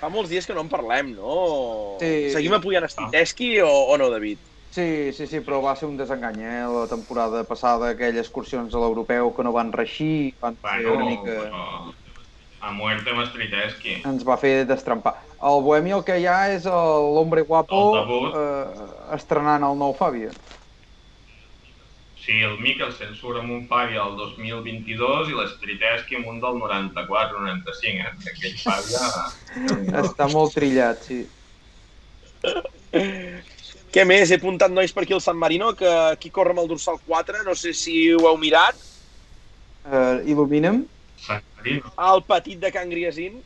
fa 0.00 0.08
molts 0.10 0.30
dies 0.30 0.46
que 0.46 0.54
no 0.54 0.60
en 0.62 0.68
parlem, 0.70 1.12
no? 1.14 1.96
Sí. 2.00 2.30
Seguim 2.34 2.54
apujant 2.58 2.88
Striteschi 2.88 3.60
o, 3.60 3.70
o 3.92 3.98
no, 3.98 4.10
David? 4.10 4.38
Sí, 4.72 5.12
sí, 5.12 5.26
sí, 5.28 5.40
però 5.44 5.60
va 5.60 5.74
ser 5.76 5.86
un 5.86 5.98
desengany, 5.98 6.40
eh? 6.40 6.62
La 6.64 6.86
temporada 6.88 7.42
passada, 7.44 7.90
aquelles 7.92 8.24
excursions 8.24 8.72
a 8.74 8.78
l'europeu 8.80 9.28
que 9.36 9.44
no 9.44 9.52
van 9.52 9.70
reixir, 9.72 10.32
van 10.40 10.56
ser 10.56 10.86
Bueno, 10.86 10.94
una 10.96 11.04
mica... 11.10 11.34
però 11.42 11.92
a 12.62 12.70
muerte 12.70 13.10
amb 13.10 13.26
Striteski. 13.26 13.96
Ens 14.06 14.22
va 14.24 14.36
fer 14.38 14.64
destrempar. 14.64 15.16
El 15.42 15.62
Bohemi 15.66 15.90
el 15.90 16.04
que 16.06 16.14
hi 16.22 16.26
ha 16.30 16.48
és 16.54 16.64
el 16.70 17.08
l'hombre 17.16 17.42
guapo 17.42 17.80
eh, 18.30 18.86
estrenant 19.16 19.64
el 19.66 19.76
nou 19.80 19.92
Fàbia. 19.98 20.30
Sí, 22.22 22.36
el 22.46 22.54
Mikkelsen 22.62 23.16
surt 23.18 23.40
amb 23.40 23.50
un 23.50 23.64
Fabia 23.66 24.04
el 24.06 24.14
2022 24.14 25.32
i 25.32 25.34
l'Striteski 25.34 26.20
amb 26.20 26.28
un 26.30 26.38
del 26.42 26.60
94-95, 26.60 27.96
eh? 27.98 28.12
Aquell 28.30 28.60
Fabia... 28.62 29.08
Està 30.04 30.28
molt 30.30 30.54
trillat, 30.54 31.02
sí. 31.02 31.24
Què 33.92 34.04
més? 34.06 34.30
He 34.30 34.38
apuntat, 34.38 34.70
nois, 34.70 34.94
per 34.94 35.02
aquí 35.02 35.16
el 35.16 35.24
San 35.24 35.40
Marino, 35.40 35.72
que 35.74 35.90
aquí 36.12 36.30
corre 36.30 36.54
amb 36.54 36.62
el 36.62 36.70
dorsal 36.70 37.00
4, 37.08 37.42
no 37.48 37.56
sé 37.58 37.74
si 37.74 37.96
ho 38.14 38.22
heu 38.30 38.38
mirat. 38.38 38.78
Eh, 39.82 40.30
Il·lumina'm. 40.30 40.84
Sant 41.26 41.42
Marino. 41.58 41.90
El 42.06 42.22
petit 42.30 42.62
de 42.62 42.70
Can 42.70 42.94
Griesin. 42.94 43.42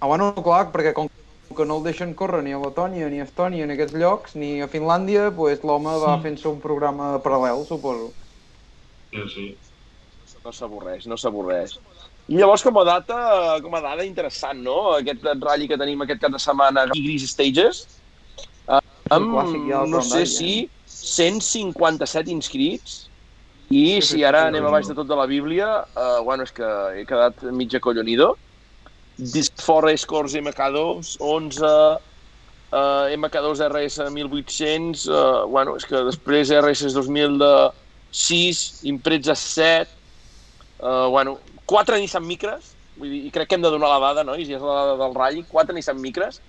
Ah, 0.00 0.08
bueno, 0.08 0.32
clar, 0.40 0.70
perquè 0.72 0.96
com 0.96 1.12
que 1.56 1.66
no 1.66 1.78
el 1.80 1.86
deixen 1.88 2.12
córrer 2.14 2.42
ni 2.44 2.52
a 2.54 2.60
Letònia 2.62 3.08
ni 3.12 3.20
a 3.20 3.26
Estònia 3.26 3.64
en 3.66 3.72
aquests 3.74 3.96
llocs, 3.96 4.36
ni 4.38 4.60
a 4.62 4.68
Finlàndia, 4.72 5.30
pues, 5.36 5.64
l'home 5.66 5.96
va 6.02 6.18
fent-se 6.22 6.48
un 6.50 6.60
programa 6.62 7.16
paral·lel, 7.24 7.64
suposo. 7.68 8.12
Sí, 9.12 9.24
sí. 9.34 9.46
No 10.44 10.52
s'avorreix, 10.54 11.08
no 11.10 11.18
s'avorreix. 11.18 11.78
I 12.28 12.38
llavors, 12.38 12.62
com 12.66 12.78
a 12.78 12.84
data, 12.86 13.16
com 13.62 13.74
a 13.78 13.82
dada 13.82 14.04
interessant, 14.06 14.62
no? 14.62 14.92
Aquest 14.98 15.24
ratll 15.26 15.66
que 15.70 15.78
tenim 15.78 16.02
aquest 16.04 16.22
cap 16.22 16.34
de 16.34 16.42
setmana, 16.42 16.86
Tigris 16.92 17.26
Stages, 17.30 17.82
eh, 18.68 18.80
amb, 19.14 19.34
no 19.90 20.02
sé 20.02 20.24
si 20.30 20.54
157 20.86 22.30
inscrits, 22.34 23.06
i 23.70 24.00
si 24.02 24.22
ara 24.22 24.44
anem 24.46 24.66
a 24.66 24.70
baix 24.70 24.86
de 24.86 24.94
tot 24.94 25.08
de 25.10 25.18
la 25.18 25.26
Bíblia, 25.26 25.68
eh, 25.90 26.18
bueno, 26.22 26.46
és 26.46 26.52
que 26.54 26.66
he 26.94 27.06
quedat 27.06 27.42
mitja 27.50 27.80
collonido. 27.82 28.36
Disc 29.16 29.62
Forest 29.62 30.06
Course 30.06 30.36
MK2, 30.36 31.16
11, 31.20 31.64
eh, 32.72 33.16
MK2 33.16 33.60
RS 33.68 34.10
1800, 34.10 35.06
eh, 35.08 35.44
bueno, 35.48 35.76
és 35.76 35.86
que 35.88 36.02
després 36.04 36.52
RS 36.52 36.92
2006, 36.92 38.64
Impreza 38.84 39.34
7, 39.34 39.88
eh, 40.82 41.06
bueno, 41.08 41.38
4 41.64 41.96
Nissan 41.96 42.26
Micres, 42.26 42.74
vull 42.96 43.10
dir, 43.10 43.22
i 43.26 43.32
crec 43.32 43.48
que 43.48 43.56
hem 43.56 43.64
de 43.64 43.72
donar 43.72 43.88
la 43.94 44.02
dada, 44.04 44.24
no? 44.24 44.36
I 44.36 44.44
és 44.44 44.60
la 44.60 44.76
dada 44.82 44.98
del 45.00 45.16
ratll, 45.16 45.46
4 45.48 45.74
Nissan 45.74 46.00
Micres, 46.00 46.42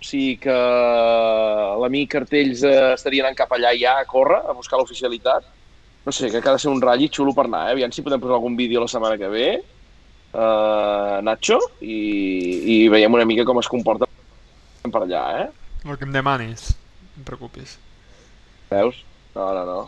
o 0.00 0.04
sigui 0.04 0.38
que 0.42 0.56
l'amic 1.82 2.10
Cartells 2.16 2.64
eh, 2.66 2.94
estaria 2.96 3.22
anant 3.26 3.36
cap 3.38 3.52
allà 3.52 3.70
ja 3.78 3.98
a 4.00 4.08
córrer, 4.08 4.40
a 4.48 4.56
buscar 4.56 4.80
l'oficialitat. 4.80 5.44
No 6.06 6.10
sé, 6.10 6.32
que 6.32 6.40
ha 6.40 6.56
de 6.56 6.58
ser 6.58 6.72
un 6.72 6.80
ratll 6.82 7.06
xulo 7.12 7.36
per 7.36 7.44
anar, 7.46 7.68
eh? 7.68 7.76
Aviam 7.76 7.92
si 7.92 8.02
podem 8.02 8.20
posar 8.20 8.40
algun 8.40 8.56
vídeo 8.58 8.80
la 8.80 8.90
setmana 8.90 9.20
que 9.20 9.28
ve, 9.30 9.46
uh, 10.32 11.20
Nacho, 11.24 11.58
i, 11.80 11.98
i 12.74 12.76
veiem 12.92 13.14
una 13.14 13.28
mica 13.28 13.46
com 13.48 13.60
es 13.62 13.70
comporta 13.70 14.08
per 14.82 15.04
allà, 15.04 15.24
eh? 15.44 15.48
El 15.86 15.96
que 15.98 16.06
em 16.08 16.12
demanis. 16.14 16.72
em 17.16 17.24
preocupis. 17.24 17.78
Veus? 18.70 19.02
No, 19.34 19.52
no, 19.56 19.64
no. 19.64 19.78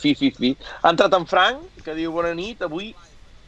Fi, 0.00 0.14
fi, 0.14 0.30
fi. 0.30 0.54
Ha 0.82 0.92
entrat 0.92 1.14
en 1.16 1.26
Frank, 1.28 1.82
que 1.84 1.96
diu 1.96 2.12
bona 2.12 2.32
nit, 2.36 2.62
avui 2.64 2.94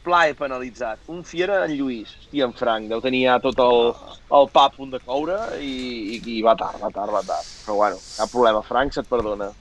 plaer 0.05 0.35
penalitzat. 0.37 1.01
Un 1.13 1.23
fiera 1.25 1.61
en 1.65 1.75
Lluís. 1.77 2.13
Hòstia, 2.17 2.45
en 2.47 2.53
Frank, 2.57 2.89
deu 2.89 3.01
tenir 3.03 3.25
ja 3.27 3.37
tot 3.41 3.59
el, 3.61 3.91
el 4.37 4.47
pa 4.53 4.67
a 4.69 4.73
punt 4.73 4.93
de 4.93 5.01
coure 5.05 5.37
i, 5.61 5.73
i, 6.17 6.21
i 6.37 6.39
va 6.45 6.55
tard, 6.57 6.79
va 6.81 6.89
tard, 6.93 7.13
va 7.13 7.21
tard. 7.25 7.51
Però 7.65 7.77
bueno, 7.81 8.01
cap 8.17 8.33
problema, 8.33 8.63
Frank 8.65 8.97
se't 8.97 9.09
perdona. 9.09 9.51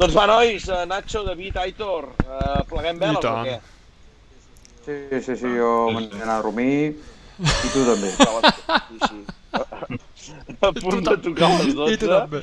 Doncs 0.00 0.16
va, 0.16 0.24
nois, 0.30 0.64
eh, 0.68 0.84
Nacho, 0.88 1.24
David, 1.26 1.58
Aitor, 1.60 2.08
eh, 2.24 2.60
pleguem 2.70 3.00
veles 3.00 3.24
o 3.24 3.34
què? 3.44 3.58
Sí, 4.84 4.96
sí, 5.26 5.36
sí, 5.36 5.50
jo 5.58 5.70
m'he 5.94 6.06
d'anar 6.12 6.38
a 6.38 6.42
dormir 6.42 6.94
i 7.40 7.68
tu 7.74 7.84
també. 7.88 8.10
Sí, 8.90 8.98
sí. 9.08 9.18
A 10.60 10.70
punt 10.76 11.02
de 11.06 11.16
tocar 11.24 11.48
les 11.58 11.74
12. 11.74 11.92
I 11.94 11.98
tu 12.00 12.08
també. 12.10 12.40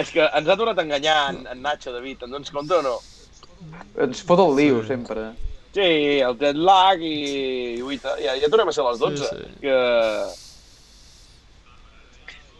És 0.00 0.10
que 0.14 0.24
ens 0.24 0.48
ha 0.48 0.56
tornat 0.56 0.78
a 0.78 0.84
enganyar 0.86 1.16
en, 1.32 1.42
en 1.52 1.62
Nacho, 1.64 1.92
David, 1.92 2.22
en 2.24 2.32
dones 2.36 2.50
compte 2.54 2.74
o 2.78 2.82
no? 2.84 2.94
Ens 4.04 4.22
fot 4.24 4.40
el 4.44 4.54
liu, 4.56 4.80
sempre. 4.88 5.30
Sí, 5.74 5.88
el 6.24 6.36
jet 6.40 6.56
lag 6.56 7.02
i... 7.04 7.78
Uita, 7.84 8.14
ja, 8.22 8.36
ja 8.40 8.48
tornem 8.50 8.70
a 8.70 8.74
ser 8.76 8.84
a 8.86 8.92
les 8.92 9.02
12. 9.02 9.18
Sí, 9.18 9.24
sí. 9.42 9.50
Que... 9.66 9.76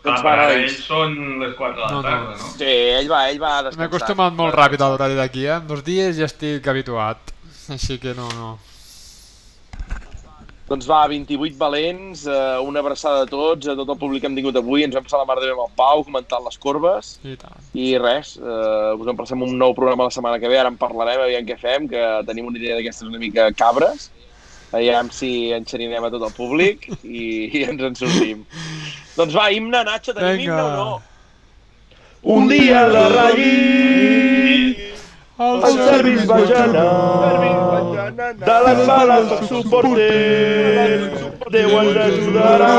Doncs 0.05 0.23
va, 0.25 0.35
nois. 0.39 0.59
ells 0.59 0.77
són 0.87 1.17
les 1.43 1.55
4 1.59 1.75
de 1.75 1.83
la 1.83 1.89
No, 1.91 2.03
no. 2.03 2.05
tarda, 2.07 2.37
no? 2.37 2.53
Sí, 2.61 2.69
ell 2.99 3.09
va, 3.11 3.23
ell 3.33 3.41
va 3.43 3.55
descansar. 3.67 3.81
M'he 3.81 3.89
acostumat 3.91 4.37
molt 4.39 4.55
ràpid 4.59 4.85
a 4.85 4.91
l'horari 4.93 5.17
d'aquí, 5.19 5.47
eh? 5.49 5.57
En 5.59 5.67
dos 5.71 5.83
dies 5.87 6.15
ja 6.21 6.29
estic 6.29 6.69
habituat. 6.71 7.33
Així 7.75 7.99
que 8.01 8.15
no, 8.17 8.29
no. 8.39 8.57
Doncs 10.69 10.85
va, 10.85 11.07
28 11.09 11.57
valents, 11.57 12.27
eh, 12.29 12.59
una 12.61 12.83
abraçada 12.85 13.23
a 13.25 13.29
tots, 13.29 13.71
a 13.73 13.75
tot 13.77 13.89
el 13.89 13.97
públic 13.97 14.21
que 14.21 14.29
hem 14.29 14.35
tingut 14.37 14.57
avui, 14.61 14.83
ens 14.85 14.93
vam 14.93 15.07
passar 15.07 15.23
la 15.23 15.25
mar 15.25 15.39
de 15.41 15.47
bé 15.47 15.55
amb 15.55 15.63
el 15.65 15.71
Pau, 15.79 16.03
comentant 16.05 16.45
les 16.45 16.59
corbes, 16.61 17.15
I 17.25 17.39
tant. 17.41 17.57
i 17.73 17.87
res, 17.97 18.35
eh, 18.37 18.91
us 19.01 19.09
emplacem 19.09 19.41
un 19.47 19.55
nou 19.57 19.73
programa 19.77 20.05
la 20.11 20.13
setmana 20.13 20.37
que 20.43 20.51
ve, 20.53 20.59
ara 20.61 20.69
en 20.69 20.77
parlarem, 20.77 21.23
aviam 21.25 21.47
què 21.49 21.57
fem, 21.57 21.89
que 21.89 22.03
tenim 22.29 22.51
una 22.51 22.61
idea 22.61 22.77
d'aquestes 22.77 23.09
una 23.09 23.21
mica 23.23 23.49
cabres, 23.57 24.11
aviam 24.77 25.09
si 25.09 25.55
enxerinem 25.57 26.05
a 26.05 26.11
tot 26.13 26.27
el 26.29 26.37
públic 26.37 26.85
i, 27.01 27.49
i 27.49 27.65
ens 27.65 27.81
en 27.89 27.97
sortim. 27.97 28.45
doncs 29.17 29.33
va, 29.41 29.49
himne, 29.49 29.81
Nacho, 29.89 30.13
tenim 30.13 30.43
Vinga. 30.43 30.53
himne 30.53 30.67
o 30.67 30.77
no? 30.77 31.03
Un 32.37 32.49
dia 32.53 32.85
a 32.85 32.89
la 32.93 33.09
Rallí, 33.09 34.88
El 35.39 35.61
el 35.67 35.77
Servis 35.79 36.25
va 36.29 36.37
anar, 36.61 36.87
de 38.41 38.57
les 38.65 38.81
bales 38.89 39.29
del 39.33 39.45
suporter, 39.51 40.97
Déu 41.55 41.77
ens 41.83 42.01
ajudarà. 42.07 42.73